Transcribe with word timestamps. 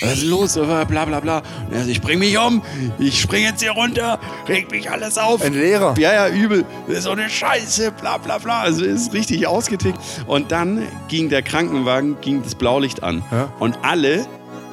was 0.00 0.18
ist 0.18 0.24
los? 0.24 0.54
Bla 0.54 0.84
bla 0.84 1.20
bla. 1.20 1.42
Und 1.66 1.74
er 1.74 1.84
so, 1.84 1.90
ich 1.90 2.00
bring 2.00 2.18
mich 2.18 2.36
um, 2.38 2.62
ich 2.98 3.20
spring 3.20 3.44
jetzt 3.44 3.62
hier 3.62 3.72
runter, 3.72 4.18
regt 4.48 4.70
mich 4.70 4.90
alles 4.90 5.18
auf. 5.18 5.42
Ein 5.42 5.54
Lehrer. 5.54 5.94
Ja, 5.98 6.12
ja, 6.12 6.28
übel. 6.28 6.64
Das 6.86 6.98
ist 6.98 7.04
so 7.04 7.10
eine 7.10 7.28
Scheiße, 7.28 7.92
bla 7.92 8.18
bla 8.18 8.38
bla. 8.38 8.60
Also 8.60 8.84
ist 8.84 9.12
richtig 9.12 9.46
ausgetickt. 9.46 9.98
Und 10.26 10.52
dann 10.52 10.82
ging 11.08 11.28
der 11.28 11.42
Krankenwagen, 11.42 12.20
ging 12.20 12.42
das 12.42 12.54
Blaulicht 12.54 13.02
an. 13.02 13.22
Ja. 13.30 13.52
Und 13.58 13.78
alle 13.82 14.26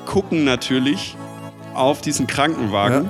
gucken 0.05 0.43
natürlich 0.43 1.15
auf 1.73 2.01
diesen 2.01 2.27
Krankenwagen 2.27 3.09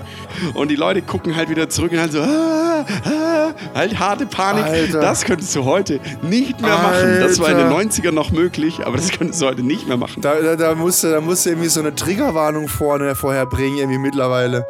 und 0.53 0.69
die 0.69 0.75
Leute 0.75 1.01
gucken 1.01 1.35
halt 1.35 1.49
wieder 1.49 1.69
zurück 1.69 1.91
und 1.91 1.99
halt 1.99 2.11
so 2.11 2.21
ah, 2.21 2.85
ah, 3.05 3.53
halt 3.73 3.99
harte 3.99 4.25
Panik. 4.25 4.65
Alter. 4.65 5.01
Das 5.01 5.25
könntest 5.25 5.55
du 5.55 5.65
heute 5.65 5.99
nicht 6.21 6.61
mehr 6.61 6.77
machen. 6.77 7.19
Das 7.19 7.39
war 7.39 7.49
in 7.49 7.57
den 7.57 7.67
Alter. 7.67 7.89
90ern 7.89 8.11
noch 8.11 8.31
möglich, 8.31 8.85
aber 8.85 8.97
das 8.97 9.11
könntest 9.11 9.41
du 9.41 9.45
heute 9.45 9.63
nicht 9.63 9.87
mehr 9.87 9.97
machen. 9.97 10.21
Da, 10.21 10.35
da, 10.41 10.55
da, 10.55 10.75
musst 10.75 11.03
du, 11.03 11.11
da 11.11 11.21
musst 11.21 11.45
du 11.45 11.51
irgendwie 11.51 11.69
so 11.69 11.79
eine 11.79 11.95
Triggerwarnung 11.95 12.67
vorne 12.67 13.15
vorher 13.15 13.45
bringen, 13.45 13.77
irgendwie 13.77 13.99
mittlerweile. 13.99 14.65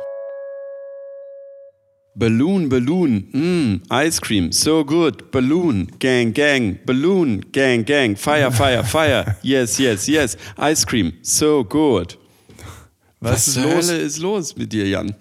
Balloon, 2.13 2.67
Balloon, 2.67 3.29
mm, 3.31 3.83
Ice 3.89 4.19
Cream, 4.19 4.51
so 4.51 4.83
good. 4.83 5.31
Balloon, 5.31 5.87
Gang, 5.97 6.33
Gang, 6.33 6.77
Balloon, 6.85 7.41
Gang, 7.53 7.85
Gang, 7.85 8.17
Fire, 8.17 8.51
Fire, 8.51 8.83
Fire. 8.83 9.37
Yes, 9.43 9.79
yes, 9.79 10.07
yes. 10.07 10.35
Ice 10.57 10.85
Cream, 10.85 11.13
so 11.21 11.63
good. 11.63 12.17
Was, 13.21 13.47
ist 13.47 13.53
zur 13.53 13.63
los? 13.63 13.89
Ist 13.89 14.17
los 14.17 14.55
mit 14.55 14.73
dir, 14.73 14.87
Jan? 14.87 15.15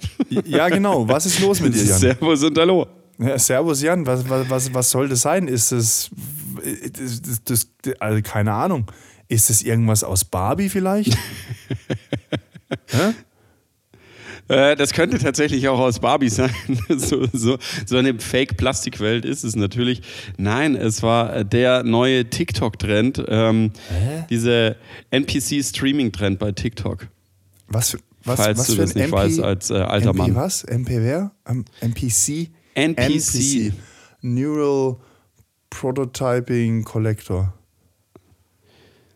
Ja, 0.46 0.68
genau. 0.70 1.06
Was 1.06 1.26
ist 1.26 1.38
los 1.40 1.60
mit 1.60 1.74
dir, 1.74 1.84
Jan? 1.84 1.98
Servus 1.98 2.42
und 2.42 2.58
Hallo. 2.58 2.86
Ja, 3.18 3.38
servus, 3.38 3.82
Jan. 3.82 4.06
Was, 4.06 4.26
was, 4.28 4.48
was, 4.48 4.74
was 4.74 4.90
soll 4.90 5.08
das 5.08 5.20
sein? 5.20 5.46
Ist 5.46 5.70
das, 5.70 6.10
das, 6.92 7.20
das, 7.44 7.68
das 7.82 8.00
also 8.00 8.22
keine 8.22 8.52
Ahnung. 8.54 8.90
Ist 9.28 9.50
das 9.50 9.62
irgendwas 9.62 10.02
aus 10.02 10.24
Barbie 10.24 10.68
vielleicht? 10.68 11.16
Äh, 14.48 14.74
das 14.74 14.92
könnte 14.92 15.16
tatsächlich 15.18 15.68
auch 15.68 15.78
aus 15.78 16.00
Barbie 16.00 16.28
sein. 16.28 16.50
so, 16.88 17.24
so, 17.32 17.56
so 17.86 17.96
eine 17.96 18.18
Fake-Plastikwelt 18.18 19.24
ist 19.24 19.44
es 19.44 19.54
natürlich. 19.54 20.02
Nein, 20.38 20.74
es 20.74 21.04
war 21.04 21.44
der 21.44 21.84
neue 21.84 22.28
TikTok-Trend. 22.28 23.22
Ähm, 23.28 23.70
dieser 24.28 24.74
NPC-Streaming-Trend 25.12 26.40
bei 26.40 26.50
TikTok. 26.50 27.06
Was, 27.70 27.90
für- 27.90 27.98
was, 28.24 28.36
Falls 28.40 28.58
was 28.58 28.66
du 28.66 28.72
für 28.74 28.80
das 28.82 28.90
ein 28.90 28.98
nicht 28.98 29.04
MP, 29.08 29.12
weißt 29.16 29.40
als 29.40 29.70
äh, 29.70 29.74
alter 29.74 30.10
MP 30.10 30.18
Mann. 30.18 30.34
was? 30.34 30.64
MP 30.64 30.90
wer? 31.02 31.32
Ähm, 31.48 31.64
NPC? 31.80 32.50
NPC. 32.74 33.72
Neural 34.20 34.96
Prototyping 35.70 36.84
Collector. 36.84 37.54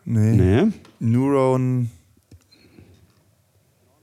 Nee. 0.06 0.36
Nee. 0.36 0.72
Neuron 1.00 1.90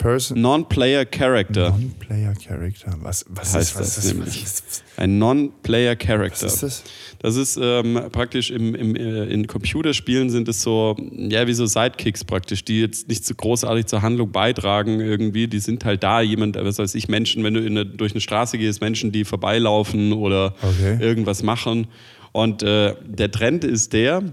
Person. 0.02 0.42
Non-Player 0.42 1.06
Character 1.06 1.70
Non-Player 1.70 2.34
Character. 2.36 2.96
Was, 3.02 3.26
was 3.30 3.54
heißt 3.56 3.72
ist 3.72 3.80
was 3.80 3.96
das 3.96 4.06
ist, 4.06 4.14
nämlich. 4.14 4.44
Was 4.44 4.52
ist, 4.54 4.84
Ein 4.98 5.18
Non-Player 5.20 5.96
Character. 5.96 6.46
was 6.48 6.54
ist 6.56 6.64
das? 6.64 6.84
Das 7.20 7.36
ist 7.36 7.60
ähm, 7.62 8.00
praktisch 8.12 8.50
im, 8.50 8.74
im, 8.74 8.96
äh, 8.96 9.26
in 9.26 9.46
Computerspielen 9.48 10.30
sind 10.32 10.48
es 10.48 10.62
so, 10.64 10.96
ja, 11.12 11.46
wie 11.48 11.54
so 11.54 11.66
Sidekicks 11.68 12.24
praktisch, 12.24 12.66
die 12.66 12.82
jetzt 12.82 13.08
nicht 13.08 13.24
so 13.26 13.36
großartig 13.36 13.86
zur 13.86 14.02
Handlung 14.02 14.32
beitragen 14.32 15.00
irgendwie. 15.00 15.48
Die 15.48 15.60
sind 15.60 15.86
halt 15.86 16.02
da, 16.04 16.22
jemand, 16.22 16.56
was 16.56 16.80
weiß 16.80 16.96
ich, 16.96 17.08
Menschen, 17.08 17.44
wenn 17.44 17.54
du 17.54 17.60
in 17.60 17.78
eine, 17.78 17.86
durch 17.86 18.14
eine 18.14 18.22
Straße 18.22 18.58
gehst, 18.58 18.82
Menschen, 18.82 19.12
die 19.12 19.24
vorbeilaufen 19.24 20.14
oder 20.14 20.56
Okay. 20.64 20.98
irgendwas 21.00 21.44
machen. 21.44 21.88
Und 22.32 22.64
äh, 22.64 22.96
der 23.06 23.30
Trend 23.30 23.64
ist 23.66 23.94
der, 23.94 24.24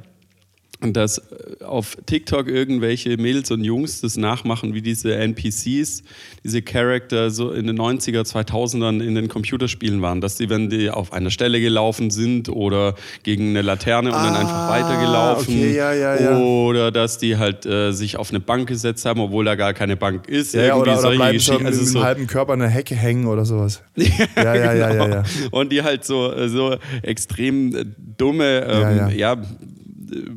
dass 0.81 1.19
äh, 1.19 1.65
auf 1.65 1.97
TikTok 2.07 2.47
irgendwelche 2.47 3.17
Mädels 3.17 3.51
und 3.51 3.65
Jungs 3.65 4.01
das 4.01 4.17
nachmachen, 4.17 4.75
wie 4.75 4.83
diese 4.83 5.13
NPCs, 5.17 6.05
diese 6.45 6.63
Charakter 6.63 7.31
so 7.31 7.51
in 7.51 7.67
den 7.67 7.77
90er, 7.79 8.23
2000ern 8.23 9.03
in 9.03 9.17
den 9.17 9.27
Computerspielen 9.29 10.03
waren. 10.03 10.21
Dass 10.21 10.37
die, 10.37 10.49
wenn 10.51 10.71
die 10.71 10.89
auf 10.91 11.13
einer 11.13 11.31
Stelle 11.31 11.61
gelaufen 11.61 12.11
sind 12.11 12.49
oder 12.49 12.95
gegen 13.25 13.51
eine 13.51 13.63
Laterne 13.63 14.11
und 14.11 14.23
dann 14.23 14.35
Ah, 14.37 14.39
einfach 14.39 14.69
weitergelaufen. 14.69 15.55
okay, 15.55 15.75
ja, 15.77 15.93
ja, 15.93 16.21
ja. 16.21 16.39
Oder 16.39 16.93
dass 16.93 17.19
die 17.19 17.37
halt 17.37 17.67
äh, 17.67 17.91
sich 17.93 18.17
auf 18.17 18.31
eine 18.31 18.39
Bank 18.41 18.69
gesetzt 18.69 19.05
haben, 19.05 19.21
obwohl 19.21 19.45
da 19.45 19.57
gar 19.57 19.75
keine 19.75 19.97
Bank 19.97 20.29
ist. 20.29 20.55
Ja, 20.55 20.61
ja, 20.61 20.67
Irgendwie 20.69 20.83
oder, 20.83 20.93
oder 20.93 21.01
solche 21.01 21.33
Geschichten. 21.33 21.67
Also 21.67 21.81
mit 21.81 21.89
so- 21.89 22.05
halben 22.05 22.27
Körper 22.29 22.53
an 22.53 22.61
der 22.61 22.69
Hecke 22.69 22.95
hängen 22.95 23.27
oder 23.27 23.45
sowas. 23.45 23.83
Ja, 24.37 24.55
ja, 24.55 24.55
ja, 24.55 24.75
ja, 24.75 24.89
genau. 24.93 25.09
ja. 25.09 25.23
Und 25.51 25.73
die 25.73 25.83
halt 25.83 26.05
so, 26.05 26.33
so 26.49 26.77
extrem 27.03 27.75
äh, 27.75 27.85
dumme 28.17 28.61
ähm, 28.65 29.19
Ja, 29.19 29.33
äh, 29.35 29.37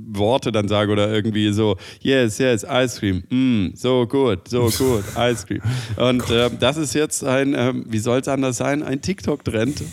Worte 0.07 0.51
dann 0.51 0.67
sagen 0.67 0.91
oder 0.91 1.11
irgendwie 1.11 1.51
so, 1.51 1.77
yes, 2.01 2.37
yes, 2.37 2.65
Ice 2.69 2.99
Cream, 2.99 3.23
mm, 3.29 3.75
so 3.75 4.07
gut, 4.07 4.47
so 4.47 4.69
gut, 4.69 5.03
Ice 5.17 5.45
Cream. 5.45 5.61
Und 5.97 6.23
ähm, 6.31 6.57
das 6.59 6.77
ist 6.77 6.93
jetzt 6.93 7.23
ein, 7.23 7.53
ähm, 7.55 7.85
wie 7.87 7.99
soll 7.99 8.19
es 8.19 8.27
anders 8.27 8.57
sein, 8.57 8.83
ein 8.83 9.01
TikTok-Trend. 9.01 9.83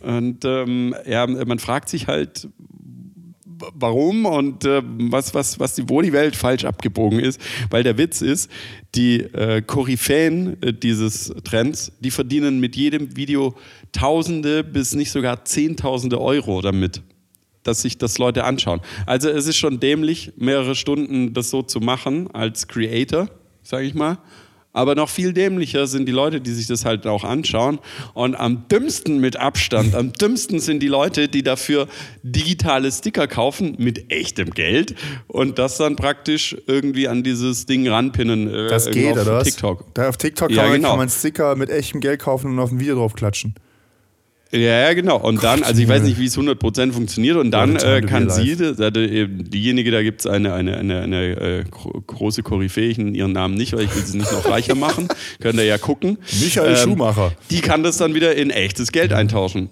Und 0.00 0.44
ähm, 0.44 0.94
ja, 1.06 1.26
man 1.26 1.58
fragt 1.58 1.88
sich 1.88 2.06
halt, 2.06 2.48
warum 3.74 4.26
und 4.26 4.64
äh, 4.64 4.82
was, 4.84 5.34
was, 5.34 5.58
was 5.58 5.74
die, 5.74 5.88
wo 5.88 6.00
die 6.02 6.12
Welt 6.12 6.36
falsch 6.36 6.64
abgebogen 6.64 7.20
ist. 7.20 7.40
Weil 7.70 7.82
der 7.82 7.98
Witz 7.98 8.20
ist, 8.22 8.50
die 8.94 9.20
äh, 9.20 9.62
Koryphäen 9.62 10.60
äh, 10.62 10.72
dieses 10.72 11.34
Trends, 11.44 11.92
die 12.00 12.10
verdienen 12.10 12.60
mit 12.60 12.76
jedem 12.76 13.16
Video 13.16 13.56
Tausende 13.92 14.64
bis 14.64 14.94
nicht 14.94 15.10
sogar 15.10 15.44
Zehntausende 15.44 16.20
Euro 16.20 16.60
damit, 16.60 17.02
dass 17.62 17.82
sich 17.82 17.98
das 17.98 18.18
Leute 18.18 18.44
anschauen. 18.44 18.80
Also 19.06 19.28
es 19.28 19.46
ist 19.46 19.56
schon 19.56 19.80
dämlich, 19.80 20.32
mehrere 20.36 20.74
Stunden 20.74 21.34
das 21.34 21.50
so 21.50 21.62
zu 21.62 21.80
machen 21.80 22.30
als 22.32 22.68
Creator, 22.68 23.28
sage 23.62 23.86
ich 23.86 23.94
mal. 23.94 24.18
Aber 24.74 24.94
noch 24.94 25.08
viel 25.08 25.32
dämlicher 25.32 25.86
sind 25.88 26.06
die 26.06 26.12
Leute, 26.12 26.40
die 26.40 26.52
sich 26.52 26.66
das 26.68 26.84
halt 26.84 27.06
auch 27.06 27.24
anschauen. 27.24 27.80
Und 28.14 28.36
am 28.36 28.68
dümmsten 28.68 29.18
mit 29.18 29.36
Abstand, 29.36 29.94
am 29.96 30.12
dümmsten 30.12 30.60
sind 30.60 30.80
die 30.80 30.88
Leute, 30.88 31.26
die 31.28 31.42
dafür 31.42 31.88
digitale 32.22 32.92
Sticker 32.92 33.26
kaufen 33.26 33.74
mit 33.78 34.12
echtem 34.12 34.50
Geld 34.50 34.94
und 35.26 35.58
das 35.58 35.78
dann 35.78 35.96
praktisch 35.96 36.56
irgendwie 36.66 37.08
an 37.08 37.24
dieses 37.24 37.66
Ding 37.66 37.88
ranpinnen. 37.88 38.54
äh, 38.54 38.68
Das 38.68 38.88
geht, 38.90 39.12
auf 39.16 39.22
oder 39.22 39.32
was? 39.38 39.44
TikTok. 39.48 39.94
Da 39.94 40.10
auf 40.10 40.16
TikTok 40.16 40.50
Ja, 40.50 40.62
kann, 40.62 40.70
man, 40.70 40.76
genau. 40.76 40.88
kann 40.90 40.98
man 40.98 41.08
Sticker 41.08 41.56
mit 41.56 41.70
echtem 41.70 42.00
Geld 42.00 42.20
kaufen 42.20 42.52
und 42.52 42.58
auf 42.60 42.70
ein 42.70 42.78
Video 42.78 42.94
drauf 42.94 43.14
klatschen. 43.14 43.54
Ja, 44.50 44.58
ja, 44.60 44.94
genau. 44.94 45.18
Und 45.18 45.42
dann, 45.44 45.62
also 45.62 45.82
ich 45.82 45.88
weiß 45.88 46.02
nicht, 46.04 46.18
wie 46.18 46.24
es 46.24 46.38
100% 46.38 46.92
funktioniert, 46.92 47.36
und 47.36 47.50
dann 47.50 47.76
äh, 47.76 48.00
kann 48.00 48.30
sie, 48.30 48.52
äh, 48.52 49.28
diejenige, 49.28 49.90
da 49.90 50.02
gibt 50.02 50.20
es 50.20 50.26
eine, 50.26 50.54
eine, 50.54 50.78
eine, 50.78 51.00
eine 51.02 51.22
äh, 51.32 51.64
gro- 51.70 52.02
große 52.06 52.42
Koryphäe, 52.42 52.88
ich 52.88 52.98
ihren 52.98 53.32
Namen 53.32 53.54
nicht, 53.54 53.74
weil 53.74 53.82
ich 53.84 53.94
will 53.94 54.04
sie 54.06 54.16
nicht 54.16 54.32
noch 54.32 54.48
reicher 54.48 54.74
machen, 54.74 55.08
könnt 55.40 55.58
ihr 55.58 55.64
ja 55.64 55.76
gucken. 55.76 56.16
Michael 56.40 56.76
Schumacher. 56.76 57.32
Die 57.50 57.60
kann 57.60 57.82
das 57.82 57.98
dann 57.98 58.14
wieder 58.14 58.34
in 58.36 58.48
echtes 58.50 58.90
Geld 58.90 59.12
eintauschen. 59.12 59.68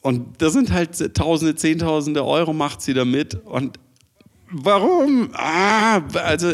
Und 0.00 0.40
das 0.40 0.54
sind 0.54 0.72
halt 0.72 1.14
Tausende, 1.14 1.54
Zehntausende 1.56 2.24
Euro 2.24 2.54
macht 2.54 2.80
sie 2.80 2.94
damit 2.94 3.34
und 3.44 3.78
Warum? 4.52 5.30
Ah, 5.34 6.00
also 6.24 6.50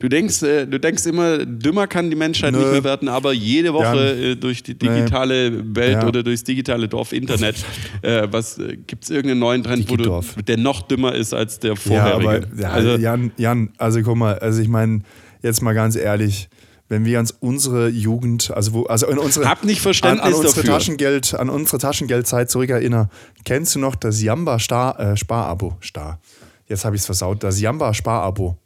du 0.00 0.08
denkst, 0.08 0.42
äh, 0.42 0.66
du 0.66 0.80
denkst 0.80 1.06
immer, 1.06 1.44
dümmer 1.46 1.86
kann 1.86 2.10
die 2.10 2.16
Menschheit 2.16 2.52
Nö. 2.52 2.58
nicht 2.58 2.72
mehr 2.72 2.84
werden, 2.84 3.08
aber 3.08 3.32
jede 3.32 3.72
Woche 3.72 3.84
Jan. 3.84 4.18
äh, 4.32 4.36
durch 4.36 4.62
die 4.62 4.74
digitale 4.76 5.74
Welt 5.76 5.92
Ja. 6.02 6.06
oder 6.08 6.22
durchs 6.22 6.42
digitale 6.44 6.88
Dorf 6.88 7.12
Internet, 7.12 7.56
äh, 8.02 8.26
was 8.30 8.58
äh, 8.58 8.76
gibt 8.86 9.04
es 9.04 9.10
irgendeinen 9.10 9.40
neuen 9.40 9.62
Trend, 9.62 9.88
wo 9.88 9.96
du, 9.96 10.20
der 10.46 10.56
noch 10.56 10.82
dümmer 10.82 11.14
ist 11.14 11.32
als 11.34 11.60
der 11.60 11.70
Ja, 11.70 11.76
vorherige? 11.76 12.28
aber 12.28 12.60
ja, 12.60 12.70
also, 12.70 12.96
Jan, 12.96 13.30
Jan, 13.36 13.70
also 13.78 14.02
guck 14.02 14.16
mal, 14.16 14.38
also 14.38 14.60
ich 14.60 14.68
meine, 14.68 15.02
jetzt 15.42 15.62
mal 15.62 15.72
ganz 15.72 15.94
ehrlich, 15.96 16.48
wenn 16.88 17.04
wir 17.04 17.18
uns 17.18 17.32
unsere 17.40 17.88
Jugend, 17.88 18.50
also 18.54 18.72
wo, 18.72 18.82
also 18.84 19.06
in 19.08 19.18
unsere, 19.18 19.48
Hab 19.48 19.64
nicht 19.64 19.78
an, 19.78 19.82
Verständnis 19.82 20.24
an 20.24 20.34
unsere 20.34 20.54
dafür. 20.54 20.70
Taschengeld, 20.70 21.34
an 21.34 21.48
unsere 21.50 21.78
Taschengeldzeit 21.78 22.50
zurückerinnern, 22.50 23.08
kennst 23.44 23.74
du 23.74 23.78
noch 23.80 23.94
das 23.96 24.22
Jamba 24.22 24.58
Star, 24.58 24.98
äh, 24.98 25.16
Sparabo? 25.16 25.76
Star. 25.82 26.20
Jetzt 26.68 26.84
habe 26.84 26.96
ich 26.96 27.02
es 27.02 27.06
versaut. 27.06 27.42
Das 27.42 27.60
Jamba 27.60 27.94
Sparabo. 27.94 28.56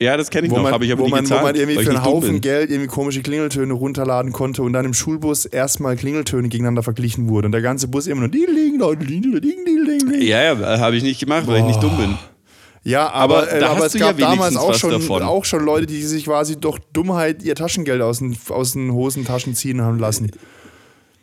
ja, 0.00 0.16
das 0.16 0.30
kenne 0.30 0.46
ich 0.46 0.50
Wo 0.50 0.56
noch, 0.56 0.64
man, 0.64 0.72
habe 0.72 0.84
ich 0.84 0.92
aber 0.92 1.02
wo 1.02 1.06
nie 1.06 1.10
man, 1.12 1.20
gezahlt, 1.22 1.42
wo 1.42 1.46
man 1.46 1.54
irgendwie 1.54 1.82
für 1.82 1.90
einen 1.90 2.04
Haufen. 2.04 2.40
Geld 2.40 2.70
irgendwie 2.70 2.88
komische 2.88 3.22
Klingeltöne 3.22 3.72
runterladen 3.74 4.32
konnte 4.32 4.62
und 4.62 4.72
dann 4.72 4.84
im 4.84 4.94
Schulbus 4.94 5.44
erstmal 5.44 5.96
Klingeltöne 5.96 6.48
gegeneinander 6.48 6.82
verglichen 6.82 7.28
wurden. 7.28 7.46
Und 7.46 7.52
der 7.52 7.62
ganze 7.62 7.88
Bus 7.88 8.06
immer 8.06 8.20
nur 8.22 8.30
ding, 8.30 8.46
ding, 8.46 8.78
ding, 8.78 8.98
ding, 9.40 9.64
ding, 9.64 10.10
ding. 10.10 10.22
Ja, 10.22 10.54
ja, 10.54 10.78
habe 10.78 10.96
ich 10.96 11.02
nicht 11.02 11.20
gemacht, 11.20 11.46
weil 11.46 11.58
ich 11.60 11.64
nicht 11.66 11.82
dumm 11.82 11.96
bin. 11.96 12.18
Ja, 12.86 13.10
aber, 13.10 13.38
Aber 13.38 13.52
äh, 13.52 13.60
da 13.60 13.70
aber 13.70 13.76
hast 13.76 13.86
es 13.86 13.92
du 13.92 13.98
gab 14.00 14.18
ja 14.18 14.30
damals 14.30 14.56
auch 14.56 14.74
schon, 14.74 14.90
davon. 14.90 15.22
auch 15.22 15.46
schon 15.46 15.64
Leute, 15.64 15.86
die 15.86 16.02
sich 16.02 16.26
quasi 16.26 16.60
durch 16.60 16.78
Dummheit 16.92 17.42
ihr 17.42 17.54
Taschengeld 17.54 18.02
aus 18.02 18.18
den, 18.18 18.36
aus 18.50 18.72
den 18.72 18.92
Hosentaschen 18.92 19.54
ziehen 19.54 19.80
haben 19.80 19.98
lassen. 19.98 20.30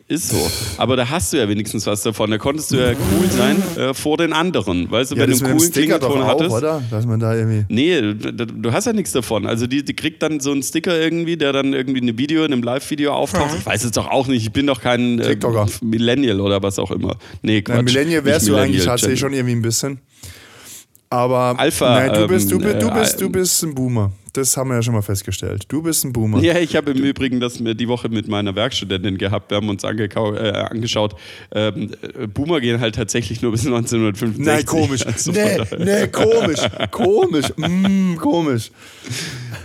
Ist 0.08 0.28
so. 0.28 0.50
Aber 0.78 0.96
da 0.96 1.08
hast 1.08 1.32
du 1.32 1.38
ja 1.38 1.48
wenigstens 1.48 1.86
was 1.86 2.02
davon. 2.02 2.30
Da 2.30 2.38
konntest 2.38 2.70
du 2.70 2.76
ja 2.76 2.90
cool 2.90 3.30
sein 3.30 3.62
äh, 3.76 3.94
vor 3.94 4.16
den 4.18 4.32
anderen. 4.32 4.90
Weißt 4.90 5.12
du, 5.12 5.16
wenn 5.16 5.30
du 5.30 5.36
einen 5.44 5.56
coolen 5.56 5.72
Klingelton 5.72 6.24
hattest. 6.26 6.50
oder? 6.50 6.82
Dass 6.90 7.06
man 7.06 7.20
da 7.20 7.34
irgendwie. 7.34 7.64
Nee, 7.68 8.00
du, 8.00 8.46
du 8.46 8.72
hast 8.72 8.86
ja 8.86 8.92
nichts 8.92 9.12
davon. 9.12 9.46
Also 9.46 9.66
die, 9.66 9.84
die 9.84 9.94
kriegt 9.94 10.22
dann 10.22 10.40
so 10.40 10.52
einen 10.52 10.62
Sticker 10.62 10.98
irgendwie, 10.98 11.36
der 11.36 11.52
dann 11.52 11.72
irgendwie 11.72 12.00
in 12.00 12.08
einem 12.08 12.18
Video, 12.18 12.44
in 12.44 12.52
einem 12.52 12.62
Live-Video 12.62 13.12
auftaucht. 13.12 13.56
Ich 13.58 13.64
weiß 13.64 13.84
es 13.84 13.92
doch 13.92 14.08
auch 14.10 14.26
nicht. 14.26 14.42
Ich 14.42 14.52
bin 14.52 14.66
doch 14.66 14.80
kein 14.80 15.18
äh. 15.20 15.36
Millennial 15.82 16.40
oder 16.40 16.62
was 16.62 16.78
auch 16.78 16.90
immer. 16.90 17.16
Nee, 17.42 17.62
Quatsch. 17.62 17.76
Nein, 17.76 17.84
Millennial 17.84 18.24
wärst 18.24 18.48
du 18.48 18.56
eigentlich 18.56 18.84
tatsächlich 18.84 19.20
schon 19.20 19.32
irgendwie 19.32 19.54
ein 19.54 19.62
bisschen. 19.62 20.00
Aber 21.10 21.54
Alpha, 21.58 21.90
nein, 21.90 22.12
du, 22.14 22.26
bist, 22.26 22.50
du, 22.50 22.56
ähm, 22.56 22.62
bist, 22.62 22.82
du, 22.82 22.88
äh, 22.88 22.94
bist, 22.94 23.20
du 23.20 23.30
bist 23.30 23.62
ein 23.62 23.74
Boomer. 23.74 24.12
Das 24.32 24.56
haben 24.56 24.70
wir 24.70 24.76
ja 24.76 24.82
schon 24.82 24.94
mal 24.94 25.02
festgestellt. 25.02 25.64
Du 25.68 25.82
bist 25.82 26.04
ein 26.04 26.12
Boomer. 26.12 26.40
Ja, 26.40 26.58
ich 26.58 26.74
habe 26.74 26.92
im 26.92 26.98
Übrigen 26.98 27.38
das 27.38 27.54
die 27.58 27.88
Woche 27.88 28.08
mit 28.08 28.28
meiner 28.28 28.54
Werkstudentin 28.54 29.18
gehabt. 29.18 29.50
Wir 29.50 29.58
haben 29.58 29.68
uns 29.68 29.84
äh, 29.84 29.88
angeschaut. 29.88 31.16
Ähm, 31.54 31.90
äh, 32.00 32.26
Boomer 32.26 32.60
gehen 32.60 32.80
halt 32.80 32.94
tatsächlich 32.94 33.42
nur 33.42 33.52
bis 33.52 33.66
1965. 33.66 34.44
Nein, 34.44 34.64
komisch. 34.64 35.06
Also 35.06 35.32
nee, 35.32 35.58
nee, 35.78 36.06
komisch. 36.08 36.60
Komisch. 36.90 37.46
Mm, 37.56 38.16
komisch. 38.16 38.70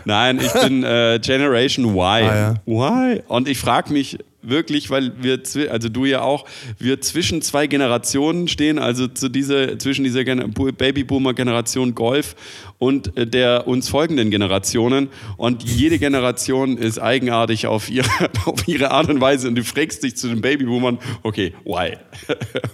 Nein, 0.03 0.41
ich 0.43 0.51
bin 0.51 0.83
äh, 0.83 1.19
Generation 1.23 1.85
Y. 1.85 1.97
Ah, 1.97 2.19
ja. 2.19 2.55
Why? 2.65 3.21
Und 3.27 3.47
ich 3.47 3.59
frage 3.59 3.93
mich 3.93 4.17
wirklich, 4.41 4.89
weil 4.89 5.11
wir, 5.21 5.41
also 5.71 5.89
du 5.89 6.05
ja 6.05 6.21
auch, 6.21 6.45
wir 6.79 7.01
zwischen 7.01 7.41
zwei 7.41 7.67
Generationen 7.67 8.47
stehen, 8.47 8.79
also 8.79 9.07
zu 9.07 9.29
dieser, 9.29 9.77
zwischen 9.79 10.03
dieser 10.03 10.23
Gen 10.23 10.53
Babyboomer-Generation 10.53 11.95
Golf 11.95 12.35
und 12.79 13.17
äh, 13.17 13.25
der 13.25 13.67
uns 13.67 13.89
folgenden 13.89 14.29
Generationen. 14.29 15.09
Und 15.37 15.63
jede 15.63 15.97
Generation 15.99 16.77
ist 16.77 16.99
eigenartig 16.99 17.67
auf 17.67 17.89
ihre, 17.89 18.07
auf 18.45 18.67
ihre 18.67 18.91
Art 18.91 19.09
und 19.09 19.19
Weise. 19.19 19.47
Und 19.47 19.55
du 19.55 19.63
fragst 19.63 20.03
dich 20.03 20.15
zu 20.15 20.27
den 20.27 20.41
Babyboomern, 20.41 20.99
okay, 21.23 21.53
why? 21.65 21.97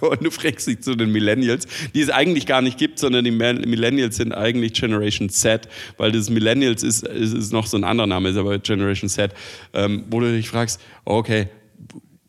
und 0.00 0.22
du 0.24 0.30
fragst 0.30 0.66
dich 0.66 0.80
zu 0.80 0.94
den 0.94 1.10
Millennials, 1.10 1.66
die 1.94 2.00
es 2.00 2.10
eigentlich 2.10 2.46
gar 2.46 2.60
nicht 2.62 2.78
gibt, 2.78 2.98
sondern 2.98 3.24
die 3.24 3.30
Mil- 3.30 3.66
Millennials 3.66 4.16
sind 4.16 4.32
eigentlich 4.32 4.74
Generation 4.74 5.28
Z, 5.30 5.68
weil 5.96 6.12
das 6.12 6.28
Millennials 6.30 6.82
ist, 6.82 7.06
ist, 7.06 7.32
ist 7.32 7.52
noch 7.52 7.66
so 7.66 7.76
ein 7.76 7.84
anderer 7.84 8.06
Name, 8.06 8.28
ist 8.28 8.36
aber 8.36 8.58
Generation 8.58 9.08
Z, 9.08 9.32
ähm, 9.72 10.04
wo 10.10 10.20
du 10.20 10.30
dich 10.30 10.48
fragst, 10.48 10.80
okay, 11.04 11.48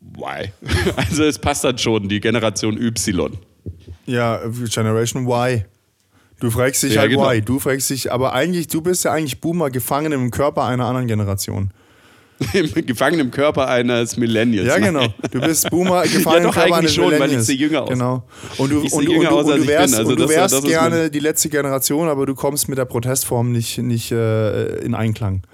why? 0.00 0.50
Also 0.96 1.24
es 1.24 1.38
passt 1.38 1.64
dann 1.64 1.76
schon, 1.78 2.08
die 2.08 2.20
Generation 2.20 2.80
Y. 2.80 3.32
Ja, 4.06 4.40
Generation 4.72 5.26
Y. 5.26 5.64
Du 6.40 6.50
fragst 6.50 6.82
dich 6.82 6.94
Ja, 6.94 7.00
halt 7.02 7.10
genau. 7.10 7.30
why. 7.30 7.40
Du 7.40 7.58
fragst 7.58 7.88
dich, 7.90 8.12
aber 8.12 8.32
eigentlich, 8.34 8.68
du 8.68 8.80
bist 8.82 9.04
ja 9.04 9.12
eigentlich 9.12 9.40
Boomer 9.40 9.70
gefangen 9.70 10.12
im 10.12 10.30
Körper 10.30 10.64
einer 10.64 10.84
anderen 10.84 11.06
Generation. 11.06 11.70
Gefangen 12.52 13.18
im 13.18 13.30
Körper 13.30 13.68
eines 13.68 14.18
Millennials. 14.18 14.68
Ja, 14.68 14.76
genau. 14.78 15.06
Du 15.30 15.40
bist 15.40 15.70
Boomer 15.70 16.02
gefangen 16.02 16.24
Ja, 16.26 16.36
im 16.36 16.44
doch, 16.44 16.52
Körper 16.54 16.64
eigentlich 16.66 16.74
eines 16.76 16.94
schon, 16.94 17.04
weil 17.06 17.12
ich 17.14 17.18
Millennials. 17.20 17.46
sehe 17.46 17.56
jünger 17.56 17.82
aus. 17.84 17.88
Genau. 17.88 18.24
Und 18.58 18.70
du, 18.72 18.82
Ich 18.82 18.92
und, 18.92 19.06
und, 19.08 19.10
jünger 19.14 19.30
du- 19.30 19.36
aus, 19.36 19.44
und 19.46 19.56
du 19.62 19.66
wärst, 19.66 19.94
Also 19.94 20.10
und 20.10 20.18
du 20.18 20.22
das 20.26 20.30
wärst 20.36 20.54
das 20.54 20.60
ist 20.64 20.68
gerne 20.68 21.10
die 21.10 21.18
letzte 21.20 21.48
Generation, 21.48 22.08
aber 22.08 22.26
du 22.26 22.34
kommst 22.34 22.68
mit 22.68 22.76
der 22.76 22.84
Protestform 22.84 23.52
nicht, 23.52 23.78
nicht 23.78 24.12
äh, 24.12 24.76
in 24.80 24.94
Einklang. 24.94 25.44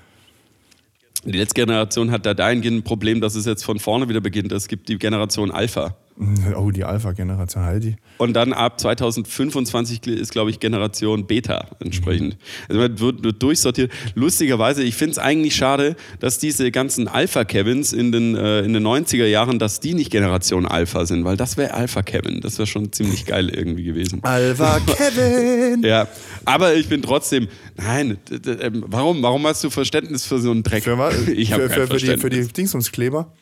Die 1.25 1.39
letzte 1.39 1.55
Generation 1.55 2.11
hat 2.11 2.27
da 2.27 2.35
dahingehend 2.35 2.79
ein 2.79 2.83
Problem, 2.83 3.21
dass 3.21 3.37
es 3.37 3.47
jetzt 3.47 3.65
von 3.65 3.79
vorne 3.79 4.09
wieder 4.09 4.21
beginnt. 4.21 4.51
Es 4.51 4.67
gibt 4.67 4.89
die 4.89 4.99
Generation 4.99 5.53
Alpha. 5.53 5.95
Oh, 6.57 6.71
die 6.71 6.85
Alpha-Generation, 6.85 7.65
halt 7.65 7.85
die. 7.85 7.97
Und 8.19 8.35
dann 8.35 8.53
ab 8.53 8.79
2025 8.79 10.07
ist, 10.07 10.33
glaube 10.33 10.51
ich, 10.51 10.61
Generation 10.61 11.27
Beta 11.27 11.69
entsprechend. 11.81 12.37
Also 12.69 12.81
man 12.81 12.99
wird, 12.99 13.25
wird 13.25 13.43
durchsortiert. 13.43 13.91
Lustigerweise, 14.15 14.83
ich 14.83 14.95
finde 14.95 15.13
es 15.13 15.19
eigentlich 15.19 15.57
schade, 15.57 15.97
dass 16.21 16.39
diese 16.39 16.71
ganzen 16.71 17.09
Alpha-Kevins 17.09 17.93
in 17.93 18.13
den, 18.13 18.37
äh, 18.37 18.61
in 18.61 18.73
den 18.73 18.87
90er 18.87 19.27
Jahren, 19.27 19.59
dass 19.59 19.81
die 19.81 19.95
nicht 19.95 20.11
Generation 20.11 20.67
Alpha 20.67 21.07
sind, 21.07 21.25
weil 21.25 21.37
das 21.37 21.57
wäre 21.57 21.75
Alpha-Kevin. 21.75 22.41
Das 22.41 22.59
wäre 22.59 22.67
schon 22.67 22.93
ziemlich 22.93 23.27
geil 23.27 23.49
irgendwie 23.49 23.85
gewesen. 23.85 24.21
Alpha 24.23 24.79
Kevin! 24.81 25.83
Ja, 25.93 26.07
aber 26.45 26.75
ich 26.75 26.89
bin 26.89 27.03
trotzdem, 27.03 27.49
nein, 27.77 28.19
ähm, 28.61 28.85
warum, 28.87 29.23
warum 29.23 29.47
hast 29.47 29.65
du 29.65 29.71
Verständnis 29.71 30.25
für 30.25 30.39
so 30.39 30.51
einen 30.51 30.63
Dreck? 30.63 30.85
Für, 30.85 30.99
was? 30.99 31.27
Ich 31.29 31.53
habe 31.53 31.69
für, 31.69 31.87
für, 31.87 31.99
für, 31.99 32.07
die, 32.07 32.17
für 32.19 32.31
die 32.31 32.47
Dingsumskleber. 32.47 33.33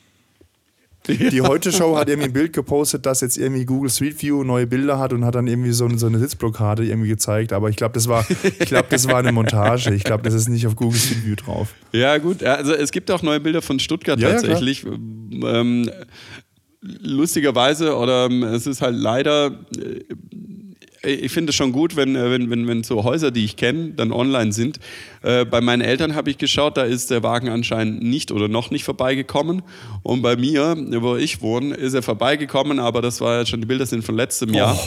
Die 1.08 1.40
Heute-Show 1.40 1.96
hat 1.96 2.08
irgendwie 2.08 2.28
ein 2.28 2.32
Bild 2.32 2.52
gepostet, 2.52 3.06
dass 3.06 3.20
jetzt 3.22 3.38
irgendwie 3.38 3.64
Google 3.64 3.90
Street 3.90 4.20
View 4.22 4.44
neue 4.44 4.66
Bilder 4.66 4.98
hat 4.98 5.12
und 5.12 5.24
hat 5.24 5.34
dann 5.34 5.46
irgendwie 5.46 5.72
so, 5.72 5.88
so 5.96 6.06
eine 6.06 6.18
Sitzblockade 6.18 6.84
irgendwie 6.84 7.08
gezeigt. 7.08 7.52
Aber 7.52 7.70
ich 7.70 7.76
glaube, 7.76 7.94
das 7.94 8.06
war, 8.06 8.26
ich 8.58 8.68
glaube, 8.68 8.86
das 8.90 9.08
war 9.08 9.16
eine 9.16 9.32
Montage. 9.32 9.94
Ich 9.94 10.04
glaube, 10.04 10.22
das 10.22 10.34
ist 10.34 10.48
nicht 10.48 10.66
auf 10.66 10.76
Google 10.76 10.98
Street 10.98 11.24
View 11.24 11.36
drauf. 11.36 11.74
Ja, 11.92 12.18
gut. 12.18 12.42
Ja, 12.42 12.54
Also 12.54 12.74
es 12.74 12.92
gibt 12.92 13.10
auch 13.10 13.22
neue 13.22 13.40
Bilder 13.40 13.62
von 13.62 13.78
Stuttgart 13.80 14.20
Ja, 14.20 14.28
ja, 14.28 14.34
tatsächlich. 14.34 14.84
ähm, 14.86 15.90
lustigerweise, 16.80 17.96
oder 17.96 18.26
ähm, 18.26 18.42
es 18.42 18.66
ist 18.66 18.82
halt 18.82 18.96
leider. 18.96 19.58
Äh, 19.76 20.00
ich 21.02 21.32
finde 21.32 21.50
es 21.50 21.56
schon 21.56 21.72
gut, 21.72 21.96
wenn, 21.96 22.14
äh, 22.14 22.30
wenn, 22.30 22.50
wenn, 22.50 22.66
wenn 22.68 22.82
so 22.82 23.04
Häuser, 23.04 23.30
die 23.30 23.44
ich 23.44 23.56
kenne, 23.56 23.90
dann 23.90 24.12
online 24.12 24.52
sind. 24.52 24.78
Äh, 25.22 25.44
bei 25.44 25.60
meinen 25.60 25.80
Eltern 25.80 26.14
habe 26.14 26.30
ich 26.30 26.38
geschaut, 26.38 26.76
da 26.76 26.82
ist 26.82 27.10
der 27.10 27.22
Wagen 27.22 27.48
anscheinend 27.48 28.02
nicht 28.02 28.32
oder 28.32 28.48
noch 28.48 28.70
nicht 28.70 28.84
vorbeigekommen. 28.84 29.62
Und 30.02 30.22
bei 30.22 30.36
mir, 30.36 30.76
wo 31.00 31.16
ich 31.16 31.40
wohne, 31.40 31.74
ist 31.74 31.94
er 31.94 32.02
vorbeigekommen, 32.02 32.78
aber 32.78 33.02
das 33.02 33.20
war 33.20 33.38
ja 33.38 33.46
schon, 33.46 33.60
die 33.60 33.66
Bilder 33.66 33.86
sind 33.86 34.04
von 34.04 34.14
letztem 34.14 34.52
Jahr. 34.52 34.78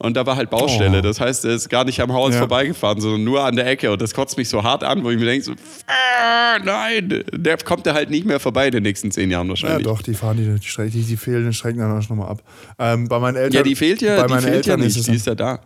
Und 0.00 0.16
da 0.16 0.24
war 0.26 0.36
halt 0.36 0.48
Baustelle. 0.48 0.98
Oh. 0.98 1.02
Das 1.02 1.20
heißt, 1.20 1.44
er 1.44 1.54
ist 1.54 1.68
gar 1.68 1.84
nicht 1.84 2.00
am 2.00 2.12
Haus 2.12 2.32
Ja. 2.32 2.38
vorbeigefahren, 2.38 3.00
sondern 3.00 3.24
nur 3.24 3.42
an 3.42 3.56
der 3.56 3.66
Ecke. 3.66 3.90
Und 3.90 4.00
das 4.00 4.14
kotzt 4.14 4.36
mich 4.36 4.48
so 4.48 4.62
hart 4.62 4.84
an, 4.84 5.02
wo 5.02 5.10
ich 5.10 5.18
mir 5.18 5.24
denke, 5.24 5.44
so, 5.44 5.52
ah, 5.88 6.58
nein, 6.64 7.24
der 7.32 7.56
kommt 7.58 7.84
da 7.84 7.94
halt 7.94 8.08
nicht 8.08 8.24
mehr 8.24 8.38
vorbei 8.38 8.66
in 8.66 8.72
den 8.72 8.84
nächsten 8.84 9.10
zehn 9.10 9.28
Jahren 9.30 9.46
Ja, 9.46 9.50
wahrscheinlich. 9.50 9.84
doch, 9.86 10.00
die 10.02 10.14
fahren 10.14 10.36
die, 10.36 10.44
die, 10.60 10.66
Strecke- 10.68 10.90
die, 10.92 11.02
die 11.02 11.16
fehlenden 11.16 11.52
Strecken 11.52 11.80
dann 11.80 11.98
auch 11.98 12.02
schon 12.02 12.16
mal 12.16 12.28
ab. 12.28 12.42
Ähm, 12.78 13.08
bei 13.08 13.18
meinen 13.18 13.36
Eltern, 13.36 13.56
Ja, 13.56 13.62
die 13.64 13.74
fehlt 13.74 14.00
ja, 14.00 14.22
bei 14.22 14.28
meinen 14.28 14.42
fehlt 14.42 14.66
ja 14.66 14.74
Eltern 14.74 14.80
ist 14.86 14.94
nicht, 14.94 15.00
es 15.00 15.06
die 15.06 15.16
ist 15.16 15.26
ja 15.26 15.34
da. 15.34 15.60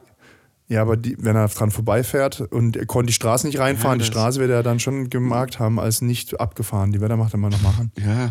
Ja, 0.69 0.81
aber 0.81 0.97
die, 0.97 1.15
wenn 1.21 1.37
er 1.37 1.49
dran 1.49 1.71
vorbeifährt 1.71 2.41
und 2.41 2.79
er 2.79 2.87
konnte 2.87 3.09
die 3.09 3.13
Straße 3.13 3.47
nicht 3.47 3.59
reinfahren, 3.59 3.99
Ja, 4.01 4.07
die 4.07 4.11
Straße 4.11 4.41
wird 4.41 4.51
er 4.51 4.63
dann 4.63 4.81
schon 4.81 5.11
gemarkt 5.11 5.59
haben 5.59 5.79
als 5.79 6.01
nicht 6.01 6.41
abgefahren. 6.41 6.91
Die 6.93 7.01
wird 7.03 7.11
er 7.11 7.19
macht 7.19 7.35
er 7.35 7.39
mal 7.39 7.51
noch 7.51 7.61
machen. 7.61 7.93
Ja, 7.99 8.31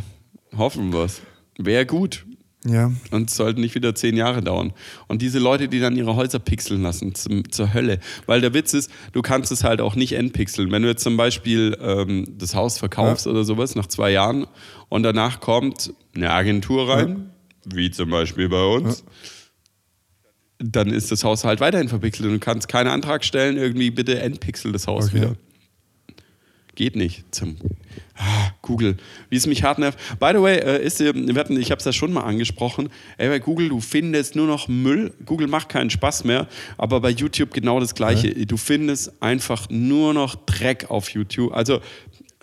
hoffen 0.58 0.92
wir's. 0.94 1.22
Wäre 1.60 1.86
gut. 1.86 2.26
Ja. 2.66 2.92
Und 3.10 3.30
es 3.30 3.36
sollte 3.36 3.60
nicht 3.60 3.74
wieder 3.74 3.96
zehn 3.96 4.16
Jahre 4.16 4.42
dauern. 4.42 4.74
Und 5.08 5.22
diese 5.24 5.40
Leute, 5.40 5.68
die 5.68 5.80
dann 5.80 5.96
ihre 5.96 6.16
Häuser 6.16 6.38
pixeln 6.38 6.84
lassen, 6.84 7.16
zum, 7.16 7.50
zur 7.52 7.74
Hölle. 7.74 8.00
Weil 8.28 8.42
der 8.42 8.54
Witz 8.54 8.74
ist, 8.74 8.92
du 9.14 9.22
kannst 9.24 9.52
es 9.52 9.64
halt 9.64 9.82
auch 9.82 9.96
nicht 9.96 10.14
entpixeln. 10.14 10.72
Wenn 10.72 10.84
du 10.84 10.90
jetzt 10.90 11.04
zum 11.04 11.18
Beispiel 11.18 11.76
ähm, 11.82 12.26
das 12.38 12.54
Haus 12.54 12.78
verkaufst 12.78 13.26
oder 13.26 13.44
sowas 13.44 13.76
nach 13.76 13.88
zwei 13.88 14.12
Jahren 14.12 14.46
und 14.90 15.04
danach 15.04 15.40
kommt 15.40 15.94
eine 16.16 16.32
Agentur 16.32 16.88
rein, 16.88 17.32
wie 17.66 17.90
zum 17.90 18.10
Beispiel 18.12 18.48
bei 18.48 18.64
uns, 18.64 19.04
dann 20.60 20.90
ist 20.92 21.12
das 21.12 21.24
Haus 21.24 21.44
halt 21.44 21.60
weiterhin 21.60 21.90
verpixelt 21.90 22.28
und 22.28 22.34
du 22.36 22.40
kannst 22.40 22.68
keinen 22.68 22.88
Antrag 22.88 23.24
stellen, 23.26 23.58
irgendwie 23.58 23.90
bitte 23.90 24.20
entpixel 24.20 24.72
das 24.72 24.86
Haus 24.86 25.08
Okay. 25.08 25.16
wieder. 25.16 25.36
Geht 26.76 26.96
nicht. 26.96 27.26
Zum 27.36 27.58
ah, 28.16 28.52
Google, 28.62 28.96
wie 29.30 29.36
es 29.36 29.46
mich 29.46 29.64
hart 29.64 29.78
nervt. 29.78 30.00
By 30.20 30.32
the 30.34 30.42
way, 30.42 30.58
äh, 30.58 30.84
ist, 30.84 31.02
äh, 31.02 31.14
wir 31.14 31.36
hatten, 31.36 31.60
ich 31.60 31.70
habe 31.70 31.80
es 31.80 31.86
ja 31.86 31.92
schon 31.92 32.14
mal 32.14 32.22
angesprochen. 32.22 32.90
Ey, 33.18 33.28
bei 33.28 33.40
Google, 33.40 33.70
du 33.70 33.82
findest 33.82 34.36
nur 34.36 34.48
noch 34.48 34.68
Müll. 34.70 35.14
Google 35.26 35.48
macht 35.48 35.68
keinen 35.68 35.90
Spaß 35.90 36.24
mehr, 36.24 36.48
aber 36.78 37.02
bei 37.02 37.10
YouTube 37.10 37.54
genau 37.54 37.80
das 37.80 37.94
Gleiche. 37.94 38.34
Du 38.46 38.56
findest 38.56 39.22
einfach 39.22 39.70
nur 39.70 40.14
noch 40.14 40.36
Dreck 40.36 40.90
auf 40.90 41.10
YouTube. 41.10 41.54
Also 41.54 41.82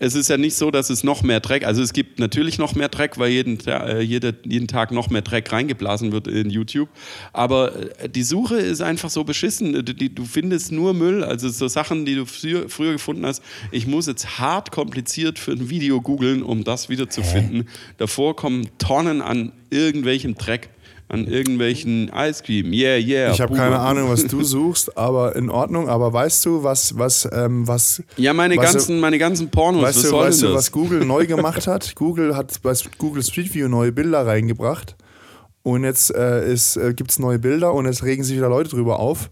es 0.00 0.14
ist 0.14 0.28
ja 0.28 0.36
nicht 0.36 0.54
so, 0.54 0.70
dass 0.70 0.90
es 0.90 1.02
noch 1.02 1.22
mehr 1.22 1.40
Dreck, 1.40 1.64
also 1.64 1.82
es 1.82 1.92
gibt 1.92 2.18
natürlich 2.18 2.58
noch 2.58 2.74
mehr 2.74 2.88
Dreck, 2.88 3.18
weil 3.18 3.30
jeden, 3.30 3.58
äh, 3.66 4.00
jede, 4.00 4.34
jeden 4.44 4.68
Tag 4.68 4.92
noch 4.92 5.10
mehr 5.10 5.22
Dreck 5.22 5.52
reingeblasen 5.52 6.12
wird 6.12 6.28
in 6.28 6.50
YouTube. 6.50 6.88
Aber 7.32 7.74
äh, 8.00 8.08
die 8.08 8.22
Suche 8.22 8.56
ist 8.56 8.80
einfach 8.80 9.10
so 9.10 9.24
beschissen. 9.24 9.72
Du, 9.72 9.94
die, 9.94 10.14
du 10.14 10.24
findest 10.24 10.72
nur 10.72 10.94
Müll, 10.94 11.24
also 11.24 11.48
so 11.48 11.66
Sachen, 11.68 12.04
die 12.04 12.14
du 12.14 12.26
früher, 12.26 12.68
früher 12.68 12.92
gefunden 12.92 13.26
hast. 13.26 13.42
Ich 13.72 13.86
muss 13.86 14.06
jetzt 14.06 14.38
hart 14.38 14.70
kompliziert 14.70 15.38
für 15.38 15.52
ein 15.52 15.68
Video 15.68 16.00
googeln, 16.00 16.42
um 16.42 16.64
das 16.64 16.88
wiederzufinden. 16.88 17.68
Davor 17.96 18.36
kommen 18.36 18.68
Tonnen 18.78 19.20
an 19.20 19.52
irgendwelchem 19.70 20.34
Dreck, 20.36 20.70
an 21.08 21.26
irgendwelchen 21.26 22.10
Ice 22.14 22.42
Cream. 22.42 22.72
Yeah, 22.72 22.96
yeah. 22.98 23.32
Ich 23.32 23.40
habe 23.40 23.54
keine 23.54 23.78
Ahnung, 23.78 24.10
was 24.10 24.26
du 24.26 24.42
suchst, 24.44 24.96
aber 24.96 25.36
in 25.36 25.48
Ordnung. 25.48 25.88
Aber 25.88 26.12
weißt 26.12 26.44
du, 26.44 26.62
was, 26.62 26.98
was, 26.98 27.28
ähm, 27.32 27.66
was. 27.66 28.02
Ja, 28.16 28.34
meine 28.34 28.56
weißt 28.56 28.72
ganzen, 28.72 29.00
meine 29.00 29.18
ganzen 29.18 29.50
Pornos, 29.50 29.82
weißt 29.82 30.04
was 30.04 30.10
du, 30.10 30.16
weißt 30.16 30.42
du, 30.42 30.54
was 30.54 30.70
Google 30.72 31.04
neu 31.04 31.26
gemacht 31.26 31.66
hat? 31.66 31.94
Google 31.96 32.36
hat 32.36 32.60
bei 32.62 32.74
Google 32.98 33.22
Street 33.22 33.54
View 33.54 33.68
neue 33.68 33.92
Bilder 33.92 34.26
reingebracht. 34.26 34.96
Und 35.62 35.84
jetzt 35.84 36.14
äh, 36.14 36.52
äh, 36.52 36.94
gibt 36.94 37.10
es 37.10 37.18
neue 37.18 37.38
Bilder 37.38 37.74
und 37.74 37.86
jetzt 37.86 38.02
regen 38.02 38.22
sich 38.22 38.36
wieder 38.36 38.48
Leute 38.48 38.70
drüber 38.70 38.98
auf. 38.98 39.30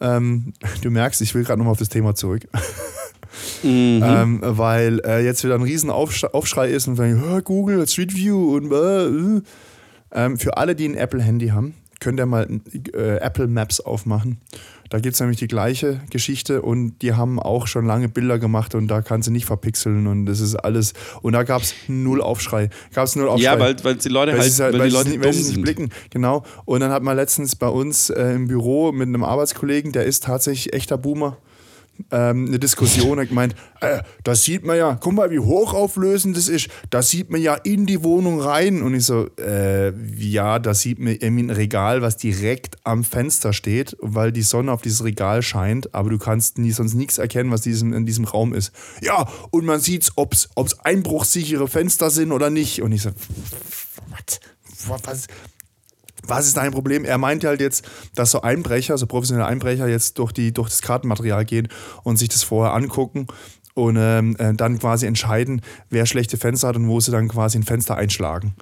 Ähm, 0.00 0.52
du 0.82 0.90
merkst, 0.90 1.20
ich 1.22 1.34
will 1.34 1.44
gerade 1.44 1.58
nochmal 1.58 1.72
auf 1.72 1.78
das 1.78 1.88
Thema 1.88 2.14
zurück. 2.14 2.42
Mhm. 3.62 4.02
ähm, 4.04 4.40
weil 4.42 5.00
äh, 5.06 5.24
jetzt 5.24 5.42
wieder 5.42 5.54
ein 5.54 5.62
riesen 5.62 5.88
Aufsch 5.88 6.22
Aufschrei 6.24 6.68
ist 6.70 6.86
und 6.86 6.96
sagen, 6.96 7.18
"Hör, 7.18 7.40
Google, 7.40 7.88
Street 7.88 8.14
View 8.14 8.54
und 8.54 8.70
äh, 8.70 9.06
äh. 9.06 9.42
Ähm, 10.12 10.38
für 10.38 10.56
alle, 10.56 10.74
die 10.74 10.88
ein 10.88 10.94
Apple-Handy 10.94 11.48
haben, 11.48 11.74
könnt 12.00 12.18
ihr 12.18 12.26
mal 12.26 12.48
äh, 12.94 13.16
Apple 13.16 13.46
Maps 13.46 13.80
aufmachen. 13.80 14.38
Da 14.90 14.98
gibt 14.98 15.14
es 15.14 15.20
nämlich 15.20 15.38
die 15.38 15.48
gleiche 15.48 16.02
Geschichte 16.10 16.60
und 16.60 17.00
die 17.00 17.14
haben 17.14 17.40
auch 17.40 17.66
schon 17.66 17.86
lange 17.86 18.10
Bilder 18.10 18.38
gemacht 18.38 18.74
und 18.74 18.88
da 18.88 19.00
kannst 19.00 19.28
du 19.28 19.32
nicht 19.32 19.46
verpixeln 19.46 20.06
und 20.06 20.26
das 20.26 20.40
ist 20.40 20.54
alles. 20.54 20.92
Und 21.22 21.32
da 21.32 21.44
gab 21.44 21.62
es 21.62 21.74
null 21.88 22.20
Aufschrei. 22.20 22.68
Gab 22.92 23.06
es 23.06 23.16
null 23.16 23.28
Aufschrei. 23.28 23.44
Ja, 23.44 23.58
weil, 23.58 23.76
weil 23.84 23.94
die 23.94 24.08
Leute 24.10 24.32
Weil 24.32 24.40
halt, 24.40 24.58
weil 24.58 24.78
weil 24.80 24.88
die 24.90 24.94
Leute 24.94 25.08
nicht, 25.08 25.24
weil 25.24 25.32
sie 25.32 25.50
nicht 25.50 25.62
blicken. 25.62 25.88
Genau. 26.10 26.44
Und 26.66 26.80
dann 26.80 26.90
hat 26.90 27.02
man 27.02 27.16
letztens 27.16 27.56
bei 27.56 27.68
uns 27.68 28.10
äh, 28.10 28.34
im 28.34 28.48
Büro 28.48 28.92
mit 28.92 29.08
einem 29.08 29.24
Arbeitskollegen, 29.24 29.92
der 29.92 30.04
ist 30.04 30.24
tatsächlich 30.24 30.74
echter 30.74 30.98
Boomer. 30.98 31.38
Ähm, 32.10 32.46
eine 32.46 32.58
Diskussion 32.58 33.18
und 33.18 33.28
gemeint, 33.28 33.54
äh, 33.80 34.02
das 34.24 34.44
sieht 34.44 34.64
man 34.64 34.76
ja, 34.76 34.96
guck 35.00 35.12
mal, 35.12 35.30
wie 35.30 35.38
hochauflösend 35.38 36.36
das 36.36 36.48
ist, 36.48 36.68
das 36.90 37.10
sieht 37.10 37.30
man 37.30 37.40
ja 37.40 37.54
in 37.54 37.86
die 37.86 38.02
Wohnung 38.02 38.40
rein. 38.40 38.82
Und 38.82 38.94
ich 38.94 39.04
so, 39.04 39.28
äh, 39.38 39.92
ja, 40.16 40.58
da 40.58 40.74
sieht 40.74 40.98
man 40.98 41.14
irgendwie 41.14 41.44
ein 41.44 41.50
Regal, 41.50 42.02
was 42.02 42.16
direkt 42.16 42.76
am 42.84 43.04
Fenster 43.04 43.52
steht, 43.52 43.96
weil 44.00 44.32
die 44.32 44.42
Sonne 44.42 44.72
auf 44.72 44.82
dieses 44.82 45.04
Regal 45.04 45.42
scheint, 45.42 45.94
aber 45.94 46.10
du 46.10 46.18
kannst 46.18 46.58
nie, 46.58 46.72
sonst 46.72 46.94
nichts 46.94 47.18
erkennen, 47.18 47.50
was 47.50 47.62
diesem, 47.62 47.92
in 47.92 48.06
diesem 48.06 48.24
Raum 48.24 48.54
ist. 48.54 48.72
Ja, 49.00 49.28
und 49.50 49.64
man 49.64 49.80
sieht, 49.80 50.10
ob 50.16 50.34
es 50.34 50.48
einbruchsichere 50.80 51.68
Fenster 51.68 52.10
sind 52.10 52.32
oder 52.32 52.50
nicht. 52.50 52.82
Und 52.82 52.92
ich 52.92 53.02
so, 53.02 53.10
was? 54.10 54.40
Was? 55.04 55.26
Was 56.26 56.46
ist 56.46 56.56
dein 56.56 56.70
Problem? 56.72 57.04
Er 57.04 57.18
meinte 57.18 57.48
halt 57.48 57.60
jetzt, 57.60 57.84
dass 58.14 58.30
so 58.30 58.42
Einbrecher, 58.42 58.96
so 58.98 59.06
professionelle 59.06 59.46
Einbrecher 59.46 59.88
jetzt 59.88 60.18
durch, 60.18 60.32
die, 60.32 60.52
durch 60.52 60.68
das 60.70 60.82
Kartenmaterial 60.82 61.44
gehen 61.44 61.68
und 62.04 62.16
sich 62.16 62.28
das 62.28 62.42
vorher 62.42 62.74
angucken 62.74 63.26
und 63.74 63.96
ähm, 63.98 64.36
äh, 64.38 64.52
dann 64.54 64.78
quasi 64.78 65.06
entscheiden, 65.06 65.62
wer 65.90 66.06
schlechte 66.06 66.36
Fenster 66.36 66.68
hat 66.68 66.76
und 66.76 66.88
wo 66.88 67.00
sie 67.00 67.10
dann 67.10 67.28
quasi 67.28 67.58
ein 67.58 67.62
Fenster 67.64 67.96
einschlagen. 67.96 68.54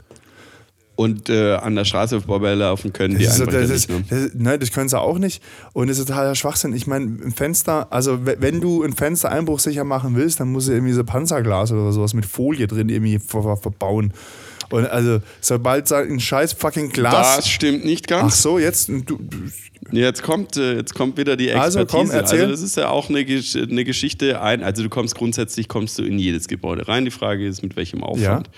Und 0.97 1.31
äh, 1.31 1.55
an 1.55 1.77
der 1.77 1.87
Straße 1.87 2.21
vorbeilaufen 2.21 2.93
können 2.93 3.17
die 3.17 3.25
Das, 3.25 3.37
ist, 3.37 3.41
einfach 3.41 3.55
das, 3.55 3.71
nicht. 3.71 3.89
ist, 3.89 3.89
Ne? 3.89 4.05
das, 4.11 4.35
ne, 4.35 4.59
das 4.59 4.71
können 4.71 4.89
sie 4.91 4.99
auch 5.01 5.19
nicht. 5.19 5.43
Und 5.73 5.89
das 5.89 5.99
ist 5.99 6.09
totaler 6.09 6.35
Schwachsinn. 6.35 6.75
Ich 6.75 6.87
meine, 6.87 7.07
ein 7.07 7.33
Fenster, 7.33 7.91
also 7.91 8.27
we- 8.27 8.37
wenn 8.41 8.61
du 8.61 8.83
ein 8.83 8.93
Fenster 8.93 9.31
einbruchsicher 9.31 9.83
machen 9.85 10.15
willst, 10.15 10.41
dann 10.41 10.53
musst 10.53 10.69
du 10.69 10.73
irgendwie 10.73 10.93
so 10.93 11.03
Panzerglas 11.03 11.73
oder 11.73 11.91
sowas 11.93 12.13
mit 12.13 12.27
Folie 12.27 12.67
drin 12.67 12.91
irgendwie 12.91 13.19
ver 13.19 13.43
ver 13.43 13.57
verbauen. 13.57 14.13
Und 14.71 14.87
also, 14.87 15.21
sobald 15.41 15.91
da 15.91 15.99
ein 16.01 16.21
scheiß 16.21 16.53
fucking 16.55 16.91
Glas. 16.91 17.37
Das 17.37 17.49
stimmt 17.49 17.85
nicht 17.85 18.11
Ach 18.13 18.21
ganz. 18.21 18.43
so, 18.43 18.59
jetzt. 18.59 18.89
Du, 18.89 19.03
du, 19.03 19.19
Jetzt 19.93 20.23
kommt, 20.23 20.57
äh, 20.57 20.77
jetzt 20.77 20.95
kommt 20.95 21.17
wieder 21.19 21.37
die 21.37 21.51
Also, 21.53 21.81
Expertise. 21.81 22.13
komm, 22.13 22.17
erzähl. 22.17 22.49
das 22.49 22.63
ist 22.63 22.77
ja 22.77 22.89
auch 22.91 23.09
eine, 23.09 23.19
eine 23.19 23.85
Geschichte. 23.85 24.41
Ein, 24.41 24.63
also 24.63 24.83
du 24.83 24.89
kommst 24.89 25.15
grundsätzlich 25.15 25.69
kommst 25.69 25.99
du 25.99 26.03
in 26.05 26.19
jedes 26.19 26.49
Gebäude 26.49 26.87
rein. 26.89 27.05
Die 27.05 27.11
Frage 27.11 27.47
ist, 27.47 27.63
mit 27.63 27.77
welchem 27.77 28.03
Aufwand. 28.05 28.49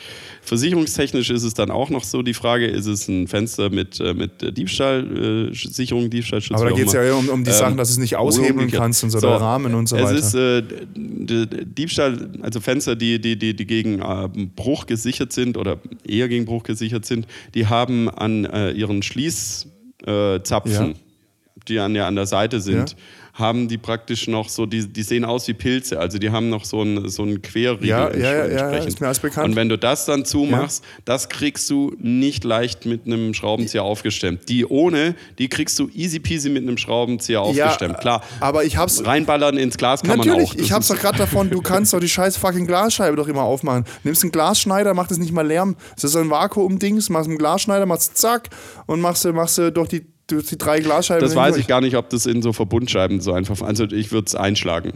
Versicherungstechnisch 0.43 1.31
ist 1.31 1.45
es 1.45 1.55
dann 1.55 1.71
auch 1.71 1.89
noch 1.91 2.05
so. 2.05 2.23
Die 2.23 2.35
Frage, 2.35 2.67
ist 2.67 2.87
es 2.87 3.09
ein 3.09 3.29
Fenster 3.29 3.71
mit, 3.71 4.01
äh, 4.01 4.13
mit 4.15 4.57
Diebstahlsicherung, 4.57 6.11
Diebstahlschutz? 6.11 6.61
aber 6.61 6.71
da 6.71 6.77
geht 6.77 6.87
es 6.89 6.93
ja 6.93 7.15
um, 7.15 7.29
um 7.29 7.45
die 7.45 7.51
Ähm, 7.51 7.57
Sachen, 7.57 7.77
dass 7.77 7.89
du 7.89 7.93
es 7.93 7.99
nicht 7.99 8.17
aushebeln 8.17 8.71
kannst 8.71 9.05
und 9.05 9.11
so, 9.11 9.19
So, 9.21 9.29
der 9.29 9.41
Rahmen 9.41 9.75
und 9.75 9.89
so 9.89 9.97
es 9.97 10.03
weiter. 10.03 10.19
ist 10.19 10.35
äh, 10.35 11.47
Diebstahl, 11.65 12.31
also 12.43 12.61
Fenster, 12.61 12.97
die, 12.97 13.21
die, 13.21 13.39
die, 13.39 13.55
die 13.55 13.67
gegen 13.67 14.01
äh, 14.01 14.29
Bruch 14.57 14.87
gesichert 14.87 15.33
sind 15.33 15.57
oder 15.57 15.79
eher 16.07 16.29
gegen 16.29 16.45
Bruch 16.45 16.63
gesichert 16.65 17.05
sind, 17.05 17.27
die 17.55 17.67
haben 17.67 18.09
an 18.11 18.45
äh, 18.45 18.73
ihren 18.73 19.03
Schließzapfen, 19.03 19.73
äh, 20.07 20.43
Zapfen, 20.43 20.73
Ja. 20.73 20.95
Die 21.69 21.79
an, 21.79 21.95
ja, 21.95 22.07
an 22.07 22.17
der 22.17 22.27
Seite 22.27 22.61
sind, 22.61 22.91
Ja. 22.91 22.97
haben 23.35 23.67
die 23.69 23.79
praktisch 23.79 24.29
noch 24.29 24.49
so, 24.51 24.67
die, 24.67 24.87
die 24.93 25.03
sehen 25.03 25.25
aus 25.25 25.49
wie 25.49 25.55
Pilze, 25.55 25.99
also 25.99 26.19
die 26.19 26.31
haben 26.31 26.51
noch 26.51 26.65
so 26.67 26.83
einen 26.83 27.09
so 27.09 27.23
einen 27.23 27.41
Querriegel 27.41 27.89
Ja, 27.89 28.11
ja, 28.11 28.19
ja, 28.19 28.35
ja, 28.35 28.45
entsprechend. 28.45 28.89
ist 28.89 29.01
mir 29.01 29.07
alles 29.07 29.21
bekannt. 29.21 29.49
Und 29.49 29.57
wenn 29.57 29.69
du 29.71 29.79
das 29.79 30.05
dann 30.05 30.25
zumachst, 30.27 30.85
das 31.07 31.29
kriegst 31.31 31.71
du 31.71 31.95
nicht 31.99 32.45
leicht 32.45 32.85
mit 32.85 33.07
einem 33.07 33.33
Schraubenzieher 33.33 33.85
aufgestemmt. 33.85 34.49
Die 34.51 34.67
ohne, 34.67 35.15
die 35.39 35.49
kriegst 35.49 35.79
du 35.79 35.89
easy 35.95 36.19
peasy 36.21 36.51
mit 36.51 36.63
einem 36.63 36.77
Schraubenzieher 36.77 37.41
aufgestemmt. 37.41 37.99
Klar, 38.01 38.23
aber 38.41 38.65
ich 38.65 38.77
hab's. 38.77 39.05
reinballern 39.07 39.57
ins 39.57 39.79
Glas 39.79 40.03
kann 40.03 40.19
Natürlich, 40.19 40.37
man 40.37 40.45
auch. 40.47 40.55
Das 40.55 40.65
ich 40.67 40.73
hab's 40.73 40.89
doch 40.89 40.99
gerade 40.99 41.17
davon, 41.19 41.49
du 41.49 41.63
kannst 41.63 41.93
doch 41.95 42.01
die 42.01 42.09
scheiß 42.09 42.37
fucking 42.37 42.67
Glasscheibe 42.67 43.17
doch 43.17 43.29
immer 43.29 43.43
aufmachen. 43.43 43.85
Nimmst 44.05 44.23
einen 44.25 44.33
Glasschneider, 44.33 44.93
mach 44.93 45.07
das 45.09 45.17
nicht 45.19 45.33
mal 45.33 45.47
Lärm. 45.47 45.77
Das 45.95 46.05
ist 46.05 46.17
ein 46.17 46.29
Vakuum-Dings, 46.29 47.09
machst 47.09 47.29
einen 47.29 47.39
Glasschneider, 47.39 47.87
machst 47.87 48.19
zack 48.19 48.51
und 48.87 49.01
machst 49.01 49.25
du, 49.25 49.33
machst 49.33 49.57
du 49.59 49.73
durch 49.73 49.89
die, 49.89 50.03
durch 50.27 50.47
die 50.47 50.59
drei 50.59 50.81
Glasscheiben. 50.81 51.23
Das 51.23 51.37
weiß 51.37 51.57
ich 51.57 51.67
gar 51.67 51.81
nicht, 51.81 51.97
ob 51.97 52.11
das 52.11 52.27
in 52.27 52.43
so 52.43 52.53
Verbundscheiben 52.53 53.21
so 53.21 53.33
einfach. 53.33 53.61
Also 53.63 53.85
ich 53.85 54.13
würde 54.13 54.27
es 54.27 54.35
einschlagen. 54.35 54.93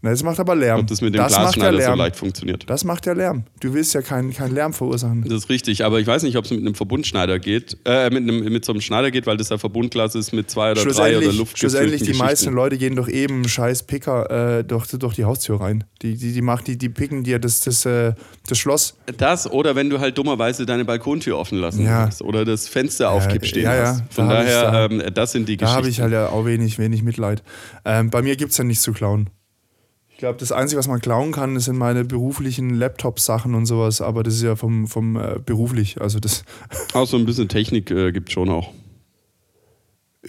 Na, 0.00 0.10
das 0.10 0.22
macht 0.22 0.38
aber 0.38 0.54
Lärm. 0.54 0.78
Ob 0.80 0.86
das 0.86 1.00
mit 1.00 1.12
dem 1.12 1.20
macht 1.22 1.32
ja 1.32 1.38
Glasschneider 1.38 1.72
so 1.72 1.78
Lärm. 1.78 1.98
leicht 1.98 2.14
funktioniert. 2.14 2.70
Das 2.70 2.84
macht 2.84 3.04
ja 3.06 3.14
Lärm. 3.14 3.42
Du 3.58 3.74
willst 3.74 3.94
ja 3.94 4.00
keinen 4.02 4.32
keinen 4.32 4.54
Lärm 4.54 4.72
verursachen. 4.72 5.22
Das 5.24 5.32
ist 5.32 5.48
richtig, 5.48 5.84
aber 5.84 5.98
ich 5.98 6.06
weiß 6.06 6.22
nicht, 6.22 6.36
ob 6.36 6.44
es 6.44 6.52
mit 6.52 6.60
einem 6.60 6.76
Verbundschneider 6.76 7.40
geht, 7.40 7.76
äh, 7.84 8.08
mit, 8.10 8.22
einem, 8.22 8.44
mit 8.52 8.64
so 8.64 8.70
einem 8.72 8.80
Schneider 8.80 9.10
geht, 9.10 9.26
weil 9.26 9.36
das 9.36 9.48
ja 9.48 9.58
Verbundglas 9.58 10.14
ist 10.14 10.32
mit 10.32 10.48
zwei 10.50 10.70
oder 10.70 10.84
drei 10.84 11.18
oder 11.18 11.26
luftgefüllten 11.32 11.56
schlussendlich 11.56 12.00
die 12.02 12.06
Geschichten. 12.06 12.24
meisten 12.24 12.52
Leute 12.52 12.78
gehen 12.78 12.94
doch 12.94 13.08
eben 13.08 13.48
scheiß 13.48 13.82
Picker 13.88 14.58
äh, 14.60 14.64
durch, 14.64 14.86
durch 14.86 15.14
die 15.16 15.24
Haustür 15.24 15.60
rein. 15.60 15.82
Die, 16.02 16.14
die, 16.16 16.32
die, 16.32 16.42
macht, 16.42 16.68
die, 16.68 16.78
die 16.78 16.90
picken 16.90 17.24
dir 17.24 17.40
das, 17.40 17.62
das, 17.62 17.84
äh, 17.84 18.12
das 18.48 18.56
Schloss. 18.56 18.94
Das 19.16 19.50
oder 19.50 19.74
wenn 19.74 19.90
du 19.90 19.98
halt 19.98 20.16
dummerweise 20.16 20.64
deine 20.64 20.84
Balkontür 20.84 21.36
offen 21.36 21.58
lassen 21.58 21.84
Ja. 21.84 22.06
hast 22.06 22.22
oder 22.22 22.44
das 22.44 22.68
Fenster 22.68 23.10
auf 23.10 23.26
Kipp 23.26 23.44
stehen 23.44 23.64
ja, 23.64 23.74
ja, 23.74 23.86
hast. 23.88 24.02
Von 24.14 24.28
da 24.28 24.42
ich- 24.44 24.48
daher, 24.48 24.70
da- 24.88 24.94
ähm, 24.94 25.02
das 25.12 25.32
sind 25.32 25.48
die 25.48 25.56
Da 25.56 25.70
habe 25.70 25.80
ich 25.88 25.96
Geschichten. 25.96 26.02
halt 26.04 26.12
ja 26.12 26.28
auch 26.28 26.46
wenig, 26.46 26.78
wenig 26.78 27.02
Mitleid. 27.02 27.42
Ähm, 27.84 28.10
bei 28.10 28.22
mir 28.22 28.36
gibt 28.36 28.52
es 28.52 28.58
ja 28.58 28.62
nichts 28.62 28.84
zu 28.84 28.92
klauen. 28.92 29.28
Ich 30.18 30.20
glaube, 30.20 30.40
das 30.40 30.50
Einzige, 30.50 30.80
was 30.80 30.88
man 30.88 30.98
klauen 30.98 31.30
kann, 31.30 31.60
sind 31.60 31.78
meine 31.78 32.04
beruflichen 32.04 32.70
Laptop-Sachen 32.74 33.54
und 33.54 33.66
sowas, 33.66 34.00
aber 34.00 34.24
das 34.24 34.34
ist 34.34 34.42
ja 34.42 34.56
vom, 34.56 34.88
vom 34.88 35.14
äh, 35.14 35.38
beruflich. 35.38 36.00
Also 36.00 36.18
das, 36.18 36.42
Auch 36.92 37.06
so 37.06 37.16
ein 37.16 37.24
bisschen 37.24 37.48
Technik 37.48 37.92
äh, 37.92 38.10
gibt 38.10 38.32
schon 38.32 38.48
auch. 38.48 38.72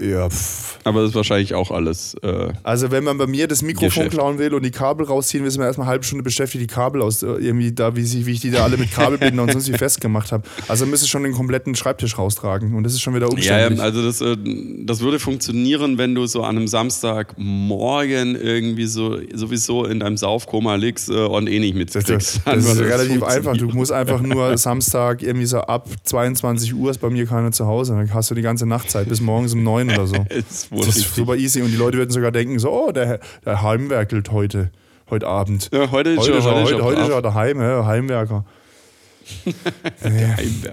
Ja, 0.01 0.29
pff. 0.29 0.77
Aber 0.85 1.01
das 1.01 1.09
ist 1.09 1.15
wahrscheinlich 1.15 1.53
auch 1.53 1.71
alles. 1.71 2.15
Äh, 2.23 2.53
Also 2.63 2.89
wenn 2.91 3.03
man 3.03 3.17
bei 3.17 3.27
mir 3.27 3.47
das 3.47 3.61
Mikrofon 3.61 3.89
Geschäft. 4.05 4.11
klauen 4.11 4.37
will 4.39 4.53
und 4.53 4.63
die 4.63 4.71
Kabel 4.71 5.05
rausziehen 5.05 5.43
will, 5.43 5.49
ist 5.49 5.57
man 5.57 5.67
erstmal 5.67 5.85
eine 5.85 5.91
halbe 5.91 6.05
Stunde 6.05 6.23
beschäftigt, 6.23 6.63
die 6.63 6.67
Kabel 6.67 7.01
aus, 7.01 7.21
äh, 7.21 7.27
irgendwie 7.27 7.71
da, 7.73 7.95
wie, 7.95 8.03
sie, 8.03 8.25
wie 8.25 8.31
ich 8.31 8.39
die 8.39 8.49
da 8.51 8.63
alle 8.63 8.77
mit 8.77 8.91
Kabelbinder 8.91 9.43
und 9.43 9.51
sonst 9.51 9.71
wie 9.71 9.77
festgemacht 9.77 10.31
habe. 10.31 10.43
Also 10.69 10.85
müsste 10.85 11.07
schon 11.07 11.23
den 11.23 11.33
kompletten 11.33 11.75
Schreibtisch 11.75 12.17
raustragen 12.17 12.73
und 12.75 12.83
das 12.83 12.93
ist 12.93 13.01
schon 13.01 13.13
wieder 13.13 13.29
umständlich. 13.29 13.77
ja, 13.79 13.83
also 13.83 14.01
das, 14.03 14.21
äh, 14.21 14.37
das 14.85 15.01
würde 15.01 15.19
funktionieren, 15.19 15.97
wenn 15.97 16.15
du 16.15 16.25
so 16.27 16.43
an 16.43 16.55
einem 16.57 16.67
Samstagmorgen 16.67 18.35
irgendwie 18.35 18.85
so 18.85 19.17
sowieso 19.33 19.85
in 19.85 19.99
deinem 19.99 20.17
Saufkoma 20.17 20.75
liegst 20.75 21.09
äh, 21.09 21.13
und 21.25 21.47
eh 21.47 21.59
nicht 21.59 21.73
Das, 21.73 21.95
mitkriegst. 21.95 22.37
das, 22.37 22.43
das 22.45 22.57
ist 22.57 22.67
würde 22.77 22.89
das 22.89 22.99
relativ 22.99 23.23
einfach. 23.23 23.57
Du 23.57 23.67
musst 23.67 23.91
einfach 23.91 24.21
nur 24.21 24.57
Samstag 24.57 25.21
irgendwie 25.21 25.45
so 25.45 25.59
ab 25.59 25.87
22 26.03 26.73
Uhr 26.73 26.91
ist 26.91 26.99
bei 26.99 27.09
mir 27.09 27.25
keiner 27.25 27.51
zu 27.51 27.65
Hause. 27.67 27.93
Dann 27.93 28.13
hast 28.13 28.31
du 28.31 28.35
die 28.35 28.41
ganze 28.41 28.65
Nachtzeit 28.65 29.07
bis 29.09 29.21
morgens 29.21 29.53
um 29.53 29.63
9 29.63 29.88
oder 29.93 30.07
so. 30.07 30.13
Wohl 30.69 30.85
Das 30.85 30.97
ist 30.97 31.15
super 31.15 31.35
easy. 31.35 31.61
Und 31.61 31.71
die 31.71 31.77
Leute 31.77 31.97
würden 31.97 32.11
sogar 32.11 32.31
denken: 32.31 32.59
so, 32.59 32.69
oh, 32.71 32.91
der, 32.91 33.19
der 33.45 33.61
heimwerkelt 33.61 34.31
heute, 34.31 34.71
heute 35.09 35.27
Abend. 35.27 35.69
Ja, 35.73 35.91
heute 35.91 36.11
ist 36.11 36.19
Heute, 36.19 36.29
schon- 36.29 36.37
ist 36.39 36.45
er- 36.45 36.53
heute 36.53 36.73
heute, 36.75 36.83
heute 36.83 37.01
ist 37.01 37.09
er 37.09 37.21
daheim, 37.21 37.61
ja, 37.61 37.85
Heimwerker. 37.85 38.45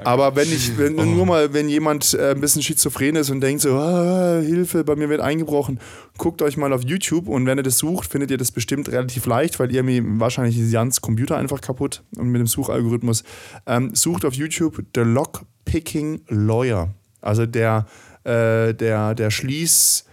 Aber 0.04 0.34
wenn 0.36 0.48
ich, 0.50 0.78
wenn, 0.78 0.98
Oh. 0.98 1.04
nur 1.04 1.26
mal, 1.26 1.52
wenn 1.52 1.68
jemand 1.68 2.14
äh, 2.14 2.30
ein 2.30 2.40
bisschen 2.40 2.62
schizophren 2.62 3.16
ist 3.16 3.30
und 3.30 3.40
denkt 3.40 3.62
so, 3.62 3.74
ah, 3.76 4.40
Hilfe, 4.40 4.84
bei 4.84 4.96
mir 4.96 5.08
wird 5.08 5.20
eingebrochen, 5.20 5.78
guckt 6.16 6.40
euch 6.42 6.56
mal 6.56 6.72
auf 6.72 6.82
YouTube 6.82 7.28
und 7.28 7.44
wenn 7.46 7.58
ihr 7.58 7.62
das 7.62 7.78
sucht, 7.78 8.10
findet 8.10 8.30
ihr 8.30 8.38
das 8.38 8.52
bestimmt 8.52 8.88
relativ 8.90 9.26
leicht, 9.26 9.58
weil 9.60 9.74
irgendwie 9.74 10.02
wahrscheinlich 10.20 10.58
ist 10.58 10.72
Jans 10.72 11.00
Computer 11.00 11.36
einfach 11.36 11.60
kaputt 11.60 12.02
und 12.16 12.28
mit 12.28 12.40
dem 12.40 12.46
Suchalgorithmus. 12.46 13.24
Ähm, 13.66 13.94
sucht 13.94 14.24
auf 14.24 14.34
YouTube 14.34 14.82
The 14.94 15.02
Lockpicking 15.02 16.22
Lawyer. 16.28 16.94
Also 17.20 17.44
der, 17.44 17.86
äh, 18.26 18.74
der, 18.74 19.14
der 19.14 19.30
Schließ 19.30 20.04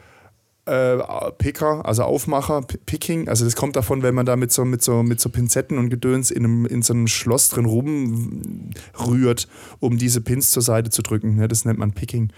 äh, 0.65 0.97
Picker, 1.37 1.85
also 1.85 2.03
Aufmacher, 2.03 2.61
Picking, 2.85 3.27
also 3.27 3.43
das 3.43 3.55
kommt 3.55 3.75
davon, 3.75 4.01
wenn 4.01 4.15
man 4.15 4.25
da 4.25 4.35
mit 4.35 4.51
so, 4.51 4.63
mit 4.63 4.81
so, 4.81 5.03
mit 5.03 5.19
so 5.19 5.29
Pinzetten 5.29 5.77
und 5.77 5.89
Gedöns 5.89 6.31
in, 6.31 6.45
einem, 6.45 6.65
in 6.65 6.81
so 6.81 6.93
einem 6.93 7.07
Schloss 7.07 7.49
drin 7.49 7.65
rumrührt, 7.65 9.47
um 9.79 9.97
diese 9.97 10.21
Pins 10.21 10.51
zur 10.51 10.63
Seite 10.63 10.89
zu 10.89 11.01
drücken. 11.01 11.35
Ne? 11.35 11.47
Das 11.47 11.65
nennt 11.65 11.79
man 11.79 11.91
Picking. 11.91 12.31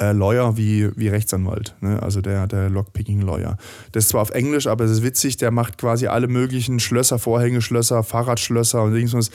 Äh, 0.00 0.10
Lawyer 0.10 0.56
wie, 0.56 0.90
wie 0.96 1.06
Rechtsanwalt, 1.06 1.76
ne? 1.80 2.02
also 2.02 2.20
der, 2.20 2.48
der 2.48 2.68
Lockpicking-Lawyer. 2.68 3.56
Das 3.92 4.04
ist 4.04 4.08
zwar 4.10 4.22
auf 4.22 4.30
Englisch, 4.30 4.66
aber 4.66 4.84
es 4.84 4.90
ist 4.90 5.02
witzig, 5.04 5.36
der 5.36 5.52
macht 5.52 5.78
quasi 5.78 6.08
alle 6.08 6.26
möglichen 6.26 6.80
Schlösser, 6.80 7.20
Vorhängeschlösser, 7.20 8.02
Fahrradschlösser 8.02 8.82
und 8.82 8.94
irgendwas, 8.94 9.30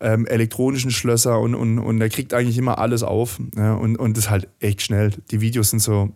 ähm, 0.00 0.26
elektronischen 0.26 0.90
Schlösser 0.90 1.40
und, 1.40 1.54
und, 1.54 1.78
und 1.78 1.98
der 1.98 2.10
kriegt 2.10 2.34
eigentlich 2.34 2.58
immer 2.58 2.78
alles 2.78 3.02
auf. 3.02 3.40
Ne? 3.54 3.74
Und, 3.74 3.96
und 3.96 4.18
das 4.18 4.24
ist 4.24 4.30
halt 4.30 4.48
echt 4.60 4.82
schnell. 4.82 5.12
Die 5.30 5.40
Videos 5.40 5.70
sind 5.70 5.80
so 5.80 6.10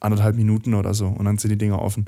anderthalb 0.00 0.36
Minuten 0.36 0.72
oder 0.72 0.94
so 0.94 1.06
und 1.06 1.26
dann 1.26 1.36
sind 1.36 1.50
die 1.50 1.58
Dinger 1.58 1.82
offen. 1.82 2.06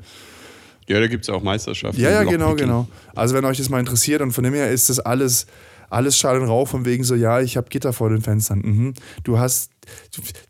Ja, 0.87 0.99
da 0.99 1.07
gibt 1.07 1.23
es 1.23 1.27
ja 1.27 1.35
auch 1.35 1.43
Meisterschaften. 1.43 2.01
Ja, 2.01 2.09
ja, 2.09 2.23
genau, 2.23 2.55
genau. 2.55 2.87
Also 3.15 3.35
wenn 3.35 3.45
euch 3.45 3.57
das 3.57 3.69
mal 3.69 3.79
interessiert 3.79 4.21
und 4.21 4.31
von 4.31 4.43
dem 4.43 4.53
her 4.53 4.71
ist 4.71 4.89
das 4.89 4.99
alles, 4.99 5.47
alles 5.93 6.17
Schall 6.17 6.39
und 6.39 6.47
Rauch 6.47 6.67
von 6.67 6.85
wegen 6.85 7.03
so, 7.03 7.15
ja, 7.15 7.39
ich 7.39 7.55
habe 7.57 7.69
Gitter 7.69 7.93
vor 7.93 8.09
den 8.09 8.21
Fenstern. 8.21 8.59
Mhm. 8.59 8.93
Du 9.23 9.39
hast, 9.39 9.71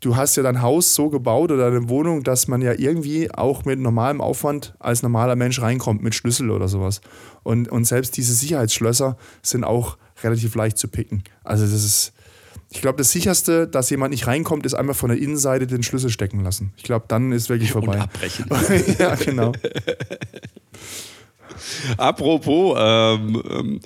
du 0.00 0.16
hast 0.16 0.36
ja 0.36 0.42
dein 0.42 0.62
Haus 0.62 0.94
so 0.94 1.10
gebaut 1.10 1.52
oder 1.52 1.70
deine 1.70 1.88
Wohnung, 1.88 2.22
dass 2.22 2.48
man 2.48 2.62
ja 2.62 2.72
irgendwie 2.72 3.32
auch 3.32 3.64
mit 3.64 3.78
normalem 3.78 4.20
Aufwand 4.20 4.74
als 4.78 5.02
normaler 5.02 5.36
Mensch 5.36 5.60
reinkommt 5.60 6.02
mit 6.02 6.14
Schlüssel 6.14 6.50
oder 6.50 6.68
sowas. 6.68 7.00
Und, 7.42 7.68
und 7.68 7.84
selbst 7.84 8.16
diese 8.16 8.34
Sicherheitsschlösser 8.34 9.16
sind 9.42 9.64
auch 9.64 9.98
relativ 10.22 10.54
leicht 10.54 10.78
zu 10.78 10.88
picken. 10.88 11.22
Also 11.42 11.64
das 11.64 11.72
ist, 11.84 12.12
ich 12.70 12.80
glaube, 12.80 12.98
das 12.98 13.12
sicherste, 13.12 13.68
dass 13.68 13.90
jemand 13.90 14.12
nicht 14.12 14.26
reinkommt, 14.26 14.64
ist 14.66 14.74
einmal 14.74 14.94
von 14.94 15.10
der 15.10 15.18
Innenseite 15.18 15.66
den 15.66 15.82
Schlüssel 15.82 16.10
stecken 16.10 16.42
lassen. 16.42 16.72
Ich 16.76 16.84
glaube, 16.84 17.04
dann 17.08 17.32
ist 17.32 17.48
wirklich 17.48 17.74
Und 17.74 17.84
vorbei. 17.84 18.00
abbrechen. 18.00 18.46
ja, 18.98 19.14
genau. 19.16 19.52
Apropos 21.96 22.76
ähm, 22.78 23.42
ähm, 23.48 23.80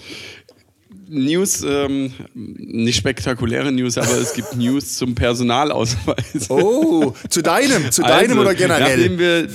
News, 1.08 1.64
ähm, 1.66 2.12
nicht 2.34 2.96
spektakuläre 2.96 3.72
News, 3.72 3.98
aber 3.98 4.16
es 4.18 4.34
gibt 4.34 4.56
News 4.56 4.96
zum 4.96 5.14
Personalausweis. 5.14 6.48
Oh, 6.48 7.14
zu 7.28 7.42
deinem, 7.42 7.90
zu 7.90 8.02
deinem 8.02 8.30
Also, 8.30 8.40
oder 8.40 8.54
generell? 8.54 8.96
Nachdem 8.96 9.18
wir, 9.18 9.48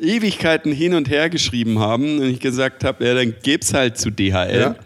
Ewigkeiten 0.00 0.72
hin 0.72 0.94
und 0.94 1.08
her 1.08 1.30
geschrieben 1.30 1.78
haben 1.78 2.18
und 2.18 2.26
ich 2.26 2.40
gesagt 2.40 2.84
habe, 2.84 3.04
ja, 3.04 3.14
dann 3.14 3.34
geb's 3.42 3.72
halt 3.72 3.98
zu 3.98 4.10
DHL. 4.10 4.60
Ja. 4.60 4.76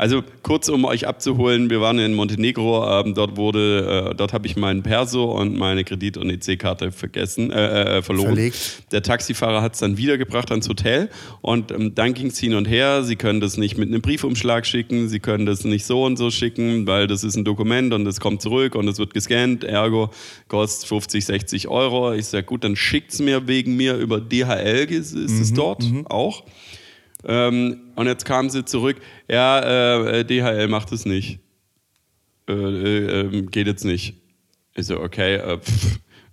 Also 0.00 0.22
kurz, 0.42 0.70
um 0.70 0.86
euch 0.86 1.06
abzuholen, 1.06 1.68
wir 1.68 1.82
waren 1.82 1.98
in 1.98 2.14
Montenegro, 2.14 2.88
ähm, 2.88 3.12
dort 3.12 3.36
wurde, 3.36 4.12
äh, 4.12 4.14
dort 4.14 4.32
habe 4.32 4.46
ich 4.46 4.56
meinen 4.56 4.82
Perso 4.82 5.30
und 5.30 5.58
meine 5.58 5.84
Kredit- 5.84 6.16
und 6.16 6.30
EC-Karte 6.30 6.90
vergessen, 6.90 7.50
äh, 7.50 7.98
äh, 7.98 8.02
verloren. 8.02 8.28
Verlegt. 8.28 8.84
Der 8.92 9.02
Taxifahrer 9.02 9.60
hat 9.60 9.74
es 9.74 9.80
dann 9.80 9.98
wiedergebracht 9.98 10.50
ans 10.52 10.70
Hotel 10.70 11.10
und 11.42 11.70
ähm, 11.70 11.94
dann 11.94 12.14
ging 12.14 12.28
es 12.28 12.38
hin 12.38 12.54
und 12.54 12.66
her. 12.66 13.04
Sie 13.04 13.16
können 13.16 13.42
das 13.42 13.58
nicht 13.58 13.76
mit 13.76 13.90
einem 13.90 14.00
Briefumschlag 14.00 14.64
schicken, 14.64 15.10
Sie 15.10 15.20
können 15.20 15.44
das 15.44 15.64
nicht 15.64 15.84
so 15.84 16.02
und 16.02 16.16
so 16.16 16.30
schicken, 16.30 16.86
weil 16.86 17.06
das 17.06 17.22
ist 17.22 17.36
ein 17.36 17.44
Dokument 17.44 17.92
und 17.92 18.06
es 18.06 18.20
kommt 18.20 18.40
zurück 18.40 18.76
und 18.76 18.88
es 18.88 18.98
wird 18.98 19.12
gescannt, 19.12 19.64
ergo 19.64 20.08
kostet 20.48 20.88
50, 20.88 21.26
60 21.26 21.68
Euro. 21.68 22.14
Ich 22.14 22.24
sage, 22.24 22.46
gut, 22.46 22.64
dann 22.64 22.74
schickt 22.74 23.12
es 23.12 23.18
mir 23.18 23.46
wegen 23.48 23.76
mir 23.76 23.96
über 23.96 24.18
DHL, 24.18 24.86
ist, 24.90 25.12
ist 25.12 25.30
mhm, 25.30 25.42
es 25.42 25.52
dort 25.52 25.82
mhm. 25.82 26.06
auch. 26.06 26.42
Ähm, 27.24 27.92
und 27.96 28.06
jetzt 28.06 28.24
kamen 28.24 28.50
sie 28.50 28.64
zurück, 28.64 28.96
ja, 29.28 30.00
äh, 30.04 30.24
DHL 30.24 30.68
macht 30.68 30.92
es 30.92 31.04
nicht. 31.04 31.40
Äh, 32.48 32.52
äh, 32.52 33.20
ähm, 33.20 33.50
geht 33.50 33.66
jetzt 33.66 33.84
nicht. 33.84 34.14
Ich 34.74 34.86
so, 34.86 35.00
okay, 35.00 35.36
äh, 35.36 35.58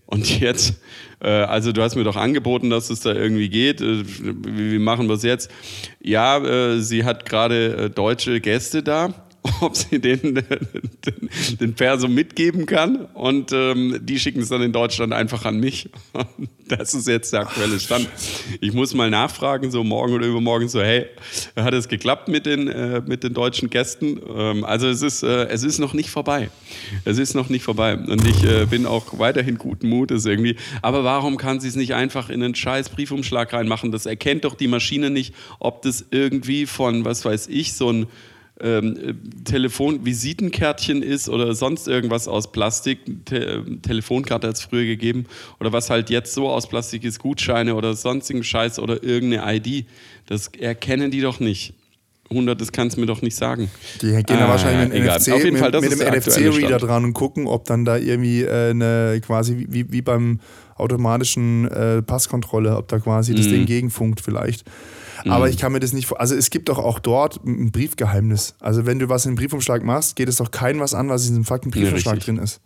und 0.06 0.40
jetzt, 0.40 0.82
äh, 1.22 1.30
also 1.30 1.72
du 1.72 1.82
hast 1.82 1.96
mir 1.96 2.04
doch 2.04 2.16
angeboten, 2.16 2.70
dass 2.70 2.90
es 2.90 3.02
da 3.02 3.14
irgendwie 3.14 3.50
geht. 3.50 3.82
Äh, 3.82 4.04
wie, 4.06 4.80
machen 4.80 5.08
wir 5.08 5.16
es 5.16 5.24
jetzt? 5.24 5.52
Ja, 6.02 6.80
sie 6.80 7.04
hat 7.04 7.26
gerade 7.26 7.90
deutsche 7.90 8.40
Gäste 8.40 8.82
da 8.84 9.27
ob 9.62 9.76
sie 9.76 10.00
den, 10.00 10.22
den, 11.06 11.30
den 11.60 11.74
Perso 11.74 12.08
mitgeben 12.08 12.66
kann. 12.66 13.06
Und 13.14 13.52
ähm, 13.52 14.00
die 14.02 14.20
schicken 14.20 14.42
es 14.42 14.50
dann 14.50 14.62
in 14.62 14.74
Deutschland 14.74 15.14
einfach 15.14 15.46
an 15.46 15.60
mich. 15.60 15.90
Das 16.70 16.94
ist 16.94 17.08
jetzt 17.08 17.32
der 17.32 17.44
aktuelle 17.44 17.80
Stand. 17.80 18.10
Ich 18.60 18.74
muss 18.74 18.94
mal 18.94 19.10
nachfragen, 19.10 19.72
so 19.72 19.86
morgen 19.86 20.14
oder 20.14 20.28
übermorgen, 20.28 20.68
so, 20.68 20.82
hey, 20.82 21.06
hat 21.56 21.74
es 21.74 21.88
geklappt 21.88 22.28
mit 22.28 22.46
den, 22.46 22.68
äh, 22.68 23.02
mit 23.08 23.24
den 23.24 23.34
deutschen 23.34 23.70
Gästen? 23.70 24.20
Ähm, 24.36 24.66
also 24.66 24.90
es 24.90 25.02
ist, 25.02 25.24
äh, 25.24 25.46
es 25.46 25.64
ist 25.64 25.80
noch 25.80 25.94
nicht 25.94 26.10
vorbei. 26.10 26.50
Es 27.06 27.20
ist 27.20 27.36
noch 27.36 27.48
nicht 27.48 27.64
vorbei. 27.64 27.96
Und 27.96 28.28
ich 28.28 28.44
äh, 28.44 28.66
bin 28.66 28.86
auch 28.86 29.18
weiterhin 29.18 29.58
guten 29.58 29.88
Mutes 29.88 30.26
irgendwie. 30.26 30.58
Aber 30.82 31.06
warum 31.06 31.38
kann 31.38 31.62
sie 31.62 31.70
es 31.70 31.78
nicht 31.78 31.94
einfach 31.94 32.30
in 32.30 32.44
einen 32.44 32.54
scheiß 32.54 32.90
Briefumschlag 32.90 33.54
reinmachen? 33.54 33.94
Das 33.94 34.06
erkennt 34.06 34.44
doch 34.44 34.56
die 34.56 34.68
Maschine 34.68 35.10
nicht, 35.10 35.34
ob 35.60 35.84
das 35.84 36.06
irgendwie 36.12 36.66
von, 36.66 37.06
was 37.06 37.24
weiß 37.24 37.48
ich, 37.48 37.76
so 37.76 37.94
ein 37.94 38.08
ähm, 38.60 39.20
Telefon 39.46 40.06
Visitenkärtchen 40.06 41.04
ist 41.04 41.30
oder 41.30 41.54
sonst 41.54 41.88
irgendwas 41.88 42.28
aus 42.28 42.52
Plastik, 42.52 43.00
Te 43.26 43.64
Telefonkarte 43.82 44.48
hat 44.48 44.56
es 44.56 44.62
früher 44.62 44.86
gegeben 44.86 45.26
oder 45.60 45.72
was 45.72 45.90
halt 45.90 46.10
jetzt 46.10 46.34
so 46.34 46.50
aus 46.50 46.68
Plastik 46.68 47.04
ist, 47.04 47.20
Gutscheine 47.20 47.76
oder 47.76 47.94
sonstigen 47.94 48.44
Scheiß 48.44 48.80
oder 48.80 49.04
irgendeine 49.04 49.58
ID, 49.58 49.86
das 50.26 50.48
erkennen 50.60 51.12
die 51.12 51.22
doch 51.22 51.40
nicht. 51.40 51.74
100, 52.30 52.60
das 52.60 52.72
kannst 52.72 52.98
du 52.98 53.02
mir 53.02 53.08
doch 53.08 53.22
nicht 53.22 53.36
sagen. 53.36 53.70
Die 54.02 54.08
gehen 54.08 54.26
ah, 54.28 54.38
da 54.38 54.50
wahrscheinlich 54.50 55.02
mit, 55.02 55.10
NFC, 55.10 55.28
jeden 55.44 55.58
Fall, 55.58 55.72
mit, 55.72 55.90
mit 55.90 56.00
dem 56.00 56.14
NFC-Reader 56.14 56.78
dran 56.78 57.06
und 57.06 57.14
gucken, 57.14 57.48
ob 57.48 57.66
dann 57.66 57.86
da 57.86 57.98
irgendwie 57.98 58.42
äh, 58.42 58.72
eine, 58.72 59.22
quasi 59.26 59.66
wie, 59.70 59.92
wie 59.92 60.02
beim 60.02 60.40
automatischen 60.76 61.70
äh, 61.70 62.02
Passkontrolle, 62.02 62.76
ob 62.76 62.90
da 62.90 63.00
quasi 63.00 63.32
mhm. 63.32 63.38
das 63.38 63.48
Ding 63.48 63.66
gegenfunkt 63.66 64.20
vielleicht. 64.22 64.66
Aber 65.30 65.46
mhm. 65.46 65.52
ich 65.52 65.58
kann 65.58 65.72
mir 65.72 65.80
das 65.80 65.94
nicht 65.94 66.08
vor. 66.08 66.20
Also 66.20 66.36
es 66.36 66.50
gibt 66.50 66.70
doch 66.70 66.78
auch 66.78 67.00
dort 67.00 67.44
ein 67.46 67.72
Briefgeheimnis. 67.72 68.56
Also 68.60 68.86
wenn 68.86 69.00
du 69.00 69.10
was 69.10 69.26
in 69.26 69.32
den 69.32 69.38
Briefumschlag 69.38 69.84
machst, 69.84 70.16
geht 70.16 70.30
es 70.30 70.38
doch 70.38 70.52
kein 70.52 70.80
was 70.80 70.94
an, 70.94 71.10
was 71.10 71.24
in 71.24 71.30
diesem 71.30 71.46
fucking 71.46 71.72
Briefumschlag 71.72 72.16
ja, 72.16 72.24
drin 72.24 72.38
ist. 72.38 72.62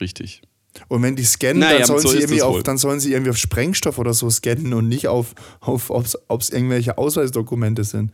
Richtig. 0.00 0.42
Und 0.88 1.02
wenn 1.02 1.16
die 1.16 1.24
scannen, 1.24 1.58
naja, 1.58 1.78
dann, 1.78 1.86
sollen 1.86 2.00
so 2.00 2.08
sie 2.08 2.18
irgendwie 2.18 2.42
auf, 2.42 2.62
dann 2.62 2.78
sollen 2.78 2.98
sie 2.98 3.12
irgendwie 3.12 3.30
auf 3.30 3.36
Sprengstoff 3.36 3.98
oder 3.98 4.14
so 4.14 4.30
scannen 4.30 4.72
und 4.72 4.88
nicht 4.88 5.06
auf, 5.06 5.34
auf 5.60 5.90
ob 5.90 6.40
es 6.40 6.50
irgendwelche 6.50 6.96
Ausweisdokumente 6.96 7.84
sind. 7.84 8.10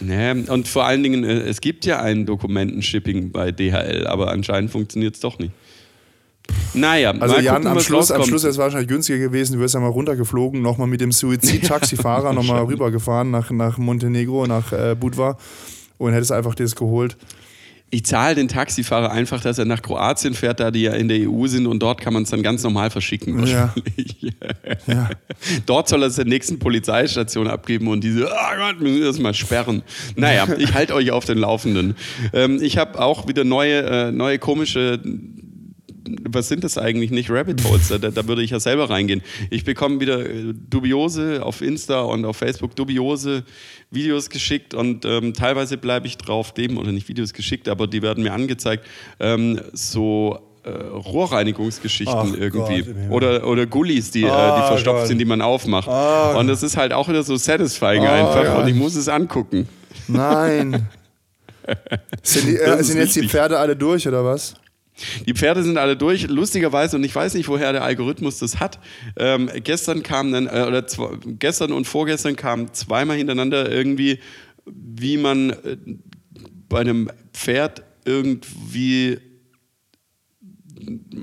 Nee, 0.00 0.32
und 0.32 0.66
vor 0.66 0.86
allen 0.86 1.02
Dingen, 1.02 1.24
äh, 1.24 1.40
es 1.42 1.60
gibt 1.60 1.84
ja 1.86 2.00
ein 2.00 2.26
Dokumentenshipping 2.26 3.30
bei 3.30 3.52
DHL, 3.52 4.06
aber 4.06 4.30
anscheinend 4.30 4.70
funktioniert 4.70 5.14
es 5.14 5.20
doch 5.20 5.38
nicht. 5.38 5.52
Naja, 6.74 7.12
also 7.12 7.38
Jan, 7.38 7.56
gucken, 7.56 7.68
am 7.68 7.80
Schluss, 7.80 8.10
am 8.10 8.24
Schluss 8.24 8.42
wäre 8.42 8.50
es 8.50 8.58
wahrscheinlich 8.58 8.88
günstiger 8.88 9.18
gewesen, 9.18 9.54
du 9.54 9.60
wärst 9.60 9.74
ja 9.74 9.80
mal 9.80 9.88
runtergeflogen, 9.88 10.60
nochmal 10.60 10.88
mit 10.88 11.00
dem 11.00 11.12
Suizid-Taxifahrer 11.12 12.32
nochmal 12.34 12.64
rübergefahren 12.64 13.30
nach, 13.30 13.50
nach 13.50 13.78
Montenegro, 13.78 14.46
nach 14.46 14.72
äh, 14.72 14.96
Budva 14.98 15.38
und 15.98 16.12
hättest 16.12 16.32
einfach 16.32 16.54
das 16.54 16.74
geholt. 16.74 17.16
Ich 17.90 18.04
zahle 18.04 18.34
den 18.34 18.48
Taxifahrer 18.48 19.12
einfach, 19.12 19.40
dass 19.40 19.56
er 19.58 19.66
nach 19.66 19.80
Kroatien 19.80 20.34
fährt, 20.34 20.58
da 20.58 20.72
die 20.72 20.82
ja 20.82 20.94
in 20.94 21.06
der 21.06 21.30
EU 21.30 21.46
sind 21.46 21.68
und 21.68 21.80
dort 21.80 22.00
kann 22.00 22.12
man 22.12 22.24
es 22.24 22.30
dann 22.30 22.42
ganz 22.42 22.64
normal 22.64 22.90
verschicken. 22.90 23.46
Ja. 23.46 23.72
ja. 24.88 25.10
Dort 25.66 25.88
soll 25.88 26.02
er 26.02 26.08
es 26.08 26.16
der 26.16 26.24
nächsten 26.24 26.58
Polizeistation 26.58 27.46
abgeben 27.46 27.86
und 27.86 28.02
diese, 28.02 28.26
oh 28.26 28.56
Gott, 28.58 28.80
müssen 28.80 28.98
wir 28.98 29.06
das 29.06 29.20
mal 29.20 29.32
sperren. 29.32 29.84
Naja, 30.16 30.48
ich 30.58 30.74
halte 30.74 30.92
euch 30.94 31.12
auf 31.12 31.24
den 31.24 31.38
Laufenden. 31.38 31.94
Ähm, 32.32 32.58
ich 32.60 32.78
habe 32.78 32.98
auch 33.00 33.28
wieder 33.28 33.44
neue, 33.44 33.82
äh, 33.82 34.10
neue 34.10 34.40
komische 34.40 35.00
was 36.06 36.48
sind 36.48 36.64
das 36.64 36.78
eigentlich 36.78 37.10
nicht 37.10 37.30
Rabbit 37.30 37.64
Holes? 37.64 37.88
Da, 37.88 37.98
da, 37.98 38.28
würde 38.28 38.42
ich 38.42 38.50
ja 38.50 38.60
selber 38.60 38.90
reingehen. 38.90 39.22
Ich 39.50 39.64
bekomme 39.64 40.00
wieder 40.00 40.20
äh, 40.20 40.52
dubiose 40.52 41.42
auf 41.42 41.62
Insta 41.62 42.02
und 42.02 42.24
auf 42.24 42.36
Facebook 42.36 42.76
dubiose 42.76 43.44
Videos 43.90 44.30
geschickt 44.30 44.74
und 44.74 45.04
ähm, 45.04 45.34
teilweise 45.34 45.78
bleibe 45.78 46.06
ich 46.06 46.16
drauf 46.18 46.52
dem 46.52 46.78
oder 46.78 46.92
nicht 46.92 47.08
Videos 47.08 47.32
geschickt, 47.32 47.68
aber 47.68 47.86
die 47.86 48.02
werden 48.02 48.22
mir 48.22 48.32
angezeigt. 48.32 48.86
Ähm, 49.20 49.60
so 49.72 50.40
äh, 50.64 50.70
Rohrreinigungsgeschichten 50.70 52.16
Ach 52.16 52.38
irgendwie. 52.38 52.82
Gott, 52.82 53.10
oder, 53.10 53.46
oder 53.46 53.66
Gullis, 53.66 54.10
die, 54.10 54.24
oh, 54.24 54.28
äh, 54.28 54.30
die 54.30 54.34
ah, 54.34 54.66
verstopft 54.68 55.00
Gott. 55.00 55.08
sind, 55.08 55.18
die 55.18 55.24
man 55.24 55.42
aufmacht. 55.42 55.88
Oh. 55.88 56.38
Und 56.38 56.48
das 56.48 56.62
ist 56.62 56.76
halt 56.76 56.92
auch 56.92 57.08
wieder 57.08 57.22
so 57.22 57.36
satisfying 57.36 58.02
oh, 58.02 58.06
einfach 58.06 58.44
Gott. 58.44 58.62
und 58.62 58.68
ich 58.68 58.74
muss 58.74 58.94
es 58.94 59.08
angucken. 59.08 59.68
Nein. 60.08 60.88
sind, 62.22 62.48
die, 62.48 62.56
äh, 62.56 62.82
sind 62.82 62.98
jetzt 62.98 63.16
die 63.16 63.28
Pferde 63.28 63.58
alle 63.58 63.76
durch 63.76 64.06
oder 64.08 64.24
was? 64.24 64.54
Die 65.26 65.34
Pferde 65.34 65.62
sind 65.62 65.76
alle 65.76 65.96
durch, 65.96 66.28
lustigerweise, 66.28 66.96
und 66.96 67.04
ich 67.04 67.14
weiß 67.14 67.34
nicht, 67.34 67.48
woher 67.48 67.72
der 67.72 67.82
Algorithmus 67.82 68.38
das 68.38 68.60
hat. 68.60 68.78
Ähm, 69.16 69.50
gestern 69.62 70.02
kam 70.02 70.32
dann, 70.32 70.46
äh, 70.46 70.64
oder 70.66 70.84
gestern 71.38 71.72
und 71.72 71.86
vorgestern 71.86 72.36
kamen 72.36 72.72
zweimal 72.72 73.16
hintereinander 73.16 73.70
irgendwie, 73.70 74.20
wie 74.66 75.16
man 75.16 75.50
äh, 75.50 75.76
bei 76.68 76.80
einem 76.80 77.10
Pferd 77.32 77.82
irgendwie 78.04 79.18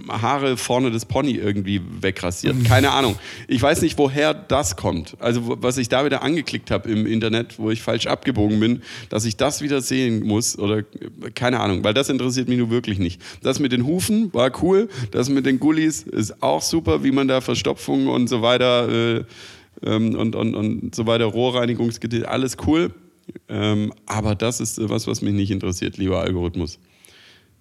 Haare 0.09 0.57
vorne 0.57 0.91
des 0.91 1.05
Pony 1.05 1.33
irgendwie 1.33 1.81
wegrasiert. 2.01 2.63
Keine 2.65 2.91
Ahnung. 2.91 3.17
Ich 3.47 3.61
weiß 3.61 3.81
nicht, 3.81 3.97
woher 3.97 4.33
das 4.33 4.75
kommt. 4.75 5.15
Also 5.19 5.57
was 5.61 5.77
ich 5.77 5.89
da 5.89 6.05
wieder 6.05 6.23
angeklickt 6.23 6.71
habe 6.71 6.89
im 6.89 7.05
Internet, 7.05 7.59
wo 7.59 7.71
ich 7.71 7.81
falsch 7.81 8.07
abgebogen 8.07 8.59
bin, 8.59 8.81
dass 9.09 9.25
ich 9.25 9.37
das 9.37 9.61
wieder 9.61 9.81
sehen 9.81 10.25
muss 10.25 10.57
oder 10.57 10.83
keine 11.35 11.59
Ahnung, 11.59 11.83
weil 11.83 11.93
das 11.93 12.09
interessiert 12.09 12.47
mich 12.47 12.57
nur 12.57 12.69
wirklich 12.69 12.99
nicht. 12.99 13.21
Das 13.41 13.59
mit 13.59 13.71
den 13.71 13.85
Hufen 13.85 14.33
war 14.33 14.51
cool, 14.61 14.89
das 15.11 15.29
mit 15.29 15.45
den 15.45 15.59
Gullis 15.59 16.03
ist 16.03 16.41
auch 16.41 16.61
super, 16.61 17.03
wie 17.03 17.11
man 17.11 17.27
da 17.27 17.41
Verstopfung 17.41 18.07
und 18.07 18.27
so 18.27 18.41
weiter 18.41 19.17
äh, 19.17 19.23
ähm, 19.83 20.15
und, 20.15 20.35
und, 20.35 20.55
und 20.55 20.95
so 20.95 21.05
weiter, 21.07 21.25
Rohrreinigungsgeräte, 21.25 22.27
alles 22.27 22.57
cool. 22.67 22.93
Ähm, 23.47 23.93
aber 24.05 24.35
das 24.35 24.59
ist 24.59 24.79
was, 24.89 25.07
was 25.07 25.21
mich 25.21 25.33
nicht 25.33 25.51
interessiert, 25.51 25.97
lieber 25.97 26.21
Algorithmus. 26.21 26.79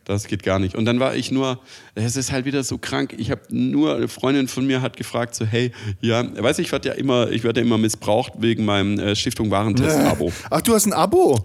Das 0.05 0.27
geht 0.27 0.43
gar 0.43 0.59
nicht. 0.59 0.75
Und 0.75 0.87
dann 0.87 0.99
war 0.99 1.15
ich 1.15 1.31
nur, 1.31 1.61
es 1.95 2.17
ist 2.17 2.33
halt 2.33 2.45
wieder 2.45 2.65
so 2.65 2.79
krank. 2.79 3.15
Ich 3.17 3.31
habe 3.31 3.43
nur, 3.51 3.97
eine 3.97 4.09
Freundin 4.09 4.49
von 4.49 4.67
mir 4.67 4.83
hat 4.83 4.97
gefragt, 4.97 5.35
so, 5.35 5.45
hey, 5.45 5.73
ja, 6.01 6.25
weiß 6.43 6.59
ich, 6.59 6.73
werde 6.73 6.89
ja 6.89 6.95
immer, 6.95 7.31
ich 7.31 7.45
werde 7.45 7.61
ja 7.61 7.67
immer 7.67 7.79
missbraucht 7.79 8.33
wegen 8.39 8.65
meinem 8.65 8.99
äh, 8.99 9.15
Stiftung 9.15 9.51
Warentest-Abo. 9.51 10.33
Ach, 10.51 10.61
du 10.63 10.75
hast 10.75 10.87
ein 10.87 10.93
Abo? 10.93 11.41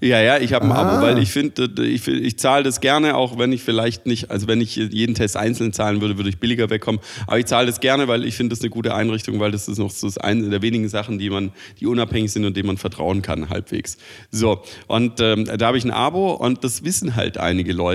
Ja, 0.00 0.20
ja, 0.20 0.38
ich 0.38 0.52
habe 0.52 0.66
ein 0.66 0.72
ah. 0.72 0.96
Abo, 0.96 1.06
weil 1.06 1.18
ich 1.18 1.30
finde, 1.30 1.70
ich, 1.82 2.06
ich 2.06 2.38
zahle 2.38 2.64
das 2.64 2.80
gerne, 2.80 3.16
auch 3.16 3.38
wenn 3.38 3.50
ich 3.52 3.62
vielleicht 3.62 4.04
nicht, 4.04 4.30
also 4.30 4.46
wenn 4.46 4.60
ich 4.60 4.76
jeden 4.76 5.14
Test 5.14 5.38
einzeln 5.38 5.72
zahlen 5.72 6.02
würde, 6.02 6.18
würde 6.18 6.28
ich 6.28 6.38
billiger 6.38 6.68
wegkommen. 6.68 7.00
Aber 7.26 7.38
ich 7.38 7.46
zahle 7.46 7.66
das 7.66 7.80
gerne, 7.80 8.08
weil 8.08 8.24
ich 8.26 8.36
finde 8.36 8.54
das 8.54 8.60
eine 8.60 8.68
gute 8.68 8.94
Einrichtung, 8.94 9.40
weil 9.40 9.52
das 9.52 9.68
ist 9.68 9.78
noch 9.78 9.90
so 9.90 10.10
eine 10.20 10.50
der 10.50 10.60
wenigen 10.60 10.88
Sachen, 10.90 11.18
die 11.18 11.30
man, 11.30 11.52
die 11.80 11.86
unabhängig 11.86 12.30
sind 12.30 12.44
und 12.44 12.56
denen 12.56 12.66
man 12.66 12.76
vertrauen 12.76 13.22
kann, 13.22 13.48
halbwegs. 13.48 13.96
So, 14.30 14.62
und 14.86 15.20
ähm, 15.20 15.46
da 15.56 15.66
habe 15.66 15.78
ich 15.78 15.84
ein 15.84 15.92
Abo 15.92 16.32
und 16.32 16.62
das 16.62 16.84
wissen 16.84 17.16
halt 17.16 17.38
einige 17.38 17.72
Leute. 17.72 17.85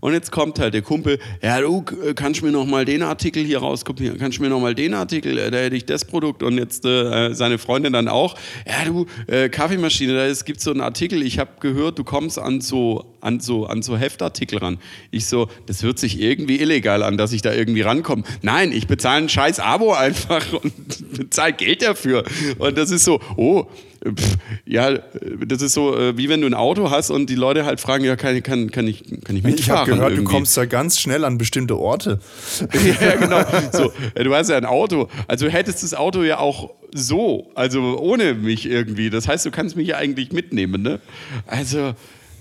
Und 0.00 0.12
jetzt 0.12 0.30
kommt 0.30 0.58
halt 0.58 0.74
der 0.74 0.82
Kumpel, 0.82 1.18
ja, 1.42 1.60
du 1.60 1.82
kannst 2.14 2.42
mir 2.42 2.50
noch 2.50 2.66
mal 2.66 2.84
den 2.84 3.02
Artikel 3.02 3.44
hier 3.44 3.58
rauskopieren, 3.58 4.18
kannst 4.18 4.38
du 4.38 4.42
mir 4.42 4.48
noch 4.48 4.60
mal 4.60 4.74
den 4.74 4.94
Artikel, 4.94 5.38
äh, 5.38 5.50
da 5.50 5.58
hätte 5.58 5.76
ich 5.76 5.86
das 5.86 6.04
Produkt. 6.04 6.42
Und 6.42 6.58
jetzt 6.58 6.84
äh, 6.84 7.34
seine 7.34 7.58
Freundin 7.58 7.92
dann 7.92 8.08
auch, 8.08 8.36
ja, 8.66 8.84
du, 8.84 9.06
äh, 9.26 9.48
Kaffeemaschine, 9.48 10.14
da 10.14 10.32
gibt 10.44 10.60
so 10.60 10.70
einen 10.70 10.80
Artikel, 10.80 11.22
ich 11.22 11.38
habe 11.38 11.50
gehört, 11.60 11.98
du 11.98 12.04
kommst 12.04 12.38
an 12.38 12.60
so, 12.60 13.15
an, 13.26 13.40
so, 13.40 13.66
an 13.66 13.82
so 13.82 13.96
Heftartikel 13.96 14.58
ran. 14.58 14.78
Ich 15.10 15.26
so, 15.26 15.48
das 15.66 15.82
hört 15.82 15.98
sich 15.98 16.20
irgendwie 16.20 16.60
illegal 16.60 17.02
an, 17.02 17.18
dass 17.18 17.32
ich 17.32 17.42
da 17.42 17.52
irgendwie 17.52 17.82
rankomme. 17.82 18.22
Nein, 18.42 18.72
ich 18.72 18.86
bezahle 18.86 19.24
ein 19.24 19.28
scheiß 19.28 19.60
Abo 19.60 19.92
einfach 19.92 20.52
und 20.52 20.72
bezahle 21.18 21.52
Geld 21.52 21.82
dafür. 21.82 22.24
Und 22.58 22.78
das 22.78 22.90
ist 22.90 23.04
so, 23.04 23.20
oh, 23.36 23.66
Pff, 24.04 24.36
ja, 24.66 24.98
das 25.46 25.62
ist 25.62 25.72
so, 25.72 25.96
äh, 25.96 26.16
wie 26.16 26.28
wenn 26.28 26.40
du 26.40 26.46
ein 26.46 26.54
Auto 26.54 26.90
hast 26.90 27.10
und 27.10 27.28
die 27.28 27.34
Leute 27.34 27.64
halt 27.64 27.80
fragen, 27.80 28.04
ja, 28.04 28.14
kann, 28.14 28.40
kann, 28.42 28.70
kann, 28.70 28.86
ich, 28.86 29.02
kann 29.24 29.36
ich 29.36 29.42
mitfahren? 29.42 29.54
Ich 29.58 29.70
habe 29.70 29.90
gehört, 29.90 30.10
irgendwie? 30.12 30.24
du 30.24 30.30
kommst 30.30 30.56
da 30.56 30.64
ganz 30.66 31.00
schnell 31.00 31.24
an 31.24 31.38
bestimmte 31.38 31.76
Orte. 31.76 32.20
ja, 33.00 33.16
genau. 33.16 33.40
So, 33.72 33.92
äh, 34.14 34.22
du 34.22 34.34
hast 34.34 34.50
ja 34.50 34.56
ein 34.56 34.64
Auto. 34.64 35.08
Also 35.26 35.48
hättest 35.48 35.82
das 35.82 35.94
Auto 35.94 36.22
ja 36.22 36.38
auch 36.38 36.70
so, 36.92 37.50
also 37.54 37.98
ohne 37.98 38.34
mich 38.34 38.66
irgendwie. 38.66 39.10
Das 39.10 39.26
heißt, 39.26 39.44
du 39.46 39.50
kannst 39.50 39.76
mich 39.76 39.88
ja 39.88 39.96
eigentlich 39.96 40.32
mitnehmen, 40.32 40.82
ne? 40.82 41.00
Also, 41.46 41.94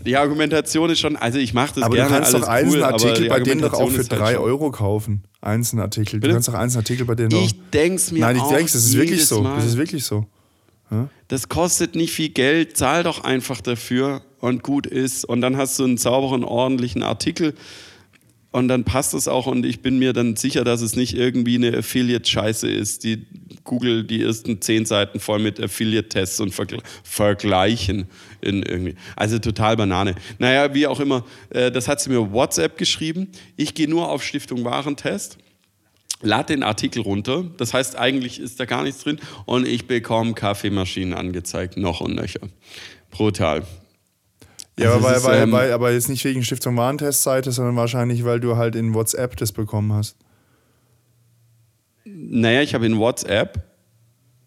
die 0.05 0.17
Argumentation 0.17 0.89
ist 0.89 0.99
schon, 0.99 1.15
also 1.15 1.37
ich 1.39 1.53
mache 1.53 1.75
das 1.75 1.83
aber 1.83 1.95
gerne, 1.95 2.09
du 2.09 2.15
kannst 2.15 2.33
doch 2.33 2.47
einzelne 2.47 2.77
cool, 2.77 2.83
aber 2.83 2.93
Artikel 2.93 3.29
bei 3.29 3.39
denen 3.39 3.61
doch 3.61 3.73
auch 3.73 3.89
für 3.89 3.97
halt 3.97 4.11
3 4.11 4.33
schon- 4.35 4.43
Euro 4.43 4.71
kaufen. 4.71 5.23
Einzelne 5.41 5.81
Artikel. 5.83 6.19
Du 6.19 6.21
Bitte? 6.21 6.33
kannst 6.33 6.47
doch 6.47 6.53
einzelne 6.53 6.79
Artikel 6.81 7.05
bei 7.05 7.15
denen 7.15 7.29
doch. 7.29 7.41
Ich 7.41 7.55
denk's 7.71 8.11
mir 8.11 8.19
Nein, 8.21 8.35
ich 8.37 8.41
auch 8.41 8.49
denke, 8.49 8.63
das 8.71 8.75
ist 8.75 8.95
wirklich 8.95 9.25
so. 9.25 9.41
Mal. 9.41 9.55
Das 9.57 9.65
ist 9.65 9.77
wirklich 9.77 10.03
so. 10.05 10.25
Das 11.27 11.49
kostet 11.49 11.95
nicht 11.95 12.13
viel 12.13 12.29
Geld, 12.29 12.77
zahl 12.77 13.03
doch 13.03 13.23
einfach 13.23 13.59
dafür 13.59 14.21
und 14.39 14.61
gut 14.63 14.85
ist. 14.85 15.25
Und 15.25 15.41
dann 15.41 15.57
hast 15.57 15.79
du 15.79 15.83
einen 15.83 15.97
sauberen, 15.97 16.43
ordentlichen 16.43 17.01
Artikel 17.03 17.55
und 18.55 18.69
dann 18.69 18.85
passt 18.85 19.13
es 19.13 19.27
auch. 19.27 19.47
Und 19.47 19.65
ich 19.65 19.81
bin 19.81 19.99
mir 19.99 20.13
dann 20.13 20.37
sicher, 20.37 20.63
dass 20.63 20.79
es 20.79 20.95
nicht 20.95 21.13
irgendwie 21.13 21.55
eine 21.55 21.77
Affiliate-Scheiße 21.77 22.69
ist, 22.71 23.03
die 23.03 23.25
Google 23.65 24.05
die 24.05 24.21
ersten 24.21 24.61
zehn 24.61 24.85
Seiten 24.85 25.19
voll 25.19 25.39
mit 25.39 25.59
Affiliate-Tests 25.59 26.39
und 26.39 26.53
Vergl 26.53 26.79
Vergleichen 27.03 28.07
in 28.39 28.63
irgendwie. 28.63 28.95
Also 29.17 29.39
total 29.39 29.75
Banane. 29.75 30.15
Naja, 30.39 30.73
wie 30.73 30.87
auch 30.87 31.01
immer, 31.01 31.25
äh, 31.49 31.69
das 31.69 31.89
hat 31.89 31.99
sie 31.99 32.09
mir 32.09 32.31
WhatsApp 32.31 32.77
geschrieben. 32.77 33.27
Ich 33.57 33.73
gehe 33.73 33.89
nur 33.89 34.09
auf 34.09 34.23
Stiftung 34.23 34.63
Warentest 34.63 35.37
lad 36.21 36.47
den 36.47 36.63
Artikel 36.63 37.01
runter. 37.01 37.43
Das 37.57 37.73
heißt, 37.73 37.97
eigentlich 37.97 38.39
ist 38.39 38.57
da 38.59 38.65
gar 38.65 38.83
nichts 38.83 39.03
drin 39.03 39.19
und 39.45 39.67
ich 39.67 39.85
bekomme 39.85 40.33
Kaffeemaschinen 40.33 41.13
angezeigt, 41.13 41.75
noch 41.75 41.99
und 41.99 42.15
nöcher. 42.15 42.39
Brutal. 43.11 43.63
Ja, 44.77 44.91
Also 44.93 45.07
aber, 45.07 45.17
ist, 45.17 45.23
weil, 45.23 45.31
weil, 45.33 45.43
ähm, 45.43 45.51
weil, 45.51 45.71
aber 45.71 45.91
jetzt 45.91 46.09
nicht 46.09 46.23
wegen 46.25 46.43
Stiftung 46.43 46.75
Warentestseite, 46.77 47.51
sondern 47.51 47.75
wahrscheinlich, 47.75 48.25
weil 48.25 48.39
du 48.39 48.57
halt 48.57 48.75
in 48.75 48.93
WhatsApp 48.93 49.37
das 49.37 49.51
bekommen 49.51 49.93
hast. 49.93 50.17
Naja, 52.03 52.61
ich 52.61 52.73
habe 52.75 52.85
in 52.85 52.97
WhatsApp 52.97 53.63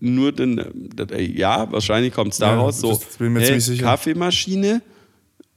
nur 0.00 0.32
den, 0.32 0.90
ja, 1.34 1.70
wahrscheinlich 1.72 2.14
kommt 2.14 2.32
es 2.32 2.38
Ja, 2.38 2.50
daraus 2.54 2.78
so, 2.80 3.00
bin 3.18 3.32
mir 3.32 3.40
hey. 3.40 3.78
Kaffeemaschine, 3.78 4.82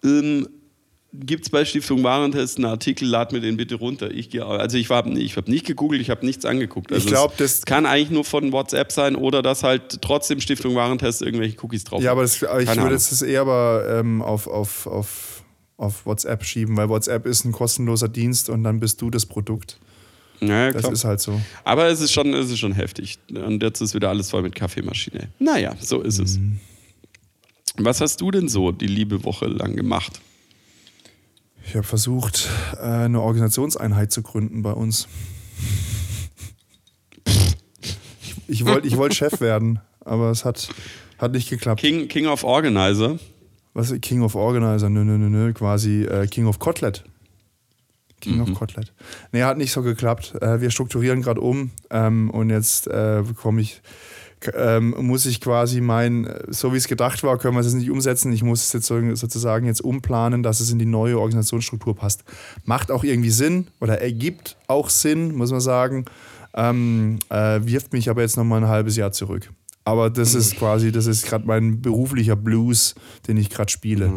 ähm, 0.03 0.47
gibt 1.13 1.43
es 1.45 1.50
bei 1.50 1.65
Stiftung 1.65 2.04
Warentest 2.04 2.58
einen 2.58 2.65
Artikel, 2.65 3.08
lad 3.08 3.34
mir 3.34 3.41
den 3.41 3.58
bitte 3.58 3.76
runter. 3.76 4.12
Ich 4.12 4.30
gehe, 4.30 4.45
also 4.45 4.78
ich 4.78 4.89
habe 4.89 5.10
ich 5.19 5.36
hab 5.36 5.47
nicht 5.47 5.65
gegoogelt, 5.65 6.02
ich 6.02 6.10
habe 6.10 6.26
nichts 6.26 6.45
angeguckt. 6.45 6.91
Also 6.91 7.06
Ich 7.06 7.12
glaub, 7.12 7.32
es 7.34 7.38
das- 7.60 7.65
kann 7.65 7.86
eigentlich 7.86 8.12
nur 8.12 8.24
von 8.24 8.52
WhatsApp 8.52 8.91
sein 8.91 9.15
oder 9.15 9.41
dass 9.41 9.63
halt 9.63 10.02
trotzdem 10.02 10.39
Stiftung 10.39 10.76
Warentest 10.76 11.21
irgendwelche 11.21 11.58
Cookies 11.62 11.84
drauf 11.84 12.02
Ja, 12.02 12.08
hat. 12.10 12.12
aber 12.13 12.21
das, 12.21 12.41
aber 12.43 12.62
ich 12.62 12.65
Keine 12.67 12.82
würde 12.84 12.95
das 12.95 13.21
eher 13.21 13.41
aber 13.41 13.86
ähm, 14.00 14.21
auf, 14.21 14.47
auf, 14.47 14.88
auf, 14.88 15.43
auf 15.78 16.06
WhatsApp 16.06 16.45
schieben, 16.45 16.78
weil 16.78 16.88
WhatsApp 16.89 17.26
ist 17.26 17.43
ein 17.43 17.52
kostenloser 17.52 18.08
Dienst 18.08 18.50
und 18.50 18.63
dann 18.63 18.80
bist 18.80 19.02
du 19.02 19.10
das 19.10 19.26
Produkt. 19.26 19.80
Ja, 20.39 20.71
Das 20.71 20.89
ist 20.89 21.04
halt 21.04 21.19
so. 21.19 21.39
Aber 21.65 21.88
es 21.89 22.02
ist 22.02 22.13
schon, 22.13 22.34
es 22.34 22.50
ist 22.50 22.58
schon 22.58 22.71
heftig. 22.74 23.19
Und 23.32 23.62
jetzt 23.62 23.80
ist 23.82 23.93
wieder 23.93 24.10
alles 24.10 24.32
voll 24.32 24.41
mit 24.41 24.56
Kaffeemaschine. 24.56 25.28
Naja, 25.38 25.76
so 25.80 26.02
ist 26.02 26.17
es. 26.19 26.39
Mhm. 26.39 26.60
Was 27.78 28.02
hast 28.02 28.21
du 28.21 28.32
denn 28.32 28.47
so 28.50 28.71
die 28.71 28.88
liebe 28.88 29.24
Woche 29.24 29.45
lang 29.45 29.76
gemacht? 29.76 30.19
Ich 31.65 31.76
habe 31.76 31.84
versucht, 31.86 32.50
äh, 32.78 32.84
eine 32.86 33.21
Organisationseinheit 33.21 34.12
zu 34.12 34.21
gründen 34.24 34.62
bei 34.62 34.71
uns. 34.74 35.08
Ich 38.47 38.65
wollte 38.65 38.88
ich 38.88 38.97
wollt 38.97 39.13
Chef 39.13 39.39
werden, 39.39 39.80
aber 40.04 40.30
es 40.32 40.43
hat, 40.43 40.69
hat 41.17 41.32
nicht 41.32 41.50
geklappt. 41.50 41.80
King, 41.80 42.08
King 42.08 42.28
of 42.28 42.43
Organizer. 42.43 43.17
Was 43.74 43.93
King 44.02 44.21
of 44.21 44.36
Organizer, 44.36 44.89
nö, 44.89 45.06
nö, 45.06 45.17
nö, 45.17 45.30
nö, 45.30 45.54
quasi 45.54 46.04
äh, 46.04 46.28
King 46.28 46.45
of 46.47 46.60
Kotlet. 46.60 47.04
King 48.19 48.36
Mhm. 48.36 48.41
of 48.41 48.54
Kotlet. 48.54 48.91
Nee, 49.32 49.43
hat 49.43 49.58
nicht 49.58 49.71
so 49.71 49.82
geklappt. 49.82 50.36
Äh, 50.41 50.60
wir 50.62 50.69
strukturieren 50.71 51.21
gerade 51.21 51.39
um 51.41 51.71
ähm, 51.89 52.30
und 52.30 52.50
jetzt 52.50 52.88
äh, 52.88 53.24
bekomme 53.26 53.62
ich, 53.62 53.82
ähm, 54.56 54.95
muss 54.99 55.25
ich 55.25 55.41
quasi 55.41 55.82
mein, 55.82 56.27
so 56.49 56.73
wie 56.73 56.77
es 56.77 56.88
gedacht 56.88 57.23
war, 57.23 57.38
können 57.38 57.56
wir 57.56 57.60
es 57.62 57.67
jetzt 57.67 57.75
nicht 57.75 57.89
umsetzen. 57.91 58.32
Ich 58.34 58.43
muss 58.43 58.63
es 58.65 58.73
jetzt 58.73 58.88
so- 58.88 59.15
sozusagen 59.15 59.65
jetzt 59.65 59.82
umplanen, 59.82 60.43
dass 60.43 60.60
es 60.60 60.71
in 60.71 60.80
die 60.80 60.86
neue 60.86 61.19
Organisationsstruktur 61.19 61.95
passt. 61.95 62.23
Macht 62.65 62.91
auch 62.91 63.04
irgendwie 63.04 63.30
Sinn 63.30 63.67
oder 63.80 64.01
ergibt 64.01 64.58
auch 64.67 64.89
Sinn, 64.89 65.36
muss 65.36 65.51
man 65.51 65.62
sagen. 65.62 66.06
Ähm, 66.54 67.19
äh, 67.30 67.60
wirft 67.63 67.93
mich 67.93 68.10
aber 68.10 68.21
jetzt 68.21 68.36
nochmal 68.38 68.62
ein 68.63 68.67
halbes 68.69 68.95
Jahr 68.97 69.12
zurück. 69.12 69.51
Aber 69.84 70.12
das 70.12 70.36
ist 70.36 70.58
quasi, 70.58 70.91
das 70.91 71.08
ist 71.08 71.25
gerade 71.25 71.47
mein 71.47 71.82
beruflicher 71.82 72.36
Blues, 72.36 72.93
den 73.27 73.38
ich 73.38 73.49
gerade 73.49 73.71
spiele. 73.71 74.12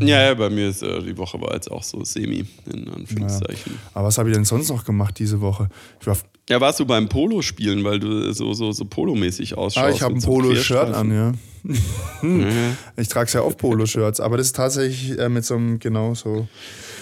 Ja, 0.00 0.26
ja, 0.26 0.34
bei 0.34 0.48
mir 0.50 0.68
ist 0.68 0.82
äh, 0.82 1.02
die 1.02 1.16
Woche 1.16 1.40
war 1.40 1.54
jetzt 1.54 1.70
auch 1.70 1.82
so 1.82 2.04
semi, 2.04 2.44
in 2.72 2.88
Anführungszeichen. 2.88 3.74
Aber 3.92 4.06
was 4.08 4.18
habe 4.18 4.28
ich 4.30 4.34
denn 4.36 4.44
sonst 4.44 4.68
noch 4.68 4.84
gemacht 4.84 5.18
diese 5.18 5.40
Woche? 5.40 5.68
Ich, 6.00 6.06
war, 6.06 6.16
Ja, 6.48 6.60
warst 6.60 6.78
du 6.78 6.84
beim 6.84 7.08
Polo 7.08 7.40
spielen, 7.40 7.84
weil 7.84 7.98
du 8.00 8.32
so, 8.32 8.52
so, 8.52 8.72
so 8.72 8.84
Polomäßig 8.84 9.56
ausschaust? 9.56 9.86
ah, 9.86 9.90
ich 9.90 10.02
habe 10.02 10.14
ein 10.14 10.20
so 10.20 10.28
Polo-Shirt 10.28 10.92
an, 10.94 11.10
ja. 11.12 11.32
Ja. 12.22 12.76
Ich 12.96 13.08
trage 13.08 13.30
sehr 13.30 13.44
oft 13.46 13.56
Polo-Shirts, 13.56 14.20
aber 14.20 14.36
das 14.36 14.48
ist 14.48 14.56
tatsächlich 14.56 15.18
äh, 15.18 15.30
mit 15.30 15.46
so 15.46 15.54
einem, 15.54 15.78
genau 15.78 16.14
so. 16.14 16.46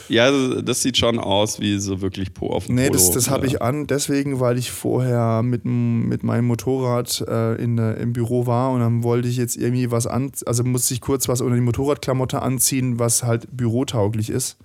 Ja, 0.08 0.30
das, 0.30 0.64
das 0.64 0.82
sieht 0.82 0.96
schon 0.96 1.18
aus 1.18 1.58
wie 1.58 1.78
so 1.80 2.00
wirklich 2.00 2.32
Po 2.34 2.50
auf 2.50 2.66
dem 2.66 2.76
Nee, 2.76 2.86
Polo. 2.86 2.98
das, 2.98 3.10
das 3.10 3.30
habe 3.30 3.46
ja. 3.46 3.54
ich 3.54 3.62
an, 3.62 3.88
deswegen, 3.88 4.38
weil 4.38 4.58
ich 4.58 4.70
vorher 4.70 5.42
mit, 5.42 5.64
mit 5.64 6.22
meinem 6.22 6.46
Motorrad 6.46 7.24
äh, 7.26 7.60
in, 7.60 7.78
im 7.78 8.12
Büro 8.12 8.46
war 8.46 8.70
und 8.70 8.78
dann 8.78 9.02
wollte 9.02 9.26
ich 9.26 9.36
jetzt 9.36 9.56
irgendwie 9.56 9.90
was 9.90 10.06
an, 10.06 10.30
also 10.46 10.62
musste 10.62 10.94
ich 10.94 11.00
kurz 11.00 11.26
was 11.28 11.40
unter 11.40 11.56
die 11.56 11.60
Motorradklamotte 11.62 12.42
anziehen, 12.42 13.00
was 13.00 13.24
halt 13.24 13.48
bürotauglich 13.50 14.30
ist. 14.30 14.58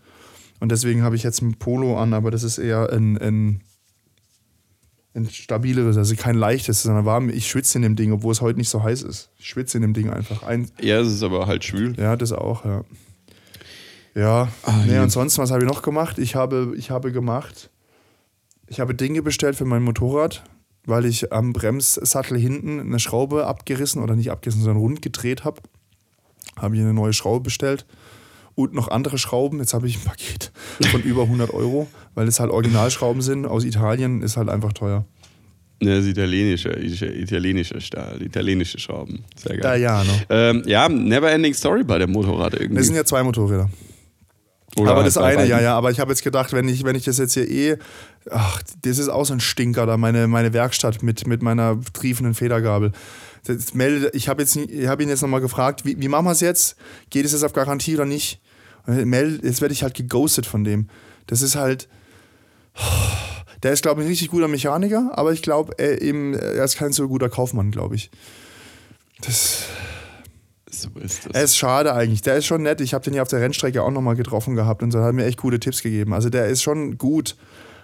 Und 0.60 0.72
deswegen 0.72 1.02
habe 1.02 1.16
ich 1.16 1.24
jetzt 1.24 1.42
ein 1.42 1.56
Polo 1.56 1.98
an, 1.98 2.14
aber 2.14 2.30
das 2.30 2.44
ist 2.44 2.60
eher 2.60 2.92
ein, 2.92 3.18
ein, 3.18 3.62
ein 5.18 5.30
stabileres, 5.30 5.98
also 5.98 6.16
kein 6.16 6.36
leichtes, 6.36 6.84
sondern 6.84 7.06
warm. 7.06 7.30
Ich 7.30 7.48
schwitze 7.48 7.78
in 7.78 7.82
dem 7.82 7.96
Ding, 7.96 8.12
obwohl 8.12 8.32
es 8.32 8.42
heute 8.42 8.58
nicht 8.58 8.70
so 8.70 8.84
heiß 8.84 9.02
ist. 9.02 9.30
Ich 9.38 9.48
schwitze 9.48 9.78
in 9.78 9.82
dem 9.82 9.94
Ding 9.94 10.10
einfach. 10.10 10.44
Ein, 10.44 10.70
Ja, 10.80 11.00
es 11.00 11.12
ist 11.12 11.24
aber 11.24 11.48
halt 11.48 11.64
schwül. 11.64 11.96
ja, 11.98 12.16
das 12.16 12.32
auch, 12.32 12.64
ja. 12.64 12.84
Ja, 14.16 14.48
nee, 14.88 14.96
ja. 14.96 15.04
ansonsten, 15.04 15.42
was 15.42 15.52
habe 15.52 15.64
ich 15.64 15.70
noch 15.70 15.84
gemacht? 15.84 16.18
Ich 16.18 16.36
habe, 16.36 16.74
ich 16.76 16.90
habe 16.90 17.12
gemacht, 17.12 17.70
ich 18.68 18.80
habe 18.80 18.96
Dinge 18.96 19.22
bestellt 19.22 19.56
für 19.56 19.66
mein 19.66 19.84
Motorrad, 19.84 20.44
weil 20.86 21.06
ich 21.06 21.32
am 21.32 21.54
Bremssattel 21.54 22.38
hinten 22.38 22.80
eine 22.80 23.00
Schraube 23.00 23.46
abgerissen 23.46 24.02
oder 24.02 24.16
nicht 24.16 24.32
abgerissen, 24.32 24.64
sondern 24.64 24.82
rund 24.82 25.02
gedreht 25.04 25.44
habe. 25.44 25.62
Habe 26.56 26.76
ich 26.76 26.82
eine 26.82 26.94
neue 26.94 27.14
Schraube 27.14 27.42
bestellt 27.42 27.86
und 28.58 28.74
noch 28.74 28.88
andere 28.88 29.20
Schrauben. 29.20 29.60
Jetzt 29.60 29.76
habe 29.76 29.88
ich 29.88 29.98
ein 29.98 30.04
Paket 30.04 30.52
von 30.92 31.02
über 31.04 31.24
100 31.24 31.54
Euro, 31.54 31.88
weil 32.16 32.28
es 32.28 32.40
halt 32.40 32.50
Originalschrauben 32.50 33.22
sind. 33.22 33.46
Aus 33.46 33.64
Italien 33.64 34.24
ist 34.24 34.36
halt 34.36 34.50
einfach 34.50 34.74
teuer. 34.74 35.06
Ne, 35.80 35.96
das 35.96 36.06
italienische, 36.06 36.72
italienische 36.72 37.80
Stahl, 37.80 38.20
italienische 38.20 38.80
Schrauben. 38.80 39.24
Sehr 39.36 39.58
geil. 39.58 39.80
Ja, 39.80 40.02
ja, 40.02 40.04
ne? 40.04 40.26
Ähm, 40.30 40.64
ja, 40.66 40.90
never 40.90 41.32
ending 41.32 41.54
story 41.54 41.84
bei 41.84 42.00
der 42.00 42.08
Motorrad 42.08 42.56
irgendwie. 42.56 42.78
Das 42.78 42.88
sind 42.88 42.96
ja 42.96 43.06
zwei 43.06 43.22
Motorräder. 43.22 43.70
Oder 44.76 44.92
aber 44.92 44.98
halt 45.02 45.08
das 45.08 45.18
eine, 45.18 45.46
ja, 45.46 45.62
ja, 45.62 45.78
aber 45.78 45.92
ich 45.92 46.00
habe 46.00 46.12
jetzt 46.12 46.24
gedacht, 46.24 46.52
wenn 46.54 46.68
ich, 46.68 46.84
wenn 46.84 46.96
ich 46.96 47.06
das 47.06 47.20
jetzt 47.20 47.36
hier 47.36 47.50
eh, 47.50 47.78
ach, 48.32 48.62
das 48.82 48.98
ist 48.98 49.10
auch 49.10 49.26
so 49.26 49.34
ein 49.34 49.40
Stinker 49.40 49.86
da, 49.86 49.98
meine, 49.98 50.28
meine 50.28 50.52
Werkstatt 50.54 51.04
mit, 51.04 51.28
mit 51.28 51.44
meiner 51.44 51.80
triefenden 51.94 52.34
Federgabel. 52.34 52.92
Das 53.46 53.76
meldet, 53.76 54.16
ich 54.16 54.28
habe 54.30 54.44
hab 54.44 55.02
ihn 55.02 55.10
jetzt 55.10 55.22
nochmal 55.22 55.42
gefragt, 55.42 55.86
wie, 55.86 56.00
wie 56.00 56.08
machen 56.08 56.26
wir 56.26 56.32
es 56.32 56.42
jetzt? 56.42 56.76
Geht 57.12 57.26
es 57.26 57.34
jetzt 57.34 57.44
auf 57.44 57.54
Garantie 57.54 57.94
oder 57.96 58.06
nicht? 58.06 58.42
Meldet, 58.88 59.44
jetzt 59.44 59.62
werde 59.62 59.74
ich 59.74 59.84
halt 59.84 59.94
geghostet 59.94 60.46
von 60.46 60.64
dem. 60.64 60.88
Das 61.28 61.42
ist 61.42 61.56
halt, 61.56 61.88
der 63.64 63.74
ist, 63.74 63.84
glaube 63.84 64.02
ich, 64.02 64.08
ein 64.08 64.10
richtig 64.10 64.30
guter 64.30 64.48
Mechaniker, 64.48 65.12
aber 65.14 65.34
ich 65.34 65.42
glaube, 65.42 65.74
er, 65.78 66.02
eben, 66.02 66.34
er 66.34 66.64
ist 66.64 66.78
kein 66.78 66.94
so 66.94 67.08
guter 67.08 67.30
Kaufmann, 67.30 67.72
glaube 67.72 67.96
ich. 67.96 68.10
Das, 69.22 69.64
So 70.70 70.90
ist 71.00 71.26
das. 71.26 71.34
er 71.34 71.44
ist 71.44 71.58
schade 71.58 71.94
eigentlich. 71.94 72.22
Der 72.22 72.38
ist 72.38 72.46
schon 72.46 72.64
nett. 72.64 72.82
Ich 72.82 72.94
habe 72.94 73.04
den 73.04 73.14
ja 73.14 73.22
auf 73.22 73.28
der 73.28 73.42
Rennstrecke 73.42 73.82
auch 73.84 73.92
nochmal 73.92 74.16
getroffen 74.16 74.56
gehabt 74.56 74.84
und 74.84 74.92
so 74.92 75.00
hat 75.02 75.14
mir 75.14 75.26
echt 75.26 75.40
gute 75.40 75.60
Tipps 75.60 75.82
gegeben. 75.82 76.14
Also 76.14 76.30
der 76.30 76.48
ist 76.48 76.62
schon 76.62 76.98
gut. 76.98 77.36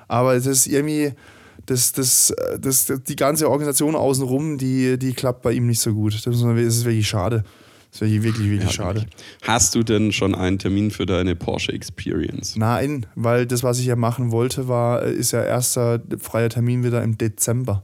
Aber 0.07 0.35
es 0.35 0.45
ist 0.45 0.67
irgendwie, 0.67 1.13
das, 1.65 1.93
das, 1.93 2.33
das, 2.59 2.85
das, 2.85 3.03
die 3.03 3.15
ganze 3.15 3.49
Organisation 3.49 3.95
außenrum, 3.95 4.57
die, 4.57 4.99
die 4.99 5.13
klappt 5.13 5.41
bei 5.41 5.53
ihm 5.53 5.65
nicht 5.65 5.81
so 5.81 5.93
gut. 5.93 6.13
Das 6.13 6.35
ist 6.35 6.85
wirklich 6.85 7.07
schade. 7.07 7.43
Das 7.93 8.01
ist 8.01 8.11
wirklich, 8.11 8.23
wirklich, 8.23 8.49
wirklich 8.49 8.71
schade. 8.71 9.05
Hast 9.43 9.75
du 9.75 9.83
denn 9.83 10.11
schon 10.11 10.33
einen 10.33 10.57
Termin 10.57 10.89
für 10.89 11.05
deine 11.05 11.35
Porsche 11.35 11.73
Experience? 11.73 12.55
Nein, 12.55 13.05
weil 13.13 13.45
das, 13.45 13.61
was 13.61 13.77
ich 13.77 13.85
ja 13.85 13.95
machen 13.95 14.31
wollte, 14.31 14.67
war, 14.67 15.03
ist 15.03 15.31
ja 15.31 15.43
erster 15.43 16.01
freier 16.19 16.49
Termin 16.49 16.83
wieder 16.83 17.03
im 17.03 17.19
Dezember. 17.19 17.83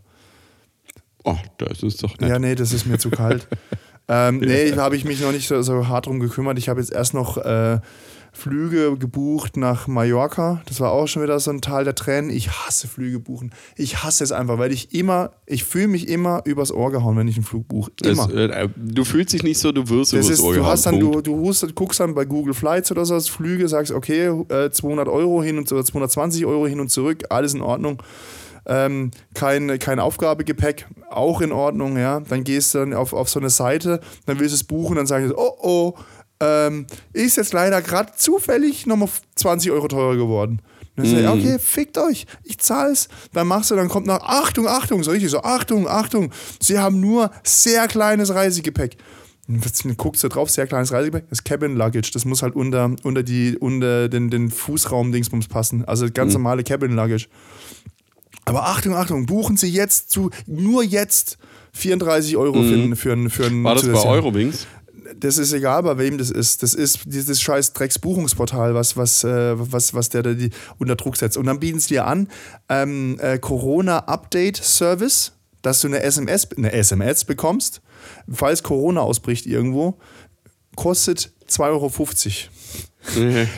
Oh, 1.23 1.37
das 1.59 1.83
ist 1.83 2.01
doch 2.01 2.17
nett. 2.17 2.27
Ja, 2.27 2.39
nee, 2.39 2.55
das 2.55 2.73
ist 2.73 2.87
mir 2.87 2.97
zu 2.97 3.11
kalt. 3.11 3.47
ähm, 4.07 4.39
nee, 4.39 4.71
da 4.71 4.81
habe 4.81 4.95
ich 4.95 5.05
mich 5.05 5.21
noch 5.21 5.31
nicht 5.31 5.47
so, 5.47 5.61
so 5.61 5.87
hart 5.87 6.07
drum 6.07 6.19
gekümmert. 6.19 6.57
Ich 6.57 6.69
habe 6.69 6.79
jetzt 6.79 6.91
erst 6.91 7.13
noch 7.13 7.37
äh, 7.37 7.79
Flüge 8.39 8.97
gebucht 8.97 9.57
nach 9.57 9.87
Mallorca. 9.87 10.61
Das 10.65 10.79
war 10.79 10.91
auch 10.91 11.07
schon 11.07 11.21
wieder 11.23 11.39
so 11.39 11.51
ein 11.51 11.61
Teil 11.61 11.83
der 11.83 11.95
Tränen. 11.95 12.29
Ich 12.29 12.49
hasse 12.49 12.87
Flüge 12.87 13.19
buchen. 13.19 13.51
Ich 13.75 14.03
hasse 14.03 14.23
es 14.23 14.31
einfach, 14.31 14.57
weil 14.57 14.71
ich 14.71 14.93
immer, 14.93 15.31
ich 15.45 15.63
fühle 15.63 15.87
mich 15.89 16.07
immer 16.07 16.41
übers 16.45 16.71
Ohr 16.71 16.91
gehauen, 16.91 17.17
wenn 17.17 17.27
ich 17.27 17.35
einen 17.35 17.45
Flug 17.45 17.67
buche. 17.67 17.91
Immer. 18.03 18.27
Das, 18.27 18.55
äh, 18.55 18.69
du 18.77 19.03
fühlst 19.03 19.33
dich 19.33 19.43
nicht 19.43 19.59
so, 19.59 19.71
du 19.71 19.87
wirst 19.89 20.13
Das 20.13 20.25
übers 20.25 20.39
ist, 20.39 20.43
Ohr 20.45 20.53
du 20.53 20.59
gehauen. 20.59 20.71
hast 20.71 20.85
dann, 20.85 20.99
Punkt. 20.99 21.15
du, 21.15 21.21
du 21.33 21.37
hust, 21.41 21.75
guckst 21.75 21.99
dann 21.99 22.15
bei 22.15 22.25
Google 22.25 22.53
Flights 22.53 22.91
oder 22.91 23.05
so, 23.05 23.19
Flüge, 23.19 23.67
sagst, 23.67 23.91
okay, 23.91 24.27
äh, 24.49 24.69
200 24.71 25.07
Euro 25.07 25.43
hin 25.43 25.57
und 25.57 25.67
zurück, 25.67 25.85
220 25.85 26.45
Euro 26.45 26.65
hin 26.67 26.79
und 26.79 26.89
zurück, 26.89 27.23
alles 27.29 27.53
in 27.53 27.61
Ordnung. 27.61 28.01
Ähm, 28.65 29.11
kein, 29.33 29.79
kein 29.79 29.99
Aufgabegepäck, 29.99 30.87
auch 31.09 31.41
in 31.41 31.51
Ordnung, 31.51 31.97
ja. 31.97 32.19
Dann 32.19 32.43
gehst 32.43 32.73
du 32.75 32.79
dann 32.79 32.93
auf, 32.93 33.13
auf 33.13 33.27
so 33.29 33.39
eine 33.39 33.49
Seite, 33.49 33.99
dann 34.27 34.39
willst 34.39 34.53
du 34.53 34.55
es 34.57 34.63
buchen, 34.63 34.95
dann 34.95 35.07
sagst 35.07 35.31
du, 35.31 35.35
oh 35.37 35.53
oh, 35.61 35.93
ähm, 36.41 36.85
ist 37.13 37.37
jetzt 37.37 37.53
leider 37.53 37.81
gerade 37.81 38.11
zufällig 38.15 38.85
nochmal 38.85 39.09
20 39.35 39.71
Euro 39.71 39.87
teurer 39.87 40.15
geworden. 40.15 40.61
Dann 40.95 41.05
sagst 41.05 41.17
du, 41.19 41.23
ja, 41.23 41.33
okay, 41.33 41.59
fickt 41.59 41.97
euch, 41.97 42.25
ich 42.43 42.57
zahl's. 42.59 43.07
Dann 43.33 43.47
machst 43.47 43.71
du, 43.71 43.75
dann 43.75 43.87
kommt 43.89 44.07
noch, 44.07 44.21
Achtung, 44.21 44.67
Achtung, 44.67 45.03
so 45.03 45.11
richtig 45.11 45.29
so, 45.31 45.41
Achtung, 45.43 45.87
Achtung, 45.87 46.31
sie 46.61 46.77
haben 46.79 46.99
nur 46.99 47.31
sehr 47.43 47.87
kleines 47.87 48.33
Reisegepäck. 48.33 48.97
Dann 49.47 49.61
guckst 49.97 50.23
du 50.23 50.27
drauf, 50.27 50.49
sehr 50.49 50.67
kleines 50.67 50.91
Reisegepäck, 50.91 51.29
das 51.29 51.43
Cabin 51.43 51.75
Luggage, 51.75 52.11
das 52.13 52.23
muss 52.25 52.43
halt 52.43 52.55
unter, 52.55 52.95
unter, 53.03 53.23
die, 53.23 53.57
unter 53.57 54.07
den, 54.09 54.29
den 54.29 54.51
Fußraum-Dingsbums 54.51 55.47
passen. 55.47 55.85
Also 55.85 56.07
ganz 56.13 56.33
normale 56.33 56.63
Cabin 56.63 56.91
Luggage. 56.91 57.27
Aber 58.45 58.67
Achtung, 58.67 58.95
Achtung, 58.95 59.25
buchen 59.25 59.57
Sie 59.57 59.69
jetzt 59.69 60.11
zu, 60.11 60.29
nur 60.47 60.83
jetzt 60.83 61.37
34 61.73 62.35
Euro 62.37 62.61
für, 62.63 62.73
einen- 62.73 62.95
für, 62.95 63.11
einen- 63.13 63.29
für 63.29 63.45
einen 63.45 63.63
War 63.63 63.75
das 63.75 63.83
bei 63.83 63.89
zusätzlichen- 63.93 64.11
Eurowings? 64.11 64.67
Das 65.15 65.37
ist 65.37 65.53
egal, 65.53 65.83
bei 65.83 65.97
wem 65.97 66.17
das 66.17 66.31
ist. 66.31 66.63
Das 66.63 66.73
ist 66.73 66.99
dieses 67.05 67.41
scheiß 67.41 67.73
Drecksbuchungsportal, 67.73 68.73
was, 68.75 68.97
was, 68.97 69.23
äh, 69.23 69.53
was, 69.55 69.93
was 69.93 70.09
der 70.09 70.23
da 70.23 70.33
die 70.33 70.49
unter 70.77 70.95
Druck 70.95 71.17
setzt. 71.17 71.37
Und 71.37 71.45
dann 71.45 71.59
bieten 71.59 71.79
sie 71.79 71.89
dir 71.89 72.05
an, 72.05 72.27
ähm, 72.69 73.17
äh, 73.19 73.39
Corona-Update-Service, 73.39 75.33
dass 75.61 75.81
du 75.81 75.87
eine 75.87 76.01
SMS, 76.03 76.47
eine 76.55 76.71
SMS 76.71 77.25
bekommst, 77.25 77.81
falls 78.31 78.63
Corona 78.63 79.01
ausbricht 79.01 79.45
irgendwo, 79.45 79.97
kostet 80.75 81.31
2,50 81.49 81.67
Euro. 81.69 81.91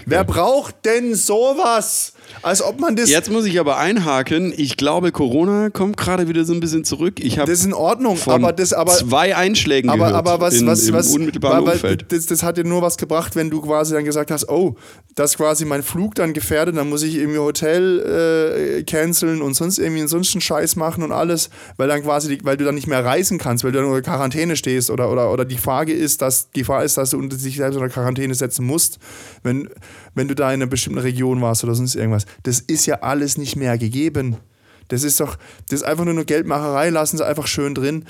Wer 0.05 0.23
braucht 0.23 0.85
denn 0.85 1.15
sowas? 1.15 2.13
Als 2.41 2.61
ob 2.61 2.79
man 2.79 2.95
das. 2.95 3.09
Jetzt 3.09 3.31
muss 3.31 3.45
ich 3.45 3.59
aber 3.59 3.77
einhaken. 3.77 4.53
Ich 4.55 4.77
glaube, 4.77 5.11
Corona 5.11 5.69
kommt 5.69 5.97
gerade 5.97 6.27
wieder 6.27 6.45
so 6.45 6.53
ein 6.53 6.59
bisschen 6.59 6.83
zurück. 6.83 7.19
Ich 7.19 7.39
habe 7.39 7.49
Das 7.49 7.59
ist 7.59 7.65
in 7.65 7.73
Ordnung, 7.73 8.17
aber 8.25 8.53
das 8.53 8.73
aber. 8.73 8.91
zwei 8.93 9.35
Einschlägen 9.35 9.89
Aber, 9.89 10.07
gehört 10.07 10.15
aber 10.15 10.39
was, 10.41 10.55
in, 10.55 10.67
was, 10.67 10.87
im 10.87 10.93
was, 10.93 11.07
unmittelbaren 11.07 11.65
weil 11.65 11.73
Umfeld. 11.73 12.05
Das, 12.09 12.25
das 12.25 12.43
hat 12.43 12.57
dir 12.57 12.63
nur 12.63 12.81
was 12.81 12.97
gebracht, 12.97 13.35
wenn 13.35 13.49
du 13.49 13.61
quasi 13.61 13.93
dann 13.93 14.05
gesagt 14.05 14.31
hast, 14.31 14.49
oh, 14.49 14.75
das 15.15 15.31
ist 15.31 15.37
quasi 15.37 15.65
mein 15.65 15.83
Flug 15.83 16.15
dann 16.15 16.33
gefährdet, 16.33 16.75
dann 16.77 16.89
muss 16.89 17.03
ich 17.03 17.15
irgendwie 17.15 17.39
Hotel 17.39 18.79
äh, 18.79 18.83
canceln 18.83 19.41
und 19.41 19.53
sonst 19.53 19.77
irgendwie 19.77 20.07
sonst 20.07 20.33
einen 20.33 20.41
Scheiß 20.41 20.75
machen 20.75 21.03
und 21.03 21.11
alles, 21.11 21.49
weil 21.77 21.87
dann 21.87 22.01
quasi, 22.01 22.37
die, 22.37 22.45
weil 22.45 22.57
du 22.57 22.63
dann 22.63 22.75
nicht 22.75 22.87
mehr 22.87 23.03
reisen 23.03 23.37
kannst, 23.37 23.63
weil 23.63 23.71
du 23.71 23.79
dann 23.79 23.87
unter 23.87 24.01
Quarantäne 24.01 24.55
stehst 24.55 24.89
oder, 24.89 25.11
oder, 25.11 25.31
oder 25.31 25.45
die 25.45 25.57
Frage 25.57 25.93
ist, 25.93 26.21
dass 26.21 26.51
die 26.51 26.61
Gefahr 26.61 26.83
ist, 26.83 26.97
dass 26.97 27.11
du 27.11 27.17
unter 27.17 27.35
dich 27.35 27.57
selbst 27.57 27.75
unter 27.75 27.89
Quarantäne 27.89 28.33
setzen 28.35 28.65
musst, 28.65 28.99
wenn, 29.43 29.69
wenn 30.15 30.27
du 30.27 30.35
da 30.35 30.49
in 30.49 30.61
einer 30.61 30.67
bestimmten 30.67 30.99
Region 30.99 31.41
warst 31.41 31.63
oder 31.63 31.75
sonst 31.75 31.95
irgendwas. 31.95 32.25
Das 32.43 32.59
ist 32.59 32.85
ja 32.85 33.01
alles 33.01 33.37
nicht 33.37 33.55
mehr 33.55 33.77
gegeben. 33.77 34.37
Das 34.87 35.03
ist 35.03 35.19
doch, 35.19 35.37
das 35.69 35.81
ist 35.81 35.83
einfach 35.83 36.03
nur 36.03 36.13
eine 36.13 36.25
Geldmacherei, 36.25 36.89
lassen 36.89 37.17
sie 37.17 37.25
einfach 37.25 37.47
schön 37.47 37.75
drin. 37.75 38.05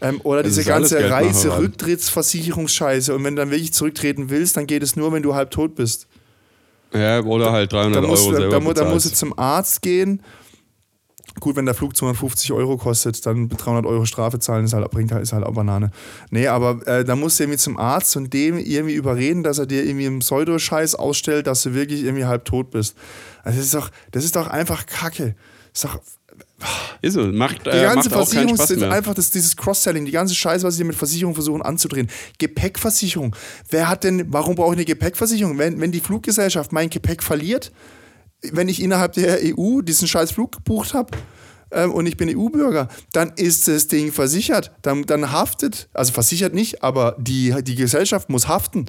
Ähm, 0.00 0.20
oder 0.22 0.42
Das 0.42 0.54
diese 0.54 0.64
ganze. 0.64 1.10
Reise-Rücktrittsversicherungsscheiße. 1.10 3.14
Und 3.14 3.24
wenn 3.24 3.36
du 3.36 3.42
dann 3.42 3.50
wirklich 3.50 3.72
zurücktreten 3.72 4.30
willst, 4.30 4.56
dann 4.56 4.66
geht 4.66 4.82
es 4.82 4.96
nur, 4.96 5.12
wenn 5.12 5.22
du 5.22 5.34
halb 5.34 5.50
tot 5.50 5.74
bist. 5.74 6.06
ja, 6.92 7.20
oder 7.22 7.52
halt 7.52 7.72
300 7.72 8.04
Da 8.04 8.06
musst, 8.06 8.26
Euro 8.26 8.36
selber 8.36 8.74
da, 8.74 8.84
da 8.84 8.90
musst 8.90 9.06
du 9.06 9.14
zum 9.14 9.38
Arzt 9.38 9.82
gehen. 9.82 10.22
Gut, 11.40 11.56
wenn 11.56 11.66
der 11.66 11.74
Flug 11.74 11.96
250 11.96 12.52
Euro 12.52 12.76
kostet, 12.76 13.24
dann 13.26 13.48
300 13.48 13.86
Euro 13.86 14.04
Strafe 14.04 14.38
zahlen, 14.38 14.64
ist 14.64 14.72
halt, 14.72 14.90
bringt 14.90 15.12
halt, 15.12 15.22
ist 15.22 15.32
halt 15.32 15.44
auch 15.44 15.54
Banane. 15.54 15.90
Nee, 16.30 16.46
aber 16.48 16.86
äh, 16.86 17.04
da 17.04 17.16
musst 17.16 17.38
du 17.38 17.44
irgendwie 17.44 17.58
zum 17.58 17.76
Arzt 17.76 18.16
und 18.16 18.32
dem 18.32 18.58
irgendwie 18.58 18.94
überreden, 18.94 19.42
dass 19.42 19.58
er 19.58 19.66
dir 19.66 19.84
irgendwie 19.84 20.06
einen 20.06 20.18
Pseudoscheiß 20.20 20.94
ausstellt, 20.94 21.46
dass 21.46 21.62
du 21.62 21.74
wirklich 21.74 22.04
irgendwie 22.04 22.24
halb 22.24 22.44
tot 22.44 22.70
bist. 22.70 22.96
Also 23.42 23.58
das 23.58 23.66
ist 23.66 23.74
doch, 23.74 23.90
das 24.10 24.24
ist 24.24 24.36
doch 24.36 24.48
einfach 24.48 24.86
Kacke. 24.86 25.34
Das 25.72 25.84
ist 25.84 25.94
doch, 25.94 26.00
Ist 27.02 27.14
so, 27.14 27.26
macht, 27.26 27.66
die 27.66 27.70
äh, 27.70 27.82
ganze 27.82 28.10
macht 28.10 28.30
Versicherung 28.30 28.54
ist 28.54 28.82
einfach 28.82 29.14
das, 29.14 29.30
dieses 29.30 29.56
Cross-Selling, 29.56 30.04
die 30.04 30.12
ganze 30.12 30.34
Scheiße, 30.34 30.66
was 30.66 30.76
sie 30.76 30.84
mit 30.84 30.96
Versicherung 30.96 31.34
versuchen 31.34 31.62
anzudrehen. 31.62 32.08
Gepäckversicherung. 32.38 33.34
Wer 33.70 33.88
hat 33.88 34.04
denn, 34.04 34.32
warum 34.32 34.56
brauche 34.56 34.72
ich 34.72 34.78
eine 34.78 34.84
Gepäckversicherung? 34.84 35.58
Wenn, 35.58 35.80
wenn 35.80 35.92
die 35.92 36.00
Fluggesellschaft 36.00 36.72
mein 36.72 36.90
Gepäck 36.90 37.22
verliert, 37.22 37.72
wenn 38.42 38.68
ich 38.68 38.82
innerhalb 38.82 39.12
der 39.14 39.38
EU 39.42 39.80
diesen 39.80 40.08
scheiß 40.08 40.32
Flug 40.32 40.52
gebucht 40.52 40.94
habe 40.94 41.16
ähm, 41.70 41.92
und 41.92 42.06
ich 42.06 42.16
bin 42.16 42.28
EU-Bürger, 42.28 42.88
dann 43.12 43.32
ist 43.36 43.68
das 43.68 43.88
Ding 43.88 44.12
versichert. 44.12 44.72
Dann, 44.82 45.04
dann 45.04 45.32
haftet, 45.32 45.88
also 45.92 46.12
versichert 46.12 46.54
nicht, 46.54 46.82
aber 46.82 47.16
die, 47.18 47.54
die 47.62 47.74
Gesellschaft 47.74 48.28
muss 48.30 48.48
haften. 48.48 48.86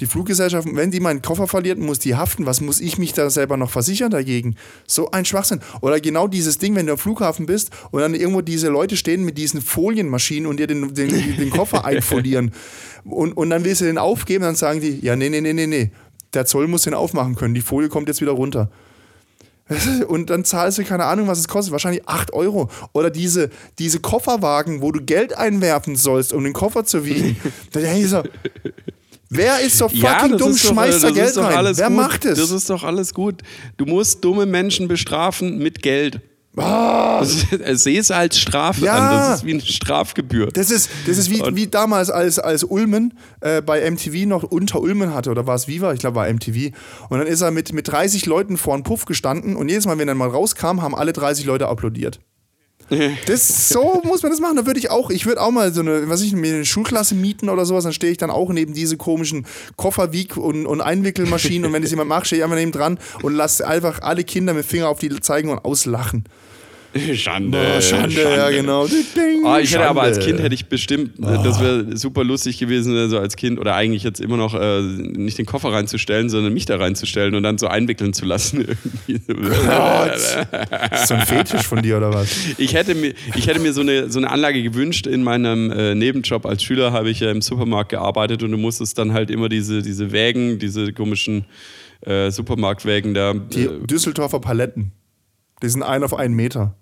Die 0.00 0.06
Fluggesellschaft, 0.06 0.66
wenn 0.72 0.90
die 0.90 0.98
meinen 0.98 1.22
Koffer 1.22 1.46
verliert, 1.46 1.78
muss 1.78 2.00
die 2.00 2.16
haften. 2.16 2.46
Was 2.46 2.60
muss 2.60 2.80
ich 2.80 2.98
mich 2.98 3.12
da 3.12 3.30
selber 3.30 3.56
noch 3.56 3.70
versichern 3.70 4.10
dagegen? 4.10 4.56
So 4.88 5.12
ein 5.12 5.24
Schwachsinn. 5.24 5.60
Oder 5.82 6.00
genau 6.00 6.26
dieses 6.26 6.58
Ding, 6.58 6.74
wenn 6.74 6.86
du 6.86 6.92
am 6.92 6.98
Flughafen 6.98 7.46
bist 7.46 7.70
und 7.92 8.00
dann 8.00 8.14
irgendwo 8.14 8.40
diese 8.40 8.68
Leute 8.70 8.96
stehen 8.96 9.24
mit 9.24 9.38
diesen 9.38 9.62
Folienmaschinen 9.62 10.48
und 10.48 10.58
dir 10.58 10.66
den, 10.66 10.94
den, 10.94 11.36
den 11.36 11.50
Koffer 11.50 11.84
einfolieren. 11.84 12.50
Und, 13.04 13.36
und 13.36 13.50
dann 13.50 13.64
willst 13.64 13.82
du 13.82 13.84
den 13.84 13.98
aufgeben, 13.98 14.42
dann 14.42 14.56
sagen 14.56 14.80
die, 14.80 14.98
ja, 15.00 15.14
nee, 15.14 15.28
nee, 15.28 15.40
nee, 15.40 15.52
nee, 15.52 15.66
nee. 15.66 15.92
Der 16.34 16.46
Zoll 16.46 16.68
muss 16.68 16.82
den 16.82 16.94
aufmachen 16.94 17.34
können. 17.34 17.54
Die 17.54 17.60
Folie 17.60 17.88
kommt 17.88 18.08
jetzt 18.08 18.20
wieder 18.20 18.32
runter. 18.32 18.70
Und 20.08 20.30
dann 20.30 20.44
zahlst 20.44 20.78
du 20.78 20.84
keine 20.84 21.04
Ahnung, 21.04 21.26
was 21.26 21.38
es 21.38 21.48
kostet. 21.48 21.72
Wahrscheinlich 21.72 22.06
8 22.06 22.32
Euro. 22.32 22.70
Oder 22.92 23.10
diese, 23.10 23.50
diese 23.78 24.00
Kofferwagen, 24.00 24.82
wo 24.82 24.92
du 24.92 25.02
Geld 25.02 25.36
einwerfen 25.36 25.96
sollst, 25.96 26.32
um 26.32 26.44
den 26.44 26.52
Koffer 26.52 26.84
zu 26.84 27.04
wiegen. 27.06 27.36
da 27.72 27.80
denke 27.80 28.00
ich 28.00 28.10
so, 28.10 28.22
wer 29.30 29.60
ist 29.60 29.78
so 29.78 29.88
fucking 29.88 30.02
das 30.02 30.38
dumm, 30.38 30.38
doch, 30.38 30.48
äh, 30.48 30.68
schmeißt 30.68 31.04
da 31.04 31.10
Geld 31.10 31.36
rein? 31.38 31.56
alles 31.56 31.78
Wer 31.78 31.88
gut. 31.88 31.96
macht 31.96 32.24
es? 32.24 32.38
Das 32.38 32.50
ist 32.50 32.68
doch 32.68 32.82
alles 32.82 33.14
gut. 33.14 33.42
Du 33.76 33.86
musst 33.86 34.22
dumme 34.22 34.46
Menschen 34.46 34.86
bestrafen 34.88 35.58
mit 35.58 35.82
Geld. 35.82 36.20
Ist- 37.22 37.82
Sehe 37.82 37.98
es 38.00 38.10
als 38.10 38.38
Strafe 38.38 38.84
Ja. 38.84 38.94
an. 38.94 39.28
Das 39.30 39.38
ist 39.40 39.44
wie 39.46 39.52
eine 39.54 39.60
Strafgebühr. 39.62 40.48
Das 40.52 40.70
ist, 40.70 40.88
das 41.06 41.18
ist 41.18 41.30
wie, 41.30 41.42
Und- 41.42 41.56
wie 41.56 41.66
damals, 41.66 42.10
als, 42.10 42.38
als 42.38 42.62
Ulmen 42.64 43.14
äh, 43.40 43.60
bei 43.62 43.80
MTV 43.90 44.26
noch 44.26 44.42
unter 44.44 44.80
Ulmen 44.80 45.12
hatte, 45.14 45.30
oder 45.30 45.46
war 45.46 45.54
es 45.56 45.66
Viva? 45.68 45.92
Ich 45.92 46.00
glaube, 46.00 46.16
war 46.16 46.28
MTV. 46.32 46.72
Und 47.08 47.18
dann 47.18 47.26
ist 47.26 47.40
er 47.40 47.50
mit, 47.50 47.72
mit 47.72 47.88
30 47.88 48.26
Leuten 48.26 48.56
vor 48.56 48.74
einem 48.74 48.82
Puff 48.84 49.04
gestanden 49.04 49.56
und 49.56 49.68
jedes 49.68 49.86
Mal, 49.86 49.98
wenn 49.98 50.08
er 50.08 50.14
mal 50.14 50.28
rauskam, 50.28 50.80
haben 50.82 50.94
alle 50.94 51.12
30 51.12 51.44
Leute 51.44 51.66
applaudiert. 51.68 52.20
Das, 53.26 53.70
so 53.70 54.02
muss 54.04 54.22
man 54.22 54.30
das 54.30 54.40
machen. 54.40 54.56
Da 54.56 54.66
würde 54.66 54.78
ich 54.78 54.90
auch, 54.90 55.08
ich 55.08 55.24
würde 55.24 55.40
auch 55.40 55.50
mal 55.50 55.72
so 55.72 55.80
eine, 55.80 56.06
was 56.10 56.20
ich, 56.20 56.34
mir 56.34 56.54
eine 56.54 56.64
Schulklasse 56.66 57.14
mieten 57.14 57.48
oder 57.48 57.64
sowas, 57.64 57.84
dann 57.84 57.94
stehe 57.94 58.12
ich 58.12 58.18
dann 58.18 58.30
auch 58.30 58.50
neben 58.50 58.74
diese 58.74 58.98
komischen 58.98 59.46
Kofferwieg- 59.76 60.36
und, 60.36 60.66
und 60.66 60.82
Einwickelmaschinen 60.82 61.64
und 61.66 61.72
wenn 61.72 61.80
das 61.80 61.90
jemand 61.92 62.10
macht, 62.10 62.26
stehe 62.26 62.40
ich 62.40 62.44
einfach 62.44 62.58
neben 62.58 62.72
dran 62.72 62.98
und 63.22 63.32
lasse 63.34 63.66
einfach 63.66 64.02
alle 64.02 64.22
Kinder 64.22 64.52
mit 64.52 64.66
Finger 64.66 64.88
auf 64.90 64.98
die 64.98 65.08
zeigen 65.20 65.48
und 65.48 65.64
auslachen. 65.64 66.24
Schande. 67.14 67.58
Oh, 67.76 67.80
Schande, 67.80 68.22
ja 68.22 68.50
genau. 68.50 68.86
Ding, 68.86 69.44
Ah, 69.44 69.58
ich 69.60 69.72
hätte 69.72 69.88
aber 69.88 70.02
als 70.02 70.16
Schande. 70.16 70.32
Kind 70.32 70.42
hätte 70.42 70.54
ich 70.54 70.66
bestimmt, 70.66 71.18
äh, 71.18 71.42
das 71.42 71.60
wäre 71.60 71.96
super 71.96 72.24
lustig 72.24 72.58
gewesen, 72.58 72.96
äh, 72.96 73.08
so 73.08 73.18
als 73.18 73.36
Kind 73.36 73.58
oder 73.58 73.74
eigentlich 73.74 74.02
jetzt 74.02 74.20
immer 74.20 74.36
noch 74.36 74.54
äh, 74.54 74.80
nicht 74.82 75.38
den 75.38 75.46
Koffer 75.46 75.72
reinzustellen, 75.72 76.28
sondern 76.28 76.52
mich 76.52 76.66
da 76.66 76.76
reinzustellen 76.76 77.34
und 77.34 77.42
dann 77.42 77.58
so 77.58 77.66
einwickeln 77.66 78.12
zu 78.12 78.24
lassen. 78.24 78.64
Das 80.84 81.02
ist 81.02 81.08
so 81.08 81.14
ein 81.14 81.26
Fetisch 81.26 81.66
von 81.66 81.82
dir 81.82 81.96
oder 81.96 82.12
was? 82.12 82.28
Ich 82.58 82.74
hätte 82.74 82.94
mir, 82.94 83.14
ich 83.34 83.46
hätte 83.46 83.60
mir 83.60 83.72
so, 83.72 83.80
eine, 83.80 84.10
so 84.10 84.18
eine 84.18 84.30
Anlage 84.30 84.62
gewünscht. 84.62 85.06
In 85.06 85.22
meinem 85.22 85.70
äh, 85.70 85.94
Nebenjob 85.94 86.46
als 86.46 86.62
Schüler 86.62 86.92
habe 86.92 87.10
ich 87.10 87.20
ja 87.20 87.30
im 87.30 87.42
Supermarkt 87.42 87.90
gearbeitet 87.90 88.42
und 88.42 88.50
du 88.50 88.56
musstest 88.56 88.98
dann 88.98 89.12
halt 89.12 89.30
immer 89.30 89.48
diese, 89.48 89.82
diese 89.82 90.12
Wägen, 90.12 90.58
diese 90.58 90.92
komischen 90.92 91.44
äh, 92.02 92.30
Supermarktwägen 92.30 93.14
da, 93.14 93.34
Die 93.34 93.64
äh, 93.64 93.86
Düsseldorfer 93.86 94.40
Paletten. 94.40 94.92
Die 95.62 95.68
sind 95.68 95.82
ein 95.82 96.02
auf 96.02 96.14
einen 96.14 96.34
Meter 96.34 96.76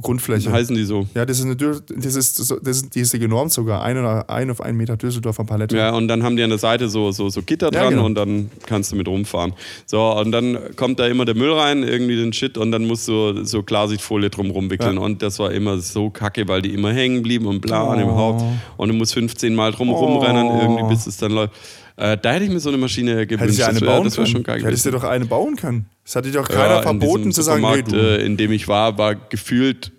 Grundfläche. 0.00 0.50
heißen 0.52 0.74
die 0.76 0.84
so. 0.84 1.06
Ja, 1.14 1.24
das 1.26 1.38
ist, 1.38 1.44
eine, 1.44 1.54
Dür- 1.54 1.80
das 1.94 2.14
ist, 2.14 2.38
das 2.38 2.50
ist, 2.50 2.94
die 2.94 3.00
ist 3.00 3.12
genormt 3.12 3.52
sogar. 3.52 3.82
Ein, 3.82 3.98
oder 3.98 4.28
ein 4.30 4.50
auf 4.50 4.60
einen 4.60 4.76
Meter 4.76 4.96
Düsseldorfer 4.96 5.44
Palette. 5.44 5.76
Ja, 5.76 5.90
und 5.94 6.08
dann 6.08 6.22
haben 6.22 6.36
die 6.36 6.42
an 6.42 6.50
der 6.50 6.58
Seite 6.58 6.88
so, 6.88 7.10
so, 7.12 7.28
so 7.28 7.42
Gitter 7.42 7.70
Ja, 7.72 7.80
dran 7.82 7.90
genau. 7.90 8.04
und 8.06 8.14
dann 8.14 8.50
kannst 8.66 8.92
du 8.92 8.96
mit 8.96 9.08
rumfahren. 9.08 9.52
So, 9.86 10.00
und 10.18 10.32
dann 10.32 10.58
kommt 10.76 10.98
da 10.98 11.06
immer 11.06 11.24
der 11.24 11.34
Müll 11.34 11.52
rein, 11.52 11.82
irgendwie 11.82 12.16
den 12.16 12.32
Shit, 12.32 12.56
und 12.58 12.72
dann 12.72 12.86
musst 12.86 13.08
du 13.08 13.44
so 13.44 13.62
Klarsichtfolie 13.62 14.30
drum 14.30 14.50
rumwickeln. 14.50 14.96
Ja. 14.96 15.00
Und 15.02 15.22
das 15.22 15.38
war 15.38 15.52
immer 15.52 15.78
so 15.78 16.10
kacke, 16.10 16.46
weil 16.48 16.62
die 16.62 16.72
immer 16.74 16.92
hängen 16.92 17.22
blieben 17.22 17.46
und 17.46 17.60
bla 17.60 17.94
im 17.94 18.08
Oh. 18.08 18.16
Haupt. 18.16 18.42
Und 18.76 18.88
du 18.88 18.94
musst 18.94 19.14
15 19.14 19.54
Mal 19.54 19.72
drum 19.72 19.90
rumrennen, 19.90 20.46
irgendwie, 20.60 20.84
bis 20.88 21.06
es 21.06 21.16
dann 21.16 21.32
läuft. 21.32 21.52
Äh, 22.00 22.16
da 22.20 22.32
hätte 22.32 22.44
ich 22.46 22.50
mir 22.50 22.60
so 22.60 22.70
eine 22.70 22.78
Maschine 22.78 23.26
gewünscht. 23.26 23.42
Hättest 23.42 23.58
du 23.60 23.64
eine 23.66 23.80
das 23.80 23.88
bauen 23.88 24.04
das 24.04 24.16
wär 24.16 24.24
können? 24.24 24.32
schon 24.32 24.42
geil 24.42 24.62
Hättest 24.64 24.86
du 24.86 24.90
doch 24.90 25.04
eine 25.04 25.26
bauen 25.26 25.56
können. 25.56 25.86
Das 26.04 26.16
hat 26.16 26.24
dir 26.24 26.32
doch 26.32 26.48
keiner 26.48 26.76
Ja, 26.76 26.82
verboten 26.82 27.30
zu 27.30 27.42
sagen, 27.42 27.62
nee, 27.62 27.82
du. 27.82 27.94
äh, 27.94 28.24
in 28.24 28.36
dem 28.38 28.52
ich 28.52 28.68
war, 28.68 28.96
war 28.98 29.14
gefühlt 29.14 29.92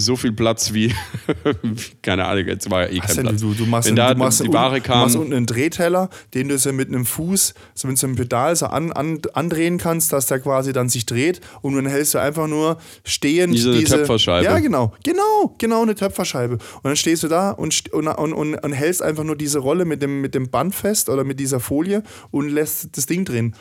so 0.00 0.16
viel 0.16 0.32
Platz 0.32 0.72
wie, 0.72 0.94
keine 2.02 2.26
Ahnung, 2.26 2.46
jetzt 2.46 2.70
war 2.70 2.82
ja 2.82 2.88
eh 2.88 3.00
Was 3.00 3.14
kein 3.14 3.26
Platz. 3.26 3.40
du, 3.40 3.54
du 3.54 3.66
machst, 3.66 3.88
Wenn 3.88 3.96
da 3.96 4.12
du 4.14 4.18
machst 4.18 4.42
die 4.42 4.52
Ware 4.52 4.80
du 4.80 4.88
machst 4.88 5.14
kam, 5.14 5.20
unten 5.20 5.34
einen 5.34 5.46
Drehteller, 5.46 6.08
den 6.34 6.48
du 6.48 6.58
so 6.58 6.72
mit 6.72 6.88
einem 6.88 7.06
Fuß, 7.06 7.54
so 7.74 7.88
mit 7.88 7.98
so 7.98 8.06
einem 8.06 8.16
Pedal 8.16 8.54
so 8.56 8.66
an, 8.66 8.92
an, 8.92 9.20
andrehen 9.34 9.78
kannst, 9.78 10.12
dass 10.12 10.26
der 10.26 10.40
quasi 10.40 10.72
dann 10.72 10.88
sich 10.88 11.06
dreht 11.06 11.40
und 11.62 11.74
dann 11.74 11.86
hältst 11.86 12.14
du 12.14 12.18
einfach 12.18 12.46
nur 12.46 12.78
stehend 13.04 13.54
eine 13.54 13.78
diese 13.78 13.96
Töpferscheibe. 13.96 14.44
Ja, 14.44 14.58
genau, 14.58 14.92
genau, 15.02 15.54
genau 15.58 15.82
eine 15.82 15.94
Töpferscheibe. 15.94 16.54
Und 16.54 16.84
dann 16.84 16.96
stehst 16.96 17.22
du 17.22 17.28
da 17.28 17.50
und, 17.50 17.92
und, 17.92 18.08
und, 18.08 18.54
und 18.54 18.72
hältst 18.72 19.02
einfach 19.02 19.24
nur 19.24 19.36
diese 19.36 19.58
Rolle 19.58 19.84
mit 19.84 20.02
dem, 20.02 20.20
mit 20.20 20.34
dem 20.34 20.50
Band 20.50 20.74
fest 20.74 21.08
oder 21.08 21.24
mit 21.24 21.40
dieser 21.40 21.60
Folie 21.60 22.02
und 22.30 22.48
lässt 22.48 22.96
das 22.96 23.06
Ding 23.06 23.24
drehen. 23.24 23.54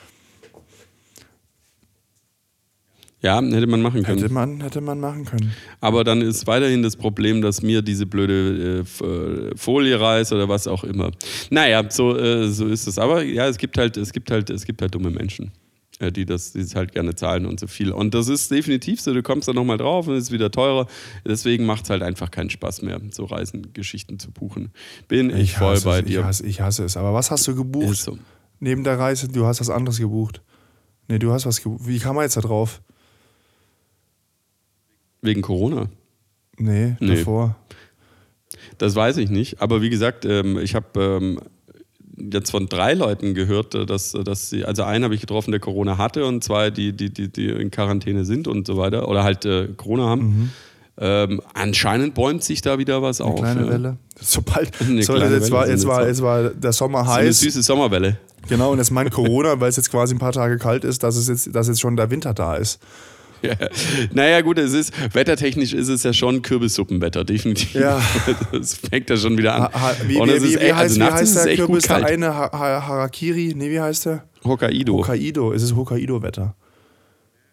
Ja, 3.26 3.42
hätte 3.42 3.66
man 3.66 3.82
machen 3.82 4.04
können. 4.04 4.20
Hätte 4.20 4.32
man, 4.32 4.62
hätte 4.62 4.82
man 4.82 5.00
machen 5.00 5.26
können. 5.26 5.52
Aber 5.82 6.04
dann 6.04 6.22
ist 6.22 6.46
weiterhin 6.46 6.84
das 6.84 6.96
Problem, 6.96 7.42
dass 7.42 7.64
mir 7.64 7.82
diese 7.82 8.06
blöde 8.06 8.86
äh, 9.02 9.04
äh, 9.04 9.58
Folie 9.58 10.00
reißt 10.00 10.32
oder 10.32 10.48
was 10.48 10.68
auch 10.68 10.84
immer. 10.84 11.10
Naja, 11.50 11.84
so, 11.90 12.16
äh, 12.16 12.48
so 12.50 12.68
ist 12.68 12.86
es. 12.86 13.00
Aber 13.00 13.24
ja, 13.24 13.48
es 13.48 13.58
gibt 13.58 13.80
halt, 13.80 13.98
es 13.98 14.14
gibt 14.14 14.30
halt, 14.30 14.52
es 14.52 14.64
gibt 14.64 14.80
halt 14.80 14.94
dumme 14.94 15.10
Menschen, 15.10 15.52
äh, 15.98 16.12
die 16.12 16.24
das, 16.24 16.54
die 16.54 16.60
es 16.60 16.76
halt 16.76 16.92
gerne 16.92 17.16
zahlen 17.16 17.48
und 17.48 17.60
so 17.60 17.66
viel. 17.66 17.92
Und 17.92 18.14
das 18.14 18.28
ist 18.28 18.52
definitiv 18.52 19.02
so, 19.02 19.12
du 19.12 19.24
kommst 19.24 19.48
da 19.48 19.54
nochmal 19.54 19.78
drauf 19.78 20.08
und 20.08 20.14
es 20.14 20.26
ist 20.26 20.32
wieder 20.32 20.52
teurer. 20.52 20.86
Deswegen 21.26 21.66
macht 21.66 21.86
es 21.86 21.90
halt 21.90 22.04
einfach 22.04 22.30
keinen 22.30 22.52
Spaß 22.52 22.84
mehr, 22.84 23.02
so 23.10 23.26
Reisengeschichten 23.26 24.20
zu 24.20 24.30
buchen. 24.30 24.72
Bin 25.08 25.36
ich, 25.36 25.56
voll 25.56 25.74
hasse 25.74 25.86
bei 25.86 26.00
es, 26.02 26.06
dir. 26.06 26.20
Ich 26.20 26.26
hasse, 26.26 26.46
ich 26.46 26.62
hasse 26.62 26.84
es. 26.84 26.96
Aber 26.96 27.16
was 27.16 27.32
hast 27.32 27.48
du 27.48 27.56
gebucht? 27.56 27.98
So. 27.98 28.20
Neben 28.60 28.84
der 28.84 29.00
Reise, 29.00 29.28
du 29.28 29.48
hast 29.48 29.62
was 29.62 29.72
anderes 29.72 29.98
gebucht. 29.98 30.44
Nee, 31.08 31.18
du 31.18 31.34
hast 31.34 31.48
was 31.48 31.64
gebucht. 31.64 31.88
Wie 31.88 31.98
kam 31.98 32.18
man 32.18 32.26
jetzt 32.26 32.38
da 32.38 32.42
drauf? 32.42 32.84
Wegen 35.26 35.42
Corona. 35.42 35.88
Nee, 36.58 36.96
Nee. 37.00 37.18
davor. 37.18 37.56
Das 38.78 38.96
weiß 38.96 39.18
ich 39.18 39.30
nicht. 39.30 39.62
Aber 39.62 39.82
wie 39.82 39.90
gesagt, 39.90 40.26
ähm, 40.26 40.58
ich 40.58 40.76
habe 40.76 40.88
ähm, 41.22 41.40
jetzt 42.32 42.52
von 42.52 42.68
drei 42.68 42.94
Leuten 42.94 43.34
gehört, 43.34 43.76
äh, 43.76 43.86
dass, 43.86 44.12
dass 44.12 44.50
sie, 44.50 44.64
also 44.66 44.84
einen 44.84 45.04
habe 45.04 45.16
ich 45.16 45.22
getroffen, 45.22 45.52
der 45.52 45.60
Corona 45.60 45.98
hatte 45.98 46.26
und 46.26 46.44
zwei, 46.44 46.70
die, 46.72 46.94
die, 46.94 47.10
die, 47.14 47.30
die 47.32 47.50
in 47.50 47.72
Quarantäne 47.72 48.24
sind 48.26 48.48
und 48.48 48.68
so 48.68 48.78
weiter 48.78 49.08
oder 49.10 49.24
halt 49.24 49.46
äh, 49.46 49.68
Corona 49.76 50.06
haben. 50.08 50.52
Ähm, 50.98 51.42
anscheinend 51.54 52.14
bäumt 52.14 52.42
sich 52.42 52.62
da 52.62 52.78
wieder 52.80 53.02
was 53.02 53.20
Mhm. 53.20 53.26
Eine 53.26 53.34
auf. 53.34 53.40
kleine 53.42 53.62
ja. 53.66 53.70
Welle. 53.72 53.98
Sobald, 54.22 54.72
Eine 54.82 55.04
so, 55.04 55.14
kleine 55.14 55.36
jetzt, 55.36 55.52
war, 55.52 55.62
Welle 55.64 55.72
jetzt, 55.72 55.82
sind 55.82 55.90
war, 55.90 56.02
jetzt 56.02 56.08
jetzt 56.10 56.22
war 56.22 56.50
der 56.52 56.72
Sommer 56.72 57.04
So 57.04 57.12
eine 57.12 57.28
heiß. 57.28 57.40
süße 57.42 57.64
Sommerwelle. 57.64 58.18
Genau, 58.48 58.72
und 58.72 58.78
jetzt 58.78 58.92
mein 58.92 59.10
Corona, 59.10 59.60
weil 59.60 59.70
es 59.70 59.76
jetzt 59.76 59.90
quasi 59.92 60.16
ein 60.16 60.20
paar 60.20 60.32
Tage 60.32 60.58
kalt 60.58 60.86
ist, 60.86 61.04
dass, 61.04 61.16
es 61.18 61.28
jetzt, 61.28 61.54
dass 61.54 61.68
jetzt 61.68 61.82
schon 61.82 61.98
der 61.98 62.10
Winter 62.12 62.34
da 62.34 62.56
ist. 62.56 62.80
Ja. 63.48 63.68
Naja, 64.14 64.42
gut, 64.42 64.58
es 64.58 64.74
ist, 64.74 64.94
wettertechnisch 65.14 65.74
ist 65.74 65.90
es 65.90 66.04
ja 66.04 66.14
schon 66.14 66.42
Kürbissuppenwetter, 66.42 67.24
definitiv. 67.24 67.74
Ja. 67.74 68.02
Das 68.52 68.76
fängt 68.76 69.10
ja 69.10 69.18
schon 69.18 69.38
wieder 69.38 69.56
an. 69.56 69.62
Ha, 69.64 69.72
ha, 69.74 69.96
wie, 70.08 70.18
und 70.18 70.30
es 70.30 70.44
wie, 70.44 70.48
ist 70.48 70.60
wie, 70.60 70.64
echt, 70.64 70.76
heißt, 70.76 71.02
also 71.02 71.14
wie 71.14 71.20
heißt 71.20 71.46
der 71.46 71.56
Kürbis? 71.56 71.84
Der 71.84 72.06
eine 72.06 72.36
ha 72.36 72.52
Harakiri? 72.88 73.54
Nee, 73.56 73.70
wie 73.70 73.80
heißt 73.80 74.06
der? 74.06 74.24
Hokkaido. 74.44 74.98
Hokkaido. 74.98 75.54
Es 75.54 75.64
ist 75.64 75.76
Hokkaido-Wetter. 75.76 76.56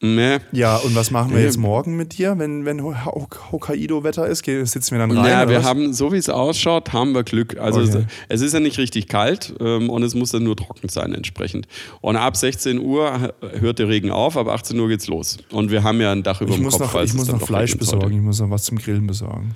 Nee. 0.04 0.38
Ja, 0.50 0.78
und 0.78 0.96
was 0.96 1.12
machen 1.12 1.30
wir 1.30 1.38
Nee. 1.38 1.44
jetzt 1.44 1.58
morgen 1.58 1.96
mit 1.96 2.18
dir, 2.18 2.36
wenn, 2.36 2.64
wenn 2.64 2.82
Ho- 2.82 3.04
Ho- 3.04 3.28
Hokkaido-Wetter 3.52 4.26
ist? 4.26 4.44
Sitzen 4.44 4.90
wir 4.90 4.98
dann 4.98 5.12
rein? 5.12 5.30
Ja, 5.30 5.48
wir 5.48 5.58
was? 5.58 5.64
haben, 5.64 5.92
so 5.92 6.12
wie 6.12 6.16
es 6.16 6.28
ausschaut, 6.28 6.92
haben 6.92 7.12
wir 7.14 7.22
Glück. 7.22 7.56
Also 7.56 7.80
Okay. 7.82 8.06
es, 8.28 8.40
es 8.40 8.46
ist 8.48 8.52
ja 8.54 8.58
nicht 8.58 8.78
richtig 8.78 9.06
kalt 9.06 9.54
ähm, 9.60 9.88
und 9.90 10.02
es 10.02 10.16
muss 10.16 10.32
dann 10.32 10.42
nur 10.42 10.56
trocken 10.56 10.88
sein 10.88 11.14
entsprechend. 11.14 11.68
Und 12.00 12.16
ab 12.16 12.36
16 12.36 12.80
Uhr 12.80 13.32
hört 13.60 13.78
der 13.78 13.86
Regen 13.88 14.10
auf, 14.10 14.36
ab 14.36 14.48
18 14.48 14.76
Uhr 14.80 14.88
geht's 14.88 15.06
los. 15.06 15.38
Und 15.52 15.70
wir 15.70 15.84
haben 15.84 16.00
ja 16.00 16.10
ein 16.10 16.24
Dach 16.24 16.40
über 16.40 16.50
ich 16.50 16.56
dem 16.56 16.68
Kopf. 16.68 16.80
noch, 16.80 17.00
ich 17.00 17.14
muss 17.14 17.28
dann 17.28 17.38
noch 17.38 17.46
Fleisch 17.46 17.76
besorgen, 17.78 18.16
ich 18.16 18.22
muss 18.22 18.40
noch 18.40 18.50
was 18.50 18.64
zum 18.64 18.78
Grillen 18.78 19.06
besorgen. 19.06 19.54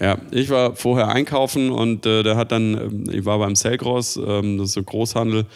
Ja, 0.00 0.18
ich 0.30 0.48
war 0.50 0.76
vorher 0.76 1.08
einkaufen 1.08 1.70
und 1.72 2.06
äh, 2.06 2.22
der 2.22 2.36
hat 2.36 2.52
dann, 2.52 2.74
ähm, 2.74 3.04
ich 3.10 3.24
war 3.24 3.38
beim 3.40 3.56
Selgros, 3.56 4.16
ähm, 4.16 4.58
das 4.58 4.68
ist 4.68 4.74
so 4.74 4.82
Großhandel, 4.84 5.46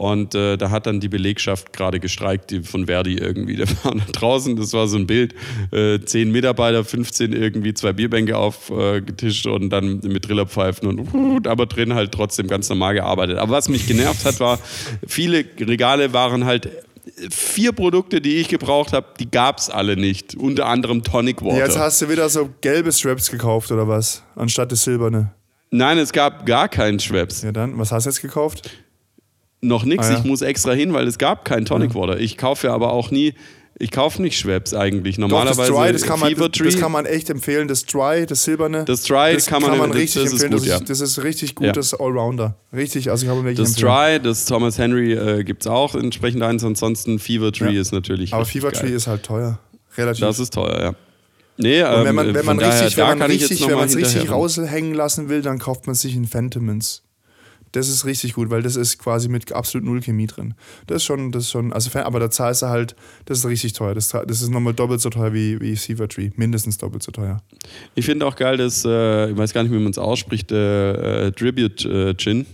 und 0.00 0.34
äh, 0.34 0.56
da 0.56 0.70
hat 0.70 0.86
dann 0.86 0.98
die 0.98 1.10
Belegschaft 1.10 1.74
gerade 1.74 2.00
gestreikt, 2.00 2.50
die 2.50 2.62
von 2.62 2.86
Verdi 2.86 3.18
irgendwie. 3.18 3.56
Da 3.60 3.66
waren 3.84 4.02
draußen, 4.12 4.56
das 4.56 4.72
war 4.72 4.88
so 4.88 4.96
ein 4.96 5.06
Bild, 5.06 5.34
äh, 5.72 6.00
zehn 6.00 6.32
Mitarbeiter, 6.32 6.84
15 6.84 7.34
irgendwie, 7.34 7.74
zwei 7.74 7.92
Bierbänke 7.92 8.38
aufgetischt 8.38 9.46
und 9.46 9.68
dann 9.68 10.00
mit 10.02 10.24
Trillerpfeifen 10.24 10.88
und 10.88 11.46
aber 11.46 11.66
drin 11.66 11.92
halt 11.92 12.12
trotzdem 12.12 12.46
ganz 12.46 12.70
normal 12.70 12.94
gearbeitet. 12.94 13.36
Aber 13.36 13.52
was 13.52 13.68
mich 13.68 13.86
genervt 13.86 14.24
hat, 14.24 14.40
war, 14.40 14.58
viele 15.06 15.44
Regale 15.60 16.14
waren 16.14 16.46
halt 16.46 16.70
vier 17.28 17.72
Produkte, 17.72 18.22
die 18.22 18.36
ich 18.36 18.48
gebraucht 18.48 18.94
habe, 18.94 19.06
die 19.18 19.30
gab 19.30 19.58
es 19.58 19.68
alle 19.68 19.96
nicht. 19.96 20.34
Unter 20.34 20.64
anderem 20.64 21.04
Tonic 21.04 21.42
Water. 21.42 21.58
Jetzt 21.58 21.78
hast 21.78 22.00
du 22.00 22.08
wieder 22.08 22.30
so 22.30 22.48
gelbe 22.62 22.90
Straps 22.90 23.30
gekauft 23.30 23.70
oder 23.70 23.86
was? 23.86 24.22
Anstatt 24.34 24.72
das 24.72 24.82
silberne. 24.82 25.32
Nein, 25.70 25.98
es 25.98 26.12
gab 26.12 26.46
gar 26.46 26.70
keinen 26.70 27.00
Schweppes. 27.00 27.42
Ja, 27.42 27.52
dann, 27.52 27.78
was 27.78 27.92
hast 27.92 28.06
du 28.06 28.10
jetzt 28.10 28.22
gekauft? 28.22 28.70
Noch 29.62 29.84
nichts. 29.84 30.08
Ah, 30.08 30.12
ja. 30.12 30.18
Ich 30.18 30.24
muss 30.24 30.40
extra 30.42 30.72
hin, 30.72 30.92
weil 30.92 31.06
es 31.06 31.18
gab 31.18 31.44
kein 31.44 31.64
Tonic 31.66 31.94
Water. 31.94 32.18
Ich 32.18 32.36
kaufe 32.38 32.68
ja 32.68 32.74
aber 32.74 32.92
auch 32.92 33.10
nie, 33.10 33.34
ich 33.78 33.90
kaufe 33.90 34.20
nicht 34.22 34.38
Schweppes 34.38 34.72
eigentlich. 34.74 35.16
Doch, 35.16 35.22
Normalerweise 35.28 35.72
das 35.72 35.80
Dry, 35.80 35.92
das 35.92 36.02
kann, 36.02 36.20
man, 36.20 36.28
Fever 36.30 36.48
das, 36.48 36.58
Tree. 36.58 36.64
das 36.64 36.78
kann 36.78 36.92
man 36.92 37.06
echt 37.06 37.28
empfehlen. 37.30 37.68
Das 37.68 37.84
Dry, 37.84 38.26
das 38.26 38.44
silberne. 38.44 38.84
Das 38.86 39.02
Dry 39.04 39.36
kann 39.46 39.60
man- 39.62 39.78
das- 39.78 39.94
richtig 39.94 40.22
das 40.24 40.32
ist 40.32 40.42
empfehlen. 40.42 40.50
gut, 40.52 40.60
das, 40.60 40.66
ja. 40.66 40.76
ist, 40.76 40.90
das 40.90 41.00
ist 41.00 41.22
richtig 41.22 41.54
gut, 41.54 41.66
Ja. 41.66 41.72
das 41.72 41.92
Allrounder. 41.94 42.56
Richtig, 42.74 43.10
also 43.10 43.24
ich 43.24 43.30
habe 43.30 43.40
wirklich 43.44 43.58
das 43.58 43.70
empfehlen. 43.76 43.92
Dry, 43.92 44.20
das 44.22 44.44
Thomas 44.46 44.78
Henry 44.78 45.12
äh, 45.12 45.44
gibt 45.44 45.62
es 45.62 45.66
auch 45.66 45.94
entsprechend 45.94 46.42
eins. 46.42 46.64
Ansonsten 46.64 47.18
Fever 47.18 47.52
Tree 47.52 47.72
Ja. 47.74 47.80
ist 47.80 47.92
natürlich. 47.92 48.32
Aber 48.34 48.44
Fever 48.46 48.72
Tree 48.72 48.92
ist 48.94 49.06
halt 49.06 49.22
teuer. 49.24 49.58
Relativ. 49.96 50.20
Das 50.20 50.38
ist 50.38 50.54
teuer, 50.54 50.80
ja. 50.80 50.94
Nee, 51.56 51.82
Und 51.82 51.90
wenn 51.90 52.06
ähm, 52.06 52.14
man, 52.14 52.34
wenn 52.34 52.46
man 52.46 52.58
daher, 52.58 52.72
richtig, 52.84 52.94
da 52.96 53.02
wenn 53.02 53.08
man 53.10 53.18
kann 53.18 53.30
ich 53.32 53.42
richtig, 53.42 53.60
wenn 53.62 53.70
mal 53.74 53.80
man's 53.80 53.96
richtig 53.96 54.30
raushängen 54.30 54.94
lassen 54.94 55.28
will, 55.28 55.42
dann 55.42 55.58
kauft 55.58 55.86
man 55.86 55.94
sich 55.94 56.14
einen 56.16 56.26
Phantomins. 56.26 57.02
Das 57.72 57.88
ist 57.88 58.04
richtig 58.04 58.34
gut, 58.34 58.50
weil 58.50 58.62
das 58.62 58.74
ist 58.74 58.98
quasi 58.98 59.28
mit 59.28 59.52
absolut 59.52 59.86
null 59.86 60.00
Chemie 60.02 60.26
drin. 60.26 60.54
Das 60.88 60.96
ist 60.98 61.04
schon, 61.04 61.30
das 61.30 61.44
ist 61.44 61.50
schon, 61.52 61.72
also 61.72 61.96
aber 62.00 62.18
da 62.18 62.28
zahlst 62.30 62.62
du 62.62 62.66
halt, 62.66 62.96
das 63.26 63.38
ist 63.38 63.46
richtig 63.46 63.74
teuer. 63.74 63.94
Das, 63.94 64.08
das 64.08 64.42
ist 64.42 64.48
nochmal 64.48 64.74
doppelt 64.74 65.00
so 65.00 65.08
teuer 65.10 65.32
wie, 65.32 65.60
wie 65.60 65.76
Fever 65.76 66.08
Tree. 66.08 66.30
Mindestens 66.36 66.78
doppelt 66.78 67.02
so 67.04 67.12
teuer. 67.12 67.42
Ich 67.94 68.06
finde 68.06 68.26
auch 68.26 68.34
geil, 68.34 68.56
dass, 68.56 68.84
äh, 68.84 69.30
ich 69.30 69.36
weiß 69.36 69.52
gar 69.54 69.62
nicht, 69.62 69.72
wie 69.72 69.78
man 69.78 69.90
es 69.92 69.98
ausspricht, 69.98 70.50
äh, 70.50 71.26
äh, 71.28 71.32
Tribute 71.32 71.84
äh, 71.84 72.14
Gin. 72.16 72.46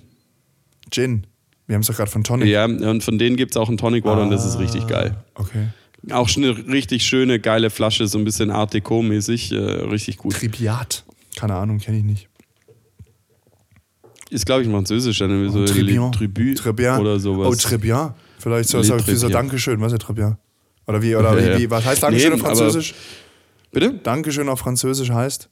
Gin. 0.91 1.27
Wir 1.67 1.75
haben 1.75 1.81
es 1.81 1.89
doch 1.89 1.97
gerade 1.97 2.11
von 2.11 2.23
Tonic. 2.23 2.49
Ja, 2.49 2.65
und 2.67 3.03
von 3.03 3.19
denen 3.19 3.37
gibt 3.37 3.53
es 3.53 3.57
auch 3.57 3.69
einen 3.69 3.79
Tonic 3.79 4.05
Water 4.05 4.23
und 4.23 4.31
das 4.31 4.45
ist 4.47 4.57
Ah. 4.57 4.59
richtig 4.61 4.87
geil. 4.87 5.17
Okay. 5.35 5.69
Auch 6.13 6.29
schon 6.29 6.45
eine 6.45 6.57
richtig 6.69 7.05
schöne, 7.05 7.41
geile 7.41 7.71
Flasche, 7.71 8.07
so 8.07 8.19
ein 8.19 8.25
bisschen 8.25 8.51
Art 8.53 8.73
Deco-mäßig, 8.75 9.53
äh, 9.53 9.57
richtig 9.87 10.19
gut. 10.19 10.35
Tribiat. 10.35 11.05
Keine 11.37 11.55
Ahnung, 11.55 11.79
kenne 11.79 11.99
ich 11.99 12.05
nicht. 12.05 12.29
Ist, 14.31 14.45
glaube 14.47 14.63
ich, 14.63 14.69
französisch, 14.69 15.19
dann 15.19 15.51
so 15.51 15.65
Très 15.65 15.85
bien. 15.85 16.05
Le 16.05 16.11
Tribut 16.11 16.59
Très 16.59 16.73
bien. 16.73 16.99
oder 16.99 17.21
sowas. 17.21 17.49
Oh, 17.49 17.55
très 17.55 17.79
bien. 17.79 18.13
Vielleicht 18.39 18.69
so, 18.69 18.79
Le 18.79 18.85
so, 18.85 18.99
so. 18.99 19.29
Dankeschön, 19.29 19.81
was 19.81 19.93
ist 19.93 20.03
très 20.03 20.15
bien? 20.15 20.37
Oder 20.87 21.03
wie, 21.03 21.15
oder 21.17 21.39
Ja, 21.39 21.47
ja. 21.53 21.59
wie, 21.59 21.63
wie, 21.63 21.71
was 21.71 21.85
heißt 21.85 22.03
Dankeschön 22.03 22.31
Nee, 22.31 22.35
auf 22.35 22.41
Französisch? 22.41 22.95
Bitte? 23.73 23.95
Dankeschön 24.03 24.49
auf 24.49 24.59
Französisch 24.61 25.11
heißt? 25.11 25.49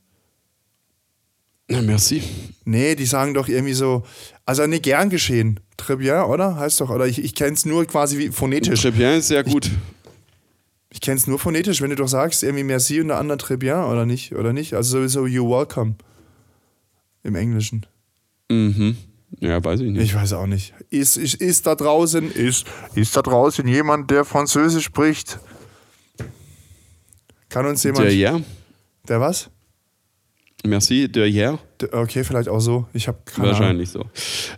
Na, 1.69 1.81
merci. 1.83 2.23
Nee, 2.65 2.95
die 2.95 3.07
sagen 3.07 3.33
doch 3.35 3.49
irgendwie 3.49 3.73
so, 3.73 4.05
also 4.45 4.67
nee, 4.67 4.81
gern 4.81 5.09
geschehen. 5.09 5.61
Très 5.79 5.97
bien, 5.97 6.23
oder? 6.25 6.57
Heißt 6.57 6.81
doch, 6.81 6.91
oder 6.91 7.07
ich, 7.07 7.23
ich 7.23 7.35
kenne 7.35 7.55
es 7.55 7.65
nur 7.65 7.85
quasi 7.87 8.19
wie 8.19 8.29
phonetisch. 8.29 8.81
Très 8.85 8.91
bien 8.93 9.19
ist 9.19 9.29
sehr 9.29 9.45
gut. 9.45 9.71
Ich 10.91 11.01
kenne 11.01 11.17
es 11.17 11.27
nur 11.27 11.39
phonetisch, 11.39 11.81
wenn 11.81 11.91
du 11.91 11.97
doch 11.97 12.07
sagst, 12.09 12.43
irgendwie 12.43 12.65
merci 12.65 13.01
und 13.01 13.09
der 13.09 13.19
andere 13.19 13.39
très 13.39 13.57
bien, 13.57 13.77
oder 13.85 14.07
nicht? 14.07 14.35
Oder 14.35 14.53
nicht? 14.53 14.75
Also 14.75 14.99
sowieso 14.99 15.25
you're 15.25 15.49
welcome. 15.49 15.95
Im 17.25 17.35
Englischen. 17.35 17.87
Mhm. 18.51 18.97
Ja, 19.41 19.63
weiß 19.63 19.81
ich 19.81 19.91
nicht. 19.91 20.03
Ich 20.03 20.15
weiß 20.15 20.33
auch 20.35 20.47
nicht. 20.47 20.75
Ist, 20.91 21.17
ist, 21.17 21.35
ist 21.35 21.67
da 21.67 21.75
draußen, 21.75 22.31
ist, 22.31 22.67
ist 22.95 23.17
da 23.17 23.23
draußen 23.23 23.67
jemand, 23.67 24.11
der 24.11 24.25
Französisch 24.25 24.85
spricht? 24.85 25.39
Kann 27.49 27.67
uns 27.67 27.83
jemand. 27.83 28.07
Derrière. 28.07 28.43
Der 29.09 29.21
was? 29.21 29.51
Merci, 30.67 31.09
derrière. 31.09 31.59
D- 31.81 31.89
Okay, 31.93 32.25
vielleicht 32.25 32.49
auch 32.49 32.61
so. 32.61 32.87
Ich 32.95 33.07
habe 33.07 33.19
keine 33.27 33.49
Ahnung. 33.49 33.59
Wahrscheinlich 33.61 33.91
so. 33.91 34.05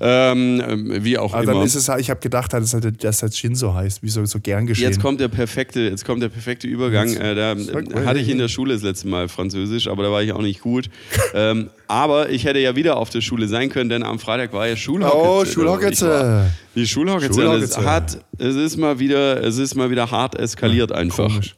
Ähm, 0.00 0.62
wie 1.02 1.18
auch 1.18 1.32
Aber 1.34 1.42
immer. 1.42 1.52
dann 1.54 1.62
ist 1.64 1.74
es, 1.74 1.88
halt- 1.88 2.00
ich 2.00 2.10
habe 2.10 2.20
gedacht, 2.20 2.52
dass 2.52 2.70
das, 2.70 2.86
dass 2.98 3.18
das 3.18 3.36
Shin 3.36 3.56
so 3.56 3.74
heißt, 3.74 4.02
wie 4.04 4.08
so, 4.08 4.24
so 4.24 4.38
gern 4.38 4.66
geschehen. 4.66 4.84
Jetzt 4.84 5.00
kommt 5.00 5.18
der 5.20 5.28
perfekte, 5.28 5.80
jetzt 5.80 6.04
kommt 6.04 6.22
der 6.22 6.28
perfekte 6.28 6.68
Übergang. 6.68 7.12
Äh, 7.14 7.34
da 7.34 7.52
äh, 7.54 8.04
hatte 8.06 8.20
ich 8.20 8.28
in 8.28 8.38
der 8.38 8.46
Schule 8.48 8.74
das 8.74 8.82
letzte 8.82 9.08
Mal 9.08 9.28
Französisch, 9.28 9.88
aber 9.88 10.04
da 10.04 10.12
war 10.12 10.22
ich 10.22 10.32
auch 10.32 10.42
nicht 10.42 10.60
gut. 10.60 10.88
ähm, 11.34 11.70
aber 11.88 12.30
ich 12.30 12.44
hätte 12.44 12.60
ja 12.60 12.76
wieder 12.76 12.96
auf 12.98 13.10
der 13.10 13.20
Schule 13.20 13.48
sein 13.48 13.68
können, 13.68 13.90
denn 13.90 14.02
am 14.04 14.18
Freitag 14.20 14.52
war 14.52 14.68
ja 14.68 14.76
Schulhockey. 14.76 15.12
oh, 15.16 15.44
Schulhocketze. 15.44 16.50
Die 16.76 16.86
Schulhockey. 16.86 17.26
Es 17.26 17.34
Schulhockeyzeit. 17.34 17.84
hat, 17.84 18.18
es 18.38 18.54
ist 18.54 18.76
mal 18.76 18.98
wieder, 19.00 19.42
es 19.42 19.58
ist 19.58 19.74
mal 19.74 19.90
wieder 19.90 20.10
hart 20.10 20.38
eskaliert 20.38 20.92
einfach. 20.92 21.28
Komisch. 21.28 21.56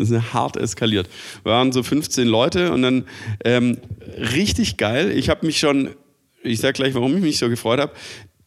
Ist 0.00 0.32
hart 0.32 0.56
eskaliert. 0.56 1.08
Wir 1.42 1.52
waren 1.52 1.72
so 1.72 1.82
15 1.82 2.26
Leute 2.26 2.72
und 2.72 2.82
dann 2.82 3.04
ähm, 3.44 3.78
richtig 4.16 4.76
geil. 4.76 5.10
Ich 5.10 5.28
habe 5.28 5.46
mich 5.46 5.58
schon, 5.58 5.90
ich 6.42 6.60
sag 6.60 6.74
gleich, 6.74 6.94
warum 6.94 7.16
ich 7.16 7.22
mich 7.22 7.38
so 7.38 7.48
gefreut 7.48 7.80
habe. 7.80 7.92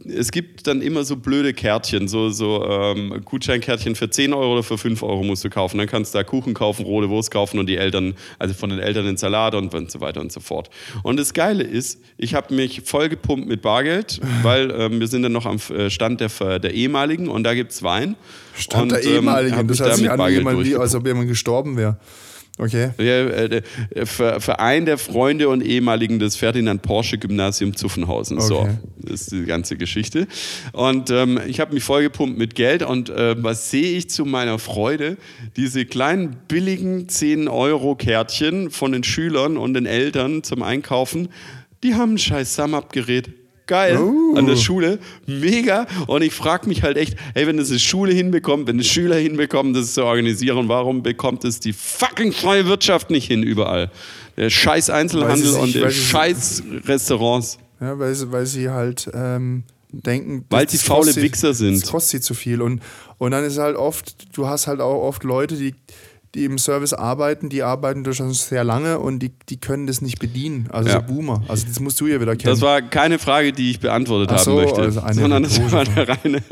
Es 0.06 0.32
gibt 0.32 0.68
dann 0.68 0.82
immer 0.82 1.04
so 1.04 1.16
blöde 1.16 1.54
Kärtchen, 1.54 2.08
so, 2.08 2.30
so 2.30 2.66
ähm, 2.66 3.22
Gutscheinkärtchen 3.24 3.96
für 3.96 4.10
10 4.10 4.34
Euro 4.34 4.54
oder 4.54 4.64
für 4.64 4.78
5 4.78 5.02
Euro 5.04 5.24
musst 5.24 5.44
du 5.44 5.50
kaufen. 5.50 5.78
Dann 5.78 5.88
kannst 5.88 6.14
du 6.14 6.18
da 6.18 6.24
Kuchen 6.24 6.54
kaufen, 6.54 6.86
rote 6.86 7.10
Wurst 7.10 7.32
kaufen 7.32 7.60
und 7.60 7.68
die 7.68 7.78
Eltern, 7.78 8.16
also 8.40 8.54
von 8.54 8.70
den 8.70 8.80
Eltern 8.80 9.06
den 9.06 9.18
Salat 9.18 9.56
und, 9.56 9.74
und 9.74 9.92
so 9.92 10.02
weiter 10.02 10.22
und 10.22 10.32
so 10.32 10.40
fort. 10.40 10.70
Und 11.04 11.18
das 11.18 11.34
Geile 11.34 11.64
ist, 11.64 12.02
ich 12.18 12.34
habe 12.34 12.54
mich 12.54 12.82
vollgepumpt 12.86 13.48
mit 13.48 13.62
Bargeld, 13.62 14.20
weil 14.44 14.72
ähm, 14.72 15.00
wir 15.00 15.08
sind 15.08 15.24
dann 15.24 15.32
noch 15.32 15.46
am 15.46 15.58
äh, 15.70 15.90
Stand 15.90 16.22
der, 16.22 16.60
der 16.60 16.74
ehemaligen 16.74 17.28
und 17.28 17.44
da 17.44 17.54
gibt 17.54 17.72
es 17.72 17.84
Wein. 17.84 18.16
Stand 18.56 18.84
und, 18.84 18.92
der 18.92 19.04
ähm, 19.04 19.16
ehemaligen, 19.16 19.68
das 19.68 19.80
heißt 19.80 19.98
sich 19.98 20.10
an, 20.10 20.20
wie, 20.64 20.76
als 20.76 20.96
ob 20.96 21.06
jemand 21.08 21.28
gestorben 21.28 21.78
wäre. 21.78 21.98
Okay. 22.60 22.92
Der, 23.00 23.50
der 23.50 23.64
Verein 24.06 24.86
der 24.86 25.00
Freunde 25.00 25.50
und 25.50 25.66
Ehemaligen 25.66 26.20
des 26.20 26.36
Ferdinand 26.36 26.84
Porsche 26.84 27.18
Gymnasium 27.18 27.76
Zuffenhausen. 27.76 28.38
Okay. 28.38 28.48
So, 28.48 28.70
das 28.98 29.22
ist 29.22 29.32
die 29.32 29.46
ganze 29.46 29.76
Geschichte. 29.76 30.28
Und 30.72 31.10
ähm, 31.10 31.40
ich 31.48 31.60
habe 31.60 31.74
mich 31.74 31.84
vollgepumpt 31.84 32.38
mit 32.38 32.54
Geld 32.54 32.84
und 32.84 33.10
äh, 33.10 33.42
was 33.42 33.72
sehe 33.72 33.98
ich 33.98 34.10
zu 34.12 34.26
meiner 34.26 34.60
Freude? 34.60 35.18
Diese 35.58 35.86
kleinen 35.86 36.36
billigen 36.48 37.08
10-Euro-Kärtchen 37.08 38.70
von 38.70 38.92
den 38.92 39.04
Schülern 39.04 39.58
und 39.58 39.74
den 39.74 39.88
Eltern 39.88 40.44
zum 40.44 40.62
Einkaufen, 40.62 41.30
die 41.84 41.96
haben 41.96 42.14
ein 42.14 42.18
scheiß 42.20 42.56
Sum-Up-Gerät 42.56 43.43
geil 43.68 43.98
uh. 43.98 44.36
an 44.36 44.46
der 44.46 44.56
Schule, 44.56 45.00
mega. 45.26 45.88
Und 46.08 46.22
ich 46.22 46.34
frage 46.34 46.68
mich 46.68 46.84
halt 46.84 46.98
echt, 46.98 47.16
hey, 47.34 47.48
wenn 47.48 47.58
das 47.58 47.70
eine 47.70 47.80
Schule 47.80 48.14
hinbekommt, 48.14 48.68
wenn 48.68 48.76
eine 48.76 48.84
Schüler 48.84 49.16
hinbekommen, 49.16 49.74
das 49.74 49.94
zu 49.94 50.04
organisieren, 50.04 50.68
warum 50.68 51.04
bekommt 51.04 51.46
es 51.46 51.60
die 51.60 51.74
fucking 51.74 52.32
freie 52.32 52.66
Wirtschaft 52.66 53.10
nicht 53.10 53.28
hin 53.28 53.44
überall? 53.44 53.92
Der 54.38 54.50
scheiß 54.50 54.90
Einzelhandel 54.90 55.54
und 55.54 55.76
der 55.76 55.92
scheiß 55.92 56.64
Restaurants. 56.86 57.60
Ja, 57.80 58.00
weil 58.00 58.16
sie, 58.16 58.32
weil 58.32 58.46
sie 58.46 58.70
halt 58.70 59.10
ähm, 59.14 59.64
denken, 59.92 60.46
weil 60.50 60.70
sie 60.70 60.78
faule 60.78 61.16
Wichser 61.16 61.54
sind. 61.54 61.82
Das 61.82 61.90
kostet 61.90 62.22
sie 62.22 62.28
zu 62.28 62.34
viel. 62.34 62.62
Und, 62.62 62.82
und 63.18 63.32
dann 63.32 63.44
ist 63.44 63.58
halt 63.58 63.76
oft, 63.76 64.36
du 64.36 64.48
hast 64.48 64.68
halt 64.68 64.82
auch 64.82 65.04
oft 65.04 65.24
Leute, 65.24 65.56
die 65.56 65.76
die 66.36 66.46
im 66.46 66.58
Service 66.58 66.94
arbeiten, 66.94 67.50
die 67.50 67.62
arbeiten 67.62 68.04
durchaus 68.04 68.48
sehr 68.48 68.64
lange 68.64 68.98
und 68.98 69.20
die, 69.20 69.32
die 69.50 69.58
können 69.58 69.86
das 69.86 70.02
nicht 70.02 70.18
bedienen. 70.18 70.68
Also 70.72 70.90
ja. 70.90 70.96
so 70.96 71.14
Boomer. 71.14 71.44
Also 71.48 71.68
das 71.68 71.80
musst 71.80 72.02
du 72.02 72.08
ja 72.08 72.20
wieder 72.20 72.36
kennen. 72.36 72.54
Das 72.54 72.62
war 72.62 72.82
keine 72.82 73.20
Frage, 73.20 73.54
die 73.54 73.70
ich 73.70 73.80
beantwortet 73.80 74.32
Ach 74.34 74.40
so, 74.40 74.52
haben 74.52 74.64
möchte. 74.64 74.82
Also 74.82 75.22
sondern 75.22 75.44
das 75.44 75.72
war 75.72 75.82
eine 75.82 76.08
reine. 76.08 76.44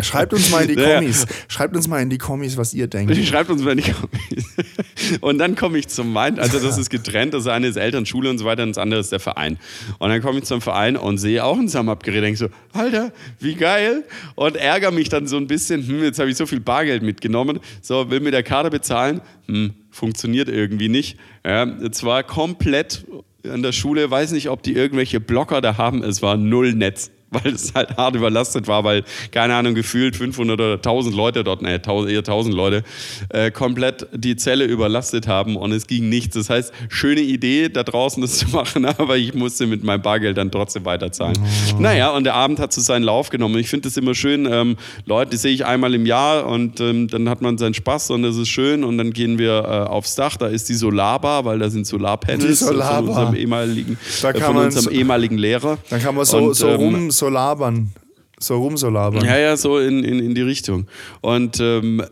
Schreibt 0.00 0.32
uns 0.32 0.50
mal 0.50 0.62
in 0.62 0.68
die 0.68 0.82
Kommis. 0.82 1.26
Schreibt 1.48 1.76
uns 1.76 1.86
mal 1.86 2.00
in 2.00 2.08
die 2.08 2.16
Kommis, 2.16 2.56
was 2.56 2.72
ihr 2.72 2.86
denkt. 2.86 3.14
Schreibt 3.26 3.50
uns 3.50 3.62
mal 3.62 3.72
in 3.72 3.84
die 3.84 3.92
Kommis. 3.92 4.54
Und 5.20 5.38
dann 5.38 5.54
komme 5.54 5.76
ich 5.76 5.88
zum 5.88 6.14
Wein. 6.14 6.38
Also 6.38 6.58
das 6.58 6.78
ist 6.78 6.88
getrennt. 6.88 7.34
Das 7.34 7.46
eine 7.46 7.66
ist 7.66 7.76
Elternschule 7.76 8.30
und 8.30 8.38
so 8.38 8.46
weiter 8.46 8.62
und 8.62 8.70
das 8.70 8.78
andere 8.78 9.00
ist 9.00 9.12
der 9.12 9.20
Verein. 9.20 9.58
Und 9.98 10.08
dann 10.08 10.22
komme 10.22 10.38
ich 10.38 10.44
zum 10.44 10.60
Verein 10.60 10.96
und 10.96 11.18
sehe 11.18 11.44
auch 11.44 11.58
ein 11.58 11.68
Sum-Up-Gerät. 11.68 12.22
Denke 12.22 12.38
so, 12.38 12.48
Alter, 12.72 13.12
wie 13.38 13.54
geil. 13.54 14.04
Und 14.34 14.56
ärgere 14.56 14.92
mich 14.92 15.08
dann 15.10 15.26
so 15.26 15.36
ein 15.36 15.46
bisschen. 15.46 15.86
Hm, 15.86 16.04
jetzt 16.04 16.18
habe 16.18 16.30
ich 16.30 16.36
so 16.36 16.46
viel 16.46 16.60
Bargeld 16.60 17.02
mitgenommen. 17.02 17.60
So, 17.82 18.08
will 18.08 18.20
mit 18.20 18.32
der 18.32 18.42
Karte 18.42 18.70
bezahlen 18.70 18.93
zahlen, 18.94 19.20
hm, 19.46 19.74
funktioniert 19.90 20.48
irgendwie 20.48 20.88
nicht. 20.88 21.18
Ja, 21.44 21.66
zwar 21.90 22.22
komplett 22.22 23.04
an 23.42 23.62
der 23.62 23.72
Schule, 23.72 24.08
weiß 24.10 24.32
nicht, 24.32 24.48
ob 24.48 24.62
die 24.62 24.74
irgendwelche 24.74 25.20
Blocker 25.20 25.60
da 25.60 25.76
haben, 25.76 26.02
es 26.02 26.22
war 26.22 26.36
null 26.36 26.74
Netz 26.74 27.10
weil 27.34 27.54
es 27.54 27.74
halt 27.74 27.96
hart 27.96 28.14
überlastet 28.14 28.66
war, 28.66 28.84
weil, 28.84 29.04
keine 29.30 29.54
Ahnung, 29.54 29.74
gefühlt 29.74 30.16
500 30.16 30.60
oder 30.60 30.74
1000 30.74 31.14
Leute 31.14 31.44
dort, 31.44 31.62
ne, 31.62 31.70
eher 31.70 32.18
1000 32.18 32.54
Leute, 32.54 32.82
äh, 33.30 33.50
komplett 33.50 34.06
die 34.12 34.36
Zelle 34.36 34.64
überlastet 34.64 35.26
haben 35.26 35.56
und 35.56 35.72
es 35.72 35.86
ging 35.86 36.08
nichts. 36.08 36.34
Das 36.34 36.50
heißt, 36.50 36.72
schöne 36.88 37.20
Idee, 37.20 37.68
da 37.68 37.82
draußen 37.82 38.20
das 38.20 38.38
zu 38.38 38.48
machen, 38.50 38.84
aber 38.98 39.16
ich 39.16 39.34
musste 39.34 39.66
mit 39.66 39.84
meinem 39.84 40.02
Bargeld 40.02 40.36
dann 40.36 40.50
trotzdem 40.50 40.84
weiterzahlen. 40.84 41.36
Oh. 41.38 41.80
Naja, 41.80 42.10
und 42.10 42.24
der 42.24 42.34
Abend 42.34 42.58
hat 42.58 42.72
so 42.72 42.80
seinen 42.80 43.02
Lauf 43.02 43.30
genommen. 43.30 43.58
Ich 43.58 43.68
finde 43.68 43.88
es 43.88 43.96
immer 43.96 44.14
schön, 44.14 44.46
ähm, 44.50 44.76
Leute, 45.06 45.32
die 45.32 45.36
sehe 45.36 45.52
ich 45.52 45.64
einmal 45.64 45.94
im 45.94 46.06
Jahr 46.06 46.46
und 46.46 46.80
ähm, 46.80 47.08
dann 47.08 47.28
hat 47.28 47.42
man 47.42 47.58
seinen 47.58 47.74
Spaß 47.74 48.10
und 48.10 48.24
es 48.24 48.36
ist 48.36 48.48
schön 48.48 48.84
und 48.84 48.98
dann 48.98 49.12
gehen 49.12 49.38
wir 49.38 49.64
äh, 49.64 49.90
aufs 49.90 50.14
Dach, 50.14 50.36
da 50.36 50.46
ist 50.46 50.68
die 50.68 50.74
Solarbar, 50.74 51.44
weil 51.44 51.58
da 51.58 51.70
sind 51.70 51.86
Solarpanels 51.86 52.60
Solarbar. 52.60 53.00
von 53.00 53.08
unserem 53.08 53.34
ehemaligen, 53.34 53.98
äh, 54.22 54.40
von 54.40 54.56
unserem 54.56 54.92
ehemaligen 54.94 55.38
Lehrer. 55.38 55.78
Dann 55.90 56.00
kann 56.00 56.14
man 56.14 56.24
so, 56.24 56.38
und, 56.38 56.54
so 56.54 56.68
ähm, 56.68 56.76
rum, 56.76 57.10
so 57.10 57.23
so 57.24 57.30
labern. 57.30 57.90
So 58.38 58.58
rum 58.58 58.76
so 58.76 58.90
labern. 58.90 59.24
Ja, 59.24 59.38
ja, 59.38 59.56
so 59.56 59.78
in, 59.78 60.04
in, 60.04 60.18
in 60.18 60.34
die 60.34 60.42
Richtung. 60.42 60.86
Und 61.22 61.58
ähm, 61.60 62.02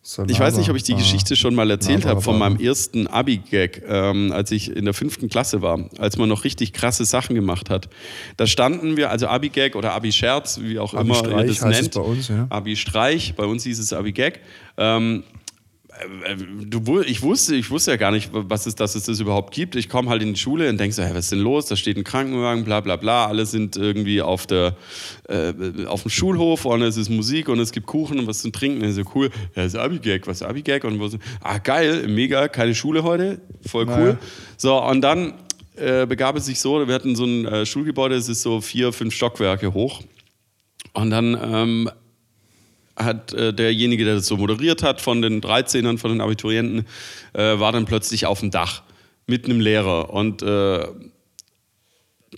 so 0.00 0.24
ich 0.26 0.40
weiß 0.40 0.56
nicht, 0.56 0.70
ob 0.70 0.76
ich 0.76 0.82
die 0.82 0.94
Geschichte 0.94 1.36
schon 1.36 1.54
mal 1.54 1.70
erzählt 1.70 2.06
habe 2.06 2.22
von 2.22 2.38
meinem 2.38 2.58
ersten 2.58 3.06
Abi-Gag, 3.06 3.82
ähm, 3.86 4.32
als 4.32 4.50
ich 4.50 4.74
in 4.74 4.84
der 4.84 4.94
fünften 4.94 5.28
Klasse 5.28 5.62
war, 5.62 5.90
als 5.98 6.16
man 6.16 6.28
noch 6.28 6.44
richtig 6.44 6.72
krasse 6.72 7.04
Sachen 7.04 7.36
gemacht 7.36 7.70
hat. 7.70 7.88
Da 8.36 8.46
standen 8.46 8.96
wir, 8.96 9.10
also 9.10 9.28
Abi-Gag 9.28 9.76
oder 9.76 9.92
Abi-Scherz, 9.92 10.60
wie 10.62 10.78
auch 10.78 10.94
Abi 10.94 11.08
immer 11.08 11.42
ihr 11.42 11.46
das 11.46 11.62
nennt. 11.62 11.94
Ja. 11.94 12.46
Abi-Streich, 12.48 13.34
bei 13.36 13.44
uns 13.44 13.62
hieß 13.64 13.78
es 13.78 13.92
Abi-Gag. 13.92 14.40
Ähm, 14.76 15.22
äh, 15.22 15.41
du, 16.64 17.00
ich, 17.00 17.22
wusste, 17.22 17.54
ich 17.54 17.70
wusste 17.70 17.92
ja 17.92 17.96
gar 17.96 18.10
nicht, 18.10 18.30
was 18.32 18.66
es, 18.66 18.74
dass 18.74 18.94
es 18.94 19.04
das 19.04 19.20
überhaupt 19.20 19.54
gibt. 19.54 19.76
Ich 19.76 19.88
komme 19.88 20.10
halt 20.10 20.22
in 20.22 20.34
die 20.34 20.40
Schule 20.40 20.68
und 20.68 20.78
denke 20.78 20.94
so, 20.94 21.02
hey, 21.02 21.14
was 21.14 21.24
ist 21.24 21.32
denn 21.32 21.40
los? 21.40 21.66
Da 21.66 21.76
steht 21.76 21.96
ein 21.96 22.04
Krankenwagen, 22.04 22.64
bla 22.64 22.80
bla 22.80 22.96
bla. 22.96 23.26
Alle 23.26 23.46
sind 23.46 23.76
irgendwie 23.76 24.22
auf, 24.22 24.46
der, 24.46 24.76
äh, 25.28 25.52
auf 25.86 26.02
dem 26.02 26.10
Schulhof 26.10 26.64
und 26.64 26.82
es 26.82 26.96
ist 26.96 27.08
Musik 27.08 27.48
und 27.48 27.58
es 27.60 27.72
gibt 27.72 27.86
Kuchen 27.86 28.18
und 28.18 28.26
was 28.26 28.40
zu 28.40 28.50
trinken. 28.50 28.84
Und 28.84 28.92
so 28.92 29.02
cool, 29.14 29.30
ja, 29.54 29.62
das 29.62 29.74
ist 29.74 29.76
Abi-Gag, 29.78 30.26
was 30.26 30.40
ist 30.40 30.46
Abi-Gag? 30.46 30.84
Und 30.84 30.98
so, 31.10 31.18
ah, 31.40 31.58
geil, 31.58 32.08
mega, 32.08 32.48
keine 32.48 32.74
Schule 32.74 33.02
heute, 33.02 33.40
voll 33.66 33.86
cool. 33.88 33.96
Naja. 33.96 34.18
So, 34.56 34.82
und 34.82 35.02
dann 35.02 35.34
äh, 35.76 36.06
begab 36.06 36.36
es 36.36 36.46
sich 36.46 36.60
so, 36.60 36.86
wir 36.86 36.94
hatten 36.94 37.16
so 37.16 37.24
ein 37.24 37.46
äh, 37.46 37.66
Schulgebäude, 37.66 38.14
es 38.14 38.28
ist 38.28 38.42
so 38.42 38.60
vier, 38.60 38.92
fünf 38.92 39.14
Stockwerke 39.14 39.74
hoch. 39.74 40.02
Und 40.94 41.10
dann 41.10 41.38
ähm, 41.42 41.90
hat 42.96 43.32
äh, 43.32 43.52
derjenige, 43.52 44.04
der 44.04 44.16
das 44.16 44.26
so 44.26 44.36
moderiert 44.36 44.82
hat, 44.82 45.00
von 45.00 45.22
den 45.22 45.40
13ern, 45.40 45.98
von 45.98 46.10
den 46.10 46.20
Abiturienten, 46.20 46.86
äh, 47.32 47.58
war 47.58 47.72
dann 47.72 47.84
plötzlich 47.84 48.26
auf 48.26 48.40
dem 48.40 48.50
Dach 48.50 48.82
mit 49.26 49.44
einem 49.44 49.60
Lehrer. 49.60 50.10
Und 50.10 50.42
äh, 50.42 50.86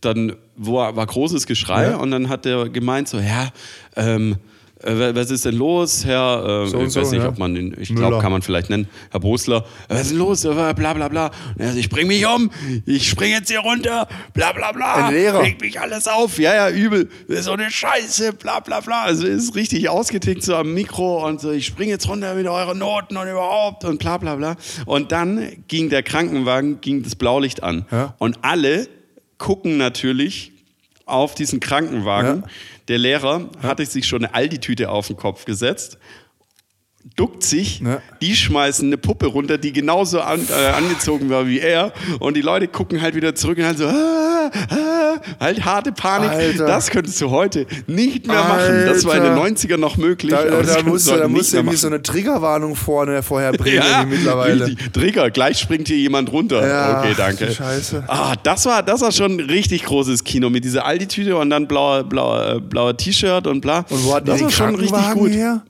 dann 0.00 0.36
war, 0.57 0.96
war 0.96 1.07
großes 1.07 1.46
Geschrei 1.46 1.90
ja. 1.90 1.96
und 1.96 2.11
dann 2.11 2.28
hat 2.28 2.44
der 2.44 2.68
gemeint 2.68 3.09
so, 3.09 3.18
ja, 3.18 3.50
ähm, 3.96 4.36
äh, 4.85 5.14
was 5.14 5.30
ist 5.30 5.45
denn 5.45 5.57
los, 5.57 6.05
Herr, 6.05 6.64
äh, 6.64 6.66
so 6.66 6.82
ich 6.82 6.95
weiß 6.95 7.11
nicht, 7.12 7.22
ja. 7.22 7.28
ob 7.28 7.39
man 7.39 7.57
ihn, 7.57 7.74
ich 7.78 7.95
glaube, 7.95 8.18
kann 8.18 8.32
man 8.32 8.43
vielleicht 8.43 8.70
nennen, 8.70 8.89
Herr 9.11 9.20
Brosler, 9.20 9.64
was 9.89 10.03
ist 10.03 10.11
denn 10.11 10.18
los, 10.18 10.43
bla 10.43 10.72
bla 10.72 11.09
bla. 11.09 11.30
Er 11.57 11.74
ich 11.74 11.89
bring 11.89 12.07
mich 12.07 12.26
um, 12.26 12.51
ich 12.85 13.09
spring 13.09 13.30
jetzt 13.30 13.51
hier 13.51 13.61
runter, 13.61 14.07
bla 14.35 14.53
bla 14.53 14.72
bla. 14.72 15.07
Ein 15.07 15.14
Lehrer. 15.14 15.43
Regt 15.43 15.62
mich 15.62 15.80
alles 15.80 16.07
auf, 16.07 16.39
ja, 16.39 16.55
ja, 16.55 16.70
übel, 16.70 17.09
so 17.28 17.53
eine 17.53 17.70
Scheiße, 17.70 18.35
bla 18.35 18.61
bla 18.61 18.80
bla. 18.80 19.05
Also 19.05 19.26
ist 19.26 19.55
richtig 19.55 19.89
ausgetickt 19.89 20.43
so 20.43 20.55
am 20.55 20.74
Mikro 20.74 21.26
und 21.26 21.41
so, 21.41 21.51
ich 21.51 21.66
spring 21.66 21.89
jetzt 21.89 22.09
runter 22.09 22.35
mit 22.35 22.47
euren 22.47 22.78
Noten 22.78 23.16
und 23.16 23.28
überhaupt 23.28 23.85
und 23.85 23.99
bla 23.99 24.18
bla 24.18 24.37
bla. 24.37 24.57
Und 24.87 25.12
dann 25.12 25.64
ging 25.68 25.89
der 25.89 26.03
Krankenwagen, 26.03 26.80
ging 26.80 27.03
das 27.03 27.16
Blaulicht 27.16 27.62
an. 27.62 27.87
Ja. 27.91 28.14
Und 28.18 28.39
alle 28.43 28.89
gucken 29.39 29.78
natürlich 29.78 30.53
auf 31.07 31.35
diesen 31.35 31.61
Krankenwagen. 31.61 32.43
Ja 32.43 32.49
der 32.89 32.99
Lehrer 32.99 33.49
hatte 33.62 33.87
sich 33.87 34.07
schon 34.07 34.24
eine 34.24 34.35
Aldi-Tüte 34.35 34.91
auf 34.91 35.07
den 35.07 35.16
Kopf 35.16 35.45
gesetzt 35.45 35.99
duckt 37.16 37.42
sich, 37.42 37.80
ja. 37.80 38.00
die 38.20 38.34
schmeißen 38.34 38.88
eine 38.88 38.96
Puppe 38.96 39.26
runter, 39.26 39.59
die 39.59 39.72
genauso 39.72 40.20
an, 40.20 40.40
äh, 40.48 40.66
angezogen 40.70 41.30
war 41.30 41.46
wie 41.46 41.61
er 41.61 41.92
und 42.18 42.36
die 42.36 42.40
Leute 42.40 42.66
gucken 42.66 43.00
halt 43.02 43.14
wieder 43.14 43.34
zurück 43.34 43.59
und 43.59 43.64
halt 43.64 43.78
so, 43.78 43.86
ah, 43.86 44.50
ah, 44.70 45.20
halt 45.38 45.64
harte 45.64 45.92
Panik. 45.92 46.30
Alter. 46.30 46.66
Das 46.66 46.90
könntest 46.90 47.20
du 47.20 47.30
heute 47.30 47.66
nicht 47.86 48.26
mehr 48.26 48.36
Alter. 48.36 48.48
machen. 48.48 48.86
Das 48.86 49.05
war 49.05 49.16
in 49.16 49.22
den 49.22 49.34
90ern 49.34 49.76
noch 49.76 49.96
möglich. 49.96 50.32
Da, 50.32 50.44
da, 50.44 50.62
da 50.62 50.82
musst 50.82 51.09
du, 51.09 51.16
da 51.16 51.28
musst 51.28 51.52
du 51.52 51.59
irgendwie 51.59 51.76
so 51.76 51.86
eine 51.86 52.02
Triggerwarnung 52.02 52.74
vorne 52.74 53.22
vorher 53.22 53.52
bringen 53.52 53.76
ja, 53.90 54.05
mittlerweile. 54.05 54.66
Richtig. 54.66 54.92
Trigger, 54.92 55.30
gleich 55.30 55.59
springt 55.59 55.88
hier 55.88 55.98
jemand 55.98 56.32
runter. 56.32 56.66
Ja, 56.66 57.00
okay, 57.00 57.14
danke. 57.16 57.52
Scheiße. 57.52 58.05
Ah, 58.09 58.34
das 58.42 58.66
war, 58.66 58.82
das 58.82 59.02
war 59.02 59.12
schon 59.12 59.36
ein 59.36 59.40
richtig 59.40 59.84
großes 59.84 60.24
Kino 60.24 60.50
mit 60.50 60.64
dieser 60.64 60.84
Aldi-Tüte 60.84 61.36
und 61.36 61.50
dann 61.50 61.68
blauer, 61.68 62.02
blauer, 62.05 62.61
blauer 62.61 62.96
T-Shirt 62.96 63.46
und 63.46 63.61
bla. 63.61 63.84
Und 63.90 64.05
wo 64.05 64.14
hatten 64.14 64.26
das 64.26 64.42
war 64.42 64.50
schon 64.50 64.74
richtig 64.74 65.12
gut. 65.12 65.30
Her? 65.30 65.62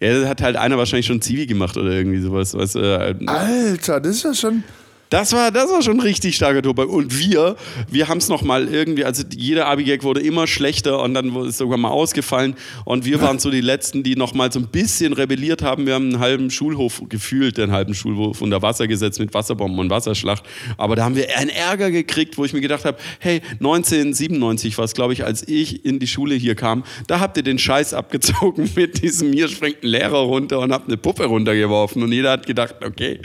Ja, 0.00 0.18
das 0.18 0.28
hat 0.28 0.42
halt 0.42 0.56
einer 0.56 0.78
wahrscheinlich 0.78 1.06
schon 1.06 1.20
Zivi 1.20 1.46
gemacht 1.46 1.76
oder 1.76 1.90
irgendwie 1.90 2.20
sowas. 2.20 2.54
Was, 2.54 2.74
äh, 2.74 3.14
Alter, 3.26 4.00
das 4.00 4.16
ist 4.16 4.22
ja 4.24 4.34
schon. 4.34 4.64
Das 5.10 5.32
war, 5.32 5.50
das 5.50 5.68
war 5.68 5.82
schon 5.82 5.98
richtig 5.98 6.36
starker 6.36 6.62
Tobak. 6.62 6.88
Und 6.88 7.18
wir, 7.18 7.56
wir 7.90 8.06
haben 8.06 8.18
es 8.18 8.28
nochmal 8.28 8.68
irgendwie, 8.68 9.04
also 9.04 9.24
jeder 9.34 9.66
Abi-Gag 9.66 10.04
wurde 10.04 10.20
immer 10.20 10.46
schlechter 10.46 11.02
und 11.02 11.14
dann 11.14 11.34
ist 11.46 11.58
sogar 11.58 11.78
mal 11.78 11.88
ausgefallen. 11.88 12.54
Und 12.84 13.04
wir 13.04 13.20
waren 13.20 13.40
so 13.40 13.50
die 13.50 13.60
Letzten, 13.60 14.04
die 14.04 14.14
nochmal 14.14 14.52
so 14.52 14.60
ein 14.60 14.68
bisschen 14.68 15.12
rebelliert 15.12 15.62
haben. 15.62 15.84
Wir 15.86 15.94
haben 15.94 16.10
einen 16.10 16.20
halben 16.20 16.50
Schulhof 16.52 17.02
gefühlt, 17.08 17.58
den 17.58 17.72
halben 17.72 17.92
Schulhof 17.92 18.40
unter 18.40 18.62
Wasser 18.62 18.86
gesetzt 18.86 19.18
mit 19.18 19.34
Wasserbomben 19.34 19.80
und 19.80 19.90
Wasserschlacht. 19.90 20.44
Aber 20.76 20.94
da 20.94 21.02
haben 21.02 21.16
wir 21.16 21.36
einen 21.36 21.50
Ärger 21.50 21.90
gekriegt, 21.90 22.38
wo 22.38 22.44
ich 22.44 22.52
mir 22.52 22.60
gedacht 22.60 22.84
habe, 22.84 22.96
hey, 23.18 23.42
1997 23.54 24.78
war 24.78 24.84
es, 24.84 24.94
glaube 24.94 25.12
ich, 25.12 25.24
als 25.24 25.46
ich 25.48 25.84
in 25.84 25.98
die 25.98 26.06
Schule 26.06 26.36
hier 26.36 26.54
kam, 26.54 26.84
da 27.08 27.18
habt 27.18 27.36
ihr 27.36 27.42
den 27.42 27.58
Scheiß 27.58 27.94
abgezogen 27.94 28.70
mit 28.76 29.02
diesem, 29.02 29.32
hier 29.32 29.48
springt 29.48 29.82
ein 29.82 29.88
Lehrer 29.88 30.18
runter 30.18 30.60
und 30.60 30.72
habt 30.72 30.86
eine 30.86 30.96
Puppe 30.96 31.24
runtergeworfen. 31.24 32.00
Und 32.00 32.12
jeder 32.12 32.30
hat 32.30 32.46
gedacht, 32.46 32.76
okay. 32.84 33.18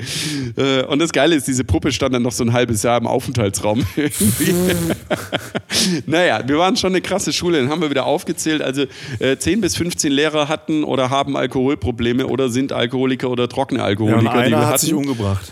Äh, 0.57 0.83
und 0.85 0.97
das 0.97 1.11
Geile 1.11 1.35
ist, 1.35 1.47
diese 1.47 1.63
Puppe 1.63 1.74
Puppe 1.75 1.91
stand 1.91 2.15
dann 2.15 2.21
noch 2.21 2.31
so 2.31 2.45
ein 2.45 2.53
halbes 2.53 2.83
Jahr 2.83 2.97
im 2.97 3.05
Aufenthaltsraum. 3.05 3.85
naja, 6.05 6.41
wir 6.47 6.57
waren 6.57 6.77
schon 6.77 6.93
eine 6.93 7.01
krasse 7.01 7.33
Schule, 7.33 7.59
dann 7.59 7.69
haben 7.69 7.81
wir 7.81 7.89
wieder 7.89 8.05
aufgezählt. 8.05 8.61
Also 8.61 8.85
äh, 9.19 9.35
10 9.35 9.59
bis 9.59 9.75
15 9.75 10.09
Lehrer 10.09 10.47
hatten 10.47 10.85
oder 10.85 11.09
haben 11.09 11.35
Alkoholprobleme 11.35 12.27
oder 12.27 12.47
sind 12.47 12.71
Alkoholiker 12.71 13.29
oder 13.29 13.49
trockene 13.49 13.83
Alkoholiker. 13.83 14.23
Ja, 14.23 14.31
einer 14.31 14.57
hat 14.59 14.65
hatten. 14.67 14.85
sich 14.85 14.93
umgebracht. 14.93 15.51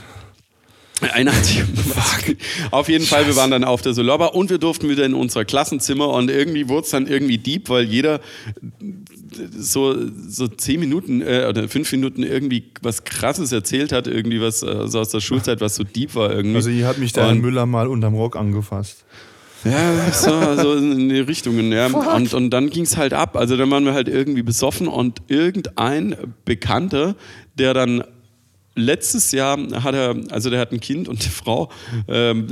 Einer 1.12 1.36
hat 1.36 1.46
sich. 1.46 1.62
Auf 2.72 2.90
jeden 2.90 3.06
Fall, 3.06 3.26
wir 3.28 3.36
waren 3.36 3.52
dann 3.52 3.64
auf 3.64 3.82
der 3.82 3.94
Solobba 3.94 4.28
und 4.28 4.50
wir 4.50 4.58
durften 4.58 4.90
wieder 4.90 5.06
in 5.06 5.14
unser 5.14 5.46
Klassenzimmer 5.46 6.10
und 6.10 6.30
irgendwie 6.30 6.70
wurde 6.70 6.86
es 6.86 6.92
dann 6.92 7.08
irgendwie 7.08 7.38
deep, 7.38 7.70
weil 7.70 7.84
jeder 7.84 8.20
so, 9.58 9.96
so 10.28 10.48
zehn 10.48 10.80
Minuten 10.80 11.22
äh, 11.22 11.48
oder 11.50 11.68
fünf 11.68 11.92
Minuten 11.92 12.24
irgendwie 12.24 12.66
was 12.82 13.04
Krasses 13.04 13.52
erzählt 13.52 13.92
hat, 13.92 14.08
irgendwie 14.08 14.40
was 14.42 14.62
äh, 14.64 14.88
so 14.88 15.00
aus 15.00 15.10
der 15.10 15.22
Schulzeit, 15.22 15.62
was 15.62 15.76
so 15.76 15.84
deep 15.84 16.16
war 16.16 16.32
irgendwie. 16.32 16.56
Also 16.58 16.70
hier 16.70 16.88
hat 16.88 16.98
mich 16.98 17.14
der 17.14 17.24
Herr 17.24 17.32
Und- 17.32 17.42
Müller 17.42 17.66
mal 17.66 17.88
unterm 17.88 18.14
Rock 18.16 18.36
angefasst. 18.36 19.06
Ja, 19.66 20.12
so, 20.12 20.62
so 20.62 20.74
in 20.76 21.08
die 21.08 21.20
Richtungen, 21.22 21.72
ja. 21.72 21.88
Und, 21.88 22.34
und 22.34 22.50
dann 22.50 22.70
ging 22.70 22.84
es 22.84 22.98
halt 22.98 23.14
ab. 23.14 23.38
Also 23.38 23.56
dann 23.56 23.72
waren 23.72 23.86
wir 23.86 23.94
halt 23.94 24.10
irgendwie 24.10 24.44
besoffen 24.44 24.90
und 24.90 25.22
irgendein 25.30 26.18
Bekannter, 26.44 27.16
der 27.58 27.74
dann 27.74 28.04
letztes 28.76 29.32
Jahr 29.32 29.58
hat 29.84 29.96
er, 29.96 30.16
also 30.32 30.50
der 30.50 30.60
hat 30.60 30.72
ein 30.72 30.80
Kind 30.80 31.08
und 31.08 31.22
eine 31.22 31.32
Frau, 31.32 31.70
ähm, 32.08 32.48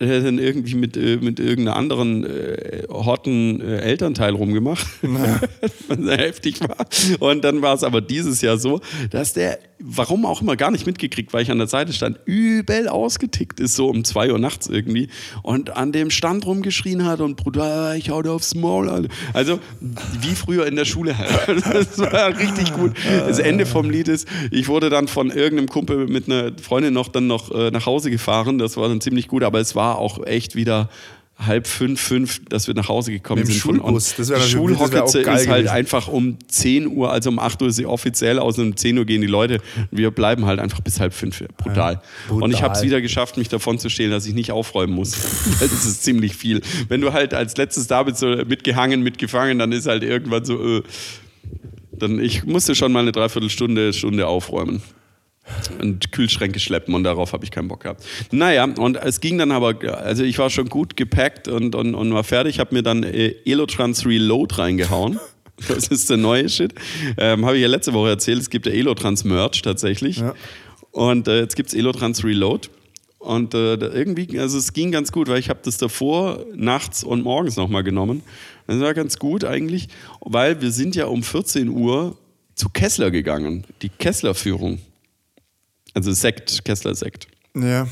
der 0.00 0.18
hat 0.18 0.26
dann 0.26 0.38
irgendwie 0.38 0.74
mit, 0.74 0.96
äh, 0.96 1.18
mit 1.18 1.38
irgendeiner 1.38 1.76
anderen 1.76 2.24
äh, 2.24 2.82
Horten 2.88 3.60
äh, 3.60 3.78
Elternteil 3.78 4.34
rumgemacht, 4.34 4.84
was 5.02 5.98
sehr 5.98 6.18
heftig 6.18 6.60
war. 6.60 6.86
Und 7.20 7.44
dann 7.44 7.62
war 7.62 7.74
es 7.74 7.84
aber 7.84 8.00
dieses 8.00 8.40
Jahr 8.40 8.58
so, 8.58 8.80
dass 9.10 9.32
der, 9.32 9.58
warum 9.82 10.24
auch 10.24 10.42
immer, 10.42 10.56
gar 10.56 10.70
nicht 10.70 10.86
mitgekriegt, 10.86 11.32
weil 11.32 11.42
ich 11.42 11.50
an 11.50 11.58
der 11.58 11.66
Seite 11.66 11.92
stand, 11.92 12.18
übel 12.24 12.88
ausgetickt 12.88 13.60
ist, 13.60 13.74
so 13.74 13.88
um 13.88 14.04
zwei 14.04 14.30
Uhr 14.30 14.38
nachts 14.38 14.68
irgendwie. 14.68 15.08
Und 15.42 15.76
an 15.76 15.92
dem 15.92 16.10
Stand 16.10 16.46
rumgeschrien 16.46 17.04
hat 17.04 17.20
und 17.20 17.36
Bruder, 17.36 17.96
ich 17.96 18.10
hau 18.10 18.22
dir 18.22 18.32
aufs 18.32 18.54
Maul. 18.54 18.88
Alter. 18.88 19.08
Also 19.32 19.58
wie 20.20 20.34
früher 20.34 20.66
in 20.66 20.76
der 20.76 20.84
Schule 20.84 21.16
halt. 21.18 21.32
Das 21.72 21.98
war 21.98 22.36
richtig 22.38 22.72
gut. 22.74 22.92
Das 23.26 23.38
Ende 23.38 23.66
vom 23.66 23.88
Lied 23.88 24.08
ist, 24.08 24.28
ich 24.50 24.68
wurde 24.68 24.90
dann 24.90 25.08
von 25.08 25.30
irgendeinem 25.30 25.68
Kumpel 25.68 26.06
mit 26.06 26.26
einer 26.26 26.52
Freundin 26.60 26.92
noch 26.92 27.08
dann 27.08 27.26
noch 27.26 27.50
äh, 27.50 27.70
nach 27.70 27.86
Hause 27.86 28.10
gefahren. 28.10 28.58
Das 28.58 28.76
war 28.76 28.88
dann 28.88 29.00
ziemlich 29.00 29.28
gut, 29.28 29.42
aber 29.42 29.60
es 29.60 29.74
war 29.74 29.98
auch 29.98 30.24
echt 30.26 30.54
wieder 30.54 30.88
halb 31.46 31.66
fünf, 31.66 32.00
fünf, 32.00 32.40
dass 32.48 32.66
wir 32.66 32.74
nach 32.74 32.88
Hause 32.88 33.12
gekommen 33.12 33.44
sind. 33.44 33.56
von- 33.60 33.76
Schulbus, 33.76 34.80
und 34.80 34.94
das 34.94 35.12
die 35.12 35.22
geil 35.22 35.36
ist 35.36 35.48
halt 35.48 35.58
gewesen. 35.64 35.68
einfach 35.74 36.08
um 36.08 36.38
10 36.48 36.86
Uhr, 36.88 37.10
also 37.12 37.30
um 37.30 37.38
8 37.38 37.60
Uhr 37.62 37.68
ist 37.68 37.76
sie 37.76 37.86
offiziell 37.86 38.38
aus, 38.38 38.58
und 38.58 38.66
um 38.66 38.76
10 38.76 38.98
Uhr 38.98 39.04
gehen 39.04 39.20
die 39.20 39.26
Leute. 39.26 39.58
Wir 39.90 40.10
bleiben 40.10 40.46
halt 40.46 40.60
einfach 40.60 40.80
bis 40.80 41.00
halb 41.00 41.14
fünf. 41.14 41.42
Brutal. 41.56 42.00
brutal. 42.28 42.42
Und 42.42 42.52
ich 42.52 42.62
habe 42.62 42.74
es 42.74 42.82
wieder 42.82 43.00
geschafft, 43.00 43.36
mich 43.36 43.48
davon 43.48 43.78
zu 43.78 43.88
stehlen, 43.88 44.10
dass 44.10 44.26
ich 44.26 44.34
nicht 44.34 44.52
aufräumen 44.52 44.94
muss. 44.94 45.12
Das 45.60 45.70
ist 45.86 46.02
ziemlich 46.02 46.34
viel. 46.36 46.60
Wenn 46.88 47.00
du 47.00 47.12
halt 47.12 47.34
als 47.34 47.56
letztes 47.56 47.86
da 47.86 48.02
bist, 48.02 48.18
so 48.18 48.26
mitgehangen, 48.26 49.02
mitgefangen, 49.02 49.58
dann 49.58 49.70
ist 49.72 49.86
halt 49.86 50.02
irgendwann 50.02 50.44
so, 50.44 50.78
äh, 50.78 50.82
dann 51.92 52.18
ich 52.20 52.44
musste 52.44 52.74
schon 52.74 52.92
mal 52.92 53.00
eine 53.00 53.12
Dreiviertelstunde 53.12 53.92
Stunde 53.92 54.26
aufräumen 54.26 54.82
und 55.80 56.12
Kühlschränke 56.12 56.60
schleppen 56.60 56.94
und 56.94 57.04
darauf 57.04 57.32
habe 57.32 57.44
ich 57.44 57.50
keinen 57.50 57.68
Bock 57.68 57.80
gehabt. 57.82 58.04
Naja, 58.30 58.64
und 58.64 58.96
es 58.96 59.20
ging 59.20 59.38
dann 59.38 59.50
aber, 59.50 59.74
also 59.98 60.22
ich 60.22 60.38
war 60.38 60.50
schon 60.50 60.68
gut 60.68 60.96
gepackt 60.96 61.48
und, 61.48 61.74
und, 61.74 61.94
und 61.94 62.14
war 62.14 62.24
fertig, 62.24 62.60
habe 62.60 62.74
mir 62.74 62.82
dann 62.82 63.02
äh, 63.02 63.34
Elotrans 63.44 64.06
Reload 64.06 64.58
reingehauen. 64.58 65.18
Das 65.68 65.86
ist 65.88 66.10
der 66.10 66.16
neue 66.16 66.48
Shit. 66.48 66.74
Ähm, 67.18 67.44
habe 67.44 67.56
ich 67.56 67.62
ja 67.62 67.68
letzte 67.68 67.92
Woche 67.92 68.08
erzählt, 68.08 68.40
es 68.40 68.50
gibt 68.50 68.66
ja 68.66 68.72
Elotrans 68.72 69.22
Merch 69.22 69.62
tatsächlich. 69.62 70.16
Ja. 70.16 70.34
Und 70.90 71.28
äh, 71.28 71.40
jetzt 71.40 71.54
gibt 71.54 71.68
es 71.68 71.74
Elotrans 71.74 72.24
Reload. 72.24 72.68
Und 73.18 73.54
äh, 73.54 73.74
irgendwie, 73.74 74.40
also 74.40 74.58
es 74.58 74.72
ging 74.72 74.90
ganz 74.90 75.12
gut, 75.12 75.28
weil 75.28 75.38
ich 75.38 75.50
habe 75.50 75.60
das 75.62 75.76
davor, 75.76 76.44
nachts 76.56 77.04
und 77.04 77.22
morgens 77.22 77.56
nochmal 77.56 77.84
genommen. 77.84 78.22
Das 78.66 78.80
war 78.80 78.92
ganz 78.94 79.18
gut 79.18 79.44
eigentlich, 79.44 79.88
weil 80.20 80.60
wir 80.60 80.72
sind 80.72 80.96
ja 80.96 81.06
um 81.06 81.22
14 81.22 81.68
Uhr 81.68 82.16
zu 82.56 82.68
Kessler 82.68 83.12
gegangen. 83.12 83.64
Die 83.82 83.88
Kessler-Führung. 83.88 84.80
Also 85.94 86.12
Sekt, 86.12 86.64
Kessler 86.64 86.94
Sekt. 86.94 87.26
Ja. 87.54 87.86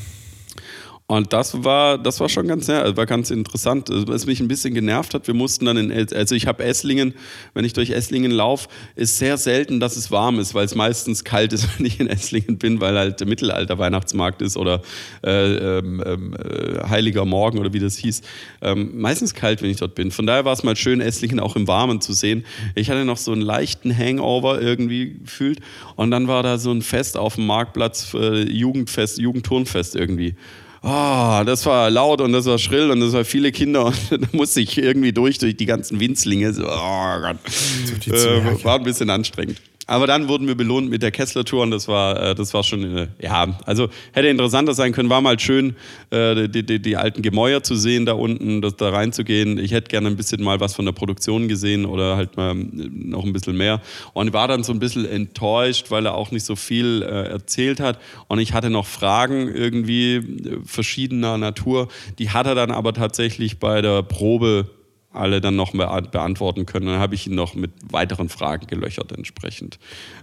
Und 1.11 1.33
das 1.33 1.65
war, 1.65 1.97
das 1.97 2.21
war 2.21 2.29
schon 2.29 2.47
ganz, 2.47 2.67
ja, 2.67 2.95
war 2.95 3.05
ganz 3.05 3.31
interessant. 3.31 3.91
Also, 3.91 4.07
Was 4.07 4.25
mich 4.25 4.39
ein 4.39 4.47
bisschen 4.47 4.73
genervt 4.73 5.13
hat, 5.13 5.27
wir 5.27 5.33
mussten 5.33 5.65
dann 5.65 5.75
in, 5.75 5.91
also 5.91 6.35
ich 6.35 6.47
habe 6.47 6.63
Esslingen, 6.63 7.15
wenn 7.53 7.65
ich 7.65 7.73
durch 7.73 7.89
Esslingen 7.89 8.31
laufe, 8.31 8.69
ist 8.95 9.17
sehr 9.17 9.35
selten, 9.35 9.81
dass 9.81 9.97
es 9.97 10.09
warm 10.09 10.39
ist, 10.39 10.53
weil 10.53 10.63
es 10.63 10.73
meistens 10.73 11.25
kalt 11.25 11.51
ist, 11.51 11.67
wenn 11.77 11.85
ich 11.85 11.99
in 11.99 12.07
Esslingen 12.07 12.57
bin, 12.57 12.79
weil 12.79 12.97
halt 12.97 13.19
der 13.19 13.27
Mittelalter-Weihnachtsmarkt 13.27 14.41
ist 14.41 14.55
oder 14.55 14.83
äh, 15.21 15.79
ähm, 15.79 16.01
ähm, 16.05 16.33
äh, 16.33 16.87
Heiliger 16.87 17.25
Morgen 17.25 17.59
oder 17.59 17.73
wie 17.73 17.79
das 17.79 17.97
hieß. 17.97 18.21
Ähm, 18.61 18.91
meistens 19.01 19.33
kalt, 19.33 19.61
wenn 19.61 19.69
ich 19.69 19.77
dort 19.77 19.95
bin. 19.95 20.11
Von 20.11 20.25
daher 20.25 20.45
war 20.45 20.53
es 20.53 20.63
mal 20.63 20.77
schön, 20.77 21.01
Esslingen 21.01 21.41
auch 21.41 21.57
im 21.57 21.67
Warmen 21.67 21.99
zu 21.99 22.13
sehen. 22.13 22.45
Ich 22.73 22.89
hatte 22.89 23.03
noch 23.03 23.17
so 23.17 23.33
einen 23.33 23.41
leichten 23.41 23.93
Hangover 23.93 24.61
irgendwie 24.61 25.17
gefühlt 25.25 25.59
und 25.97 26.09
dann 26.09 26.29
war 26.29 26.41
da 26.41 26.57
so 26.57 26.71
ein 26.71 26.81
Fest 26.81 27.17
auf 27.17 27.35
dem 27.35 27.47
Marktplatz, 27.47 28.13
äh, 28.13 28.43
Jugendfest, 28.43 29.17
Jugendturnfest 29.17 29.97
irgendwie. 29.97 30.35
Ah, 30.83 31.43
das 31.43 31.65
war 31.67 31.91
laut 31.91 32.21
und 32.21 32.33
das 32.33 32.45
war 32.45 32.57
schrill 32.57 32.89
und 32.89 33.01
das 33.01 33.13
war 33.13 33.23
viele 33.23 33.51
Kinder 33.51 33.85
und 34.11 34.11
da 34.11 34.27
musste 34.31 34.61
ich 34.61 34.77
irgendwie 34.77 35.13
durch, 35.13 35.37
durch 35.37 35.55
die 35.55 35.65
ganzen 35.65 35.99
Winzlinge. 35.99 36.53
So, 36.53 36.63
oh 36.63 37.19
Gott. 37.21 37.37
Äh, 38.07 38.63
war 38.63 38.75
ein 38.75 38.83
bisschen 38.83 39.09
anstrengend. 39.09 39.61
Aber 39.91 40.07
dann 40.07 40.29
wurden 40.29 40.47
wir 40.47 40.55
belohnt 40.55 40.89
mit 40.89 41.03
der 41.03 41.11
Kessler-Tour 41.11 41.63
und 41.63 41.71
das 41.71 41.89
war, 41.89 42.29
äh, 42.29 42.33
das 42.33 42.53
war 42.53 42.63
schon, 42.63 42.95
äh, 42.95 43.07
ja, 43.21 43.59
also 43.65 43.89
hätte 44.13 44.29
interessanter 44.29 44.73
sein 44.73 44.93
können. 44.93 45.09
War 45.09 45.19
mal 45.19 45.37
schön, 45.37 45.75
äh, 46.11 46.47
die, 46.47 46.65
die, 46.65 46.81
die 46.81 46.95
alten 46.95 47.21
Gemäuer 47.21 47.61
zu 47.61 47.75
sehen 47.75 48.05
da 48.05 48.13
unten, 48.13 48.61
das, 48.61 48.77
da 48.77 48.87
reinzugehen. 48.87 49.57
Ich 49.57 49.73
hätte 49.73 49.89
gerne 49.89 50.07
ein 50.07 50.15
bisschen 50.15 50.43
mal 50.43 50.61
was 50.61 50.75
von 50.75 50.85
der 50.85 50.93
Produktion 50.93 51.49
gesehen 51.49 51.83
oder 51.85 52.15
halt 52.15 52.37
mal 52.37 52.55
noch 52.55 53.25
ein 53.25 53.33
bisschen 53.33 53.57
mehr. 53.57 53.81
Und 54.13 54.31
war 54.31 54.47
dann 54.47 54.63
so 54.63 54.71
ein 54.71 54.79
bisschen 54.79 55.05
enttäuscht, 55.05 55.91
weil 55.91 56.05
er 56.05 56.15
auch 56.15 56.31
nicht 56.31 56.45
so 56.45 56.55
viel 56.55 57.01
äh, 57.01 57.27
erzählt 57.29 57.81
hat. 57.81 57.99
Und 58.29 58.39
ich 58.39 58.53
hatte 58.53 58.69
noch 58.69 58.85
Fragen 58.85 59.53
irgendwie 59.53 60.21
verschiedener 60.63 61.37
Natur. 61.37 61.89
Die 62.17 62.29
hat 62.29 62.47
er 62.47 62.55
dann 62.55 62.71
aber 62.71 62.93
tatsächlich 62.93 63.59
bei 63.59 63.81
der 63.81 64.03
Probe 64.03 64.69
alle 65.13 65.41
dann 65.41 65.55
noch 65.55 65.73
bea- 65.73 66.01
beantworten 66.01 66.65
können. 66.65 66.85
Dann 66.87 66.99
habe 66.99 67.15
ich 67.15 67.27
ihn 67.27 67.35
noch 67.35 67.53
mit 67.53 67.71
weiteren 67.89 68.29
Fragen 68.29 68.67
gelöchert 68.67 69.11
entsprechend. 69.11 69.77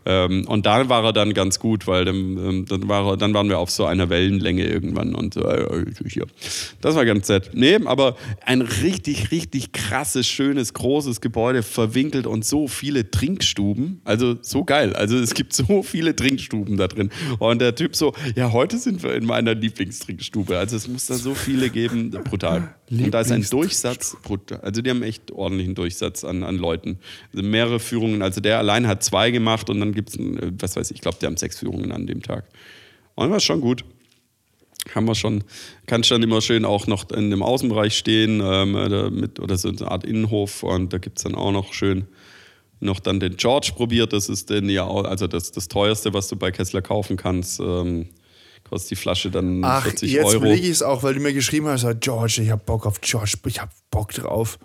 Ähm, 0.07 0.47
und 0.49 0.67
da 0.67 0.89
war 0.89 1.05
er 1.05 1.13
dann 1.13 1.35
ganz 1.35 1.59
gut, 1.59 1.87
weil 1.87 2.05
dann, 2.05 2.17
ähm, 2.17 2.67
dann, 2.67 2.89
war 2.89 3.07
er, 3.07 3.17
dann 3.17 3.35
waren 3.35 3.49
wir 3.49 3.59
auf 3.59 3.71
so 3.71 3.85
einer 3.85 4.09
Wellenlänge 4.09 4.65
irgendwann 4.65 5.15
und 5.15 5.35
so, 5.35 5.43
äh, 5.47 5.85
hier. 6.09 6.27
Das 6.81 6.95
war 6.95 7.05
ganz 7.05 7.29
nett. 7.29 7.51
Nee, 7.53 7.79
aber 7.85 8.17
ein 8.45 8.63
richtig, 8.63 9.31
richtig 9.31 9.73
krasses, 9.73 10.27
schönes, 10.27 10.73
großes 10.75 11.21
Gebäude, 11.21 11.63
verwinkelt 11.63 12.27
und 12.27 12.45
so 12.45 12.69
viele 12.69 13.11
Trinkstuben. 13.11 14.01
Also 14.05 14.37
so 14.41 14.65
geil. 14.65 14.95
Also 14.95 15.19
es 15.19 15.35
gibt 15.35 15.53
so 15.53 15.83
viele 15.83 16.17
Trinkstuben 16.17 16.77
da 16.77 16.89
drin. 16.89 17.11
Und 17.39 17.61
der 17.61 17.75
Typ 17.75 17.95
so, 17.95 18.15
ja, 18.37 18.53
heute 18.53 18.79
sind 18.79 19.03
wir 19.03 19.15
in 19.15 19.27
meiner 19.27 19.55
Lieblingstrinkstube. 19.55 20.57
Also 20.57 20.77
es 20.77 20.89
muss 20.89 21.07
da 21.07 21.15
so 21.15 21.35
viele 21.35 21.69
geben. 21.71 22.11
Brutal. 22.25 22.75
Und 22.91 23.11
da 23.11 23.21
ist 23.21 23.31
ein 23.31 23.43
Durchsatz. 23.49 24.17
Also 24.63 24.83
die 24.83 24.91
haben 24.91 25.03
echt 25.03 25.31
ordentlichen 25.31 25.75
Durchsatz 25.75 26.25
an, 26.25 26.43
an 26.43 26.57
Leuten. 26.57 26.99
Also 27.33 27.47
mehrere 27.47 27.81
Führungen. 27.81 28.23
Also 28.23 28.41
der 28.41 28.59
allein 28.59 28.87
hat 28.87 29.03
zwei 29.03 29.31
gemacht 29.31 29.69
und 29.71 29.81
dann 29.81 29.93
gibt 29.93 30.11
es, 30.11 30.19
was 30.19 30.77
weiß 30.77 30.91
ich, 30.91 30.97
ich 30.97 31.01
glaube, 31.03 31.19
die 31.21 31.27
haben 31.27 31.37
sechs 31.37 31.59
Führungen 31.59 31.93
an 31.93 32.07
dem 32.07 32.23
Tag. 32.23 32.45
Und 33.15 33.31
war 33.31 33.41
schon 33.41 33.61
gut. 33.61 33.85
Kann 34.87 35.05
man 35.05 35.15
schon, 35.15 35.45
kannst 35.87 36.11
dann 36.11 36.23
immer 36.23 36.41
schön 36.41 36.65
auch 36.65 36.87
noch 36.87 37.11
in 37.11 37.31
dem 37.31 37.43
Außenbereich 37.43 37.97
stehen 37.97 38.41
ähm, 38.43 38.75
oder, 38.75 39.11
mit, 39.11 39.39
oder 39.39 39.59
so 39.59 39.69
eine 39.69 39.91
Art 39.91 40.05
Innenhof 40.05 40.63
und 40.63 40.93
da 40.93 40.99
gibt 40.99 41.19
es 41.19 41.25
dann 41.25 41.35
auch 41.35 41.53
noch 41.53 41.75
schön 41.75 42.07
noch 42.81 43.01
dann 43.01 43.21
den 43.21 43.37
George 43.37 43.73
probiert. 43.75 44.13
Das 44.13 44.29
ist 44.29 44.51
den 44.51 44.69
ja 44.69 44.85
auch, 44.85 45.05
also 45.05 45.27
das, 45.27 45.51
das 45.51 45.69
teuerste, 45.69 46.15
was 46.15 46.29
du 46.29 46.37
bei 46.37 46.51
Kessler 46.51 46.83
kaufen 46.83 47.17
kannst. 47.17 47.61
Ähm, 47.61 48.07
kostet 48.69 48.91
die 48.93 48.97
Flasche 48.97 49.31
dann 49.31 49.63
Ach, 49.65 49.83
40 49.85 50.11
jetzt 50.13 50.25
Euro. 50.27 50.37
überlege 50.37 50.63
ich 50.65 50.71
es 50.71 50.83
auch, 50.83 51.03
weil 51.03 51.15
du 51.15 51.21
mir 51.21 51.33
geschrieben 51.33 51.67
hast, 51.69 51.83
so, 51.83 51.91
George, 51.99 52.41
ich 52.43 52.51
hab 52.51 52.65
Bock 52.67 52.87
auf 52.87 53.01
George, 53.01 53.35
ich 53.47 53.61
hab 53.61 53.71
Bock 53.91 54.13
drauf. 54.13 54.59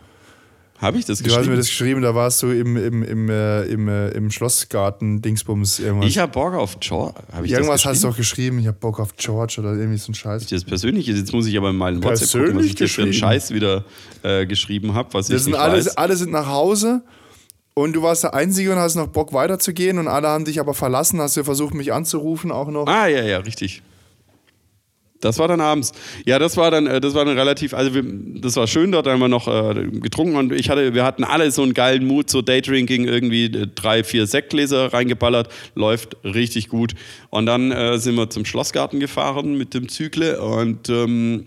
Habe 0.79 0.97
ich 0.97 1.05
das 1.05 1.19
Du 1.19 1.25
hast 1.25 1.31
mir 1.31 1.37
geschrieben? 1.39 1.57
das 1.57 1.67
geschrieben, 1.67 2.01
da 2.01 2.13
warst 2.15 2.43
du 2.43 2.47
im, 2.49 2.75
im, 2.75 3.03
im, 3.03 3.29
äh, 3.29 3.63
im, 3.65 3.87
äh, 3.87 4.09
im 4.09 4.29
Schlossgarten, 4.31 5.21
Dingsbums, 5.21 5.79
irgendwas. 5.79 6.09
Ich 6.09 6.17
habe 6.17 6.31
Bock 6.33 6.55
auf 6.55 6.77
George. 6.81 7.13
Irgendwas 7.45 7.83
das 7.83 7.85
hast 7.85 8.03
du 8.03 8.07
geschrieben? 8.07 8.11
doch 8.11 8.17
geschrieben, 8.17 8.59
ich 8.59 8.67
hab 8.67 8.79
Bock 8.81 8.99
auf 8.99 9.15
George 9.15 9.55
oder 9.59 9.73
irgendwie 9.75 9.97
so 9.97 10.11
ein 10.11 10.15
Scheiß. 10.15 10.45
Das 10.47 10.63
Persönliche, 10.65 11.13
jetzt 11.13 11.31
muss 11.31 11.45
ich 11.47 11.55
aber 11.57 11.69
in 11.69 11.77
meinen 11.77 12.03
WhatsApp 12.03 12.27
gucken, 12.31 12.55
was 12.57 12.65
Persönlich 12.65 12.65
ich 12.71 12.75
dir 12.75 12.87
für 12.89 13.01
einen 13.03 13.11
geschrieben? 13.11 13.31
Scheiß 13.31 13.51
wieder 13.53 13.85
äh, 14.23 14.45
geschrieben 14.45 14.93
habe, 14.93 15.13
was 15.13 15.29
Wir 15.29 15.37
ich 15.37 15.43
sind 15.43 15.55
alle, 15.55 15.77
weiß. 15.77 15.95
alle 15.95 16.17
sind 16.17 16.31
nach 16.31 16.47
Hause 16.47 17.01
und 17.75 17.93
du 17.93 18.01
warst 18.01 18.23
der 18.23 18.33
Einzige 18.33 18.73
und 18.73 18.77
hast 18.79 18.95
noch 18.95 19.07
Bock 19.07 19.31
weiterzugehen 19.31 19.99
und 19.99 20.09
alle 20.09 20.27
haben 20.27 20.43
dich 20.43 20.59
aber 20.59 20.73
verlassen, 20.73 21.21
hast 21.21 21.37
du 21.37 21.43
versucht, 21.45 21.75
mich 21.75 21.93
anzurufen 21.93 22.51
auch 22.51 22.67
noch. 22.69 22.87
Ah, 22.87 23.07
ja, 23.07 23.23
ja, 23.23 23.37
richtig. 23.37 23.83
Das 25.23 25.39
war 25.39 25.47
dann 25.47 25.61
abends. 25.61 25.93
Ja, 26.25 26.39
das 26.39 26.57
war 26.57 26.71
dann, 26.71 26.87
äh, 26.87 26.99
das 26.99 27.13
war 27.13 27.25
dann 27.25 27.37
relativ, 27.37 27.73
also 27.73 27.93
wir, 27.93 28.03
das 28.05 28.55
war 28.55 28.67
schön 28.67 28.91
dort, 28.91 29.07
haben 29.07 29.19
wir 29.19 29.27
noch 29.27 29.47
äh, 29.47 29.87
getrunken 29.91 30.35
und 30.35 30.51
ich 30.51 30.69
hatte, 30.69 30.93
wir 30.93 31.05
hatten 31.05 31.23
alle 31.23 31.49
so 31.51 31.63
einen 31.63 31.73
geilen 31.73 32.05
Mut, 32.05 32.29
so 32.29 32.41
Daydrinking, 32.41 33.05
irgendwie 33.05 33.45
äh, 33.45 33.67
drei, 33.73 34.03
vier 34.03 34.27
Sektgläser 34.27 34.93
reingeballert, 34.93 35.49
läuft 35.75 36.17
richtig 36.23 36.69
gut. 36.69 36.93
Und 37.29 37.45
dann 37.45 37.71
äh, 37.71 37.97
sind 37.97 38.15
wir 38.15 38.29
zum 38.29 38.45
Schlossgarten 38.45 38.99
gefahren 38.99 39.57
mit 39.57 39.73
dem 39.73 39.87
Zügle 39.87 40.41
und 40.41 40.89
ähm, 40.89 41.45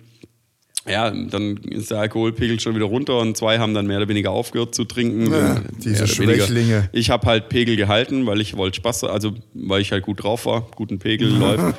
ja, 0.89 1.11
dann 1.11 1.57
ist 1.57 1.91
der 1.91 1.99
Alkoholpegel 1.99 2.61
schon 2.61 2.75
wieder 2.75 2.85
runter 2.87 3.19
und 3.19 3.37
zwei 3.37 3.59
haben 3.59 3.75
dann 3.75 3.87
mehr 3.87 3.99
oder 3.99 4.09
weniger 4.09 4.31
aufgehört 4.31 4.75
zu 4.75 4.85
trinken. 4.85 5.33
Ja, 5.33 5.61
diese 5.83 6.07
Schwächlinge. 6.07 6.89
Ich 6.93 7.11
habe 7.11 7.27
halt 7.27 7.49
Pegel 7.49 7.77
gehalten, 7.77 8.27
weil 8.27 8.41
ich 8.41 8.57
wollte 8.57 8.77
Spaß, 8.77 9.05
also 9.05 9.33
weil 9.55 9.81
ich 9.81 9.93
halt 9.93 10.05
gut 10.05 10.23
drauf 10.23 10.47
war, 10.47 10.67
guten 10.77 10.99
Pegel 10.99 11.29
läuft. 11.39 11.75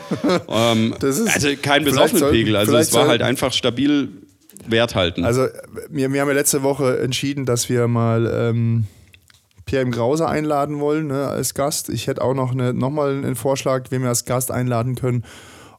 ähm, 0.49 0.93
Das 0.99 1.19
ist- 1.19 1.33
also 1.33 1.49
kein 1.61 1.83
besoffenen 1.83 2.29
Pegel, 2.31 2.55
also 2.55 2.75
es 2.75 2.93
war 2.93 3.07
halt 3.07 3.21
einfach 3.21 3.53
stabil 3.53 4.09
Wert 4.67 4.95
halten. 4.95 5.23
Also, 5.23 5.45
wir, 5.89 6.11
wir 6.11 6.19
haben 6.21 6.27
ja 6.27 6.33
letzte 6.33 6.63
Woche 6.63 6.99
entschieden, 6.99 7.45
dass 7.45 7.69
wir 7.69 7.87
mal 7.87 8.25
ähm, 8.33 8.85
Pierre 9.65 9.83
im 9.83 9.91
Grause 9.91 10.27
einladen 10.27 10.79
wollen 10.79 11.07
ne, 11.07 11.27
als 11.27 11.53
Gast. 11.53 11.89
Ich 11.89 12.07
hätte 12.07 12.21
auch 12.23 12.33
noch 12.33 12.51
eine, 12.51 12.73
nochmal 12.73 13.11
einen 13.11 13.35
Vorschlag, 13.35 13.85
wen 13.91 14.01
wir 14.01 14.09
als 14.09 14.25
Gast 14.25 14.51
einladen 14.51 14.95
können. 14.95 15.23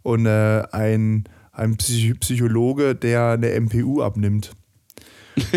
Und 0.03 0.27
äh, 0.27 0.63
ein, 0.73 1.25
ein 1.59 1.77
Psych 1.77 2.19
Psychologe, 2.21 2.95
der 2.95 3.31
eine 3.31 3.59
MPU 3.61 4.03
abnimmt. 4.03 4.53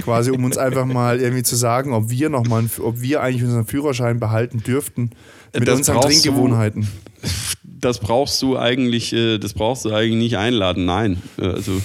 Quasi, 0.02 0.30
um 0.30 0.44
uns 0.44 0.58
einfach 0.60 0.86
mal 0.86 1.20
irgendwie 1.20 1.42
zu 1.42 1.56
sagen, 1.56 1.94
ob 1.94 2.10
wir 2.12 2.30
noch 2.30 2.48
mal, 2.48 2.64
ob 2.82 3.02
wir 3.02 3.22
eigentlich 3.24 3.44
unseren 3.44 3.66
Führerschein 3.66 4.20
behalten 4.20 4.62
dürften 4.62 5.10
mit 5.56 5.68
Das 5.68 5.78
unseren 5.80 5.96
brauchst 5.96 6.10
du- 6.10 6.30
Trinkgewohnheiten. 6.30 6.88
das 7.64 7.98
brauchst 8.00 8.40
du 8.44 8.58
eigentlich, 8.60 9.12
äh, 9.12 9.40
das 9.40 9.54
brauchst 9.56 9.86
du 9.86 9.92
eigentlich 9.92 10.18
nicht 10.20 10.38
einladen, 10.38 10.86
nein. 10.86 11.22
Äh, 11.40 11.46
Also 11.48 11.82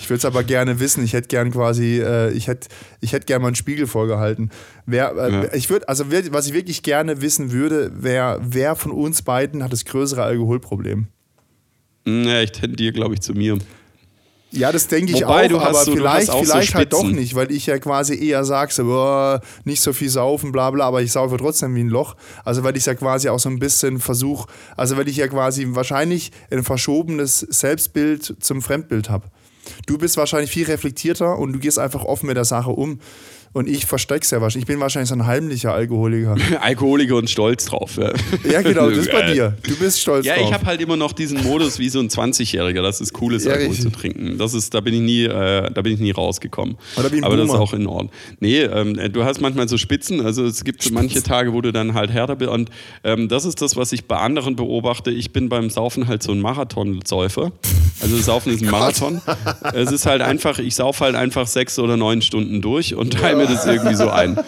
Ich 0.00 0.08
würde 0.08 0.18
es 0.18 0.24
aber 0.24 0.42
gerne 0.42 0.80
wissen. 0.80 1.04
Ich 1.04 1.12
hätte 1.12 1.28
gern 1.28 1.50
quasi, 1.50 1.98
äh, 2.00 2.30
ich 2.32 2.46
hätte, 2.48 2.68
ich 3.02 3.12
hätte 3.12 3.26
gern 3.26 3.42
mal 3.42 3.48
einen 3.48 3.56
Spiegel 3.56 3.86
vorgehalten. 3.86 4.48
Wer, 4.86 5.12
Ja. 5.14 5.54
ich 5.54 5.68
würde, 5.68 5.86
also 5.88 6.06
was 6.10 6.46
ich 6.46 6.54
wirklich 6.54 6.82
gerne 6.82 7.20
wissen 7.20 7.52
würde, 7.52 7.92
wer, 7.94 8.40
wer 8.42 8.74
von 8.74 8.90
uns 8.90 9.20
beiden 9.20 9.62
hat 9.62 9.72
das 9.72 9.84
größere 9.84 10.22
Alkoholproblem? 10.22 11.08
Mh, 12.04 12.30
ja, 12.30 12.40
ich 12.42 12.52
tendiere, 12.52 12.92
glaube 12.92 13.14
ich, 13.14 13.20
zu 13.20 13.32
mir. 13.34 13.58
Ja, 14.50 14.70
das 14.70 14.86
denke 14.86 15.12
ich 15.12 15.22
Wobei, 15.24 15.46
auch, 15.46 15.48
du 15.48 15.60
hast 15.60 15.66
aber 15.68 15.84
so- 15.84 15.92
vielleicht, 15.96 16.30
auch 16.30 16.44
so 16.44 16.52
vielleicht 16.52 16.74
halt 16.76 16.92
doch 16.92 17.02
nicht, 17.02 17.34
weil 17.34 17.50
ich 17.50 17.66
ja 17.66 17.76
quasi 17.78 18.14
eher 18.24 18.44
sage, 18.44 18.72
so, 18.72 19.38
nicht 19.64 19.80
so 19.80 19.92
viel 19.92 20.08
saufen, 20.08 20.52
bla 20.52 20.70
bla, 20.70 20.84
aber 20.86 21.02
ich 21.02 21.10
saufe 21.10 21.36
trotzdem 21.38 21.74
wie 21.74 21.80
ein 21.82 21.88
Loch. 21.88 22.14
Also 22.44 22.62
weil 22.62 22.76
ich 22.76 22.86
ja 22.86 22.94
quasi 22.94 23.28
auch 23.28 23.40
so 23.40 23.48
ein 23.48 23.58
bisschen 23.58 23.98
versuche, 23.98 24.46
also 24.76 24.96
weil 24.96 25.08
ich 25.08 25.16
ja 25.16 25.26
quasi 25.26 25.66
wahrscheinlich 25.70 26.30
ein 26.52 26.62
verschobenes 26.62 27.40
Selbstbild 27.40 28.36
zum 28.38 28.62
Fremdbild 28.62 29.10
habe. 29.10 29.26
Du 29.86 29.98
bist 29.98 30.16
wahrscheinlich 30.18 30.50
viel 30.52 30.66
reflektierter 30.66 31.36
und 31.36 31.54
du 31.54 31.58
gehst 31.58 31.80
einfach 31.80 32.04
offen 32.04 32.26
mit 32.28 32.36
der 32.36 32.44
Sache 32.44 32.70
um. 32.70 33.00
Und 33.54 33.68
ich 33.68 33.86
versteck's 33.86 34.30
ja 34.32 34.40
wahrscheinlich. 34.40 34.64
Ich 34.64 34.66
bin 34.66 34.80
wahrscheinlich 34.80 35.08
so 35.08 35.14
ein 35.14 35.26
heimlicher 35.26 35.72
Alkoholiker. 35.72 36.36
Alkoholiker 36.60 37.14
und 37.16 37.30
stolz 37.30 37.64
drauf. 37.66 37.96
Ja, 37.96 38.12
Ja, 38.50 38.62
genau, 38.62 38.90
das 38.90 38.98
ist 38.98 39.12
bei 39.12 39.32
dir. 39.32 39.56
Du 39.62 39.76
bist 39.76 40.00
stolz 40.00 40.26
Ja, 40.26 40.34
drauf. 40.34 40.48
ich 40.48 40.52
habe 40.52 40.66
halt 40.66 40.80
immer 40.80 40.96
noch 40.96 41.12
diesen 41.12 41.40
Modus 41.44 41.78
wie 41.78 41.88
so 41.88 42.00
ein 42.00 42.08
20-Jähriger, 42.08 42.82
dass 42.82 43.00
es 43.00 43.12
cool 43.20 43.32
ist, 43.34 43.46
Ja, 43.46 43.52
Alkohol 43.52 43.70
richtig. 43.70 43.92
zu 43.92 43.96
trinken. 43.98 44.38
Das 44.38 44.54
ist, 44.54 44.74
da 44.74 44.80
bin 44.80 44.92
ich 44.94 45.00
nie, 45.00 45.22
äh, 45.24 45.70
da 45.72 45.82
bin 45.82 45.94
ich 45.94 46.00
nie 46.00 46.10
rausgekommen. 46.10 46.76
Aber 46.96 47.08
das 47.08 47.12
ist 47.12 47.22
Boomer. 47.22 47.60
auch 47.60 47.72
in 47.72 47.86
Ordnung. 47.86 48.10
Nee, 48.40 48.62
ähm, 48.62 48.98
du 49.12 49.24
hast 49.24 49.40
manchmal 49.40 49.68
so 49.68 49.78
Spitzen, 49.78 50.20
also 50.20 50.44
es 50.44 50.64
gibt 50.64 50.82
so 50.82 50.92
manche 50.92 51.22
Tage, 51.22 51.52
wo 51.52 51.60
du 51.60 51.72
dann 51.72 51.94
halt 51.94 52.10
härter 52.10 52.34
bist. 52.34 52.50
Und 52.50 52.70
ähm, 53.04 53.28
das 53.28 53.44
ist 53.44 53.62
das, 53.62 53.76
was 53.76 53.92
ich 53.92 54.06
bei 54.06 54.16
anderen 54.16 54.56
beobachte. 54.56 55.12
Ich 55.12 55.32
bin 55.32 55.48
beim 55.48 55.70
Saufen 55.70 56.08
halt 56.08 56.24
so 56.24 56.32
ein 56.32 56.40
Marathonsäufer. 56.40 57.52
Also 58.00 58.16
Saufen 58.16 58.52
ist 58.52 58.62
ein 58.62 58.70
Marathon. 58.72 59.20
es 59.74 59.92
ist 59.92 60.06
halt 60.06 60.22
einfach, 60.22 60.58
ich 60.58 60.74
saufe 60.74 61.04
halt 61.04 61.14
einfach 61.14 61.46
sechs 61.46 61.78
oder 61.78 61.96
neun 61.96 62.20
Stunden 62.20 62.60
durch 62.60 62.94
und 62.96 63.12
teile 63.12 63.43
mir 63.48 63.54
das 63.54 63.66
irgendwie 63.66 63.94
so 63.94 64.10
ein. 64.10 64.38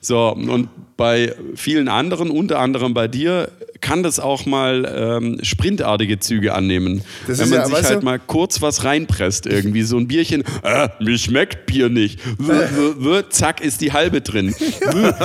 So, 0.00 0.32
und 0.32 0.68
bei 0.96 1.34
vielen 1.54 1.88
anderen, 1.88 2.30
unter 2.30 2.58
anderem 2.58 2.94
bei 2.94 3.08
dir, 3.08 3.50
kann 3.80 4.02
das 4.02 4.18
auch 4.20 4.46
mal 4.46 4.92
ähm, 5.20 5.38
sprintartige 5.42 6.18
Züge 6.18 6.54
annehmen. 6.54 7.02
Das 7.26 7.38
Wenn 7.38 7.48
man 7.50 7.58
ja, 7.58 7.66
sich 7.66 7.84
halt 7.84 8.00
du- 8.02 8.04
mal 8.04 8.18
kurz 8.18 8.62
was 8.62 8.84
reinpresst, 8.84 9.46
irgendwie 9.46 9.82
so 9.82 9.96
ein 9.96 10.06
Bierchen, 10.08 10.44
äh, 10.62 10.88
mir 11.00 11.18
schmeckt 11.18 11.66
Bier 11.66 11.88
nicht. 11.88 12.20
W 12.38 12.52
-w 12.52 12.94
-w 13.00 13.28
Zack, 13.30 13.60
ist 13.60 13.80
die 13.80 13.92
halbe 13.92 14.20
drin. 14.20 14.54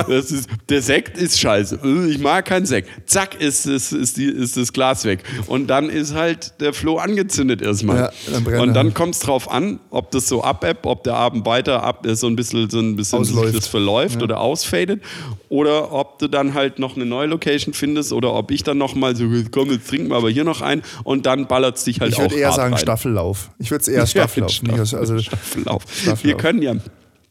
Das 0.08 0.32
ist, 0.32 0.49
der 0.70 0.82
Sekt 0.82 1.18
ist 1.18 1.39
scheiße. 1.39 1.80
Äh, 1.84 2.10
Ich 2.12 2.20
mag 2.20 2.45
keinen 2.45 2.66
Sekt. 2.66 2.89
Zack, 3.10 3.39
ist, 3.39 3.66
ist, 3.66 3.91
ist, 3.91 4.18
die, 4.18 4.26
ist 4.26 4.58
das 4.58 4.74
Glas 4.74 5.06
weg. 5.06 5.24
Und 5.47 5.68
dann 5.68 5.89
ist 5.89 6.14
halt 6.14 6.60
der 6.60 6.74
Floh 6.74 6.97
angezündet 6.97 7.62
erstmal. 7.62 7.97
Ja, 7.97 8.12
dann 8.32 8.60
Und 8.60 8.74
dann 8.74 8.93
kommt 8.93 9.16
es 9.16 9.22
drauf 9.22 9.49
an, 9.52 9.80
ob 9.89 10.12
das 10.12 10.28
so 10.28 10.43
abebbt, 10.43 10.86
ob 10.86 11.04
der 11.04 11.16
Abend 11.16 11.45
weiter 11.45 11.84
ab, 11.84 12.06
so 12.14 12.28
ein 12.28 12.36
bisschen, 12.36 12.70
so 12.70 12.80
ein 12.80 12.95
bisschen 12.95 13.24
das 13.54 13.68
verläuft 13.68 14.22
oder 14.22 14.39
ausfadet. 14.39 15.02
Oder 15.49 15.91
ob 15.91 16.20
du 16.20 16.28
dann 16.28 16.54
halt 16.54 16.80
noch 16.80 16.95
eine 16.95 17.06
neue 17.06 17.28
Location 17.28 17.74
findest 17.74 18.14
oder 18.14 18.34
ob 18.34 18.41
ich 18.50 18.64
dann 18.64 18.78
noch 18.78 18.96
mal 18.96 19.16
so, 19.16 19.26
komm, 19.52 19.72
jetzt 19.72 19.88
trinken 19.89 20.10
wir 20.10 20.16
aber 20.18 20.30
hier 20.30 20.44
noch 20.44 20.62
ein 20.62 20.82
und 21.04 21.26
dann 21.26 21.48
ballert 21.48 21.78
es 21.78 21.84
dich 21.84 22.00
halt 22.02 22.12
ich 22.14 22.18
auch 22.18 22.22
würde 22.24 22.36
eher 22.38 22.52
sagen 22.52 22.74
rein. 22.74 22.82
Staffellauf. 22.82 23.52
Ich 23.60 23.70
würde 23.72 23.82
es 23.82 23.88
eher 23.88 24.08
Staffellauf. 24.08 24.52
Ja, 24.68 24.82
aus- 24.82 24.94
also 24.94 25.20
Staffellauf. 25.20 25.84
Staffellauf. 25.84 26.24
Wir 26.24 26.36
können 26.38 26.62
ja. 26.62 26.76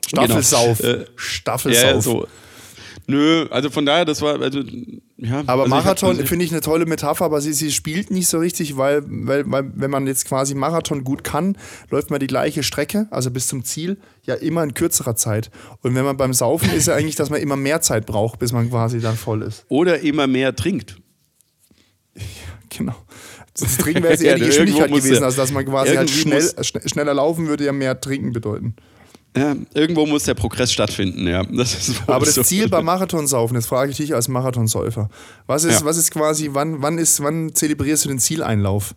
Staffelsauf. 0.07 0.79
Genau. 0.79 0.93
Äh, 0.95 1.05
Staffelsauf. 1.17 1.83
ja, 1.83 2.01
so. 2.01 2.27
Nö, 3.07 3.47
also 3.51 3.71
von 3.71 3.85
daher, 3.87 4.05
das 4.05 4.21
war, 4.23 4.41
also, 4.41 4.61
ja. 5.23 5.41
Aber 5.47 5.63
also 5.65 5.69
Marathon 5.75 6.19
hab- 6.19 6.27
finde 6.27 6.45
ich 6.45 6.51
eine 6.51 6.61
tolle 6.63 6.87
Metapher, 6.87 7.25
aber 7.27 7.41
sie, 7.41 7.53
sie 7.53 7.71
spielt 7.73 8.11
nicht 8.11 8.27
so 8.27 8.39
richtig, 8.39 8.77
weil, 8.77 9.03
weil, 9.07 9.45
weil 9.51 9.71
wenn 9.75 9.91
man 9.91 10.07
jetzt 10.07 10.25
quasi 10.27 10.55
Marathon 10.55 11.05
gut 11.05 11.25
kann, 11.25 11.57
läuft 11.91 12.11
man 12.11 12.21
die 12.21 12.27
gleiche 12.27 12.63
Strecke, 12.63 13.07
also 13.11 13.31
bis 13.31 13.47
zum 13.47 13.65
Ziel, 13.65 13.99
ja 14.25 14.35
immer 14.35 14.63
in 14.65 14.75
kürzerer 14.75 15.17
Zeit. 15.17 15.51
Und 15.83 15.95
wenn 15.95 16.05
man 16.05 16.17
beim 16.17 16.33
Saufen 16.33 16.73
ist 16.73 16.87
ja 16.87 16.95
eigentlich, 16.95 17.17
dass 17.17 17.29
man 17.31 17.41
immer 17.41 17.57
mehr 17.57 17.81
Zeit 17.83 18.07
braucht, 18.07 18.39
bis 18.39 18.53
man 18.53 18.71
quasi 18.71 19.01
dann 19.01 19.17
voll 19.17 19.43
ist. 19.43 19.65
Oder 19.69 20.01
immer 20.01 20.27
mehr 20.27 20.57
trinkt. 20.57 20.97
Genau. 22.71 22.95
Das 23.59 23.77
Trinken 23.79 24.03
wäre 24.03 24.13
jetzt 24.13 24.23
eher 24.25 24.33
Ja, 24.33 24.39
die 24.39 24.45
Geschwindigkeit 24.47 24.89
gewesen, 24.91 25.25
also 25.25 25.37
dass 25.37 25.53
man 25.53 25.65
quasi 25.67 25.95
halt 25.97 26.09
schnell, 26.11 26.41
schn- 26.41 26.89
schneller 26.89 27.15
laufen 27.15 27.47
würde 27.49 27.65
ja 27.65 27.73
mehr 27.73 28.01
trinken 28.01 28.33
bedeuten. 28.33 28.75
Ja, 29.37 29.55
irgendwo 29.75 30.07
muss 30.07 30.25
der 30.25 30.35
Progress 30.35 30.73
stattfinden, 30.73 31.27
ja. 31.29 31.45
Das 31.45 31.93
Aber 32.09 32.25
das 32.27 32.35
so. 32.35 32.43
Ziel 32.43 32.69
beim 32.69 32.85
Marathonsaufen, 32.85 33.55
das 33.55 33.67
frage 33.67 33.93
ich 33.93 33.97
dich 33.99 34.15
als 34.15 34.27
Marathonsäufer. 34.29 35.09
Was 35.47 35.65
ist, 35.65 35.81
Ja. 35.81 35.87
was 35.87 35.97
ist 35.99 36.11
quasi, 36.11 36.51
wann, 36.53 36.83
wann, 36.83 36.99
ist, 36.99 37.23
wann 37.23 37.55
zelebrierst 37.55 38.05
du 38.07 38.09
den 38.09 38.19
Zieleinlauf? 38.19 38.95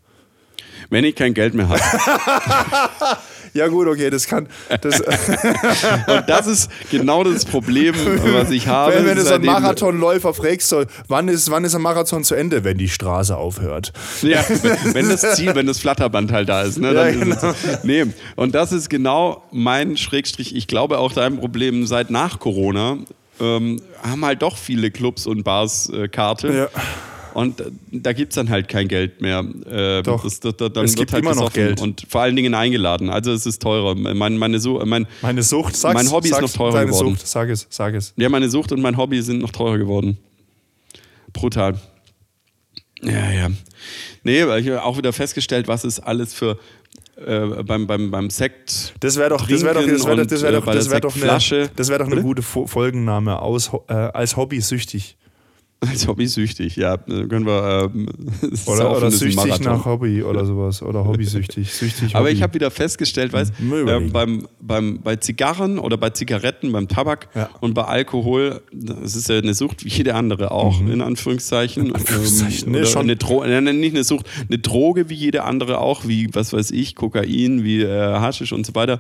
Wenn 0.90 1.04
ich 1.04 1.16
kein 1.16 1.34
Geld 1.34 1.54
mehr 1.54 1.70
habe. 1.70 1.80
Ja, 3.54 3.68
gut, 3.68 3.88
okay, 3.88 4.10
das 4.10 4.28
kann. 4.28 4.48
Das, 4.82 5.00
Und 6.08 6.28
das 6.28 6.48
ist 6.48 6.72
genau 6.90 7.24
das 7.24 7.46
Problem, 7.46 7.94
was 8.34 8.50
ich 8.50 8.68
habe. 8.68 8.96
wenn, 8.96 9.06
wenn 9.06 9.16
du 9.16 9.24
so 9.24 9.36
einen 9.36 9.46
Marathonläufer 9.46 10.34
fragst, 10.34 10.76
wann, 11.08 11.28
ist, 11.28 11.52
wann 11.52 11.64
ist 11.64 11.76
ein 11.76 11.82
Marathon 11.82 12.24
zu 12.24 12.34
Ende? 12.34 12.64
Wenn 12.64 12.80
die 12.80 12.90
Straße 12.90 13.38
aufhört. 13.38 13.94
Ja, 14.24 14.44
wenn 14.94 15.08
das 15.08 15.36
Ziel, 15.36 15.54
wenn 15.54 15.68
das 15.68 15.80
Flatterband 15.80 16.32
halt 16.32 16.50
da 16.50 16.64
ist. 16.64 16.80
Ne, 16.80 16.94
Ja, 16.94 17.04
ist 17.04 17.44
es, 17.44 17.84
nee. 17.84 18.06
Und 18.36 18.56
das 18.56 18.72
ist 18.72 18.90
genau 18.90 19.44
mein 19.52 19.98
Schrägstrich, 19.98 20.56
ich 20.56 20.66
glaube 20.68 20.98
auch 20.98 21.12
dein 21.12 21.38
Problem 21.38 21.86
seit 21.86 22.10
nach 22.10 22.40
Corona. 22.40 22.98
Ähm, 23.40 23.82
haben 24.02 24.26
halt 24.26 24.42
doch 24.42 24.58
viele 24.58 24.90
Clubs 24.90 25.28
und 25.28 25.44
Bars 25.44 25.90
äh, 25.90 26.08
Karte. 26.08 26.70
Ja. 26.74 26.82
Und 27.34 27.60
äh, 27.62 27.66
da 27.92 28.14
gibt 28.14 28.32
es 28.34 28.36
dann 28.36 28.50
halt 28.50 28.68
kein 28.68 28.88
Geld 28.88 29.22
mehr. 29.22 29.40
Äh, 29.70 30.04
Doch. 30.04 30.24
Das, 30.24 30.40
das, 30.40 30.56
das, 30.58 30.72
Es 30.84 30.96
gibt 30.96 31.12
halt 31.14 31.24
immer 31.24 31.36
noch 31.36 31.52
Geld. 31.52 31.82
Und 31.82 32.06
vor 32.08 32.22
allen 32.22 32.36
Dingen 32.36 32.54
eingeladen. 32.54 33.10
Also 33.10 33.32
es 33.32 33.46
ist 33.46 33.62
teurer. 33.62 33.96
Mein, 33.96 34.38
meine, 34.38 34.60
so, 34.60 34.82
mein, 34.86 35.08
Meine 35.22 35.42
Sucht, 35.44 35.76
sag's, 35.76 35.96
Mein 35.96 36.12
Hobby 36.12 36.28
ist 36.30 36.36
sag's, 36.36 36.42
noch 36.44 36.52
teurer 36.54 36.74
deine 36.74 36.92
geworden. 36.92 37.16
Sucht, 37.16 37.28
sag 37.28 37.50
es, 37.50 37.68
sag 37.70 37.94
es. 37.96 38.14
ja, 38.18 38.30
meine 38.30 38.50
Sucht 38.50 38.72
und 38.72 38.82
mein 38.82 38.98
Hobby 38.98 39.22
sind 39.22 39.40
noch 39.42 39.52
teurer 39.52 39.78
geworden. 39.78 40.18
Brutal. 41.34 41.80
Ja, 43.02 43.32
ja. 43.32 43.50
Nee, 44.24 44.42
aber 44.44 44.60
ich 44.60 44.68
habe 44.68 44.84
auch 44.84 44.98
wieder 44.98 45.12
festgestellt, 45.12 45.68
was 45.68 45.84
es 45.84 46.00
alles 46.00 46.34
für 46.34 46.58
äh, 47.26 47.64
beim, 47.64 47.86
beim, 47.88 48.12
beim 48.12 48.30
Sekt. 48.30 48.94
Das 49.02 49.18
wäre 49.18 49.30
doch, 49.32 49.48
das 49.48 49.64
wäre 49.64 49.74
doch, 49.74 49.82
das 49.86 50.06
wäre 50.06 50.22
doch, 50.22 50.26
das 50.26 50.40
Trinken 50.40 50.62
doch, 50.62 50.72
äh, 50.72 50.76
das 50.76 50.88
der 50.88 51.00
doch, 51.00 51.16
eine, 51.18 51.70
das 51.76 51.90
wäre 51.90 52.00
doch 52.04 52.12
eine 52.12 52.22
gute 52.22 52.42
Fo- 52.42 52.68
Folgenname 52.68 53.40
aus, 53.42 53.72
äh, 53.90 53.94
als 53.94 54.38
Hobby 54.38 54.62
süchtig. 54.62 55.18
Als 55.90 56.08
Hobby 56.08 56.28
süchtig, 56.28 56.76
ja. 56.76 56.96
äh, 56.96 57.28
Können 57.28 57.46
wir. 57.46 57.92
Ähm, 57.94 58.08
Oder, 58.66 58.96
oder 58.96 59.12
süchtig 59.12 59.60
nach 59.62 59.86
Hobby 59.86 60.24
oder 60.24 60.46
sowas. 60.46 60.82
Oder 60.82 61.06
hobbysüchtig. 61.06 61.72
Süchtig 61.74 62.16
Aber 62.16 62.26
Hobby. 62.26 62.34
ich 62.36 62.42
habe 62.42 62.54
wieder 62.54 62.72
festgestellt, 62.72 63.34
weißt 63.34 63.54
Mal 63.60 63.88
äh, 63.88 64.00
beim, 64.10 64.48
beim, 64.62 65.00
bei 65.02 65.16
Zigarren 65.16 65.80
oder 65.80 65.98
bei 65.98 66.10
Zigaretten, 66.12 66.72
beim 66.72 66.88
Tabak 66.88 67.30
Ja. 67.36 67.50
und 67.62 67.74
bei 67.74 67.84
Alkohol, 67.84 68.62
das 68.72 69.16
ist 69.16 69.30
ja 69.30 69.38
eine 69.38 69.54
Sucht 69.54 69.84
wie 69.86 69.90
jede 69.90 70.16
andere 70.16 70.52
auch, 70.52 70.80
in 70.80 71.02
Anführungszeichen. 71.02 71.88
Mhm. 71.88 71.96
Anführungszeichen, 71.96 72.68
ähm, 72.68 72.72
ne, 72.74 72.78
oder 72.80 72.88
schon. 72.88 73.02
Eine 73.04 73.16
Dro 73.16 73.44
nein, 73.46 73.80
nicht 73.80 73.94
eine 73.96 74.04
Sucht, 74.04 74.28
eine 74.48 74.60
Droge 74.60 75.10
wie 75.10 75.16
jede 75.16 75.44
andere 75.44 75.80
auch, 75.80 76.08
wie, 76.08 76.30
was 76.34 76.54
weiß 76.54 76.72
ich, 76.72 76.96
Kokain, 76.96 77.64
wie 77.64 77.82
äh, 77.82 77.90
Haschisch 77.90 78.54
und 78.54 78.66
so 78.66 78.76
weiter. 78.76 79.00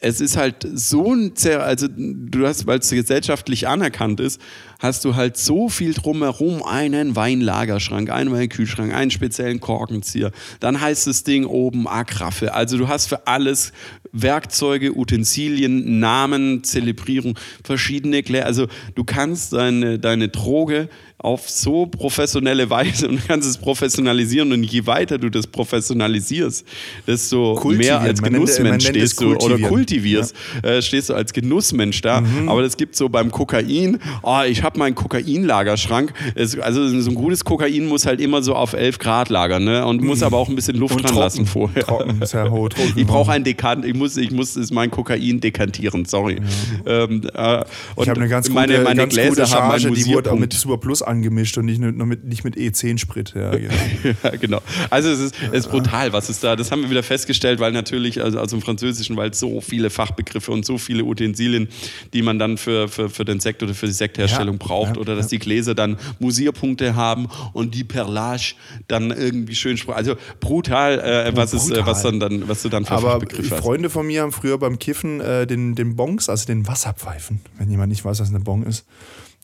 es 0.00 0.20
ist 0.20 0.36
halt 0.36 0.66
so 0.74 1.12
ein, 1.12 1.32
also 1.58 1.88
du 1.90 2.46
hast, 2.46 2.66
weil 2.66 2.78
es 2.78 2.90
gesellschaftlich 2.90 3.66
anerkannt 3.68 4.20
ist, 4.20 4.40
hast 4.78 5.04
du 5.04 5.16
halt 5.16 5.36
so 5.36 5.68
viel 5.68 5.92
drumherum, 5.92 6.62
einen 6.62 7.16
Weinlagerschrank, 7.16 8.10
einen 8.10 8.32
Weinkühlschrank, 8.32 8.94
einen 8.94 9.10
speziellen 9.10 9.60
Korkenzieher. 9.60 10.30
Dann 10.60 10.80
heißt 10.80 11.06
das 11.06 11.24
Ding 11.24 11.44
oben 11.44 11.88
Agraffe. 11.88 12.54
Also 12.54 12.78
du 12.78 12.88
hast 12.88 13.06
für 13.06 13.26
alles 13.26 13.72
Werkzeuge, 14.12 14.96
Utensilien, 14.96 15.98
Namen, 15.98 16.64
Zelebrierung, 16.64 17.38
verschiedene 17.64 18.22
Klär. 18.22 18.46
Also 18.46 18.68
du 18.94 19.04
kannst 19.04 19.52
deine, 19.52 19.98
deine 19.98 20.28
Droge 20.28 20.88
auf 21.18 21.50
so 21.50 21.86
professionelle 21.86 22.70
Weise 22.70 23.08
und 23.08 23.26
kannst 23.26 23.48
es 23.48 23.58
professionalisieren 23.58 24.52
und 24.52 24.62
je 24.62 24.86
weiter 24.86 25.18
du 25.18 25.28
das 25.28 25.48
professionalisierst, 25.48 26.64
desto 27.08 27.60
mehr 27.70 28.00
als 28.00 28.22
Genussmensch 28.22 28.86
stehst 28.86 29.20
du 29.20 29.34
oder 29.34 29.58
kultivierst, 29.58 30.34
ja. 30.62 30.70
äh, 30.70 30.82
stehst 30.82 31.10
du 31.10 31.14
als 31.14 31.32
Genussmensch 31.32 32.00
da. 32.02 32.20
Mhm. 32.20 32.48
Aber 32.48 32.62
das 32.62 32.76
gibt 32.76 32.94
so 32.94 33.08
beim 33.08 33.32
Kokain, 33.32 33.98
oh, 34.22 34.42
ich 34.46 34.62
habe 34.62 34.67
meinen 34.76 34.94
Kokainlagerschrank. 34.94 36.12
Also 36.60 36.88
so 36.88 37.10
ein 37.10 37.14
gutes 37.14 37.44
Kokain 37.44 37.86
muss 37.86 38.06
halt 38.06 38.20
immer 38.20 38.42
so 38.42 38.54
auf 38.54 38.72
11 38.72 38.98
Grad 38.98 39.28
lagern 39.28 39.64
ne? 39.64 39.86
und 39.86 40.02
muss 40.02 40.22
aber 40.22 40.36
auch 40.36 40.48
ein 40.48 40.54
bisschen 40.54 40.76
Luft 40.76 40.96
und 40.96 41.02
dran 41.02 41.12
trocken, 41.12 41.22
lassen 41.22 41.46
vorher. 41.46 41.82
Trocken, 41.82 42.24
sehr 42.26 42.50
hoch, 42.50 42.68
trocken. 42.68 42.92
Ich 42.96 43.06
brauche 43.06 43.32
einen 43.32 43.44
Dekant, 43.44 43.84
ich 43.84 43.94
muss, 43.94 44.16
ich 44.16 44.30
muss 44.30 44.56
ist 44.56 44.72
mein 44.72 44.90
Kokain 44.90 45.40
dekantieren, 45.40 46.04
sorry. 46.04 46.40
Ja. 46.84 47.04
Ähm, 47.04 47.22
äh, 47.34 47.64
ich 48.00 48.08
habe 48.08 48.20
eine 48.20 48.28
ganz 48.28 48.48
gute, 48.48 48.54
meine, 48.54 48.78
meine 48.80 48.96
ganz 48.96 49.14
Gläser 49.14 49.30
gute 49.30 49.46
Charge, 49.46 49.90
die 49.92 50.06
wurde 50.06 50.32
auch 50.32 50.38
mit 50.38 50.52
Super 50.52 50.78
Plus 50.78 51.02
angemischt 51.02 51.56
und 51.58 51.66
nicht 51.66 51.80
mit, 51.80 52.24
nicht 52.24 52.44
mit 52.44 52.56
E10-Sprit. 52.56 53.34
Ja, 53.34 53.50
genau. 53.50 53.74
ja, 54.22 54.30
genau. 54.36 54.60
Also 54.90 55.10
es 55.10 55.20
ist, 55.20 55.34
es 55.52 55.66
ist 55.66 55.70
brutal, 55.70 56.12
was 56.12 56.28
ist 56.30 56.42
da. 56.44 56.56
Das 56.56 56.70
haben 56.70 56.82
wir 56.82 56.90
wieder 56.90 57.02
festgestellt, 57.02 57.60
weil 57.60 57.72
natürlich, 57.72 58.22
also, 58.22 58.38
also 58.38 58.56
im 58.56 58.62
Französischen, 58.62 59.16
weil 59.16 59.32
so 59.34 59.60
viele 59.60 59.90
Fachbegriffe 59.90 60.52
und 60.52 60.64
so 60.64 60.78
viele 60.78 61.04
Utensilien, 61.04 61.68
die 62.12 62.22
man 62.22 62.38
dann 62.38 62.58
für, 62.58 62.88
für, 62.88 63.08
für 63.08 63.24
den 63.24 63.40
Sekt 63.40 63.62
oder 63.62 63.74
für 63.74 63.86
die 63.86 63.92
Sektherstellung 63.92 64.57
braucht, 64.58 64.96
ja, 64.96 65.00
oder 65.00 65.16
dass 65.16 65.28
die 65.28 65.38
Gläser 65.38 65.74
dann 65.74 65.96
Musierpunkte 66.18 66.94
haben 66.96 67.28
und 67.52 67.74
die 67.74 67.84
Perlage 67.84 68.54
dann 68.86 69.10
irgendwie 69.10 69.54
schön. 69.54 69.78
Also 69.88 70.16
brutal, 70.40 70.98
äh, 71.00 71.36
was, 71.36 71.52
brutal. 71.52 71.70
Ist, 71.70 71.76
äh, 71.76 71.86
was, 71.86 72.02
dann, 72.02 72.20
dann, 72.20 72.48
was 72.48 72.62
du 72.62 72.68
dann 72.68 72.84
für 72.84 72.94
Aber 72.94 73.12
Fachbegriffe 73.12 73.56
hast. 73.56 73.62
Freunde 73.62 73.90
von 73.90 74.06
mir 74.06 74.22
haben 74.22 74.32
früher 74.32 74.58
beim 74.58 74.78
Kiffen 74.78 75.20
äh, 75.20 75.46
den, 75.46 75.74
den 75.74 75.96
Bongs, 75.96 76.28
also 76.28 76.46
den 76.46 76.66
Wasserpfeifen, 76.66 77.40
wenn 77.58 77.70
jemand 77.70 77.90
nicht 77.90 78.04
weiß, 78.04 78.20
was 78.20 78.28
eine 78.28 78.40
Bong 78.40 78.64
ist, 78.64 78.86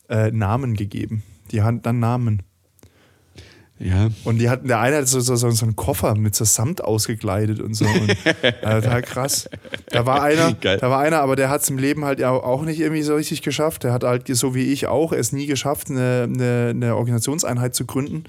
äh, 0.09 0.31
Namen 0.31 0.75
gegeben. 0.75 1.23
Die 1.51 1.61
hatten 1.61 1.81
dann 1.81 1.99
Namen. 1.99 2.43
Ja. 3.77 4.09
Und 4.23 4.37
die 4.37 4.49
hatten, 4.49 4.67
der 4.67 4.79
eine 4.79 4.97
hat 4.97 5.07
so, 5.07 5.19
so, 5.19 5.35
so 5.35 5.65
einen 5.65 5.75
Koffer 5.75 6.15
mit 6.15 6.33
so 6.33 6.45
Samt 6.45 6.81
ausgekleidet 6.81 7.59
und 7.59 7.73
so. 7.73 7.85
Und, 7.85 8.09
äh, 8.41 8.53
total 8.81 9.01
krass. 9.01 9.49
Da 9.89 10.05
war 10.05 10.23
einer, 10.23 10.53
Geil. 10.53 10.77
da 10.79 10.89
war 10.89 10.99
einer, 10.99 11.19
aber 11.19 11.35
der 11.35 11.49
hat 11.49 11.61
es 11.61 11.69
im 11.69 11.77
Leben 11.77 12.05
halt 12.05 12.23
auch 12.23 12.63
nicht 12.63 12.79
irgendwie 12.79 13.01
so 13.01 13.15
richtig 13.15 13.41
geschafft. 13.41 13.83
Der 13.83 13.91
hat 13.91 14.03
halt, 14.03 14.27
so 14.27 14.55
wie 14.55 14.71
ich 14.71 14.87
auch, 14.87 15.11
es 15.11 15.33
nie 15.33 15.45
geschafft, 15.45 15.89
eine, 15.89 16.23
eine, 16.23 16.67
eine 16.69 16.95
Organisationseinheit 16.95 17.75
zu 17.75 17.85
gründen. 17.85 18.23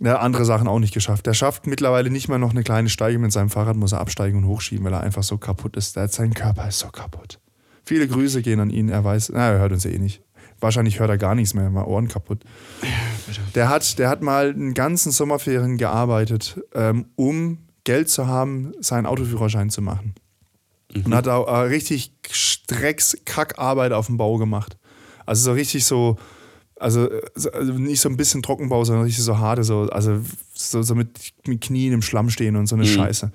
Ja, 0.00 0.18
andere 0.18 0.44
Sachen 0.44 0.68
auch 0.68 0.78
nicht 0.78 0.92
geschafft. 0.92 1.24
Der 1.24 1.32
schafft 1.32 1.66
mittlerweile 1.66 2.10
nicht 2.10 2.28
mal 2.28 2.38
noch 2.38 2.50
eine 2.50 2.62
kleine 2.62 2.90
Steige 2.90 3.18
mit 3.18 3.32
seinem 3.32 3.48
Fahrrad, 3.48 3.76
muss 3.76 3.92
er 3.92 4.00
absteigen 4.00 4.38
und 4.38 4.46
hochschieben, 4.46 4.84
weil 4.84 4.92
er 4.92 5.00
einfach 5.00 5.22
so 5.22 5.38
kaputt 5.38 5.76
ist. 5.76 5.94
Sein 5.94 6.34
Körper 6.34 6.68
ist 6.68 6.80
so 6.80 6.88
kaputt. 6.88 7.38
Viele 7.84 8.06
Grüße 8.06 8.42
gehen 8.42 8.60
an 8.60 8.68
ihn. 8.68 8.90
Er 8.90 9.02
weiß, 9.02 9.30
na, 9.32 9.52
er 9.52 9.60
hört 9.60 9.72
uns 9.72 9.86
eh 9.86 9.98
nicht. 9.98 10.20
Wahrscheinlich 10.60 10.98
hört 11.00 11.10
er 11.10 11.18
gar 11.18 11.34
nichts 11.34 11.54
mehr, 11.54 11.68
mal 11.70 11.84
Ohren 11.84 12.08
kaputt. 12.08 12.42
Der 13.54 13.68
hat, 13.68 13.98
der 13.98 14.08
hat 14.08 14.22
mal 14.22 14.50
einen 14.50 14.74
ganzen 14.74 15.12
Sommerferien 15.12 15.76
gearbeitet, 15.76 16.60
ähm, 16.74 17.06
um 17.16 17.58
Geld 17.84 18.08
zu 18.08 18.26
haben, 18.26 18.72
seinen 18.80 19.06
Autoführerschein 19.06 19.70
zu 19.70 19.82
machen. 19.82 20.14
Mhm. 20.94 21.06
Und 21.06 21.14
hat 21.14 21.28
auch 21.28 21.46
äh, 21.46 21.66
richtig 21.66 22.12
Strecks-Kackarbeit 22.30 23.92
auf 23.92 24.06
dem 24.06 24.16
Bau 24.16 24.38
gemacht. 24.38 24.76
Also 25.26 25.50
so 25.50 25.52
richtig 25.52 25.84
so, 25.84 26.16
also, 26.78 27.08
also, 27.52 27.72
nicht 27.72 28.00
so 28.00 28.08
ein 28.08 28.16
bisschen 28.16 28.42
Trockenbau, 28.42 28.84
sondern 28.84 29.04
richtig 29.04 29.24
so 29.24 29.38
harte, 29.38 29.64
so, 29.64 29.82
also 29.90 30.20
so, 30.54 30.82
so 30.82 30.94
mit, 30.94 31.32
mit 31.46 31.60
Knien 31.60 31.92
im 31.92 32.02
Schlamm 32.02 32.30
stehen 32.30 32.56
und 32.56 32.66
so 32.66 32.76
eine 32.76 32.84
mhm. 32.84 32.88
Scheiße. 32.88 33.32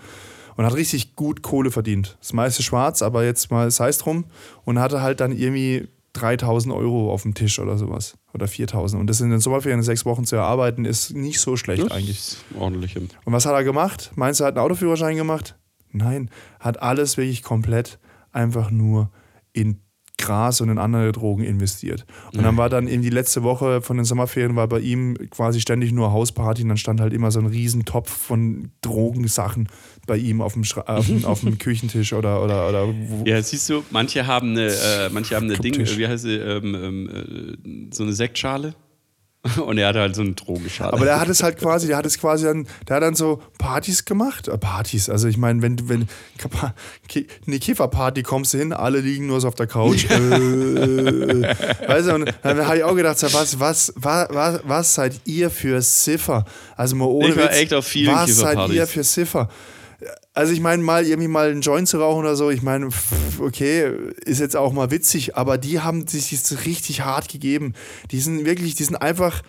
Und 0.57 0.65
hat 0.65 0.75
richtig 0.75 1.15
gut 1.15 1.41
Kohle 1.41 1.71
verdient. 1.71 2.17
Das 2.19 2.33
meiste 2.33 2.61
schwarz, 2.61 3.01
aber 3.01 3.23
jetzt 3.23 3.51
mal 3.51 3.71
sei 3.71 3.89
es 3.89 3.97
drum. 3.97 4.25
Und 4.65 4.79
hatte 4.79 5.01
halt 5.01 5.19
dann 5.19 5.31
irgendwie 5.31 5.87
3000 6.13 6.73
Euro 6.73 7.11
auf 7.11 7.23
dem 7.23 7.33
Tisch 7.33 7.59
oder 7.59 7.77
sowas. 7.77 8.17
Oder 8.33 8.47
4000. 8.47 8.99
Und 8.99 9.07
das 9.07 9.21
in 9.21 9.29
den 9.29 9.39
Sommerferien 9.39 9.83
sechs 9.83 10.05
Wochen 10.05 10.25
zu 10.25 10.35
erarbeiten, 10.35 10.85
ist 10.85 11.13
nicht 11.13 11.39
so 11.39 11.55
schlecht 11.57 11.83
das 11.83 11.91
eigentlich. 11.91 12.37
Ordentlich. 12.57 12.97
Und 12.97 13.11
was 13.25 13.45
hat 13.45 13.53
er 13.53 13.63
gemacht? 13.63 14.11
Meinst 14.15 14.39
du, 14.39 14.43
er 14.43 14.47
hat 14.47 14.57
einen 14.57 14.65
Autoführerschein 14.65 15.15
gemacht? 15.15 15.57
Nein, 15.91 16.29
hat 16.59 16.81
alles 16.81 17.17
wirklich 17.17 17.43
komplett 17.43 17.99
einfach 18.31 18.71
nur 18.71 19.11
in 19.53 19.81
Gras 20.21 20.61
und 20.61 20.69
in 20.69 20.77
andere 20.77 21.11
Drogen 21.11 21.43
investiert. 21.43 22.05
Und 22.33 22.43
dann 22.43 22.57
war 22.57 22.69
dann 22.69 22.87
eben 22.87 23.01
die 23.01 23.09
letzte 23.09 23.43
Woche 23.43 23.81
von 23.81 23.97
den 23.97 24.05
Sommerferien 24.05 24.55
war 24.55 24.67
bei 24.67 24.79
ihm 24.79 25.17
quasi 25.29 25.59
ständig 25.59 25.91
nur 25.91 26.11
Hausparty 26.11 26.63
und 26.63 26.69
dann 26.69 26.77
stand 26.77 27.01
halt 27.01 27.13
immer 27.13 27.31
so 27.31 27.39
ein 27.39 27.47
Riesentopf 27.47 28.09
von 28.09 28.71
Drogensachen 28.81 29.67
bei 30.07 30.17
ihm 30.17 30.41
auf 30.41 30.53
dem, 30.53 30.63
auf 30.85 31.07
dem, 31.07 31.25
auf 31.25 31.41
dem 31.41 31.57
Küchentisch 31.59 32.13
oder, 32.13 32.43
oder, 32.43 32.69
oder 32.69 32.93
Ja, 33.25 33.41
siehst 33.41 33.69
du, 33.69 33.83
manche 33.91 34.27
haben 34.27 34.51
eine, 34.51 34.67
äh, 34.67 35.09
manche 35.11 35.35
haben 35.35 35.45
eine 35.45 35.57
Ding, 35.57 35.75
wie 35.77 36.07
heißt 36.07 36.23
sie, 36.23 36.35
ähm, 36.35 36.75
ähm, 36.75 37.89
äh, 37.89 37.95
so 37.95 38.03
eine 38.03 38.13
Sektschale. 38.13 38.73
Und 39.65 39.79
er 39.79 39.87
hatte 39.87 39.99
halt 39.99 40.15
so 40.15 40.21
einen 40.21 40.35
Drogenschale. 40.35 40.93
Aber 40.93 41.03
der 41.03 41.19
hat 41.19 41.27
es 41.27 41.41
halt 41.41 41.57
quasi, 41.57 41.87
der 41.87 41.97
hat 41.97 42.05
es 42.05 42.19
quasi 42.19 42.45
dann, 42.45 42.67
der 42.87 42.97
hat 42.97 43.03
dann 43.03 43.15
so 43.15 43.41
Partys 43.57 44.05
gemacht. 44.05 44.47
Äh, 44.47 44.57
Partys, 44.59 45.09
also 45.09 45.27
ich 45.27 45.37
meine, 45.37 45.63
wenn, 45.63 45.89
wenn 45.89 46.07
eine 47.47 47.59
Kifferparty 47.59 48.21
kommst 48.21 48.53
du 48.53 48.59
hin, 48.59 48.71
alle 48.71 48.99
liegen 48.99 49.25
nur 49.25 49.41
so 49.41 49.47
auf 49.47 49.55
der 49.55 49.65
Couch. 49.65 50.05
äh, 50.05 50.17
weißt 51.87 52.09
du, 52.09 52.15
und 52.15 52.33
dann 52.43 52.67
habe 52.67 52.77
ich 52.77 52.83
auch 52.83 52.95
gedacht, 52.95 53.21
was, 53.23 53.59
was, 53.59 53.93
was, 53.95 54.27
was, 54.29 54.61
was 54.63 54.93
seid 54.93 55.21
ihr 55.25 55.49
für 55.49 55.81
Siffer? 55.81 56.45
Also 56.75 56.95
mal 56.95 57.05
ohne 57.05 57.29
ich 57.29 57.35
war 57.35 57.45
Witz, 57.45 57.57
echt 57.57 57.73
auf 57.73 57.87
vielen 57.87 58.13
was 58.13 58.35
seid 58.35 58.69
ihr 58.69 58.85
für 58.85 59.03
Siffer? 59.03 59.49
Also 60.33 60.53
ich 60.53 60.61
meine, 60.61 60.81
mal 60.81 61.05
irgendwie 61.05 61.27
mal 61.27 61.51
einen 61.51 61.61
Joint 61.61 61.89
zu 61.89 61.99
rauchen 61.99 62.21
oder 62.21 62.37
so, 62.37 62.49
ich 62.49 62.61
meine, 62.61 62.87
okay, 63.39 63.91
ist 64.23 64.39
jetzt 64.39 64.55
auch 64.55 64.71
mal 64.71 64.89
witzig, 64.89 65.35
aber 65.35 65.57
die 65.57 65.81
haben 65.81 66.07
sich 66.07 66.29
das 66.29 66.65
richtig 66.65 67.01
hart 67.01 67.27
gegeben. 67.27 67.73
Die 68.11 68.19
sind 68.21 68.45
wirklich, 68.45 68.75
die 68.75 68.85
sind 68.85 68.95
einfach, 68.95 69.41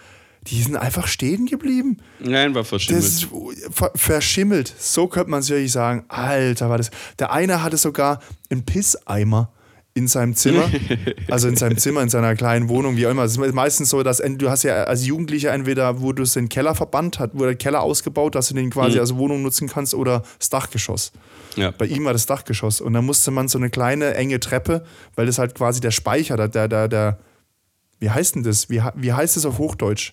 die 0.43 0.61
sind 0.61 0.75
einfach 0.75 1.07
stehen 1.07 1.47
geblieben. 1.47 1.99
Nein, 2.19 2.57
war 2.57 2.65
verschimmelt. 2.65 3.05
Das 3.05 3.29
ver 3.71 3.93
verschimmelt. 3.95 4.75
So 4.77 5.07
könnte 5.07 5.31
man 5.31 5.41
es 5.41 5.51
wirklich 5.51 5.71
sagen. 5.71 6.05
Alter, 6.09 6.69
war 6.69 6.79
das. 6.79 6.91
Der 7.21 7.33
eine 7.33 7.63
hatte 7.63 7.77
sogar 7.77 8.21
einen 8.51 8.65
Pisseimer 8.65 9.53
in 9.95 10.09
seinem 10.09 10.35
Zimmer, 10.35 10.71
also 11.31 11.49
in 11.49 11.57
seinem 11.57 11.77
Zimmer, 11.77 12.03
in 12.03 12.09
seiner 12.09 12.35
kleinen 12.35 12.69
Wohnung, 12.69 12.97
wie 12.97 13.07
auch 13.07 13.11
immer. 13.11 13.25
Es 13.25 13.37
ist 13.37 13.55
meistens 13.55 13.91
so, 13.91 14.03
dass 14.03 14.23
du 14.25 14.51
hast 14.51 14.63
ja 14.63 14.85
als 14.85 15.07
Jugendlicher 15.07 15.53
entweder, 15.53 16.01
wo 16.01 16.13
du 16.13 16.25
den 16.25 16.49
Keller 16.49 16.75
verbannt 16.75 17.19
hast, 17.19 17.31
wo 17.35 17.45
der 17.45 17.57
Keller 17.57 17.83
ausgebaut, 17.83 18.35
dass 18.35 18.49
du 18.49 18.55
den 18.55 18.71
quasi 18.71 18.95
mhm. 18.95 19.01
als 19.01 19.17
Wohnung 19.17 19.43
nutzen 19.43 19.69
kannst 19.69 19.95
oder 19.95 20.23
das 20.39 20.49
Dachgeschoss. 20.49 21.13
Ja. 21.57 21.71
Bei 21.71 21.87
ihm 21.87 22.05
war 22.05 22.15
das 22.15 22.27
Dachgeschoss 22.27 22.81
und 22.81 22.95
da 22.95 23.03
musste 23.03 23.31
man 23.31 23.49
so 23.49 23.59
eine 23.59 23.69
kleine 23.69 24.15
enge 24.15 24.41
Treppe, 24.41 24.85
weil 25.15 25.27
das 25.27 25.39
halt 25.39 25.55
quasi 25.55 25.81
der 25.81 25.91
Speicher, 25.91 26.37
der, 26.37 26.49
der, 26.49 26.69
der, 26.69 26.89
der 26.89 27.19
wie 27.99 28.11
heißt 28.11 28.35
denn 28.35 28.43
das? 28.43 28.71
Wie, 28.71 28.83
wie 28.97 29.13
heißt 29.13 29.37
das 29.37 29.47
auf 29.47 29.59
Hochdeutsch? 29.59 30.13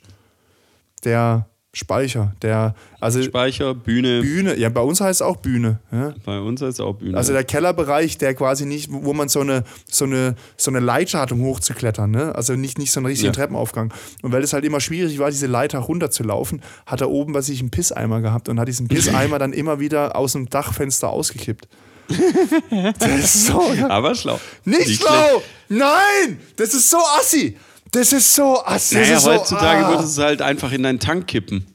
Der 1.05 1.47
Speicher, 1.71 2.33
der, 2.41 2.73
also 2.99 3.21
Speicher, 3.21 3.75
Bühne. 3.75 4.21
Bühne, 4.21 4.57
ja, 4.57 4.69
bei 4.69 4.81
uns 4.81 5.01
heißt 5.01 5.21
es 5.21 5.25
auch 5.25 5.35
Bühne. 5.35 5.79
Ja? 5.91 6.15
Bei 6.25 6.39
uns 6.39 6.63
heißt 6.63 6.73
es 6.73 6.79
auch 6.79 6.95
Bühne. 6.95 7.15
Also 7.15 7.31
der 7.31 7.43
Kellerbereich, 7.43 8.17
der 8.17 8.33
quasi 8.33 8.65
nicht, 8.65 8.89
wo 8.91 9.13
man 9.13 9.29
so 9.29 9.41
eine, 9.41 9.63
so 9.87 10.05
eine, 10.05 10.35
so 10.57 10.71
eine 10.71 10.79
Leiter 10.79 11.19
hat, 11.19 11.31
um 11.31 11.43
hochzuklettern, 11.43 12.09
ne? 12.09 12.33
Also 12.33 12.55
nicht, 12.55 12.79
nicht 12.79 12.91
so 12.91 12.99
einen 12.99 13.05
richtigen 13.05 13.27
ja. 13.27 13.33
Treppenaufgang. 13.33 13.93
Und 14.23 14.31
weil 14.31 14.43
es 14.43 14.51
halt 14.51 14.65
immer 14.65 14.79
schwierig 14.79 15.19
war, 15.19 15.29
diese 15.29 15.45
Leiter 15.45 15.77
runterzulaufen, 15.77 16.63
hat 16.87 17.01
er 17.01 17.11
oben 17.11 17.33
bei 17.33 17.41
sich 17.41 17.59
einen 17.59 17.69
Pisseimer 17.69 18.21
gehabt 18.21 18.49
und 18.49 18.59
hat 18.59 18.67
diesen 18.67 18.87
Pisseimer 18.87 19.37
dann 19.37 19.53
immer 19.53 19.79
wieder 19.79 20.15
aus 20.15 20.31
dem 20.33 20.49
Dachfenster 20.49 21.09
ausgekippt. 21.09 21.67
das 22.99 23.11
ist 23.19 23.45
so. 23.45 23.61
Aber 23.87 24.15
schlau. 24.15 24.39
Nicht, 24.65 24.87
nicht 24.87 25.01
schlau! 25.01 25.11
Schlecht. 25.11 25.45
Nein! 25.69 26.39
Das 26.55 26.73
ist 26.73 26.89
so 26.89 26.97
assi! 27.19 27.55
Das 27.91 28.13
ist 28.13 28.35
so 28.35 28.63
assi. 28.65 28.95
Naja, 28.95 29.19
so, 29.19 29.31
heutzutage 29.31 29.85
ah. 29.85 29.89
würdest 29.89 30.17
du 30.17 30.21
es 30.21 30.27
halt 30.27 30.41
einfach 30.41 30.71
in 30.71 30.83
deinen 30.83 30.99
Tank 30.99 31.27
kippen. 31.27 31.65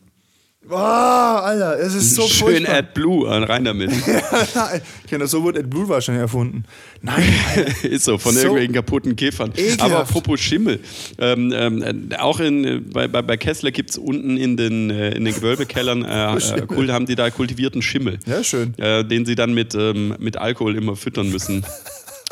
Boah, 0.66 1.42
Alter, 1.44 1.78
es 1.78 1.94
ist 1.94 2.14
so 2.14 2.26
Schön 2.26 2.64
furchtbar. 2.64 2.76
AdBlue, 2.76 3.28
äh, 3.28 3.44
rein 3.44 3.64
damit. 3.64 3.90
ja, 4.54 4.70
genau, 5.10 5.26
so 5.26 5.42
wurde 5.42 5.60
AdBlue 5.60 5.88
wahrscheinlich 5.90 6.22
erfunden. 6.22 6.64
Nein, 7.02 7.22
ist 7.82 8.04
so, 8.04 8.16
von 8.16 8.32
so 8.32 8.40
irgendwelchen 8.40 8.72
kaputten 8.72 9.14
Käfern. 9.14 9.52
Ekelhaft. 9.54 9.82
Aber 9.82 9.98
apropos 9.98 10.40
Schimmel, 10.40 10.80
ähm, 11.18 11.52
ähm, 11.54 12.08
auch 12.18 12.40
in, 12.40 12.88
bei, 12.90 13.08
bei, 13.08 13.20
bei 13.20 13.36
Kessler 13.36 13.72
gibt 13.72 13.90
es 13.90 13.98
unten 13.98 14.38
in 14.38 14.56
den, 14.56 14.88
äh, 14.88 15.10
in 15.10 15.26
den 15.26 15.34
Gewölbekellern, 15.34 16.02
äh, 16.02 16.36
äh, 16.36 16.92
haben 16.92 17.04
die 17.04 17.14
da 17.14 17.28
kultivierten 17.28 17.82
Schimmel. 17.82 18.18
Ja, 18.24 18.42
schön. 18.42 18.72
Äh, 18.78 19.04
den 19.04 19.26
sie 19.26 19.34
dann 19.34 19.52
mit, 19.52 19.74
ähm, 19.74 20.14
mit 20.18 20.38
Alkohol 20.38 20.76
immer 20.76 20.96
füttern 20.96 21.30
müssen. 21.30 21.66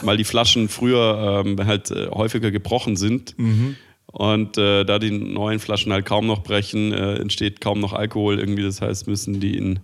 Weil 0.05 0.17
die 0.17 0.25
Flaschen 0.25 0.69
früher 0.69 1.43
ähm, 1.45 1.65
halt 1.67 1.91
äh, 1.91 2.09
häufiger 2.09 2.51
gebrochen 2.51 2.97
sind. 2.97 3.39
Mhm. 3.39 3.77
Und 4.07 4.59
äh, 4.59 4.85
da 4.85 4.99
die 4.99 5.11
neuen 5.11 5.59
Flaschen 5.59 5.93
halt 5.93 6.05
kaum 6.05 6.27
noch 6.27 6.43
brechen, 6.43 6.93
äh, 6.93 7.15
entsteht 7.17 7.61
kaum 7.63 7.81
noch 7.81 7.93
Alkohol 7.95 8.39
irgendwie. 8.39 8.63
Das 8.63 8.83
heißt, 8.83 9.07
müssen 9.07 9.41
die 9.41 9.57
ihn, 9.57 9.81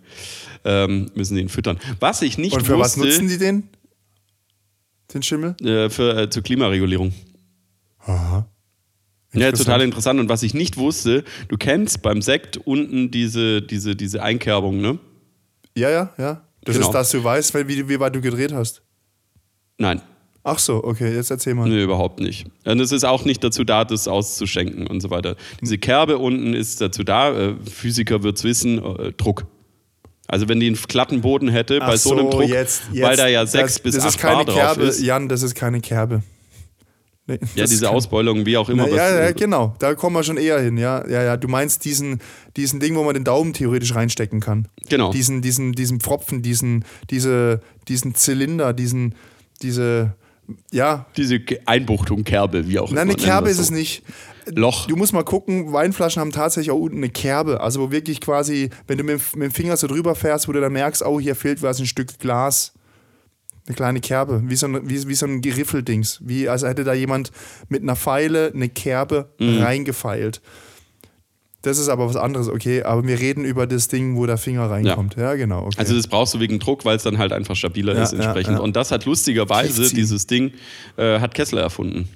ähm, 0.64 1.10
müssen 1.14 1.34
die 1.36 1.40
ihn 1.40 1.48
füttern. 1.48 1.78
Was 2.00 2.20
ich 2.20 2.36
nicht 2.36 2.54
Und 2.54 2.66
für 2.66 2.76
wusste, 2.76 3.00
was 3.00 3.06
nutzen 3.06 3.28
die 3.28 3.38
den? 3.38 3.68
den 5.14 5.22
Schimmel? 5.22 5.56
Äh, 5.62 5.88
für, 5.88 6.16
äh, 6.16 6.30
zur 6.30 6.42
Klimaregulierung. 6.42 7.14
Aha. 8.00 8.46
Ja, 9.32 9.52
total 9.52 9.82
interessant. 9.82 10.20
Und 10.20 10.28
was 10.28 10.42
ich 10.42 10.52
nicht 10.54 10.76
wusste, 10.76 11.24
du 11.48 11.56
kennst 11.56 12.02
beim 12.02 12.22
Sekt 12.22 12.56
unten 12.58 13.10
diese, 13.10 13.62
diese, 13.62 13.94
diese 13.96 14.22
Einkerbung, 14.22 14.80
ne? 14.80 14.98
Ja, 15.74 15.90
ja, 15.90 16.12
ja. 16.18 16.44
Das 16.64 16.74
Genau. 16.76 16.88
ist, 16.88 16.92
dass 16.92 17.10
du 17.10 17.22
weißt, 17.22 17.54
wie, 17.68 17.88
wie 17.88 18.00
weit 18.00 18.14
du 18.14 18.20
gedreht 18.20 18.52
hast. 18.52 18.82
Nein, 19.78 20.02
Ach 20.44 20.58
so, 20.58 20.82
okay, 20.82 21.14
jetzt 21.14 21.30
erzähl 21.30 21.54
mal. 21.54 21.68
nee, 21.68 21.82
überhaupt 21.82 22.20
nicht. 22.20 22.46
Und 22.64 22.80
es 22.80 22.90
ist 22.90 23.04
auch 23.04 23.24
nicht 23.26 23.44
dazu 23.44 23.64
da, 23.64 23.84
das 23.84 24.08
auszuschenken 24.08 24.86
und 24.86 25.00
so 25.00 25.10
weiter. 25.10 25.36
Diese 25.60 25.76
Kerbe 25.76 26.16
unten 26.16 26.54
ist 26.54 26.80
dazu 26.80 27.04
da, 27.04 27.32
äh, 27.36 27.54
Physiker 27.70 28.22
wird's 28.22 28.44
wissen, 28.44 28.78
äh, 28.82 29.12
Druck. 29.12 29.44
Also 30.26 30.48
wenn 30.48 30.58
die 30.60 30.66
einen 30.68 30.76
glatten 30.76 31.20
Boden 31.20 31.48
hätte, 31.48 31.80
bei 31.80 31.86
Ach 31.86 31.96
so 31.96 32.12
einem 32.12 32.30
Druck, 32.30 32.44
jetzt, 32.48 32.82
jetzt, 32.92 33.02
weil 33.02 33.16
da 33.16 33.26
ja 33.28 33.44
sechs 33.46 33.74
das, 33.74 33.82
bis 33.82 33.94
das 33.96 34.04
acht 34.04 34.10
ist 34.14 34.18
keine 34.20 34.36
Bar 34.36 34.44
drauf 34.46 34.56
Kerbe, 34.56 34.82
ist. 34.84 35.00
Jan, 35.02 35.28
das 35.28 35.42
ist 35.42 35.54
keine 35.54 35.80
Kerbe. 35.80 36.22
Nee, 37.26 37.38
Ja, 37.54 37.66
diese 37.66 37.90
Ausbeulung, 37.90 38.46
wie 38.46 38.56
auch 38.56 38.70
immer. 38.70 38.86
Ja, 38.86 38.92
was- 38.92 38.96
ja, 38.98 39.20
ja, 39.24 39.32
genau. 39.32 39.74
Da 39.80 39.94
kommen 39.94 40.16
wir 40.16 40.22
schon 40.22 40.38
eher 40.38 40.60
hin. 40.60 40.78
Ja, 40.78 41.06
ja, 41.08 41.22
ja. 41.24 41.36
Du 41.36 41.48
meinst 41.48 41.84
diesen, 41.84 42.20
diesen 42.56 42.80
Ding, 42.80 42.94
wo 42.96 43.04
man 43.04 43.12
den 43.12 43.24
Daumen 43.24 43.52
theoretisch 43.52 43.94
reinstecken 43.94 44.40
kann. 44.40 44.66
Genau. 44.88 45.12
Diesen, 45.12 45.42
diesen, 45.42 45.72
diesen 45.72 46.00
Pfropfen, 46.00 46.40
diesen, 46.40 46.86
diese, 47.10 47.60
diesen 47.86 48.14
Zylinder, 48.14 48.72
diesen, 48.72 49.14
diese, 49.62 50.14
ja. 50.70 51.06
Diese 51.16 51.40
Einbuchtung, 51.66 52.24
Kerbe, 52.24 52.68
wie 52.68 52.78
auch 52.78 52.90
Nein, 52.90 53.08
immer. 53.08 53.14
eine 53.14 53.22
Kerbe 53.22 53.50
ist 53.50 53.58
es 53.58 53.70
nicht. 53.70 54.02
Loch. 54.46 54.86
Du 54.86 54.96
musst 54.96 55.12
mal 55.12 55.24
gucken, 55.24 55.72
Weinflaschen 55.74 56.20
haben 56.20 56.32
tatsächlich 56.32 56.70
auch 56.70 56.78
unten 56.78 56.96
eine 56.98 57.10
Kerbe. 57.10 57.60
Also 57.60 57.80
wo 57.80 57.90
wirklich 57.90 58.20
quasi, 58.22 58.70
wenn 58.86 58.96
du 58.96 59.04
mit, 59.04 59.20
dem- 59.20 59.38
mit 59.40 59.50
dem 59.50 59.54
Finger 59.54 59.76
so 59.76 59.86
drüber 59.86 60.14
fährst, 60.14 60.48
wo 60.48 60.52
du 60.52 60.60
dann 60.60 60.72
merkst, 60.72 61.02
oh, 61.04 61.20
hier 61.20 61.36
fehlt 61.36 61.60
was, 61.62 61.78
ein 61.80 61.86
Stück 61.86 62.18
Glas. 62.18 62.72
Eine 63.66 63.74
kleine 63.76 64.00
Kerbe, 64.00 64.42
wie 64.46 64.56
so 64.56 64.66
ein, 64.66 64.88
wie, 64.88 65.06
wie 65.08 65.14
so 65.14 65.26
ein 65.26 65.42
Geriffeldings. 65.42 66.20
Wie, 66.24 66.48
als 66.48 66.62
hätte 66.62 66.84
da 66.84 66.94
jemand 66.94 67.30
mit 67.68 67.82
einer 67.82 67.96
Pfeile 67.96 68.50
eine 68.54 68.70
Kerbe 68.70 69.28
Mhm. 69.38 69.58
reingefeilt. 69.60 70.40
Das 71.62 71.76
ist 71.78 71.88
aber 71.88 72.06
was 72.08 72.14
anderes, 72.16 72.48
okay. 72.48 72.84
Aber 72.84 73.04
wir 73.06 73.18
reden 73.18 73.44
über 73.44 73.66
das 73.66 73.88
Ding, 73.88 74.16
wo 74.16 74.26
der 74.26 74.38
Finger 74.38 74.70
reinkommt. 74.70 75.16
Ja, 75.16 75.34
genau. 75.34 75.64
Okay. 75.66 75.76
Also 75.78 75.96
das 75.96 76.06
brauchst 76.06 76.32
du 76.34 76.40
wegen 76.40 76.60
Druck, 76.60 76.84
weil 76.84 76.96
es 76.96 77.02
dann 77.02 77.18
halt 77.18 77.32
einfach 77.32 77.56
stabiler 77.56 77.96
Ja, 77.96 78.04
ist 78.04 78.12
ja, 78.12 78.20
entsprechend. 78.20 78.58
ja. 78.58 78.60
Und 78.62 78.76
das 78.76 78.92
hat 78.92 79.04
lustigerweise, 79.06 79.92
dieses 79.92 80.26
Ding, 80.28 80.52
äh, 80.96 81.18
hat 81.18 81.34
Kessler 81.34 81.60
erfunden. 81.62 82.08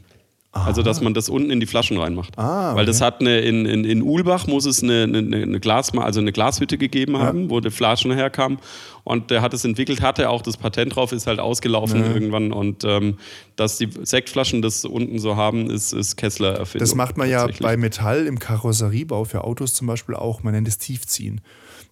Also, 0.55 0.83
dass 0.83 1.01
man 1.01 1.15
das 1.15 1.31
unten 1.31 1.51
in 1.51 1.61
die 1.61 1.67
Flaschen 1.67 1.97
reinmacht. 1.97 2.39
Ah, 2.39 2.75
Weil 2.75 2.85
das 2.85 2.97
okay. 2.97 3.07
hat 3.07 3.21
eine, 3.21 3.41
in, 3.41 3.65
in, 3.65 3.85
in 3.85 4.03
Ulbach 4.03 4.47
muss 4.47 4.67
es 4.67 4.83
eine, 4.83 5.05
eine, 5.05 5.19
eine, 5.19 5.61
Glasma 5.61 6.05
also 6.05 6.21
eine 6.21 6.31
Glashütte 6.31 6.77
gegeben 6.77 7.19
haben, 7.19 7.49
wo 7.49 7.61
die 7.61 7.71
Flaschen 7.71 8.13
herkamen. 8.13 8.59
Und 9.03 9.31
der 9.31 9.41
hat 9.41 9.55
es 9.55 9.65
entwickelt, 9.65 10.03
hatte 10.03 10.29
auch 10.29 10.43
das 10.43 10.59
Patent 10.59 10.95
drauf, 10.95 11.13
ist 11.13 11.27
halt 11.27 11.41
ausgelaufen 11.41 12.05
irgendwann. 12.05 12.53
Und 12.53 12.85
ähm, 12.85 13.17
dass 13.57 13.79
die 13.79 13.89
Sektflaschen 14.03 14.61
das 14.61 14.85
unten 14.85 15.19
so 15.19 15.37
haben, 15.37 15.71
ist, 15.71 15.95
ist 15.95 16.17
Kessler 16.17 16.59
erfunden. 16.59 16.81
Das 16.81 16.95
macht 16.95 17.17
man 17.17 17.31
ja 17.31 17.49
bei 17.61 17.79
Metall 17.79 18.27
im 18.27 18.39
Karosseriebau 18.39 19.25
für 19.25 19.45
Autos 19.45 19.73
zum 19.73 19.87
Beispiel 19.87 20.15
auch. 20.15 20.43
Man 20.43 20.53
nennt 20.53 20.69
es 20.69 20.77
Tiefziehen. 20.77 21.41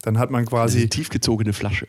Dann 0.03 0.19
hat 0.19 0.31
man 0.31 0.45
quasi, 0.45 0.89
tiefgezogene 0.89 1.53
Flasche. 1.55 1.87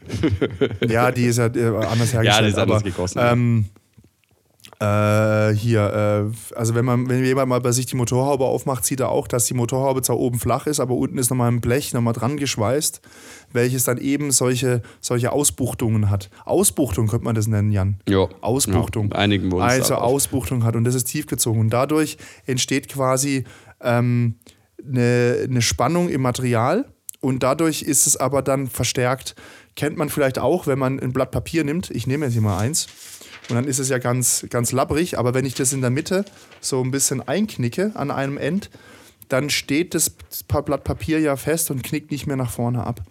ja, 0.87 1.11
die 1.11 1.25
ist 1.25 1.37
ja 1.37 1.47
äh, 1.47 1.67
anders 1.85 2.13
hergestellt. 2.13 2.25
Ja, 2.25 2.41
die 2.41 2.47
ist 2.47 2.57
anders 2.57 2.81
aber, 2.81 2.89
gegossen. 2.89 3.19
Ähm, 3.21 3.65
äh, 4.81 5.53
hier, 5.53 6.31
äh, 6.33 6.55
also 6.55 6.73
wenn 6.73 6.85
man, 6.85 7.07
wenn 7.07 7.23
jemand 7.23 7.49
mal 7.49 7.61
bei 7.61 7.71
sich 7.71 7.85
die 7.85 7.95
Motorhaube 7.95 8.45
aufmacht, 8.45 8.83
sieht 8.83 8.99
er 8.99 9.09
auch, 9.09 9.27
dass 9.27 9.45
die 9.45 9.53
Motorhaube 9.53 10.01
zwar 10.01 10.17
oben 10.17 10.39
flach 10.39 10.65
ist, 10.65 10.79
aber 10.79 10.95
unten 10.95 11.19
ist 11.19 11.29
nochmal 11.29 11.51
ein 11.51 11.61
Blech 11.61 11.93
nochmal 11.93 12.13
dran 12.13 12.35
geschweißt, 12.37 12.99
welches 13.53 13.83
dann 13.83 13.99
eben 13.99 14.31
solche, 14.31 14.81
solche 14.99 15.31
Ausbuchtungen 15.31 16.09
hat. 16.09 16.31
Ausbuchtung 16.45 17.07
könnte 17.07 17.25
man 17.25 17.35
das 17.35 17.45
nennen, 17.45 17.71
Jan. 17.71 17.99
Ja. 18.09 18.27
Ausbuchtung. 18.41 19.09
Ja, 19.11 19.17
einigen 19.17 19.51
wir 19.51 19.61
Also. 19.61 19.95
Ausbuchtung 19.95 20.63
hat 20.63 20.75
und 20.75 20.83
das 20.83 20.95
ist 20.95 21.03
tiefgezogen. 21.05 21.61
Und 21.61 21.69
dadurch 21.69 22.17
entsteht 22.47 22.89
quasi 22.89 23.43
ähm, 23.81 24.39
eine, 24.83 25.41
eine 25.43 25.61
Spannung 25.61 26.09
im 26.09 26.21
Material 26.21 26.85
und 27.19 27.43
dadurch 27.43 27.83
ist 27.83 28.07
es 28.07 28.17
aber 28.17 28.41
dann 28.41 28.65
verstärkt. 28.65 29.35
Kennt 29.75 29.95
man 29.95 30.09
vielleicht 30.09 30.39
auch, 30.39 30.65
wenn 30.65 30.79
man 30.79 30.99
ein 30.99 31.13
Blatt 31.13 31.29
Papier 31.29 31.63
nimmt. 31.63 31.91
Ich 31.91 32.07
nehme 32.07 32.25
jetzt 32.25 32.33
hier 32.33 32.41
mal 32.41 32.57
eins. 32.57 32.87
Und 33.51 33.57
dann 33.57 33.65
ist 33.65 33.79
es 33.79 33.89
ja 33.89 33.97
ganz, 33.97 34.45
ganz 34.49 34.71
labbrig, 34.71 35.19
aber 35.19 35.33
wenn 35.33 35.43
ich 35.43 35.55
das 35.55 35.73
in 35.73 35.81
der 35.81 35.89
Mitte 35.89 36.23
so 36.61 36.81
ein 36.81 36.89
bisschen 36.89 37.21
einknicke 37.27 37.91
an 37.95 38.09
einem 38.09 38.37
End, 38.37 38.69
dann 39.27 39.49
steht 39.49 39.93
das 39.93 40.09
Blatt 40.09 40.85
Papier 40.85 41.19
ja 41.19 41.35
fest 41.35 41.69
und 41.69 41.83
knickt 41.83 42.11
nicht 42.11 42.27
mehr 42.27 42.37
nach 42.37 42.49
vorne 42.49 42.85
ab. 42.85 43.01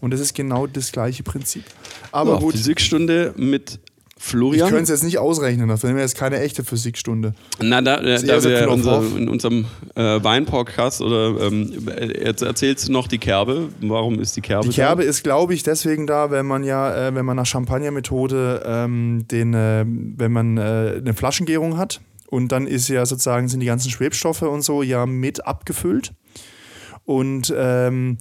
Und 0.00 0.12
das 0.14 0.20
ist 0.20 0.34
genau 0.34 0.66
das 0.66 0.92
gleiche 0.92 1.22
Prinzip. 1.22 1.64
Aber 2.10 2.34
Ja, 2.34 2.38
gut, 2.38 2.52
Physikstunde 2.52 3.34
mit 3.36 3.80
ich 4.22 4.28
Florian. 4.28 4.68
könnte 4.68 4.84
es 4.84 4.88
jetzt 4.88 5.02
nicht 5.02 5.18
ausrechnen, 5.18 5.68
das 5.68 5.82
wäre 5.82 5.98
jetzt 5.98 6.16
keine 6.16 6.40
echte 6.40 6.62
Physikstunde. 6.62 7.34
Na, 7.60 7.82
da, 7.82 7.96
da, 7.96 8.02
eher 8.02 8.40
so 8.40 8.48
wir 8.48 8.70
unser, 8.70 9.02
in 9.16 9.28
unserem 9.28 9.66
äh, 9.96 10.22
Wein-Podcast 10.22 11.00
oder 11.00 11.40
ähm, 11.40 11.88
jetzt 12.20 12.42
erzählst 12.42 12.88
du 12.88 12.92
noch 12.92 13.08
die 13.08 13.18
Kerbe. 13.18 13.68
Warum 13.80 14.20
ist 14.20 14.36
die 14.36 14.40
Kerbe? 14.40 14.68
Die 14.68 14.74
Kerbe 14.74 15.02
ist, 15.02 15.24
glaube 15.24 15.54
ich, 15.54 15.64
deswegen 15.64 16.06
da, 16.06 16.30
wenn 16.30 16.46
man 16.46 16.62
ja, 16.62 17.08
äh, 17.08 17.14
wenn 17.14 17.26
man 17.26 17.36
nach 17.36 17.46
Champagner-Methode 17.46 18.62
ähm, 18.64 19.26
den, 19.28 19.54
äh, 19.54 19.84
wenn 19.86 20.32
man 20.32 20.56
äh, 20.56 20.94
eine 20.98 21.14
Flaschengärung 21.14 21.76
hat 21.76 22.00
und 22.28 22.52
dann 22.52 22.66
ist 22.66 22.88
ja 22.88 23.04
sozusagen 23.04 23.48
sind 23.48 23.60
die 23.60 23.66
ganzen 23.66 23.90
Schwebstoffe 23.90 24.42
und 24.42 24.62
so 24.62 24.82
ja 24.82 25.04
mit 25.04 25.46
abgefüllt 25.46 26.12
und 27.04 27.52
ähm, 27.56 28.18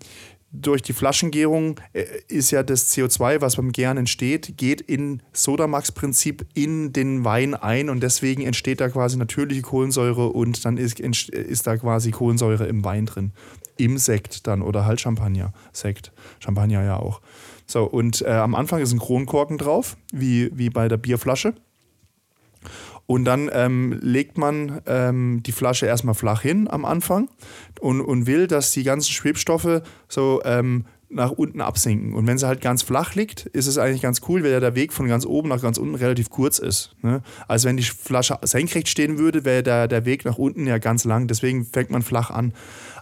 durch 0.51 0.81
die 0.81 0.93
Flaschengärung 0.93 1.79
äh, 1.93 2.03
ist 2.27 2.51
ja 2.51 2.63
das 2.63 2.91
CO2, 2.93 3.41
was 3.41 3.55
beim 3.55 3.71
Gären 3.71 3.97
entsteht, 3.97 4.57
geht 4.57 4.81
in 4.81 5.21
Sodamax-Prinzip 5.33 6.45
in 6.53 6.93
den 6.93 7.23
Wein 7.23 7.55
ein 7.55 7.89
und 7.89 8.01
deswegen 8.01 8.41
entsteht 8.41 8.81
da 8.81 8.89
quasi 8.89 9.17
natürliche 9.17 9.61
Kohlensäure 9.61 10.27
und 10.29 10.63
dann 10.65 10.77
ist, 10.77 10.99
entst- 10.99 11.29
ist 11.33 11.67
da 11.67 11.77
quasi 11.77 12.11
Kohlensäure 12.11 12.67
im 12.67 12.83
Wein 12.83 13.05
drin. 13.05 13.31
Im 13.77 13.97
Sekt 13.97 14.45
dann 14.47 14.61
oder 14.61 14.85
halt 14.85 15.01
Champagner. 15.01 15.53
Sekt. 15.71 16.11
Champagner 16.39 16.83
ja 16.83 16.97
auch. 16.97 17.21
So, 17.65 17.83
und 17.85 18.21
äh, 18.21 18.29
am 18.31 18.53
Anfang 18.53 18.81
ist 18.81 18.91
ein 18.91 18.99
Kronkorken 18.99 19.57
drauf, 19.57 19.95
wie, 20.11 20.51
wie 20.53 20.69
bei 20.69 20.87
der 20.89 20.97
Bierflasche. 20.97 21.53
Und 23.05 23.25
dann 23.25 23.49
ähm, 23.53 23.99
legt 24.01 24.37
man 24.37 24.81
ähm, 24.85 25.41
die 25.43 25.51
Flasche 25.51 25.85
erstmal 25.85 26.15
flach 26.15 26.41
hin 26.41 26.67
am 26.69 26.85
Anfang 26.85 27.29
und, 27.79 28.01
und 28.01 28.25
will, 28.25 28.47
dass 28.47 28.71
die 28.71 28.83
ganzen 28.83 29.11
Schwebstoffe 29.11 29.81
so 30.07 30.41
ähm, 30.45 30.85
nach 31.11 31.31
unten 31.31 31.61
absinken. 31.61 32.13
Und 32.13 32.25
wenn 32.25 32.37
sie 32.37 32.47
halt 32.47 32.61
ganz 32.61 32.81
flach 32.81 33.15
liegt, 33.15 33.45
ist 33.47 33.67
es 33.67 33.77
eigentlich 33.77 34.01
ganz 34.01 34.21
cool, 34.27 34.43
weil 34.43 34.51
ja 34.51 34.59
der 34.59 34.75
Weg 34.75 34.93
von 34.93 35.07
ganz 35.07 35.25
oben 35.25 35.49
nach 35.49 35.61
ganz 35.61 35.77
unten 35.77 35.95
relativ 35.95 36.29
kurz 36.29 36.59
ist. 36.59 36.95
Ne? 37.01 37.21
Also 37.47 37.67
wenn 37.67 37.77
die 37.77 37.83
Flasche 37.83 38.37
senkrecht 38.43 38.87
stehen 38.87 39.17
würde, 39.17 39.43
wäre 39.45 39.63
der, 39.63 39.87
der 39.87 40.05
Weg 40.05 40.25
nach 40.25 40.37
unten 40.37 40.65
ja 40.65 40.77
ganz 40.77 41.03
lang. 41.03 41.27
Deswegen 41.27 41.65
fängt 41.65 41.91
man 41.91 42.01
flach 42.01 42.31
an. 42.31 42.53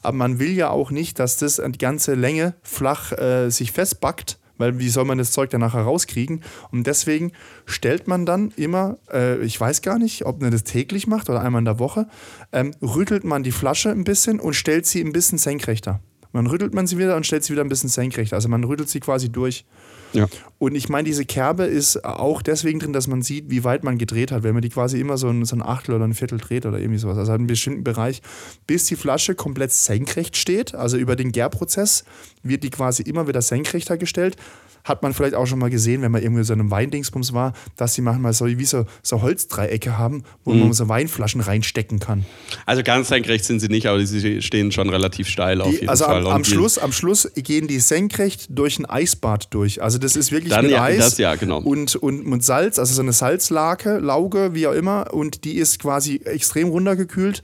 Aber 0.02 0.18
man 0.18 0.40
will 0.40 0.52
ja 0.52 0.70
auch 0.70 0.92
nicht, 0.92 1.20
dass 1.20 1.38
das 1.38 1.62
die 1.64 1.78
ganze 1.78 2.16
Länge 2.16 2.56
flach 2.64 3.12
äh, 3.12 3.50
sich 3.50 3.72
festbackt, 3.72 4.40
weil 4.60 4.78
wie 4.78 4.90
soll 4.90 5.06
man 5.06 5.18
das 5.18 5.32
Zeug 5.32 5.50
dann 5.50 5.62
nachher 5.62 5.82
rauskriegen? 5.82 6.44
Und 6.72 6.86
deswegen 6.86 7.32
stellt 7.66 8.08
man 8.08 8.28
dann 8.28 8.52
immer, 8.56 9.00
äh, 9.12 9.42
ich 9.44 9.60
weiß 9.60 9.82
gar 9.82 9.98
nicht, 9.98 10.28
ob 10.28 10.42
man 10.42 10.52
das 10.52 10.64
täglich 10.64 11.08
macht 11.08 11.30
oder 11.30 11.42
einmal 11.42 11.60
in 11.62 11.66
der 11.66 11.80
Woche, 11.80 12.08
ähm, 12.52 12.72
rüttelt 12.82 13.24
man 13.24 13.42
die 13.42 13.52
Flasche 13.52 13.90
ein 13.90 14.04
bisschen 14.04 14.40
und 14.40 14.54
stellt 14.54 14.86
sie 14.86 15.02
ein 15.02 15.14
bisschen 15.14 15.40
senkrechter. 15.40 16.02
Man 16.32 16.46
rüttelt 16.46 16.76
man 16.76 16.86
sie 16.86 17.00
wieder 17.00 17.16
und 17.16 17.26
stellt 17.26 17.44
sie 17.44 17.54
wieder 17.54 17.64
ein 17.64 17.70
bisschen 17.70 17.90
senkrechter. 17.90 18.36
Also 18.36 18.50
man 18.50 18.64
rüttelt 18.64 18.90
sie 18.90 19.00
quasi 19.00 19.32
durch. 19.32 19.66
Ja. 20.14 20.28
Und 20.58 20.76
ich 20.76 20.90
meine, 20.90 21.06
diese 21.06 21.26
Kerbe 21.26 21.64
ist 21.64 22.04
auch 22.04 22.42
deswegen 22.42 22.80
drin, 22.80 22.94
dass 22.94 23.08
man 23.08 23.22
sieht, 23.22 23.50
wie 23.50 23.64
weit 23.64 23.84
man 23.84 23.98
gedreht 23.98 24.32
hat. 24.32 24.44
Wenn 24.44 24.54
man 24.54 24.62
die 24.62 24.70
quasi 24.70 25.00
immer 25.00 25.18
so 25.18 25.30
ein, 25.30 25.46
so 25.46 25.56
ein 25.56 25.62
Achtel 25.62 25.96
oder 25.96 26.06
ein 26.06 26.14
Viertel 26.14 26.38
dreht 26.38 26.66
oder 26.66 26.80
irgendwie 26.80 27.00
sowas. 27.00 27.18
Also 27.18 27.32
einen 27.32 27.48
bestimmten 27.48 27.84
Bereich, 27.84 28.22
bis 28.68 28.86
die 28.86 28.96
Flasche 28.96 29.36
komplett 29.36 29.72
senkrecht 29.72 30.36
steht. 30.36 30.76
Also 30.76 30.98
über 30.98 31.16
den 31.16 31.32
Gärprozess 31.32 32.04
wird 32.44 32.64
die 32.64 32.70
quasi 32.70 33.04
immer 33.04 33.28
wieder 33.28 33.42
senkrechter 33.42 33.98
gestellt. 33.98 34.36
Hat 34.84 35.04
man 35.04 35.14
vielleicht 35.14 35.36
auch 35.36 35.46
schon 35.46 35.60
mal 35.60 35.70
gesehen, 35.70 36.02
wenn 36.02 36.12
man 36.12 36.22
irgendwie 36.24 36.44
so 36.44 36.54
in 36.54 36.60
einem 36.60 36.72
Weindingsbums 36.72 37.34
war, 37.34 37.54
dass 37.76 37.94
sie 37.94 38.02
manchmal 38.02 38.34
so 38.34 38.48
wie 38.48 38.66
so, 38.66 38.86
so 39.04 39.22
Holzdreiecke 39.22 39.98
haben, 39.98 40.24
wo 40.44 40.54
man 40.54 40.74
so 40.74 40.88
Weinflaschen 40.90 41.42
reinstecken 41.42 42.00
kann. 42.00 42.26
Also 42.66 42.82
ganz 42.84 43.10
senkrecht 43.10 43.46
sind 43.46 43.60
sie 43.60 43.68
nicht, 43.68 43.88
aber 43.88 44.06
sie 44.06 44.42
stehen 44.42 44.72
schon 44.72 44.90
relativ 44.90 45.28
steil 45.28 45.62
auf 45.62 45.68
Die, 45.70 45.76
jeden 45.76 45.90
also 45.90 46.06
Fall. 46.06 46.18
am, 46.22 46.26
Und 46.26 46.32
am, 46.32 46.44
die- 46.44 46.50
Schluss, 46.52 46.78
am 46.78 46.92
Schluss 46.92 47.30
gehen 47.36 47.68
die 47.68 47.80
senkrecht 47.80 48.48
durch 48.50 48.80
ein 48.80 48.86
Eisbad 48.86 49.54
durch. 49.54 49.82
Also 49.82 49.98
das 49.98 50.16
ist 50.16 50.32
wirklich 50.32 50.52
Dann 50.54 50.66
mit 50.66 50.72
ja, 50.72 50.84
Eis 50.84 50.98
das 50.98 51.18
ja, 51.18 51.36
genau. 51.36 51.60
und, 51.60 51.96
und 51.96 52.26
mit 52.26 52.44
Salz, 52.44 52.80
also 52.80 52.94
so 52.94 53.02
eine 53.02 53.14
Salzlake, 53.14 53.98
Lauge, 54.00 54.54
wie 54.54 54.68
auch 54.68 54.74
immer. 54.74 55.14
Und 55.14 55.44
die 55.44 55.56
ist 55.58 55.80
quasi 55.80 56.22
extrem 56.26 56.70
runtergekühlt. 56.70 57.44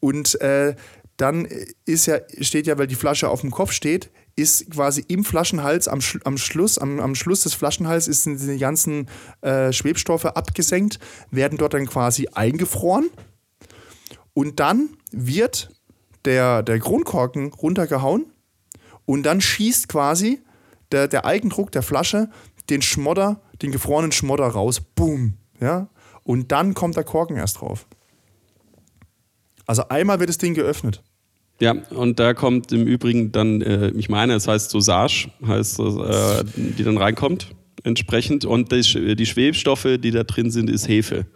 Und 0.00 0.40
äh, 0.40 0.74
dann 1.16 1.46
ist 1.84 2.06
ja, 2.06 2.18
steht 2.40 2.66
ja, 2.66 2.78
weil 2.78 2.86
die 2.86 2.94
Flasche 2.94 3.28
auf 3.28 3.42
dem 3.42 3.50
Kopf 3.50 3.72
steht, 3.72 4.10
ist 4.36 4.70
quasi 4.70 5.04
im 5.08 5.24
Flaschenhals 5.24 5.88
am, 5.88 6.00
Sch 6.00 6.18
am 6.24 6.38
Schluss, 6.38 6.78
am, 6.78 7.00
am 7.00 7.14
Schluss 7.14 7.42
des 7.42 7.54
Flaschenhals 7.54 8.08
ist 8.08 8.24
sind 8.24 8.40
die 8.40 8.58
ganzen 8.58 9.08
äh, 9.42 9.72
Schwebstoffe 9.72 10.24
abgesenkt, 10.24 10.98
werden 11.30 11.58
dort 11.58 11.74
dann 11.74 11.86
quasi 11.86 12.28
eingefroren. 12.32 13.10
Und 14.32 14.60
dann 14.60 14.90
wird 15.10 15.70
der, 16.24 16.62
der 16.62 16.78
Kronkorken 16.78 17.52
runtergehauen 17.52 18.26
und 19.06 19.24
dann 19.24 19.40
schießt 19.40 19.88
quasi 19.88 20.40
der, 20.92 21.08
der 21.08 21.24
Eigendruck 21.24 21.72
der 21.72 21.82
Flasche 21.82 22.30
den 22.68 22.82
Schmodder, 22.82 23.40
den 23.62 23.72
gefrorenen 23.72 24.12
Schmodder 24.12 24.46
raus. 24.46 24.80
Boom. 24.80 25.34
Ja? 25.60 25.88
Und 26.22 26.52
dann 26.52 26.74
kommt 26.74 26.96
der 26.96 27.04
Korken 27.04 27.36
erst 27.36 27.60
drauf. 27.60 27.86
Also 29.66 29.88
einmal 29.88 30.20
wird 30.20 30.30
das 30.30 30.38
Ding 30.38 30.54
geöffnet. 30.54 31.02
Ja, 31.60 31.72
und 31.90 32.18
da 32.18 32.32
kommt 32.34 32.72
im 32.72 32.86
Übrigen 32.86 33.32
dann, 33.32 33.60
äh, 33.60 33.90
ich 33.90 34.08
meine, 34.08 34.34
es 34.34 34.48
heißt 34.48 34.72
Dosage, 34.72 35.28
heißt 35.46 35.78
äh, 35.80 36.44
die 36.56 36.82
dann 36.84 36.96
reinkommt 36.96 37.48
entsprechend. 37.84 38.44
Und 38.44 38.72
die, 38.72 39.14
die 39.16 39.26
Schwebstoffe, 39.26 39.86
die 39.98 40.10
da 40.10 40.24
drin 40.24 40.50
sind, 40.50 40.70
ist 40.70 40.88
Hefe. 40.88 41.26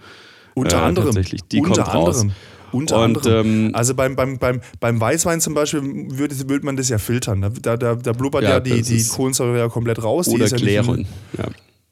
Unter 0.54 0.78
Äh, 0.78 0.80
anderem. 0.80 1.06
tatsächlich, 1.08 1.42
die 1.50 1.60
unter 1.60 1.82
kommt 1.82 1.94
raus. 1.94 2.20
anderem. 2.20 2.36
Unter 2.72 2.96
Und, 2.96 3.02
anderem. 3.18 3.66
ähm, 3.66 3.70
also 3.74 3.94
beim, 3.94 4.16
beim, 4.16 4.38
beim, 4.38 4.60
beim 4.80 5.00
Weißwein 5.00 5.40
zum 5.40 5.54
Beispiel 5.54 5.80
würde, 5.82 6.34
würde 6.48 6.64
man 6.66 6.76
das 6.76 6.88
ja 6.88 6.98
filtern. 6.98 7.40
Da, 7.60 7.76
da, 7.76 7.94
da, 7.94 8.12
blubbert 8.12 8.42
ja, 8.42 8.50
Ja, 8.50 8.60
die, 8.60 8.82
die 8.82 9.04
Kohlensäure 9.06 9.58
ja 9.58 9.68
komplett 9.68 10.02
raus. 10.02 10.26
die 10.26 10.34
Oder 10.34 10.46
ist 10.46 10.52
ja 10.52 10.58
Klären. 10.58 11.06
Ja. 11.38 11.44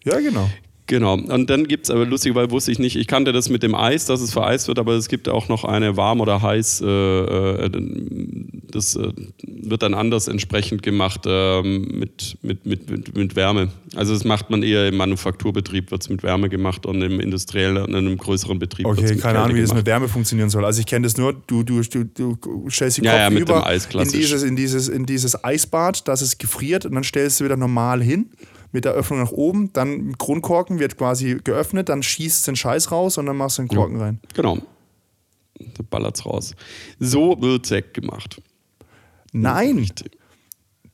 Ja, 0.05 0.21
genau. 0.21 0.51
Genau. 0.87 1.15
Und 1.15 1.49
dann 1.49 1.69
gibt 1.69 1.85
es 1.85 1.91
aber 1.91 2.05
lustigerweise 2.05 2.51
wusste 2.51 2.73
ich 2.73 2.79
nicht, 2.79 2.97
ich 2.97 3.07
kannte 3.07 3.33
das 3.33 3.49
mit 3.49 3.63
dem 3.63 3.75
Eis, 3.75 4.07
dass 4.07 4.21
es 4.21 4.33
vereist 4.33 4.67
wird, 4.69 4.79
aber 4.79 4.95
es 4.95 5.09
gibt 5.09 5.29
auch 5.29 5.49
noch 5.49 5.65
eine 5.65 5.97
warm 5.97 6.21
oder 6.21 6.43
heiß, 6.43 6.83
äh, 6.85 6.87
äh, 6.87 7.71
das 8.71 8.97
äh, 8.97 9.13
wird 9.43 9.83
dann 9.83 9.95
anders 9.95 10.29
entsprechend 10.29 10.83
gemacht 10.83 11.23
ähm, 11.27 11.83
mit, 11.93 12.37
mit, 12.43 12.67
mit, 12.67 13.15
mit, 13.17 13.37
Wärme. 13.37 13.69
Also 13.95 14.13
das 14.13 14.25
macht 14.25 14.51
man 14.51 14.63
eher 14.63 14.89
im 14.89 14.97
Manufakturbetrieb, 14.97 15.91
wird 15.91 16.03
es 16.03 16.09
mit 16.09 16.23
Wärme 16.23 16.49
gemacht 16.49 16.85
und 16.85 17.01
im 17.01 17.21
industriellen, 17.21 17.85
in 17.87 17.95
einem 17.95 18.19
größeren 18.19 18.59
Betrieb 18.59 18.87
Okay, 18.87 19.03
keine 19.03 19.21
Kälte 19.21 19.39
Ahnung, 19.39 19.57
wie 19.57 19.61
das 19.61 19.71
gemacht. 19.71 19.85
mit 19.85 19.87
Wärme 19.87 20.09
funktionieren 20.09 20.51
soll. 20.51 20.65
Also 20.65 20.81
ich 20.81 20.87
kenne 20.87 21.05
das 21.07 21.17
nur, 21.17 21.33
du, 21.47 21.63
du, 21.63 21.83
du, 21.83 22.05
du 22.05 22.71
stellst 22.71 22.99
den 22.99 23.05
Ja, 23.05 23.13
Kopf 23.13 23.21
ja, 23.21 23.31
mit 23.31 23.49
dem 23.49 23.57
über 23.57 23.67
Eis, 23.67 23.87
in, 23.87 24.11
dieses, 24.11 24.43
in, 24.43 24.57
dieses, 24.57 24.89
in 24.89 25.07
dieses 25.07 25.45
Eisbad, 25.45 26.09
dass 26.09 26.23
es 26.23 26.39
gefriert 26.39 26.85
und 26.87 26.95
dann 26.95 27.05
stellst 27.05 27.41
du 27.41 27.45
wieder 27.45 27.57
normal 27.57 28.03
hin 28.03 28.31
mit 28.73 28.85
der 28.85 28.93
Öffnung 28.93 29.21
nach 29.21 29.31
oben, 29.33 29.73
dann 29.73 30.13
Grundkorken 30.15 30.79
wird 30.79 30.97
quasi 30.99 31.39
geöffnet, 31.45 31.89
dann 31.89 32.03
schießt 32.03 32.47
den 32.47 32.57
Scheiß 32.57 32.91
raus 32.91 33.19
und 33.19 33.27
dann 33.27 33.37
machst 33.37 33.59
du 33.59 33.63
den 33.63 33.69
Korken 33.69 34.01
rein. 34.01 34.21
Genau. 34.35 34.59
Da 35.59 35.85
ballert's 35.89 36.25
raus. 36.27 36.55
So 36.99 37.41
wird 37.41 37.67
Sekt 37.67 37.95
gemacht. 37.95 38.41
Nein, 39.33 39.79
Richtig. 39.79 40.19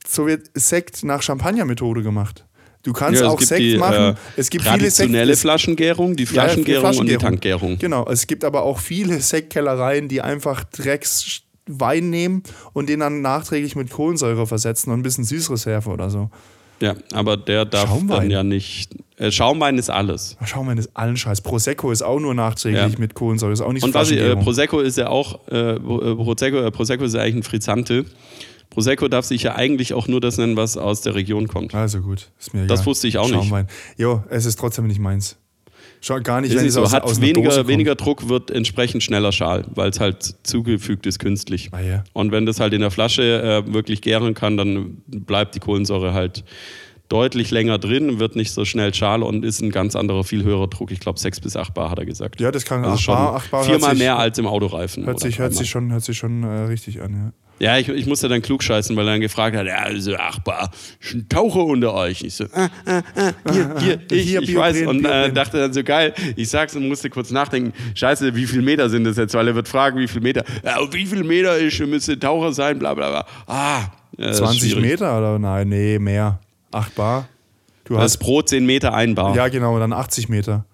so 0.07 0.27
wird 0.27 0.49
Sekt 0.53 1.03
nach 1.03 1.21
Champagner-Methode 1.21 2.03
gemacht. 2.03 2.45
Du 2.83 2.93
kannst 2.93 3.21
Ja, 3.21 3.27
auch 3.27 3.41
Sekt 3.41 3.59
die, 3.61 3.77
machen. 3.77 3.95
äh, 3.95 4.15
es 4.37 4.49
gibt 4.49 4.63
viele 4.63 4.89
Sekt 4.89 4.97
Traditionelle 4.97 5.35
Flaschengärung, 5.35 6.15
die 6.15 6.23
Ja, 6.23 6.29
ja, 6.29 6.33
Flaschengärung, 6.43 6.85
und 6.85 6.85
die 6.85 6.95
Flaschengärung. 7.15 7.21
Tankgärung. 7.21 7.77
Genau, 7.79 8.07
es 8.09 8.25
gibt 8.27 8.43
aber 8.45 8.61
auch 8.63 8.79
viele 8.79 9.19
Sektkellereien, 9.19 10.07
die 10.07 10.21
einfach 10.21 10.63
Dreckswein 10.63 12.09
nehmen 12.09 12.43
und 12.73 12.87
den 12.87 13.01
dann 13.01 13.21
nachträglich 13.21 13.75
mit 13.75 13.89
Kohlensäure 13.89 14.47
versetzen 14.47 14.91
und 14.91 14.99
ein 14.99 15.03
bisschen 15.03 15.25
Süßreserve 15.25 15.89
oder 15.89 16.09
so. 16.09 16.29
Ja, 16.81 16.95
aber 17.13 17.37
der 17.37 17.65
darf 17.65 17.89
Schaumwein. 17.89 18.21
dann 18.21 18.31
ja 18.31 18.43
nicht. 18.43 18.95
Äh, 19.17 19.31
Schaumwein 19.31 19.77
ist 19.77 19.89
alles. 19.89 20.37
Ach, 20.39 20.47
Schau 20.47 20.63
mal, 20.63 20.75
das 20.75 20.85
ist 20.85 20.95
allen 20.95 21.17
Scheiß. 21.17 21.41
Prosecco 21.41 21.91
ist 21.91 22.01
auch 22.01 22.19
nur 22.19 22.33
nachträglich 22.33 22.93
Ja. 22.93 22.99
mit 22.99 23.13
Kohlensäure, 23.15 23.51
ist 23.51 23.61
auch 23.61 23.73
nicht 23.73 23.83
Und 23.83 23.93
was 23.93 24.11
ich, 24.11 24.17
äh. 24.19 24.35
Prosecco 24.37 24.79
ist 24.79 24.97
ja 24.97 25.09
auch, 25.09 25.45
äh, 25.49 25.75
Prosecco, 25.77 26.57
äh, 26.59 26.71
Prosecco 26.71 27.03
ist 27.03 27.15
ja 27.15 27.21
eigentlich 27.21 27.35
ein 27.35 27.43
Frizzante. 27.43 28.05
Prosecco 28.69 29.07
darf 29.07 29.25
sich 29.25 29.43
ja 29.43 29.55
eigentlich 29.55 29.93
auch 29.93 30.07
nur 30.07 30.21
das 30.21 30.37
nennen, 30.37 30.55
was 30.55 30.77
aus 30.77 31.01
der 31.01 31.15
Region 31.15 31.47
kommt. 31.47 31.73
Also 31.75 31.99
gut, 32.01 32.29
ist 32.39 32.53
mir 32.53 32.61
egal. 32.61 32.67
Das 32.67 32.85
wusste 32.85 33.07
ich 33.07 33.17
auch 33.17 33.25
nicht. 33.27 33.35
Schaumwein. 33.35 33.67
Jo, 33.97 34.23
es 34.29 34.45
ist 34.45 34.57
trotzdem 34.59 34.87
nicht 34.87 34.99
meins. 34.99 35.37
Schau, 36.01 36.19
gar 36.21 36.41
nicht, 36.41 36.51
Ist 36.51 36.59
wenn 36.59 36.67
es 36.67 36.73
so, 36.73 36.81
aus, 36.81 36.93
hat 36.93 37.03
aus 37.03 37.19
weniger, 37.19 37.67
weniger 37.67 37.95
Druck, 37.95 38.29
wird 38.29 38.51
entsprechend 38.51 39.03
schneller 39.03 39.31
Schal, 39.31 39.65
weil 39.75 39.89
es 39.89 39.99
halt 39.99 40.35
zugefügt 40.43 41.05
ist 41.05 41.19
künstlich. 41.19 41.69
Ah, 41.71 41.81
ja. 41.81 42.03
Und 42.13 42.31
wenn 42.31 42.45
das 42.45 42.59
halt 42.59 42.73
in 42.73 42.81
der 42.81 42.91
Flasche 42.91 43.63
äh, 43.67 43.73
wirklich 43.73 44.01
gären 44.01 44.33
kann, 44.33 44.55
dann 44.55 45.01
bleibt 45.07 45.55
die 45.55 45.59
Kohlensäure 45.59 46.13
halt 46.13 46.43
deutlich 47.09 47.51
länger 47.51 47.77
drin, 47.79 48.19
wird 48.19 48.35
nicht 48.35 48.51
so 48.51 48.65
schnell 48.65 48.93
Schal 48.93 49.23
und 49.23 49.43
ist 49.43 49.61
ein 49.61 49.71
ganz 49.71 49.95
anderer, 49.95 50.23
viel 50.23 50.43
höherer 50.43 50.67
Druck. 50.67 50.91
Ich 50.91 50.99
glaube, 50.99 51.19
6 51.19 51.41
bis 51.41 51.55
8 51.57 51.73
Bar 51.73 51.89
hat 51.91 51.99
er 51.99 52.05
gesagt. 52.05 52.39
Ja, 52.39 52.51
das 52.51 52.65
kann 52.65 52.79
also 52.85 52.93
acht 52.95 53.01
schon 53.01 53.15
Bar- 53.15 53.35
acht 53.35 53.51
Bar 53.51 53.63
viermal 53.63 53.89
sich- 53.91 53.99
mehr 53.99 54.17
als 54.17 54.37
im 54.37 54.47
Autoreifen. 54.47 55.05
Hört 55.05 55.19
sich, 55.19 55.39
hört 55.39 55.53
sich 55.53 55.69
schon, 55.69 55.91
hört 55.91 56.03
sich 56.03 56.17
schon 56.17 56.43
äh, 56.43 56.47
richtig 56.65 57.01
an, 57.01 57.13
ja. 57.13 57.31
Ja, 57.61 57.77
ich, 57.77 57.89
ich 57.89 58.05
musste 58.05 58.29
dann 58.29 58.41
klug 58.41 58.63
scheißen, 58.63 58.95
weil 58.95 59.05
er 59.05 59.11
dann 59.15 59.19
gefragt 59.21 59.53
hat, 59.57 59.67
ja, 59.67 59.79
also 59.79 60.15
ach, 60.17 60.39
Bar, 60.39 60.71
ist 61.01 61.13
ein 61.13 61.27
Taucher 61.27 61.65
unter 61.65 61.93
euch. 61.93 62.21
Ich 62.23 62.35
so, 62.35 62.45
ah, 62.53 62.69
ah, 62.85 63.01
ah, 63.17 63.31
hier, 63.51 63.75
hier, 63.79 63.99
ich, 64.11 64.29
Hier, 64.29 64.41
ich 64.41 64.55
weiß. 64.55 64.83
Und 64.87 65.03
äh, 65.03 65.29
dachte 65.33 65.57
dann 65.57 65.73
so, 65.73 65.83
geil, 65.83 66.13
ich 66.37 66.47
sag's 66.47 66.73
und 66.77 66.87
musste 66.87 67.09
kurz 67.09 67.31
nachdenken, 67.31 67.73
scheiße, 67.95 68.33
wie 68.35 68.45
viel 68.45 68.61
Meter 68.61 68.89
sind 68.89 69.03
das 69.03 69.17
jetzt? 69.17 69.33
Weil 69.33 69.49
er 69.49 69.55
wird 69.55 69.67
fragen, 69.67 69.99
wie 69.99 70.07
viel 70.07 70.21
Meter. 70.21 70.45
Ja, 70.63 70.77
wie 70.93 71.05
viel 71.05 71.25
Meter 71.25 71.57
ist, 71.57 71.77
müsste 71.81 72.17
Taucher 72.17 72.53
sein, 72.53 72.79
bla 72.79 72.93
bla 72.93 73.09
bla. 73.09 73.25
Ah, 73.47 73.81
ist 74.15 74.37
20 74.37 74.61
schwierig. 74.71 74.91
Meter 74.91 75.17
oder? 75.17 75.37
Nein, 75.37 75.67
nee, 75.67 75.99
mehr. 75.99 76.39
8 76.71 76.95
Bar. 76.95 77.27
Du 77.85 77.95
Das 77.95 78.03
hast 78.03 78.17
pro 78.17 78.41
10 78.41 78.65
Meter 78.65 78.93
ein 78.93 79.15
Bar. 79.15 79.35
Ja, 79.35 79.47
genau, 79.47 79.77
dann 79.79 79.93
80 79.93 80.29
Meter. 80.29 80.65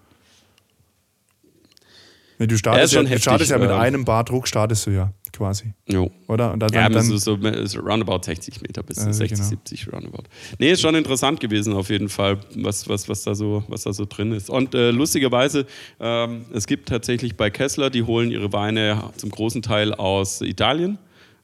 Nee, 2.38 2.46
du 2.46 2.58
startest, 2.58 2.92
ja, 2.92 3.00
heftig, 3.00 3.22
startest 3.22 3.50
ja 3.50 3.58
mit 3.58 3.70
ähm. 3.70 3.76
einem 3.76 4.04
Bar 4.04 4.24
Druck, 4.24 4.46
startest 4.46 4.86
du 4.86 4.90
ja 4.90 5.12
quasi. 5.36 5.72
Jo. 5.86 6.10
Oder? 6.28 6.52
Und 6.52 6.60
dann, 6.60 6.72
Ja, 6.72 6.88
dann, 6.88 7.10
ist 7.10 7.24
so 7.24 7.36
ist 7.36 7.76
roundabout 7.76 8.22
60 8.22 8.62
Meter 8.62 8.82
bis 8.82 8.98
Äh, 8.98 9.12
60, 9.12 9.38
genau. 9.38 9.48
70 9.48 9.92
roundabout. 9.92 10.24
Nee, 10.58 10.72
ist 10.72 10.80
schon 10.80 10.94
interessant 10.94 11.40
gewesen 11.40 11.74
auf 11.74 11.90
jeden 11.90 12.08
Fall, 12.08 12.38
was, 12.56 12.88
was, 12.88 13.08
was, 13.08 13.22
da, 13.22 13.34
so, 13.34 13.64
was 13.68 13.84
da 13.84 13.92
so 13.92 14.06
drin 14.06 14.32
ist. 14.32 14.50
Und 14.50 14.74
äh, 14.74 14.90
lustigerweise, 14.90 15.66
ähm, 16.00 16.46
es 16.52 16.66
gibt 16.66 16.88
tatsächlich 16.88 17.36
bei 17.36 17.50
Kessler, 17.50 17.90
die 17.90 18.02
holen 18.02 18.30
ihre 18.30 18.52
Weine 18.52 19.02
zum 19.16 19.30
großen 19.30 19.62
Teil 19.62 19.94
aus 19.94 20.40
Italien. 20.40 20.98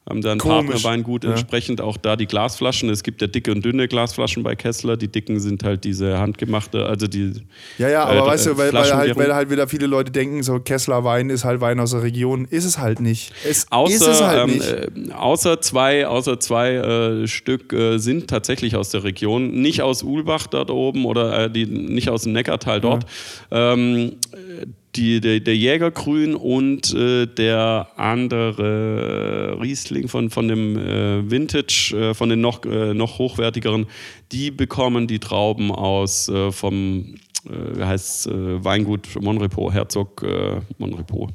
Haben 0.09 0.21
da 0.21 0.33
ein 0.33 0.37
Komisch. 0.37 0.71
Partnerweingut, 0.83 1.23
Ja. 1.23 1.29
entsprechend 1.31 1.79
auch 1.79 1.95
da 1.95 2.17
die 2.17 2.25
Glasflaschen. 2.25 2.89
Es 2.89 3.03
gibt 3.03 3.21
ja 3.21 3.27
dicke 3.27 3.51
und 3.53 3.63
dünne 3.63 3.87
Glasflaschen 3.87 4.43
bei 4.43 4.53
Kessler. 4.53 4.97
Die 4.97 5.07
dicken 5.07 5.39
sind 5.39 5.63
halt 5.63 5.85
diese 5.85 6.19
handgemachte, 6.19 6.85
also 6.85 7.07
die. 7.07 7.31
ja, 7.77 7.87
ja, 7.89 8.03
aber 8.03 8.25
äh, 8.25 8.27
weißt 8.31 8.47
du, 8.47 8.57
weil, 8.57 8.73
weil, 8.73 8.93
halt, 8.93 9.15
weil 9.15 9.33
halt 9.33 9.49
wieder 9.49 9.65
viele 9.69 9.87
Leute 9.87 10.11
denken, 10.11 10.43
so 10.43 10.59
Kessler 10.59 11.05
Wein 11.05 11.29
ist 11.29 11.45
halt 11.45 11.61
Wein 11.61 11.79
aus 11.79 11.91
der 11.91 12.03
Region. 12.03 12.43
Ist 12.49 12.65
es 12.65 12.77
halt 12.79 12.99
nicht. 12.99 13.31
Es 13.43 13.49
ist 13.49 13.57
es 13.63 13.71
Außer, 13.71 14.27
halt 14.27 14.49
ähm, 14.49 14.55
nicht. 14.55 15.09
äh, 15.09 15.13
außer 15.13 15.61
zwei, 15.61 16.05
außer 16.05 16.37
zwei 16.39 16.73
äh, 16.73 17.27
Stück 17.27 17.71
äh, 17.71 17.97
sind 17.97 18.27
tatsächlich 18.29 18.75
aus 18.75 18.89
der 18.89 19.05
Region, 19.05 19.51
nicht 19.61 19.81
aus 19.83 20.03
Ulbach 20.03 20.47
dort 20.47 20.69
oben 20.69 21.05
oder 21.05 21.45
äh, 21.45 21.49
die, 21.49 21.65
nicht 21.65 22.09
aus 22.09 22.23
dem 22.23 22.33
Neckartal 22.33 22.81
dort. 22.81 23.05
Ähm, 23.51 24.17
äh, 24.33 24.65
die, 24.95 25.21
der, 25.21 25.39
der 25.39 25.55
Jägergrün 25.55 26.35
und 26.35 26.93
äh, 26.93 27.25
der 27.25 27.87
andere 27.95 29.57
Riesling 29.61 30.07
von, 30.07 30.29
von 30.29 30.47
dem 30.47 30.77
äh, 30.77 31.29
Vintage, 31.29 31.95
äh, 31.95 32.13
von 32.13 32.29
den 32.29 32.41
noch, 32.41 32.63
äh, 32.65 32.93
noch 32.93 33.17
hochwertigeren, 33.17 33.87
die 34.31 34.51
bekommen 34.51 35.07
die 35.07 35.19
Trauben 35.19 35.71
aus 35.71 36.29
äh, 36.29 36.51
vom, 36.51 37.15
äh, 37.49 37.83
heißt 37.83 38.27
äh, 38.27 38.63
Weingut 38.63 39.19
Monrepo, 39.19 39.71
Herzog 39.71 40.23
äh, 40.23 40.61
Monrepo. 40.77 41.29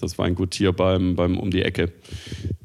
Das 0.00 0.18
Weingut 0.18 0.54
hier 0.54 0.72
beim, 0.72 1.14
beim 1.14 1.38
um 1.38 1.50
die 1.50 1.62
Ecke. 1.62 1.92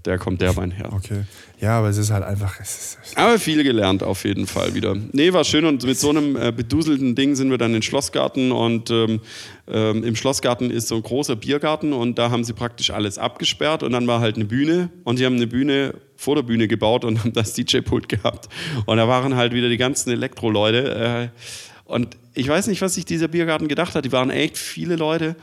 Da 0.04 0.18
kommt 0.18 0.42
der 0.42 0.58
Wein 0.58 0.72
her. 0.72 0.92
Okay. 0.92 1.24
Ja, 1.60 1.80
aber 1.80 1.89
es 1.89 1.97
ist 1.97 2.12
halt 2.12 2.24
einfach. 2.24 2.60
Ist, 2.60 2.99
Aber 3.16 3.39
viel 3.39 3.64
gelernt 3.64 4.03
auf 4.03 4.26
jeden 4.26 4.45
Fall 4.45 4.76
wieder. 4.76 4.95
Nee, 5.12 5.34
war 5.34 5.43
schön 5.43 5.66
und 5.66 5.84
mit 5.84 5.97
so 5.97 6.10
einem 6.12 6.36
äh, 6.36 6.51
beduselten 6.51 7.16
Ding 7.16 7.36
sind 7.36 7.49
wir 7.49 7.58
dann 7.58 7.72
in 7.72 7.78
den 7.78 7.82
Schlossgarten 7.82 8.51
und 8.51 8.91
ähm, 8.91 9.22
ähm, 9.68 10.03
im 10.03 10.16
Schlossgarten 10.16 10.70
ist 10.70 10.88
so 10.88 10.95
ein 10.95 11.01
großer 11.01 11.36
Biergarten 11.36 11.93
und 11.93 12.20
da 12.20 12.30
haben 12.30 12.43
sie 12.43 12.53
praktisch 12.53 12.91
alles 12.91 13.18
abgesperrt 13.18 13.82
und 13.82 13.91
dann 13.91 14.05
war 14.05 14.20
halt 14.20 14.36
eine 14.36 14.45
Bühne 14.45 14.91
und 15.03 15.18
die 15.18 15.26
haben 15.26 15.36
eine 15.36 15.47
Bühne 15.47 15.95
vor 16.16 16.36
der 16.36 16.43
Bühne 16.43 16.68
gebaut 16.68 17.03
und 17.03 17.20
haben 17.24 17.34
das 17.34 17.53
DJ-Pult 17.53 18.08
gehabt 18.08 18.49
und 18.86 18.97
da 18.97 19.08
waren 19.08 19.36
halt 19.36 19.51
wieder 19.51 19.70
die 19.70 19.78
ganzen 19.78 20.12
Elektro-Leute 20.12 21.32
äh, 21.34 21.39
und 21.86 22.18
ich 22.36 22.47
weiß 22.47 22.68
nicht, 22.68 22.82
was 22.84 22.93
sich 22.93 23.05
dieser 23.05 23.30
Biergarten 23.30 23.68
gedacht 23.68 23.95
hat. 23.95 24.05
Die 24.05 24.12
waren 24.12 24.30
echt 24.30 24.58
viele 24.58 24.95
Leute, 24.95 25.36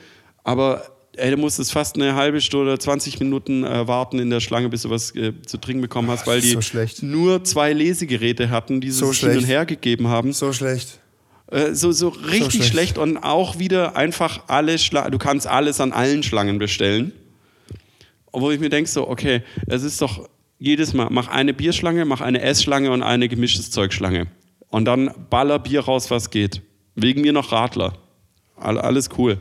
aber 0.44 0.93
ey, 1.16 1.30
du 1.30 1.36
musstest 1.36 1.72
fast 1.72 1.96
eine 1.96 2.14
halbe 2.14 2.40
Stunde 2.40 2.72
oder 2.72 2.80
20 2.80 3.20
Minuten 3.20 3.64
äh, 3.64 3.86
warten 3.86 4.18
in 4.18 4.30
der 4.30 4.40
Schlange, 4.40 4.68
bis 4.68 4.82
du 4.82 4.90
was 4.90 5.14
äh, 5.14 5.32
zu 5.46 5.58
trinken 5.58 5.82
bekommen 5.82 6.10
hast, 6.10 6.26
weil 6.26 6.40
die 6.40 6.56
so 6.60 7.06
nur 7.06 7.44
zwei 7.44 7.72
Lesegeräte 7.72 8.50
hatten, 8.50 8.80
die 8.80 8.90
sie 8.90 8.98
So 8.98 9.12
hin 9.12 9.38
und 9.38 9.44
her 9.44 9.66
gegeben 9.66 10.08
haben. 10.08 10.32
so 10.32 10.52
schlecht. 10.52 11.00
Äh, 11.50 11.74
so, 11.74 11.92
so 11.92 12.08
richtig 12.08 12.54
schlecht. 12.54 12.70
schlecht. 12.70 12.98
und 12.98 13.18
auch 13.18 13.58
wieder 13.58 13.96
einfach 13.96 14.44
alle 14.48 14.78
Schlangen. 14.78 15.12
Du 15.12 15.18
kannst 15.18 15.46
alles 15.46 15.80
an 15.80 15.92
allen 15.92 16.22
Schlangen 16.22 16.58
bestellen. 16.58 17.12
Obwohl 18.32 18.54
ich 18.54 18.60
mir 18.60 18.70
denke, 18.70 18.90
so, 18.90 19.08
okay, 19.08 19.42
es 19.66 19.84
ist 19.84 20.00
doch 20.00 20.28
jedes 20.58 20.94
Mal, 20.94 21.08
mach 21.10 21.28
eine 21.28 21.54
Bierschlange, 21.54 22.04
mach 22.04 22.20
eine 22.20 22.40
Essschlange 22.40 22.90
und 22.90 23.02
eine 23.02 23.28
gemischtes 23.28 23.70
Zeugschlange. 23.70 24.26
Und 24.68 24.86
dann 24.86 25.10
baller 25.30 25.58
Bier 25.58 25.80
raus, 25.80 26.10
was 26.10 26.30
geht. 26.30 26.62
Wegen 26.96 27.20
mir 27.20 27.32
noch 27.32 27.52
Radler. 27.52 27.92
All, 28.56 28.78
alles 28.78 29.10
cool. 29.18 29.38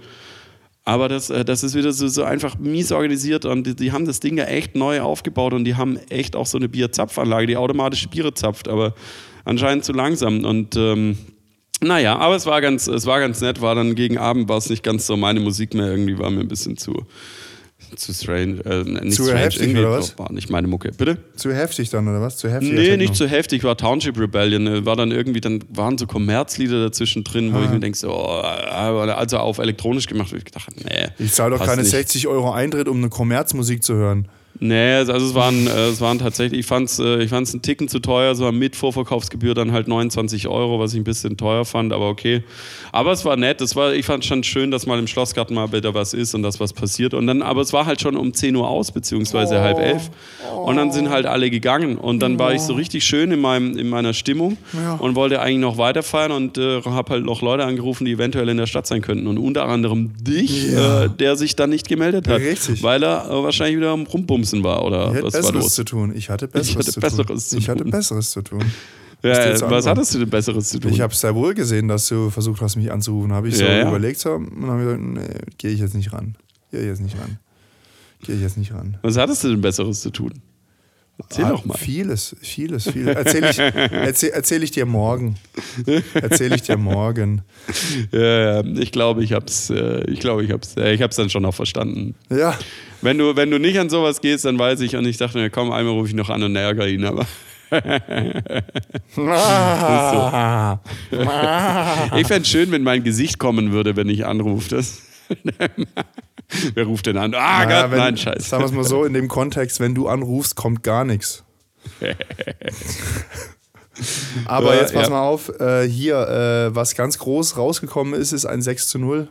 Aber 0.86 1.07
das, 1.07 1.29
äh, 1.29 1.45
das 1.45 1.63
ist 1.63 1.75
wieder 1.75 1.91
so, 1.93 2.07
so 2.07 2.23
einfach 2.23 2.57
mies 2.57 2.91
organisiert 2.91 3.45
und 3.45 3.65
die, 3.65 3.75
die 3.75 3.91
haben 3.91 4.05
das 4.05 4.19
Ding 4.19 4.38
ja 4.38 4.45
echt 4.45 4.75
neu 4.75 5.01
aufgebaut 5.01 5.53
und 5.53 5.63
die 5.63 5.75
haben 5.75 5.97
echt 6.09 6.36
auch 6.36 6.45
so 6.45 6.57
eine 6.57 6.67
Bierzapfanlage, 6.67 7.47
die 7.47 7.57
automatisch 7.57 8.07
Biere 8.09 8.34
zapft, 8.34 8.67
aber 8.67 8.93
anscheinend 9.45 9.86
zu 9.86 9.93
langsam. 9.93 10.43
Und 10.43 10.75
ähm, 10.75 11.17
naja, 11.81 12.17
aber 12.17 12.36
es 12.36 12.45
war 12.45 12.59
ganz, 12.61 12.88
es 12.88 13.05
war 13.05 13.19
ganz 13.19 13.39
nett, 13.41 13.61
war 13.61 13.75
dann 13.75 13.95
gegen 13.95 14.17
Abend, 14.17 14.49
war 14.49 14.57
es 14.57 14.69
nicht 14.69 14.84
ganz 14.84 15.07
so 15.07 15.15
meine 15.15 15.39
Musik 15.39 15.73
mehr, 15.73 15.88
irgendwie 15.88 16.17
war 16.17 16.29
mir 16.29 16.41
ein 16.41 16.47
bisschen 16.47 16.77
zu, 16.77 17.05
Zu 17.96 18.14
strange, 18.14 18.62
äh, 18.66 18.84
nicht 18.84 19.14
Zu 19.16 19.24
strange, 19.24 19.39
heftig, 19.41 19.62
irgendwie 19.64 19.80
oder 19.82 19.91
was? 19.91 20.18
war 20.18 20.32
nicht 20.32 20.50
meine 20.50 20.68
Mucke. 20.68 20.91
Bitte? 20.91 21.18
Zu 21.36 21.54
heftig 21.54 21.89
dann, 21.89 22.08
oder 22.08 22.22
was? 22.22 22.38
Zu 22.38 22.50
heftig? 22.50 22.72
Nee, 22.74 22.98
nicht 22.98 23.16
zu 23.16 23.28
heftig, 23.28 23.64
war 23.64 23.78
Township 23.78 24.20
Rebellion. 24.20 24.68
äh, 24.68 24.86
War 24.86 24.96
dann 24.96 25.12
irgendwie, 25.12 25.41
dann 25.41 25.64
waren 25.70 25.98
so 25.98 26.06
Kommerzlieder 26.08 26.82
dazwischen 26.84 27.24
drin, 27.24 27.54
wo 27.54 27.58
Ah. 27.58 27.64
ich 27.66 27.70
mir 27.70 27.80
denke, 27.80 27.98
so, 27.98 28.10
oh, 28.12 28.41
also 28.41 29.38
auf 29.38 29.58
elektronisch 29.60 30.08
gemacht, 30.08 30.32
wo 30.32 30.36
ich 30.38 30.46
gedacht, 30.46 30.70
nee. 30.84 31.08
Ich 31.20 31.34
zahle 31.34 31.58
doch 31.58 31.66
keine 31.66 31.82
nicht. 31.82 31.91
60 31.91 32.28
Euro 32.28 32.52
Eintritt, 32.52 32.88
um 32.88 32.98
eine 32.98 33.10
Kommerzmusik 33.10 33.84
zu 33.84 33.94
hören. 33.96 34.28
Nee, 34.60 34.93
also 34.93 35.14
es 35.14 35.34
waren, 35.34 35.68
äh, 35.68 35.88
es 35.88 35.99
waren 35.99 36.20
tatsächlich, 36.20 36.60
ich 36.62 36.66
fand 36.66 36.88
es 36.89 36.99
äh, 36.99 37.24
ich 37.24 37.30
fand's 37.30 37.54
einen 37.54 37.64
Ticken 37.64 37.88
zu 37.88 37.99
teuer, 37.99 38.36
so 38.36 38.51
mit 38.51 38.76
Vorverkaufsgebühr 38.76 39.56
dann 39.56 39.72
halt 39.72 39.88
29 39.88 40.47
Euro, 40.47 40.80
was 40.80 40.93
ich 40.93 40.99
ein 40.99 41.04
bisschen 41.04 41.38
teuer 41.38 41.66
fand, 41.66 41.91
aber 41.91 42.08
okay. 42.08 42.43
Aber 42.91 43.12
es 43.12 43.26
war 43.26 43.36
nett, 43.36 43.62
es 43.62 43.76
war, 43.76 43.93
ich 43.93 44.06
fand 44.06 44.24
schon 44.26 44.43
schön, 44.43 44.70
dass 44.72 44.86
mal 44.86 44.99
im 44.99 45.08
Schlossgarten 45.08 45.56
mal 45.56 45.72
wieder 45.74 45.93
was 45.95 46.14
ist 46.14 46.36
und 46.36 46.43
dass 46.43 46.60
was 46.60 46.72
passiert. 46.72 47.14
Und 47.16 47.26
dann, 47.28 47.41
aber 47.41 47.62
es 47.62 47.74
war 47.74 47.86
halt 47.88 47.99
schon 47.99 48.16
um 48.16 48.34
10 48.34 48.56
Uhr 48.56 48.68
aus, 48.68 48.91
beziehungsweise 48.91 49.60
halb 49.60 49.80
elf. 49.80 50.12
Und 50.64 50.76
dann 50.78 50.91
sind 50.91 51.10
halt 51.10 51.26
alle 51.26 51.49
gegangen. 51.49 51.97
Und 51.97 52.20
dann 52.20 52.38
war 52.38 52.54
ich 52.54 52.62
so 52.62 52.74
richtig 52.74 53.04
schön 53.04 53.32
in, 53.32 53.41
meinem, 53.41 53.76
in 53.78 53.89
meiner 53.89 54.14
Stimmung 54.14 54.58
Ja. 54.74 54.93
und 54.95 55.16
wollte 55.16 55.41
eigentlich 55.41 55.58
noch 55.60 55.78
weiterfeiern 55.80 56.32
und 56.32 56.58
äh, 56.60 56.82
habe 56.84 57.14
halt 57.14 57.26
noch 57.26 57.41
Leute 57.41 57.66
angerufen, 57.66 58.06
die 58.06 58.12
eventuell 58.14 58.47
in 58.49 58.58
der 58.58 58.68
Stadt 58.68 58.86
sein 58.86 59.01
könnten. 59.01 59.26
Und 59.28 59.39
unter 59.39 59.66
anderem 59.68 60.12
dich, 60.22 60.72
Ja. 60.72 61.06
äh, 61.06 61.10
der 61.10 61.36
sich 61.36 61.56
dann 61.56 61.72
nicht 61.72 61.88
gemeldet 61.89 62.28
hat. 62.28 62.39
Richtig. 62.39 62.84
Weil 62.84 63.04
er 63.04 63.26
äh, 63.30 63.43
wahrscheinlich 63.43 63.78
wieder 63.78 63.89
am 63.91 64.06
Rumbumsen 64.52 64.64
war 64.64 64.84
oder 64.86 65.10
Ich 65.10 65.16
hatte 65.16 65.24
was 65.24 65.34
war 65.34 65.41
Besseres 65.41 65.64
los? 65.64 65.74
zu 65.76 65.84
tun. 65.86 66.14
Ich 66.16 66.30
hatte 66.30 66.48
Besseres, 66.48 66.76
hatte 66.88 66.91
zu, 66.91 67.00
Besseres 67.00 67.28
tun. 67.28 67.39
zu 67.39 67.58
Ich 67.58 67.70
hatte 67.70 67.84
tun. 67.84 67.91
Besseres 67.91 68.32
zu 68.32 68.41
tun. 68.41 68.62
Ja, 69.24 69.56
zu 69.56 69.70
was 69.70 69.86
hattest 69.88 70.14
du 70.14 70.20
denn 70.20 70.30
Besseres 70.30 70.68
zu 70.70 70.80
tun? 70.80 70.91
Ich 70.91 71.00
habe 71.00 71.16
sehr 71.16 71.34
wohl 71.34 71.54
gesehen, 71.54 71.88
dass 71.88 72.08
du 72.10 72.30
versucht 72.30 72.62
hast, 72.62 72.76
mich 72.76 72.91
anzurufen. 72.91 73.32
Habe 73.32 73.48
ich 73.48 73.58
so 73.58 73.64
Ja, 73.64 73.72
ja. 73.78 73.88
überlegt 73.88 74.20
so, 74.20 74.34
und 74.34 74.66
habe 74.68 74.84
gesagt, 74.84 75.02
nee, 75.02 75.22
gehe 75.58 75.72
ich 75.72 75.80
jetzt 75.80 75.96
nicht 75.96 76.12
ran. 76.12 76.36
Gehe 76.72 76.82
ich 76.82 76.88
jetzt 76.88 77.02
nicht 77.02 77.18
ran. 77.18 77.38
Gehe 78.24 78.36
ich 78.36 78.41
jetzt 78.41 78.58
nicht 78.58 78.74
ran. 78.74 78.98
was 79.02 79.18
hattest 79.18 79.44
du 79.46 79.50
denn 79.50 79.62
Besseres 79.62 80.02
zu 80.02 80.10
tun? 80.10 80.34
Erzähl 81.20 81.45
Ah, 81.45 81.49
doch 81.49 81.66
mal. 81.66 81.78
Vieles, 81.78 82.36
vieles, 82.41 82.89
vieles. 82.89 83.16
Erzähle 83.16 83.49
ich, 83.51 83.59
erzähl, 83.59 84.30
erzähl 84.32 84.64
ich 84.64 84.72
dir 84.72 84.86
morgen. 84.86 85.36
Erzähle 86.16 86.55
ich 86.55 86.64
dir 86.64 86.78
morgen. 86.78 87.43
Ja, 88.11 88.61
ich 88.64 88.91
glaube, 88.91 89.24
ich 89.24 89.34
hab's, 89.34 89.70
äh, 89.70 90.03
ich 90.09 90.20
glaube, 90.20 90.43
ich 90.43 90.51
hab's, 90.51 90.76
äh, 90.76 90.93
ich 90.93 91.01
hab's 91.01 91.16
dann 91.16 91.30
schon 91.30 91.43
noch 91.43 91.53
verstanden. 91.53 92.16
Ja, 92.30 92.57
Wenn 93.01 93.18
du, 93.20 93.36
wenn 93.36 93.51
du 93.51 93.59
nicht 93.59 93.78
an 93.80 93.89
sowas 93.89 94.22
gehst, 94.22 94.45
dann 94.45 94.57
weiß 94.57 94.82
ich 94.82 94.95
und 94.95 95.05
ich 95.05 95.18
dachte 95.18 95.38
mir, 95.38 95.49
komm, 95.51 95.72
einmal 95.72 95.93
rufe 95.93 96.09
ich 96.09 96.16
noch 96.16 96.30
an 96.30 96.41
und 96.43 96.55
ärgere 96.55 96.89
ihn, 96.89 97.05
aber 97.05 97.26
ich 102.18 102.28
fände 102.28 102.47
schön, 102.47 102.72
wenn 102.72 102.84
mein 102.84 103.03
Gesicht 103.03 103.39
kommen 103.39 103.72
würde, 103.72 103.95
wenn 103.95 104.09
ich 104.09 104.26
anrufe. 104.26 104.70
Das 104.76 105.01
Wer 106.74 106.86
ruft 106.86 107.06
denn 107.06 107.18
an? 107.18 107.34
Ah, 107.34 107.66
Naja, 107.66 107.82
Gott, 107.84 107.91
wenn, 107.91 107.97
nein, 107.99 108.18
scheiße. 108.18 108.47
Sagen 108.49 108.64
wir 108.64 108.68
es 108.68 108.72
mal 108.74 108.84
so, 108.84 109.06
in 109.06 109.14
dem 109.14 109.28
Kontext, 109.28 109.80
wenn 109.80 109.95
du 109.95 110.08
anrufst, 110.08 110.56
kommt 110.56 110.84
gar 110.84 111.06
nichts. 111.06 111.43
Aber 114.45 114.76
jetzt 114.76 114.93
pass 114.93 115.04
ja. 115.08 115.10
mal 115.12 115.22
auf, 115.22 115.49
äh, 115.60 115.88
hier, 115.88 116.18
äh, 116.18 116.76
was 116.76 116.95
ganz 116.95 117.20
groß 117.20 117.58
rausgekommen 117.58 118.14
ist, 118.14 118.32
ist 118.32 118.45
ein 118.45 118.62
6 118.62 118.88
zu 118.88 118.99
0. 118.99 119.28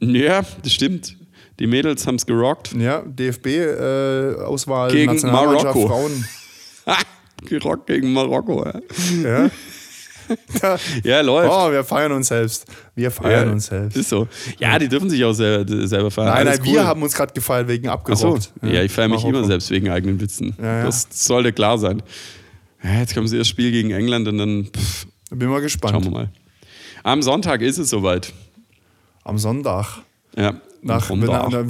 Ja, 0.00 0.42
das 0.62 0.72
stimmt. 0.72 1.16
Die 1.58 1.66
Mädels 1.66 2.06
haben's 2.06 2.26
gerockt. 2.26 2.72
Ja, 2.74 3.02
DFB-Auswahl, 3.02 4.92
Gegen 4.92 5.12
Nationalmannschaft 5.12 5.74
Marokko. 5.74 5.88
Frauen. 5.88 6.24
Gerockt 7.46 7.86
gegen 7.86 8.12
Marokko. 8.12 8.64
Ja, 8.64 8.80
Ja. 9.22 9.50
ja 11.04 11.20
läuft. 11.20 11.50
Oh, 11.52 11.70
wir 11.72 11.84
feiern 11.84 12.12
uns 12.12 12.28
selbst. 12.28 12.66
Wir 12.94 13.10
feiern 13.10 13.46
Ja, 13.48 13.52
uns 13.52 13.66
selbst. 13.66 13.96
Ist 13.96 14.08
so. 14.08 14.28
Ja, 14.58 14.78
die 14.78 14.88
dürfen 14.88 15.08
sich 15.10 15.24
auch 15.24 15.32
sel- 15.32 15.66
selber 15.86 16.10
feiern. 16.10 16.34
Nein, 16.34 16.46
nein, 16.46 16.58
cool. 16.66 16.72
wir 16.74 16.86
haben 16.86 17.02
uns 17.02 17.14
gerade 17.14 17.32
gefeiert 17.32 17.68
wegen 17.68 17.88
Ach 17.88 17.98
so. 18.14 18.34
abgerockt. 18.34 18.52
Ja, 18.62 18.82
ich 18.82 18.92
feiere 18.92 19.08
mich 19.08 19.24
immer 19.24 19.44
selbst 19.44 19.70
wegen 19.70 19.88
eigenen 19.90 20.20
Witzen. 20.20 20.54
Ja, 20.58 20.78
ja. 20.80 20.84
Das 20.84 21.06
sollte 21.10 21.52
klar 21.52 21.78
sein. 21.78 22.02
Ja, 22.82 23.00
jetzt 23.00 23.14
kommen 23.14 23.26
sie 23.28 23.38
das 23.38 23.48
Spiel 23.48 23.70
gegen 23.72 23.90
England 23.90 24.28
und 24.28 24.38
dann 24.38 24.64
pff, 24.66 25.06
Bin 25.30 25.48
mal 25.48 25.60
gespannt. 25.60 25.92
schauen 25.94 26.04
wir 26.04 26.10
mal. 26.10 26.28
Am 27.02 27.22
Sonntag 27.22 27.60
ist 27.62 27.78
es 27.78 27.90
soweit. 27.90 28.32
Am 29.24 29.38
Sonntag. 29.38 30.02
Ja, 30.36 30.54
Nach, 30.80 31.10
wenn, 31.10 31.20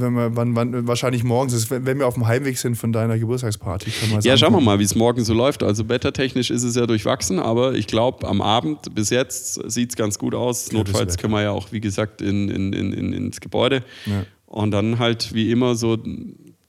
wenn 0.00 0.12
wir, 0.14 0.36
wann, 0.36 0.54
wann, 0.54 0.86
wahrscheinlich 0.86 1.24
morgens, 1.24 1.54
ist, 1.54 1.70
wenn 1.70 1.98
wir 1.98 2.06
auf 2.06 2.14
dem 2.14 2.26
Heimweg 2.26 2.58
sind 2.58 2.76
von 2.76 2.92
deiner 2.92 3.18
Geburtstagsparty. 3.18 3.90
Ja, 4.20 4.36
schauen 4.36 4.52
wir 4.52 4.60
mal, 4.60 4.78
wie 4.78 4.84
es 4.84 4.94
morgen 4.94 5.24
so 5.24 5.34
läuft. 5.34 5.62
Also 5.62 5.88
wettertechnisch 5.88 6.50
ist 6.50 6.62
es 6.62 6.74
ja 6.76 6.86
durchwachsen, 6.86 7.38
aber 7.38 7.74
ich 7.74 7.86
glaube, 7.86 8.26
am 8.28 8.42
Abend 8.42 8.94
bis 8.94 9.10
jetzt 9.10 9.70
sieht 9.70 9.90
es 9.90 9.96
ganz 9.96 10.18
gut 10.18 10.34
aus. 10.34 10.64
Gutes 10.70 10.74
Notfalls 10.74 11.16
können 11.16 11.32
wir 11.32 11.42
ja 11.42 11.50
auch, 11.50 11.72
wie 11.72 11.80
gesagt, 11.80 12.20
in, 12.20 12.48
in, 12.48 12.72
in, 12.72 12.92
in, 12.92 13.12
ins 13.12 13.40
Gebäude. 13.40 13.82
Ja. 14.06 14.24
Und 14.46 14.70
dann 14.70 14.98
halt 14.98 15.34
wie 15.34 15.50
immer 15.50 15.74
so 15.74 15.98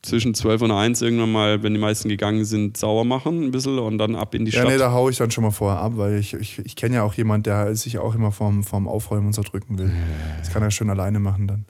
zwischen 0.02 0.34
12 0.34 0.62
und 0.62 0.72
1 0.72 1.02
irgendwann 1.02 1.32
mal, 1.32 1.64
wenn 1.64 1.74
die 1.74 1.80
meisten 1.80 2.08
gegangen 2.08 2.46
sind, 2.46 2.78
sauer 2.78 3.04
machen 3.04 3.44
ein 3.44 3.52
bisschen 3.52 3.80
und 3.80 3.98
dann 3.98 4.16
ab 4.16 4.34
in 4.34 4.46
die 4.46 4.52
Ja, 4.52 4.62
Stadt. 4.62 4.72
nee, 4.72 4.78
da 4.78 4.92
hau 4.92 5.10
ich 5.10 5.18
dann 5.18 5.30
schon 5.32 5.44
mal 5.44 5.52
vorher 5.52 5.82
ab, 5.82 5.94
weil 5.96 6.18
ich, 6.18 6.34
ich, 6.34 6.60
ich 6.60 6.76
kenne 6.76 6.96
ja 6.96 7.04
auch 7.04 7.14
jemanden, 7.16 7.44
der 7.44 7.76
sich 7.76 7.98
auch 8.00 8.16
immer 8.16 8.32
vorm, 8.32 8.64
vorm 8.64 8.88
Aufräumen 8.88 9.28
unterdrücken 9.28 9.78
will. 9.78 9.92
Das 10.40 10.52
kann 10.52 10.64
er 10.64 10.72
schön 10.72 10.90
alleine 10.90 11.20
machen 11.20 11.48
dann. 11.48 11.66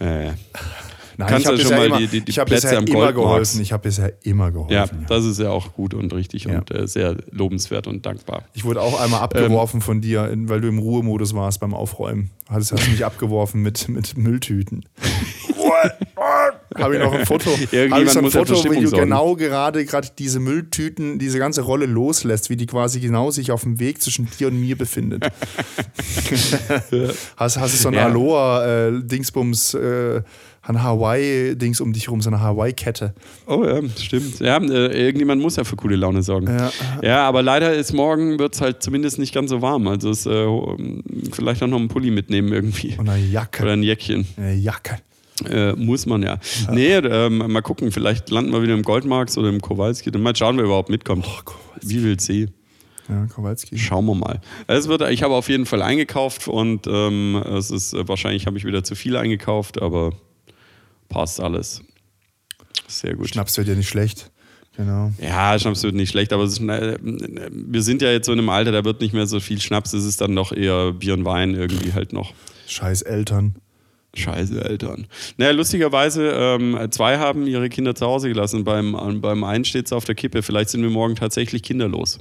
Ja, 0.00 0.20
ja. 0.22 0.34
Nein, 1.20 1.28
Kannst 1.28 1.46
ich 1.46 1.46
habe 1.46 1.56
ja 1.56 1.62
schon 1.62 1.70
bisher, 1.70 1.78
mal 1.78 1.86
immer, 1.86 1.98
die- 1.98 2.06
die- 2.08 2.20
die 2.22 2.30
ich 2.30 2.36
Plätze 2.36 2.50
bisher 2.66 2.78
am 2.78 2.84
immer 2.86 3.12
geholfen. 3.12 3.60
Ich 3.60 3.72
habe 3.72 3.82
bisher 3.82 4.12
immer 4.22 4.50
geholfen. 4.50 4.72
Ja, 4.72 4.84
ja. 4.86 4.90
das 5.08 5.24
ist 5.24 5.38
ja 5.40 5.50
auch 5.50 5.72
gut 5.74 5.94
und 5.94 6.12
richtig 6.12 6.44
Ja. 6.44 6.58
und 6.58 6.70
äh, 6.70 6.86
sehr 6.88 7.16
lobenswert 7.30 7.86
und 7.86 8.04
dankbar. 8.06 8.42
Ich 8.54 8.64
wurde 8.64 8.80
auch 8.82 9.00
einmal 9.00 9.20
abgeworfen 9.20 9.80
von 9.80 10.00
dir, 10.00 10.28
in, 10.28 10.48
weil 10.48 10.60
du 10.60 10.68
im 10.68 10.78
Ruhemodus 10.78 11.34
warst 11.34 11.60
beim 11.60 11.74
Aufräumen. 11.74 12.30
Hattest, 12.48 12.72
hast 12.72 12.88
mich 12.90 13.04
abgeworfen 13.04 13.62
mit, 13.62 13.88
mit 13.88 14.16
Mülltüten. 14.16 14.84
habe 16.76 16.94
ich 16.96 17.00
noch 17.02 17.12
ein 17.12 17.24
Foto. 17.26 17.50
Irgendjemand 17.72 18.10
so 18.10 18.18
ein 18.18 18.24
muss 18.24 18.32
Foto, 18.34 18.64
wie 18.70 18.80
du 18.84 18.90
genau 18.90 19.36
gerade 19.36 19.84
gerade 19.84 20.08
diese 20.18 20.40
Mülltüten, 20.40 21.18
diese 21.18 21.38
ganze 21.38 21.62
Rolle 21.62 21.86
loslässt, 21.86 22.50
wie 22.50 22.56
die 22.56 22.66
quasi 22.66 23.00
genau 23.00 23.30
sich 23.30 23.50
auf 23.52 23.62
dem 23.62 23.78
Weg 23.78 24.02
zwischen 24.02 24.28
dir 24.38 24.48
und 24.48 24.60
mir 24.60 24.76
befindet. 24.76 25.24
hast, 27.36 27.58
hast 27.58 27.74
du 27.74 27.78
so 27.78 27.88
ein 27.88 27.94
Ja. 27.94 28.06
Aloha-Dingsbums, 28.06 29.74
äh, 29.74 30.22
ein 30.62 30.82
Hawaii-Dings 30.82 31.80
um 31.80 31.92
dich 31.92 32.08
rum, 32.10 32.20
so 32.20 32.30
eine 32.30 32.40
Hawaii-Kette. 32.40 33.14
Oh 33.46 33.64
ja, 33.64 33.80
stimmt. 33.98 34.40
Ja, 34.40 34.58
äh, 34.58 35.06
irgendjemand 35.06 35.40
muss 35.40 35.56
ja 35.56 35.64
für 35.64 35.76
coole 35.76 35.96
Laune 35.96 36.22
sorgen. 36.22 36.48
Ja. 36.48 36.70
Ja, 37.02 37.28
aber 37.28 37.42
leider 37.42 37.74
ist 37.74 37.92
morgen 37.92 38.38
wird 38.38 38.54
es 38.54 38.60
halt 38.60 38.82
zumindest 38.82 39.18
nicht 39.18 39.32
ganz 39.32 39.50
so 39.50 39.62
warm. 39.62 39.88
Also 39.88 40.10
es, 40.10 40.26
äh, 40.26 40.46
vielleicht 41.32 41.62
auch 41.62 41.66
noch 41.66 41.78
einen 41.78 41.88
Pulli 41.88 42.10
mitnehmen 42.10 42.52
irgendwie. 42.52 42.94
Und 42.98 43.08
eine 43.08 43.24
Jacke. 43.24 43.62
Oder 43.62 43.72
ein 43.72 43.82
Jäckchen. 43.82 44.26
Eine 44.36 44.54
Jacke. 44.54 44.98
Äh, 45.48 45.72
muss 45.72 46.04
man 46.04 46.22
ja. 46.22 46.38
Nee, 46.70 46.92
ähm, 46.96 47.38
mal 47.38 47.62
gucken, 47.62 47.92
vielleicht 47.92 48.28
landen 48.28 48.52
wir 48.52 48.62
wieder 48.62 48.74
im 48.74 48.82
Goldmarks 48.82 49.38
oder 49.38 49.48
im 49.48 49.62
Kowalski. 49.62 50.10
Dann 50.10 50.22
mal 50.22 50.36
schauen, 50.36 50.58
wer 50.58 50.64
überhaupt 50.64 50.90
mitkommt. 50.90 51.26
Wie 51.82 52.02
will 52.02 52.20
sie? 52.20 52.48
Ja, 53.08 53.26
Kowalski. 53.26 53.78
Schauen 53.78 54.04
wir 54.04 54.14
mal. 54.14 54.40
Es 54.66 54.86
wird, 54.88 55.02
ich 55.10 55.22
habe 55.22 55.34
auf 55.34 55.48
jeden 55.48 55.64
Fall 55.64 55.80
eingekauft 55.80 56.46
und 56.46 56.86
ähm, 56.86 57.42
es 57.56 57.70
ist 57.70 57.94
äh, 57.94 58.06
wahrscheinlich 58.06 58.46
habe 58.46 58.58
ich 58.58 58.64
wieder 58.64 58.84
zu 58.84 58.94
viel 58.94 59.16
eingekauft, 59.16 59.80
aber 59.80 60.12
passt 61.10 61.40
alles. 61.40 61.82
Sehr 62.88 63.14
gut. 63.14 63.28
Schnaps 63.28 63.58
wird 63.58 63.68
ja 63.68 63.74
nicht 63.74 63.88
schlecht. 63.88 64.30
Genau. 64.76 65.12
Ja, 65.20 65.58
Schnaps 65.58 65.82
wird 65.82 65.94
nicht 65.94 66.10
schlecht, 66.10 66.32
aber 66.32 66.44
ist, 66.44 66.62
wir 66.62 67.82
sind 67.82 68.00
ja 68.00 68.10
jetzt 68.10 68.24
so 68.26 68.32
in 68.32 68.38
einem 68.38 68.48
Alter, 68.48 68.72
da 68.72 68.84
wird 68.84 69.02
nicht 69.02 69.12
mehr 69.12 69.26
so 69.26 69.38
viel 69.38 69.60
Schnaps, 69.60 69.92
es 69.92 70.04
ist 70.04 70.22
dann 70.22 70.34
doch 70.34 70.52
eher 70.52 70.92
Bier 70.92 71.12
und 71.12 71.26
Wein 71.26 71.54
irgendwie 71.54 71.92
halt 71.92 72.14
noch. 72.14 72.32
Scheiß 72.66 73.02
Eltern. 73.02 73.56
Scheiße 74.14 74.64
Eltern. 74.64 75.06
Naja, 75.36 75.52
lustigerweise, 75.52 76.30
ähm, 76.34 76.78
zwei 76.90 77.18
haben 77.18 77.46
ihre 77.46 77.68
Kinder 77.68 77.94
zu 77.94 78.06
Hause 78.06 78.28
gelassen. 78.28 78.64
Beim, 78.64 79.20
beim 79.20 79.44
einen 79.44 79.64
steht 79.64 79.86
es 79.86 79.92
auf 79.92 80.04
der 80.04 80.14
Kippe. 80.14 80.42
Vielleicht 80.42 80.70
sind 80.70 80.82
wir 80.82 80.90
morgen 80.90 81.14
tatsächlich 81.14 81.62
kinderlos. 81.62 82.18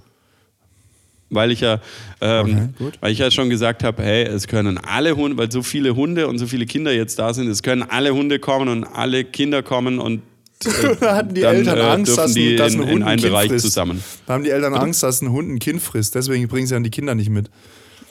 Weil 1.30 1.52
ich 1.52 1.62
ja, 1.62 1.80
ähm, 2.22 2.74
Okay, 2.80 2.92
weil 3.02 3.12
ich 3.12 3.20
ja 3.20 3.30
schon 3.30 3.50
gesagt 3.50 3.84
habe, 3.84 4.02
hey, 4.02 4.24
es 4.24 4.48
können 4.48 4.78
alle 4.80 5.16
Hunde, 5.16 5.38
weil 5.38 5.52
so 5.52 5.62
viele 5.62 5.96
Hunde 5.96 6.28
und 6.28 6.40
so 6.40 6.48
viele 6.48 6.66
Kinder 6.66 6.92
jetzt 6.92 7.20
da 7.20 7.34
sind, 7.34 7.48
es 7.48 7.62
können 7.62 7.84
alle 7.84 8.14
Hunde 8.14 8.40
kommen 8.40 8.68
und 8.68 8.84
alle 8.84 9.24
Kinder 9.24 9.62
kommen 9.62 10.00
und 10.00 10.22
äh, 10.66 10.96
Da 11.00 11.16
hatten 11.16 11.34
die 11.34 11.42
dann 11.42 11.56
Eltern 11.56 11.78
äh, 11.78 11.82
Angst, 11.82 12.18
dass 12.18 12.34
die 12.34 12.52
ein, 12.52 12.58
dass 12.58 12.74
in, 12.74 12.82
ein 12.82 12.88
in 12.88 12.94
Hund 12.94 13.04
ein 13.04 13.08
einen 13.10 13.20
Kind 13.22 13.32
Bereich 13.32 13.50
frisst. 13.50 13.66
zusammen. 13.66 14.04
Da 14.26 14.34
haben 14.34 14.44
die 14.44 14.50
Eltern 14.50 14.74
Angst, 14.74 15.04
dass 15.04 15.22
ein 15.22 15.32
Hund 15.32 15.50
ein 15.50 15.60
Kind 15.60 15.82
frisst. 15.82 16.16
Deswegen 16.16 16.48
bringen 16.48 16.68
sie 16.68 16.74
dann 16.74 16.84
die 16.84 16.90
Kinder 16.90 17.16
nicht 17.16 17.30
mit. 17.30 17.50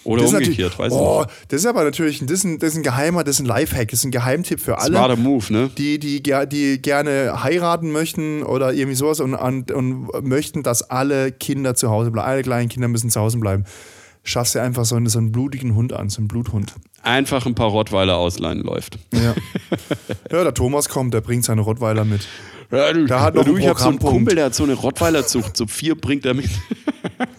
Oder 0.04 0.22
Das 0.22 0.32
ist 0.32 0.38
umgekehrt, 0.38 0.78
weiß 0.78 0.92
ich 0.92 0.98
oh, 0.98 1.20
nicht. 1.20 1.30
Das 1.48 1.60
ist 1.60 1.66
aber 1.66 1.84
natürlich 1.84 2.20
ein, 2.20 2.26
das 2.26 2.38
ist 2.38 2.44
ein, 2.44 2.58
das 2.58 2.70
ist 2.70 2.76
ein 2.76 2.82
geheimer, 2.82 3.24
das 3.24 3.36
ist 3.36 3.40
ein 3.40 3.46
Lifehack, 3.46 3.88
das 3.88 4.00
ist 4.00 4.04
ein 4.04 4.10
Geheimtipp 4.10 4.60
für 4.60 4.78
alle. 4.78 4.96
Smarter 4.96 5.16
Move, 5.16 5.52
ne? 5.52 5.70
die, 5.76 5.98
die, 5.98 6.22
die 6.22 6.80
gerne 6.80 7.42
heiraten 7.42 7.92
möchten 7.92 8.42
oder 8.42 8.72
irgendwie 8.72 8.96
sowas 8.96 9.20
und, 9.20 9.34
und, 9.34 9.70
und 9.70 10.08
möchten, 10.22 10.62
dass 10.62 10.82
alle 10.82 11.32
Kinder 11.32 11.74
zu 11.74 11.90
Hause 11.90 12.10
bleiben. 12.10 12.28
Alle 12.28 12.42
kleinen 12.42 12.68
Kinder 12.68 12.88
müssen 12.88 13.10
zu 13.10 13.20
Hause 13.20 13.38
bleiben. 13.38 13.64
Schaffst 14.22 14.54
dir 14.54 14.62
einfach 14.62 14.84
so 14.84 14.96
einen, 14.96 15.06
so 15.06 15.18
einen 15.18 15.32
blutigen 15.32 15.74
Hund 15.74 15.92
an, 15.92 16.10
so 16.10 16.18
einen 16.18 16.28
Bluthund. 16.28 16.74
Einfach 17.02 17.46
ein 17.46 17.54
paar 17.54 17.68
Rottweiler 17.68 18.16
ausleihen 18.16 18.60
läuft. 18.60 18.98
Ja. 19.12 19.34
ja, 20.30 20.44
der 20.44 20.54
Thomas 20.54 20.88
kommt, 20.88 21.14
der 21.14 21.20
bringt 21.20 21.44
seine 21.44 21.62
Rottweiler 21.62 22.04
mit. 22.04 22.28
Ja, 22.70 22.92
du, 22.92 23.06
Da 23.06 23.20
hat 23.20 23.34
noch 23.34 23.44
du, 23.44 23.56
ich 23.56 23.66
habe 23.66 23.80
so 23.80 23.88
einen. 23.88 23.98
Kumpel, 23.98 24.34
der 24.34 24.46
hat 24.46 24.54
so 24.54 24.64
eine 24.64 24.74
Rottweiler-Zucht, 24.74 25.56
so 25.56 25.66
vier 25.66 25.94
bringt 25.94 26.26
er 26.26 26.34
mit. 26.34 26.50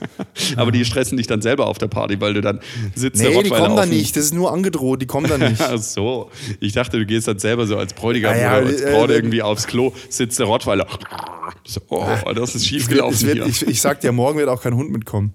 Aber 0.56 0.72
die 0.72 0.86
stressen 0.86 1.18
dich 1.18 1.28
dann 1.28 1.42
selber 1.42 1.68
auf 1.68 1.78
der 1.78 1.88
Party, 1.88 2.20
weil 2.22 2.34
du 2.34 2.42
dann 2.42 2.60
sitzt 2.96 3.22
der 3.22 3.32
Nee, 3.32 3.44
die 3.44 3.50
kommen 3.50 3.76
da 3.76 3.86
nicht. 3.86 4.16
Das 4.16 4.26
ist 4.26 4.34
nur 4.34 4.52
angedroht, 4.52 5.02
die 5.02 5.06
kommen 5.06 5.28
da 5.28 5.38
nicht. 5.38 5.60
Ach 5.62 5.78
so. 5.78 6.30
Ich 6.60 6.74
dachte, 6.74 6.98
du 6.98 7.06
gehst 7.06 7.28
dann 7.28 7.40
selber 7.40 7.68
so 7.68 7.78
als 7.78 7.94
Bräutigam 7.94 8.34
Ah 8.34 8.38
ja, 8.38 8.58
oder 8.58 8.68
als 8.68 8.82
äh, 8.82 8.92
Braut 8.92 9.10
äh, 9.10 9.16
irgendwie 9.16 9.42
aufs 9.42 9.68
Klo, 9.68 9.94
sitzt 10.10 10.40
der 10.40 10.46
Rottweiler. 10.46 10.88
So, 11.66 11.82
oh, 11.90 12.06
das 12.34 12.56
ist 12.56 12.62
Es 12.62 12.68
schief 12.68 12.88
wird, 12.90 13.00
gelaufen 13.00 13.48
ich, 13.48 13.68
ich 13.68 13.82
sag 13.82 14.02
dir, 14.02 14.12
morgen 14.12 14.40
wird 14.40 14.50
auch 14.50 14.62
kein 14.62 14.76
Hund 14.76 14.92
mitkommen. 14.92 15.34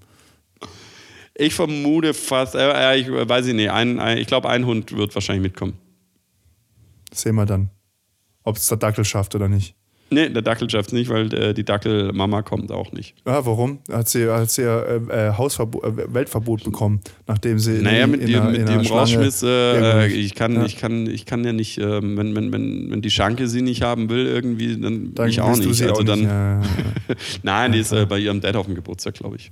Ich 1.35 1.55
vermute 1.55 2.15
fast, 2.15 2.55
äh, 2.55 2.97
ich 2.97 3.11
weiß 3.11 3.47
ich 3.47 3.55
nicht, 3.55 3.71
ein, 3.71 3.99
ein, 3.99 4.19
ich 4.19 4.27
glaube, 4.27 4.49
ein 4.49 4.67
Hund 4.67 4.97
wird 4.97 5.15
wahrscheinlich 5.15 5.43
mitkommen. 5.43 5.75
Sehen 7.13 7.35
wir 7.35 7.47
dann, 7.47 7.71
ob 8.45 8.57
es 8.57 8.67
der 8.67 8.77
Dackel 8.77 9.05
schafft 9.05 9.35
oder 9.35 9.49
nicht. 9.49 9.75
Nee, 10.15 10.29
der 10.31 10.43
Dackel 10.43 10.71
schafft 10.71 10.93
nicht, 10.93 11.11
weil 11.11 11.33
äh, 11.35 11.53
die 11.55 11.65
Dackelmama 11.65 12.43
kommt 12.43 12.71
auch 12.73 12.93
nicht. 12.93 13.15
Ja, 13.27 13.45
warum? 13.45 13.81
Hat 13.91 14.09
sie, 14.09 14.31
hat 14.31 14.51
sie 14.51 14.63
ja 14.63 14.81
äh, 14.83 15.29
äh, 15.31 15.33
Hausverbot, 15.37 15.85
äh, 15.85 16.15
Weltverbot 16.15 16.65
bekommen, 16.65 17.01
nachdem 17.27 17.59
sie. 17.59 17.77
in- 17.77 17.83
Naja, 17.83 18.07
mit 18.07 18.21
in 18.21 18.27
dem, 18.29 18.41
einer- 18.43 18.51
mit 18.51 18.69
dem 18.69 18.81
äh, 18.81 20.07
ich, 20.07 20.35
kann, 20.35 20.55
Ja. 20.55 20.65
ich, 20.65 20.77
kann, 20.77 21.07
ich 21.07 21.27
kann 21.27 21.45
ja 21.45 21.53
nicht, 21.53 21.79
ähm, 21.79 22.17
wenn, 22.17 22.35
wenn, 22.37 22.53
wenn, 22.53 22.91
wenn 22.91 23.03
die 23.03 23.11
Schanke 23.11 23.49
sie 23.49 23.61
nicht 23.63 23.83
haben 23.83 24.09
will, 24.09 24.27
irgendwie, 24.27 24.81
dann, 24.81 25.15
Dann 25.15 25.29
ich 25.29 25.41
auch 25.41 25.57
nicht. 25.57 25.67
Also 25.83 25.91
auch 25.95 26.05
dann, 26.05 26.21
nicht. 26.21 26.29
Ja, 26.29 26.61
ja, 26.61 26.63
ja. 26.63 27.15
Nein, 27.43 27.73
die 27.73 27.81
ist 27.81 27.93
äh, 27.93 28.07
bei 28.07 28.19
ihrem 28.19 28.41
Dad 28.41 28.57
auf 28.57 28.67
dem 28.67 28.75
Geburtstag, 28.75 29.15
glaube 29.15 29.37
ich. 29.37 29.51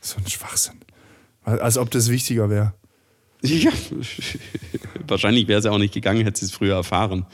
So 0.00 0.16
ein 0.18 0.26
Schwachsinn. 0.28 0.74
Als 1.44 1.78
ob 1.78 1.90
das 1.90 2.10
wichtiger 2.10 2.50
wäre. 2.50 2.74
Ja, 3.46 3.70
wahrscheinlich 5.06 5.46
wäre 5.48 5.60
sie 5.60 5.70
auch 5.70 5.78
nicht 5.78 5.92
gegangen, 5.92 6.24
hätte 6.24 6.40
sie 6.40 6.46
es 6.46 6.52
früher 6.52 6.76
erfahren. 6.76 7.26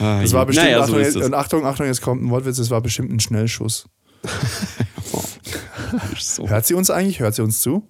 Ah, 0.00 0.20
Das 0.22 0.32
war 0.32 0.46
bestimmt, 0.46 0.66
naja, 0.66 0.78
so 0.78 0.92
Achtung, 0.92 1.00
ist 1.00 1.14
jetzt, 1.16 1.24
und 1.26 1.34
Achtung, 1.34 1.66
Achtung, 1.66 1.86
jetzt 1.86 2.02
kommt 2.02 2.22
ein 2.22 2.30
Wortwitz, 2.30 2.56
das 2.58 2.70
war 2.70 2.80
bestimmt 2.80 3.10
ein 3.12 3.20
Schnellschuss. 3.20 3.88
So. 6.18 6.48
Hört 6.48 6.66
sie 6.66 6.74
uns 6.74 6.90
eigentlich? 6.90 7.20
Hört 7.20 7.34
sie 7.34 7.42
uns 7.42 7.62
zu? 7.62 7.82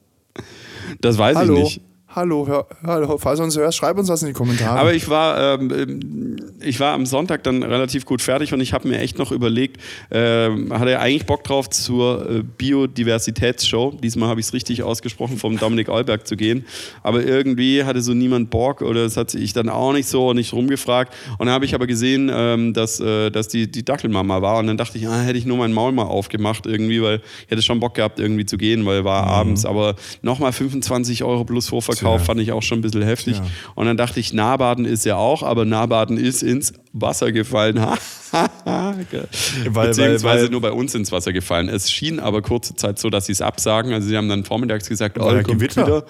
Das 1.01 1.19
weiß 1.19 1.37
Hallo? 1.37 1.55
ich 1.57 1.63
nicht. 1.65 1.81
Hallo, 2.11 2.47
hör, 2.49 2.67
hallo, 2.83 3.19
falls 3.19 3.39
du 3.39 3.45
uns 3.45 3.55
hörst, 3.59 3.77
schreib 3.77 3.99
uns 3.99 4.09
was 4.09 4.23
in 4.23 4.29
die 4.29 4.33
Kommentare. 4.33 4.79
Aber 4.79 4.95
ich 4.95 5.11
war, 5.11 5.61
ähm, 5.61 5.71
ähm, 5.71 6.37
ich 6.63 6.81
war 6.81 6.95
am 6.95 7.05
Sonntag 7.05 7.43
dann 7.43 7.63
relativ 7.63 8.07
gut 8.07 8.23
fertig 8.23 8.55
und 8.55 8.63
ich 8.63 8.73
habe 8.73 8.89
mir 8.89 8.99
echt 8.99 9.19
noch 9.19 9.31
überlegt, 9.31 9.77
ähm, 10.11 10.73
hatte 10.73 10.93
ja 10.93 11.01
eigentlich 11.01 11.27
Bock 11.27 11.45
drauf 11.45 11.69
zur 11.69 12.31
äh, 12.31 12.43
Biodiversitätsshow. 12.43 13.99
Diesmal 14.03 14.31
habe 14.31 14.41
ich 14.41 14.47
es 14.47 14.55
richtig 14.55 14.83
ausgesprochen, 14.83 15.37
vom 15.37 15.59
Dominik 15.59 15.91
Eulberg 15.91 16.27
zu 16.27 16.37
gehen. 16.37 16.65
Aber 17.03 17.23
irgendwie 17.23 17.85
hatte 17.85 18.01
so 18.01 18.15
niemand 18.15 18.49
Bock 18.49 18.81
oder 18.81 19.05
das 19.05 19.19
hat 19.19 19.35
ich 19.35 19.53
dann 19.53 19.69
auch 19.69 19.93
nicht 19.93 20.09
so 20.09 20.33
nicht 20.33 20.55
rumgefragt. 20.55 21.13
Und 21.33 21.45
dann 21.45 21.51
habe 21.51 21.67
ich 21.67 21.75
aber 21.75 21.87
gesehen, 21.87 22.31
ähm, 22.33 22.73
dass, 22.73 23.01
äh, 23.01 23.31
dass 23.31 23.49
die, 23.49 23.71
die 23.71 23.85
Dackelmama 23.85 24.41
war 24.41 24.61
und 24.61 24.67
dann 24.67 24.79
dachte 24.79 24.97
ich, 24.97 25.07
ah, 25.07 25.21
hätte 25.21 25.39
ich 25.39 25.45
nur 25.45 25.59
mein 25.59 25.75
Maul 25.75 25.93
mal 25.93 26.05
aufgemacht 26.05 26.65
irgendwie, 26.65 27.03
weil 27.03 27.21
ich 27.45 27.51
hätte 27.51 27.61
schon 27.61 27.81
Bock 27.81 27.95
gehabt 27.95 28.19
irgendwie 28.19 28.47
zu 28.47 28.57
gehen, 28.57 28.87
weil 28.87 29.05
war 29.05 29.27
abends. 29.27 29.67
Aber 29.67 29.95
nochmal 30.23 30.53
25 30.53 31.23
Euro 31.23 31.45
plus 31.45 31.69
Vorverkauf 31.69 31.99
Tja. 32.17 32.25
fand 32.25 32.41
ich 32.41 32.53
auch 32.53 32.63
schon 32.63 32.79
ein 32.79 32.83
bisschen 32.83 33.03
heftig. 33.03 33.35
Tja. 33.37 33.47
Und 33.75 33.87
dann 33.87 33.97
dachte 33.97 34.19
ich, 34.21 34.33
Nahbaden 34.33 34.85
ist 34.85 35.05
ja 35.05 35.17
auch, 35.17 35.43
aber 35.43 35.65
Nahbaden 35.65 36.17
ist 36.17 36.43
ins 36.43 36.73
Wasser 36.93 37.31
gefallen. 37.33 37.77
Weil- 38.65 39.89
Beziehungsweise 39.89 40.23
weil- 40.25 40.43
weil- 40.43 40.49
nur 40.51 40.61
bei 40.61 40.73
uns 40.73 40.95
ins 40.95 41.13
Wasser 41.13 41.33
gefallen. 41.33 41.69
Es 41.69 41.91
schien 41.91 42.21
aber 42.21 42.43
kurze 42.43 42.75
Zeit 42.75 42.99
so, 42.99 43.11
dass 43.11 43.27
sie 43.27 43.33
es 43.33 43.41
absagen. 43.43 43.93
Also 43.93 44.09
sie 44.09 44.17
haben 44.17 44.29
dann 44.29 44.45
vormittags 44.45 44.89
gesagt, 44.89 45.19
War 45.19 45.27
oh, 45.27 45.31
ja 45.35 45.43
kommt 45.43 45.59
Gewitter. 45.59 45.87
wieder. 45.87 46.05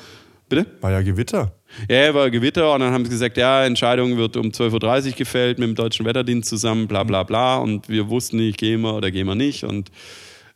Bitte? 0.48 0.66
War 0.80 0.92
ja 0.92 1.02
Gewitter. 1.02 1.52
Ja, 1.90 1.96
ja, 2.06 2.14
war 2.14 2.30
Gewitter 2.30 2.72
und 2.72 2.80
dann 2.80 2.92
haben 2.94 3.04
sie 3.04 3.10
gesagt, 3.10 3.36
ja, 3.36 3.64
Entscheidung 3.66 4.16
wird 4.16 4.34
um 4.38 4.46
12.30 4.46 5.06
Uhr 5.08 5.12
gefällt 5.12 5.58
mit 5.58 5.68
dem 5.68 5.74
Deutschen 5.74 6.06
Wetterdienst 6.06 6.48
zusammen, 6.48 6.88
bla 6.88 7.04
bla 7.04 7.22
bla. 7.22 7.58
Und 7.58 7.88
wir 7.90 8.08
wussten 8.08 8.38
nicht, 8.38 8.56
gehen 8.58 8.80
wir 8.80 8.94
oder 8.94 9.10
gehen 9.10 9.26
wir 9.26 9.34
nicht. 9.34 9.64
Und 9.64 9.90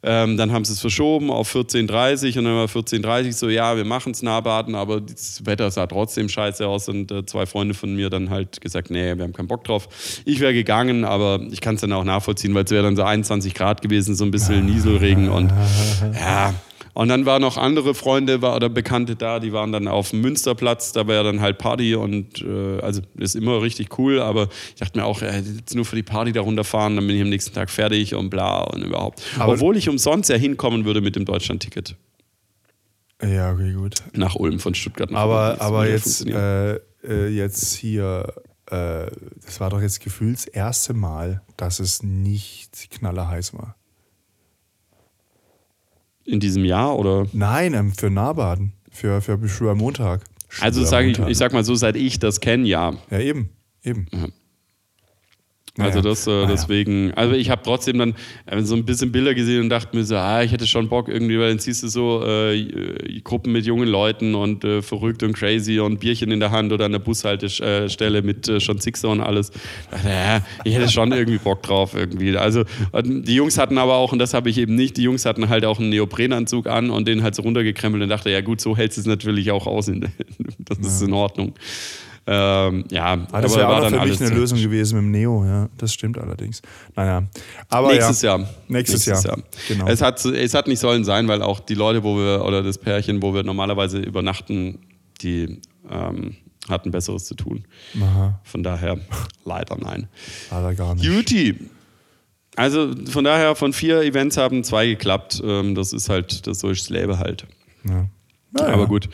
ähm, 0.05 0.37
dann 0.37 0.53
haben 0.53 0.65
sie 0.65 0.73
es 0.73 0.81
verschoben 0.81 1.31
auf 1.31 1.55
14.30 1.55 2.33
Uhr 2.33 2.39
und 2.39 2.45
dann 2.45 2.57
war 2.57 2.67
14.30 2.67 3.27
Uhr 3.27 3.33
so, 3.33 3.49
ja, 3.49 3.77
wir 3.77 3.85
machen 3.85 4.13
es 4.13 4.23
Nahbaden, 4.23 4.75
aber 4.75 5.01
das 5.01 5.47
Wetter 5.47 5.71
sah 5.71 5.87
trotzdem 5.87 6.29
scheiße 6.29 6.67
aus 6.67 6.89
und 6.89 7.13
äh, 7.13 7.25
zwei 7.25 7.47
Freunde 7.47 7.75
von 7.75 7.95
mir 7.95 8.11
dann 8.11 8.31
halt 8.31 8.61
gesagt, 8.61 8.91
nee, 8.91 9.17
wir 9.17 9.25
haben 9.25 9.33
keinen 9.33 9.49
Bock 9.49 9.65
drauf. 9.65 9.89
Ich 10.25 10.41
wäre 10.41 10.55
gegangen, 10.55 11.05
aber 11.05 11.41
ich 11.51 11.61
kann 11.61 11.77
es 11.77 11.83
dann 11.83 11.93
auch 11.93 12.05
nachvollziehen, 12.05 12.55
weil 12.55 12.65
es 12.65 12.71
wäre 12.73 12.83
dann 12.83 12.97
so 12.97 13.05
21 13.05 13.55
Grad 13.55 13.81
gewesen, 13.81 14.17
so 14.17 14.25
ein 14.25 14.33
bisschen 14.33 14.67
Nieselregen 14.67 15.29
und 15.29 15.53
ja, 16.15 16.53
und 16.95 17.09
dann 17.09 17.25
waren 17.27 17.41
noch 17.43 17.57
andere 17.57 17.95
Freunde 17.95 18.43
war, 18.43 18.57
oder 18.57 18.69
Bekannte 18.69 19.17
da, 19.17 19.41
die 19.41 19.53
waren 19.53 19.73
dann 19.73 19.89
auf 19.89 20.11
dem 20.11 20.21
Münsterplatz, 20.21 20.93
da 20.93 21.07
war 21.07 21.25
dann 21.25 21.41
halt 21.41 21.59
Party 21.59 21.95
und 21.95 22.43
äh, 22.43 22.81
also 22.81 23.01
ist 23.17 23.35
immer 23.35 23.63
richtig 23.63 23.99
cool, 23.99 24.21
aber 24.21 24.49
ich 24.69 24.75
dachte 24.81 24.99
mir 24.99 25.05
auch, 25.05 25.23
äh, 25.23 25.39
jetzt 25.41 25.75
nur 25.75 25.85
für 25.85 25.97
die 25.97 26.03
Party 26.03 26.33
da 26.33 26.41
runterfahren, 26.43 26.97
dann 26.97 27.07
bin 27.07 27.17
ich 27.17 27.23
am 27.23 27.31
nächsten 27.31 27.55
Tag 27.55 27.71
fertig 27.71 28.15
und 28.15 28.31
bla 28.31 28.61
und 28.63 28.83
überhaupt. 28.83 29.23
Aber- 29.39 29.53
Obwohl 29.55 29.77
ich 29.77 29.89
umsonst 29.89 30.29
ja 30.31 30.37
hinkommen 30.37 30.85
würde 30.85 31.01
mit 31.01 31.17
dem 31.17 31.25
Deutschland-Ticket 31.25 31.97
Ja, 33.23 33.53
okay, 33.53 33.73
gut. 33.73 33.97
nach 34.15 34.35
Ulm 34.35 34.59
von 34.59 34.75
Stuttgart 34.75 35.11
nach. 35.11 35.21
Aber, 35.21 35.57
aber 35.61 35.87
ja 35.87 35.93
jetzt, 35.93 36.27
äh, 36.27 36.75
äh, 37.05 37.29
jetzt 37.29 37.75
hier, 37.75 38.33
äh, 38.67 39.07
das 39.45 39.61
war 39.61 39.71
doch 39.71 39.81
jetzt 39.81 40.01
gefühlt 40.01 40.37
das 40.37 40.45
erste 40.47 40.93
Mal, 40.95 41.41
dass 41.57 41.79
es 41.81 42.03
nicht 42.03 42.91
knallerheiß 42.91 43.55
war. 43.55 43.77
In 46.25 46.41
diesem 46.41 46.65
Jahr 46.65 46.99
oder? 46.99 47.27
Nein, 47.33 47.75
ähm, 47.75 47.93
für 47.93 48.11
Nahbaden. 48.11 48.73
Für, 48.91 49.21
für 49.21 49.49
Schwörmontag. 49.49 50.23
Also 50.61 50.85
sage 50.85 51.11
ich, 51.11 51.19
ich 51.19 51.39
sag 51.39 51.53
mal 51.53 51.65
so, 51.65 51.75
seit 51.75 51.97
ich 51.97 52.19
das 52.19 52.41
kenne, 52.41 52.67
ja. 52.67 52.93
Ja, 53.11 53.19
eben. 53.19 53.51
Eben. 53.83 54.07
Also 55.79 56.01
Naja. 56.01 56.11
das, 56.11 56.27
äh, 56.27 56.31
Naja. 56.31 56.47
deswegen, 56.49 57.15
also 57.15 57.35
ich 57.35 57.49
habe 57.49 57.63
trotzdem 57.65 57.97
dann 57.99 58.15
äh, 58.45 58.61
so 58.61 58.75
ein 58.75 58.85
bisschen 58.85 59.11
Bilder 59.11 59.33
gesehen 59.35 59.63
und 59.63 59.69
dachte 59.71 59.97
mir 59.97 60.05
so, 60.05 60.17
ah, 60.17 60.43
ich 60.43 60.53
hätte 60.53 60.67
schon 60.67 60.91
Bock 60.91 61.09
irgendwie, 61.09 61.39
weil 61.39 61.49
dann 61.49 61.59
siehst 61.61 61.83
du 61.83 61.89
so 61.89 62.23
äh, 62.27 62.59
äh, 62.61 63.21
Gruppen 63.23 63.53
mit 63.53 63.65
jungen 63.65 63.89
Leuten 63.89 64.35
und 64.35 64.65
äh, 64.65 64.83
verrückt 64.83 65.23
und 65.23 65.33
crazy 65.33 65.81
und 65.81 65.99
Bierchen 65.99 66.31
in 66.31 66.41
der 66.41 66.51
Hand 66.51 66.73
oder 66.75 66.85
an 66.85 66.93
der 66.93 66.99
Bushaltestelle 66.99 68.21
mit 68.21 68.49
äh, 68.49 68.61
schon 68.61 68.81
Sixer 68.81 69.09
und 69.09 69.23
alles. 69.23 69.51
Dachte, 69.91 70.09
ja, 70.11 70.43
ich 70.65 70.75
hätte 70.75 70.91
schon 70.91 71.11
irgendwie 71.11 71.39
Bock 71.39 71.63
drauf 71.63 71.95
irgendwie. 71.95 72.37
Also 72.37 72.65
die 73.03 73.35
Jungs 73.35 73.57
hatten 73.57 73.79
aber 73.79 73.95
auch, 73.95 74.13
und 74.13 74.19
das 74.19 74.35
habe 74.35 74.51
ich 74.51 74.59
eben 74.59 74.75
nicht, 74.75 74.99
die 74.99 75.05
Jungs 75.05 75.25
hatten 75.25 75.49
halt 75.49 75.65
auch 75.65 75.79
einen 75.79 75.89
Neoprenanzug 75.89 76.67
an 76.67 76.91
und 76.91 77.09
den 77.09 77.23
halt 77.23 77.35
so 77.35 77.41
runtergekrempelt 77.43 78.03
und 78.03 78.11
dachte, 78.11 78.29
ja 78.31 78.43
gut, 78.43 78.61
so 78.61 78.77
hält 78.77 78.95
es 78.95 79.07
natürlich 79.07 79.51
auch 79.51 79.67
aus. 79.67 79.89
In, 79.89 80.01
das 80.59 80.79
ist 80.81 81.01
in 81.01 81.15
Ordnung. 81.15 81.55
Ähm, 82.25 82.85
ja, 82.91 83.15
Ah, 83.33 83.41
das 83.41 83.53
aber 83.53 83.61
wäre 83.63 83.69
war 83.69 83.77
auch 83.79 83.83
noch 83.83 83.91
dann 83.91 84.01
für 84.03 84.09
mich 84.09 84.21
eine 84.21 84.31
Lösung 84.31 84.59
gewesen 84.61 84.95
mit 84.97 85.05
dem 85.05 85.11
Neo, 85.11 85.45
ja. 85.45 85.69
Das 85.79 85.93
stimmt 85.93 86.19
allerdings. 86.19 86.63
Naja. 86.95 87.25
Aber 87.69 87.93
Nächstes 87.93 88.23
ja. 88.23 88.37
Jahr. 88.39 88.49
Nächstes 88.69 89.05
Jahr. 89.07 89.39
Genau. 89.69 89.87
Es, 89.89 90.01
hat, 90.03 90.25
es 90.25 90.55
hat 90.55 90.69
nicht 90.69 90.79
sollen 90.79 91.05
sein, 91.05 91.27
weil 91.27 91.43
auch 91.43 91.59
die 91.59 91.75
Leute, 91.75 92.05
wo 92.05 92.17
wir, 92.17 92.45
oder 92.45 92.63
das 92.63 92.79
Pärchen, 92.79 93.23
wo 93.23 93.35
wir 93.35 93.43
normalerweise 93.43 93.99
übernachten, 93.99 94.79
die 95.21 95.61
ähm, 95.91 96.37
hatten 96.69 96.93
Besseres 96.93 97.25
zu 97.25 97.35
tun. 97.35 97.65
Aha, 98.01 98.41
Von 98.45 98.63
daher, 98.63 98.99
leider 99.45 99.77
nein. 99.77 100.09
leider 100.51 100.75
gar 100.75 100.95
nicht. 100.95 101.05
Beauty. 101.05 101.57
Also 102.55 102.93
von 103.11 103.25
daher, 103.25 103.57
von 103.57 103.73
vier 103.73 104.03
Events 104.03 104.37
haben 104.37 104.63
zwei 104.63 104.87
geklappt. 104.87 105.43
Ähm, 105.45 105.75
das 105.75 105.93
ist 105.93 106.09
halt, 106.09 106.47
das 106.47 106.61
so 106.61 106.69
ist 106.69 106.83
das 106.83 106.91
Leben 106.91 107.19
halt. 107.19 107.47
Ja. 107.89 108.07
Naja. 108.53 108.75
Aber 108.75 108.87
gut. 108.87 109.09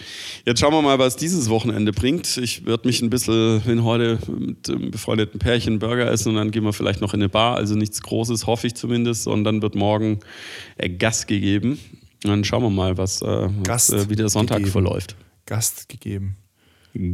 Jetzt 0.45 0.59
schauen 0.59 0.73
wir 0.73 0.83
mal, 0.83 0.99
was 0.99 1.17
dieses 1.17 1.49
Wochenende 1.49 1.93
bringt. 1.93 2.37
Ich 2.39 2.67
werde 2.67 2.89
mich 2.89 3.03
ein 3.03 3.11
bisschen 3.11 3.61
hin 3.63 3.85
heute 3.85 4.19
mit 4.29 4.69
einem 4.69 4.91
befreundeten 4.91 5.39
Pärchen 5.39 5.79
Burger 5.79 6.11
essen 6.11 6.31
und 6.31 6.35
dann 6.37 6.51
gehen 6.51 6.65
wir 6.65 6.73
vielleicht 6.73 7.01
noch 7.01 7.15
in 7.15 7.21
eine 7.21 7.29
Bar. 7.29 7.57
Also 7.57 7.77
nichts 7.77 8.03
Großes, 8.03 8.47
hoffe 8.47 8.67
ich 8.67 8.75
zumindest. 8.75 9.29
Und 9.29 9.45
dann 9.45 9.63
wird 9.63 9.77
morgen 9.77 10.19
äh, 10.77 10.89
Gas 10.89 11.27
gegeben. 11.27 11.79
Und 12.25 12.31
dann 12.31 12.45
schauen 12.45 12.63
wir 12.63 12.71
mal, 12.71 12.99
was, 12.99 13.23
äh, 13.23 13.27
was 13.27 13.53
Gast 13.63 13.93
äh, 13.93 14.11
wie 14.11 14.17
der 14.17 14.29
Sonntag 14.29 14.57
gegeben. 14.59 14.73
verläuft. 14.73 15.15
Gast 15.47 15.89
gegeben. 15.89 16.37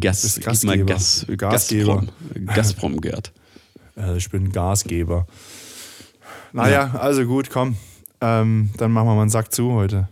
Gas, 0.01 0.37
gib 0.37 0.65
mal 0.65 0.83
Gastgeber. 0.83 0.87
Gas, 0.87 1.27
Gastgeber. 1.37 2.07
Gazprom, 2.35 2.47
Gazprom 2.47 3.01
Gerd. 3.01 3.33
Ich 4.17 4.29
bin 4.29 4.51
Gasgeber. 4.51 5.29
Naja, 6.53 6.97
also 6.99 7.25
gut, 7.27 7.49
komm. 7.49 7.77
Ähm, 8.21 8.71
dann 8.77 8.91
machen 8.91 9.07
wir 9.07 9.15
mal 9.15 9.21
einen 9.21 9.31
Sack 9.31 9.53
zu 9.55 9.71
heute. 9.73 10.09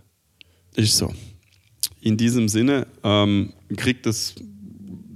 Ist 0.77 0.97
so. 0.99 1.13
In 2.01 2.17
diesem 2.17 2.49
Sinne 2.49 2.87
ähm, 3.05 3.53
kriegt 3.77 4.07
das 4.07 4.35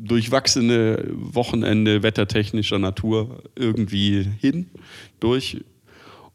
durchwachsene 0.07 1.05
Wochenende 1.11 2.03
wettertechnischer 2.03 2.79
Natur 2.79 3.43
irgendwie 3.57 4.27
hin, 4.41 4.71
durch. 5.21 5.65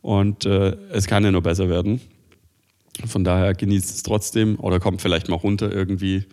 Und 0.02 0.46
äh, 0.46 0.76
es 0.92 1.08
kann 1.08 1.24
ja 1.24 1.32
nur 1.32 1.42
besser 1.42 1.70
werden. 1.70 2.02
Von 3.06 3.24
daher 3.24 3.54
genießt 3.54 3.90
es 3.90 4.04
trotzdem 4.04 4.60
oder 4.60 4.80
kommt 4.80 5.02
vielleicht 5.02 5.30
mal 5.30 5.38
runter 5.38 5.72
irgendwie. 5.72 6.26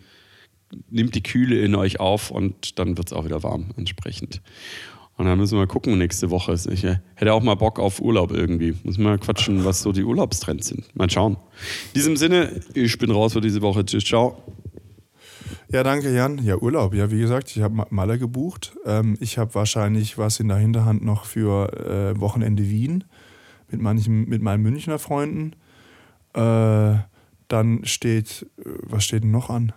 Nimmt 0.89 1.15
die 1.15 1.23
Kühle 1.23 1.59
in 1.59 1.73
euch 1.75 1.99
auf 1.99 2.29
und 2.29 2.77
dann 2.77 2.97
wird 2.97 3.07
es 3.07 3.13
auch 3.13 3.25
wieder 3.25 3.41
warm 3.41 3.71
entsprechend. 3.75 4.41
Und 5.19 5.25
dann 5.25 5.37
müssen 5.37 5.57
wir 5.57 5.67
gucken 5.67 5.97
nächste 5.97 6.29
Woche. 6.29 6.53
Ich 6.53 6.83
hätte 6.83 7.33
auch 7.33 7.43
mal 7.43 7.55
Bock 7.55 7.77
auf 7.77 7.99
Urlaub 7.99 8.31
irgendwie. 8.31 8.73
Muss 8.83 8.97
mal 8.97 9.19
quatschen, 9.19 9.65
was 9.65 9.81
so 9.81 9.91
die 9.91 10.05
Urlaubstrends 10.05 10.67
sind. 10.69 10.95
Mal 10.95 11.09
schauen. 11.09 11.33
In 11.33 11.93
diesem 11.95 12.15
Sinne, 12.15 12.61
ich 12.73 12.97
bin 12.97 13.11
raus 13.11 13.33
für 13.33 13.41
diese 13.41 13.61
Woche. 13.61 13.83
Tschüss, 13.83 14.05
ciao. 14.05 14.41
Ja, 15.73 15.83
danke, 15.83 16.15
Jan. 16.15 16.41
Ja, 16.45 16.55
Urlaub. 16.55 16.93
Ja, 16.93 17.11
wie 17.11 17.19
gesagt, 17.19 17.53
ich 17.53 17.61
habe 17.61 17.85
Malle 17.89 18.17
gebucht. 18.17 18.77
Ähm, 18.85 19.17
ich 19.19 19.37
habe 19.37 19.53
wahrscheinlich 19.55 20.17
was 20.17 20.39
in 20.39 20.47
der 20.47 20.55
Hinterhand 20.55 21.03
noch 21.03 21.25
für 21.25 21.67
äh, 22.15 22.17
Wochenende 22.21 22.63
Wien 22.69 23.03
mit, 23.69 23.81
manchen, 23.81 24.29
mit 24.29 24.41
meinen 24.41 24.63
Münchner 24.63 24.99
Freunden. 24.99 25.51
Äh, 26.33 26.95
Dann 27.49 27.81
steht, 27.83 28.45
äh, 28.57 28.69
was 28.83 29.03
steht 29.03 29.23
denn 29.23 29.31
noch 29.31 29.49
an? 29.49 29.73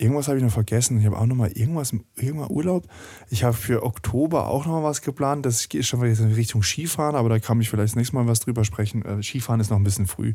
Irgendwas 0.00 0.28
habe 0.28 0.38
ich 0.38 0.44
noch 0.44 0.52
vergessen. 0.52 0.98
Ich 0.98 1.04
habe 1.04 1.18
auch 1.18 1.26
noch 1.26 1.36
mal 1.36 1.50
irgendwas, 1.52 1.92
irgendwann 2.16 2.50
Urlaub. 2.50 2.86
Ich 3.28 3.44
habe 3.44 3.52
für 3.52 3.82
Oktober 3.82 4.48
auch 4.48 4.64
noch 4.64 4.80
mal 4.80 4.82
was 4.82 5.02
geplant. 5.02 5.44
Das 5.44 5.68
geht 5.68 5.84
schon 5.84 6.00
wieder 6.00 6.18
in 6.18 6.32
Richtung 6.32 6.62
Skifahren, 6.62 7.14
aber 7.14 7.28
da 7.28 7.38
kann 7.38 7.60
ich 7.60 7.68
vielleicht 7.68 7.90
das 7.90 7.96
nächste 7.96 8.16
Mal 8.16 8.26
was 8.26 8.40
drüber 8.40 8.64
sprechen. 8.64 9.04
Äh, 9.04 9.22
Skifahren 9.22 9.60
ist 9.60 9.68
noch 9.68 9.76
ein 9.76 9.84
bisschen 9.84 10.06
früh. 10.06 10.32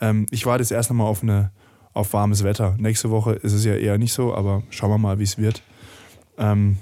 Ähm, 0.00 0.26
ich 0.30 0.46
warte 0.46 0.62
jetzt 0.62 0.70
erst 0.70 0.88
noch 0.88 0.96
mal 0.96 1.04
auf, 1.04 1.22
eine, 1.22 1.52
auf 1.92 2.14
warmes 2.14 2.42
Wetter. 2.42 2.74
Nächste 2.78 3.10
Woche 3.10 3.34
ist 3.34 3.52
es 3.52 3.66
ja 3.66 3.74
eher 3.74 3.98
nicht 3.98 4.14
so, 4.14 4.34
aber 4.34 4.62
schauen 4.70 4.90
wir 4.90 4.98
mal, 4.98 5.18
wie 5.18 5.24
es 5.24 5.36
wird. 5.36 5.62
Ähm, 6.38 6.78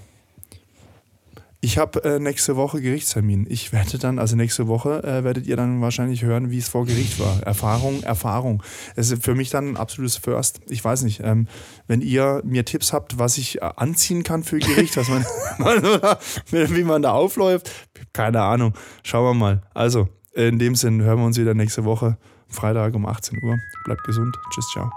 ich 1.65 1.79
habe 1.79 2.05
äh, 2.05 2.19
nächste 2.19 2.57
Woche 2.57 2.83
Gerichtstermin. 2.83 3.47
Ich 3.49 3.73
werde 3.73 3.97
dann, 3.97 4.19
also 4.19 4.37
nächste 4.37 4.69
Woche 4.69 5.03
äh, 5.03 5.25
werdet 5.25 5.47
ihr 5.47 5.57
dann 5.57 5.81
wahrscheinlich 5.81 6.23
hören, 6.23 6.51
wie 6.51 6.59
es 6.59 6.69
vor 6.69 6.85
Gericht 6.85 7.19
war. 7.19 7.43
Erfahrung, 7.43 8.03
Erfahrung. 8.03 8.63
Es 8.97 9.11
ist 9.11 9.25
für 9.25 9.35
mich 9.35 9.49
dann 9.49 9.71
ein 9.71 9.77
absolutes 9.79 10.19
First. 10.19 10.61
Ich 10.69 10.85
weiß 10.85 11.05
nicht, 11.05 11.23
ähm, 11.25 11.49
wenn 11.87 12.03
ihr 12.03 12.43
mir 12.45 12.67
Tipps 12.67 12.93
habt, 12.93 13.19
was 13.19 13.39
ich 13.39 13.63
äh, 13.63 13.71
anziehen 13.77 14.25
kann 14.25 14.45
für 14.45 14.59
Gericht, 14.59 14.99
was 14.99 15.09
man, 15.09 15.25
wie 16.51 16.85
man 16.85 17.01
da 17.01 17.13
aufläuft, 17.13 17.71
keine 18.13 18.43
Ahnung. 18.43 18.75
Schauen 19.03 19.25
wir 19.25 19.35
mal. 19.35 19.63
Also, 19.73 20.09
in 20.35 20.59
dem 20.59 20.75
Sinn 20.75 21.01
hören 21.01 21.19
wir 21.19 21.25
uns 21.25 21.39
wieder 21.39 21.55
nächste 21.55 21.85
Woche, 21.87 22.19
Freitag 22.47 22.95
um 22.95 23.07
18 23.07 23.43
Uhr. 23.43 23.57
Bleibt 23.87 24.05
gesund. 24.05 24.37
Tschüss, 24.53 24.69
ciao. 24.75 24.91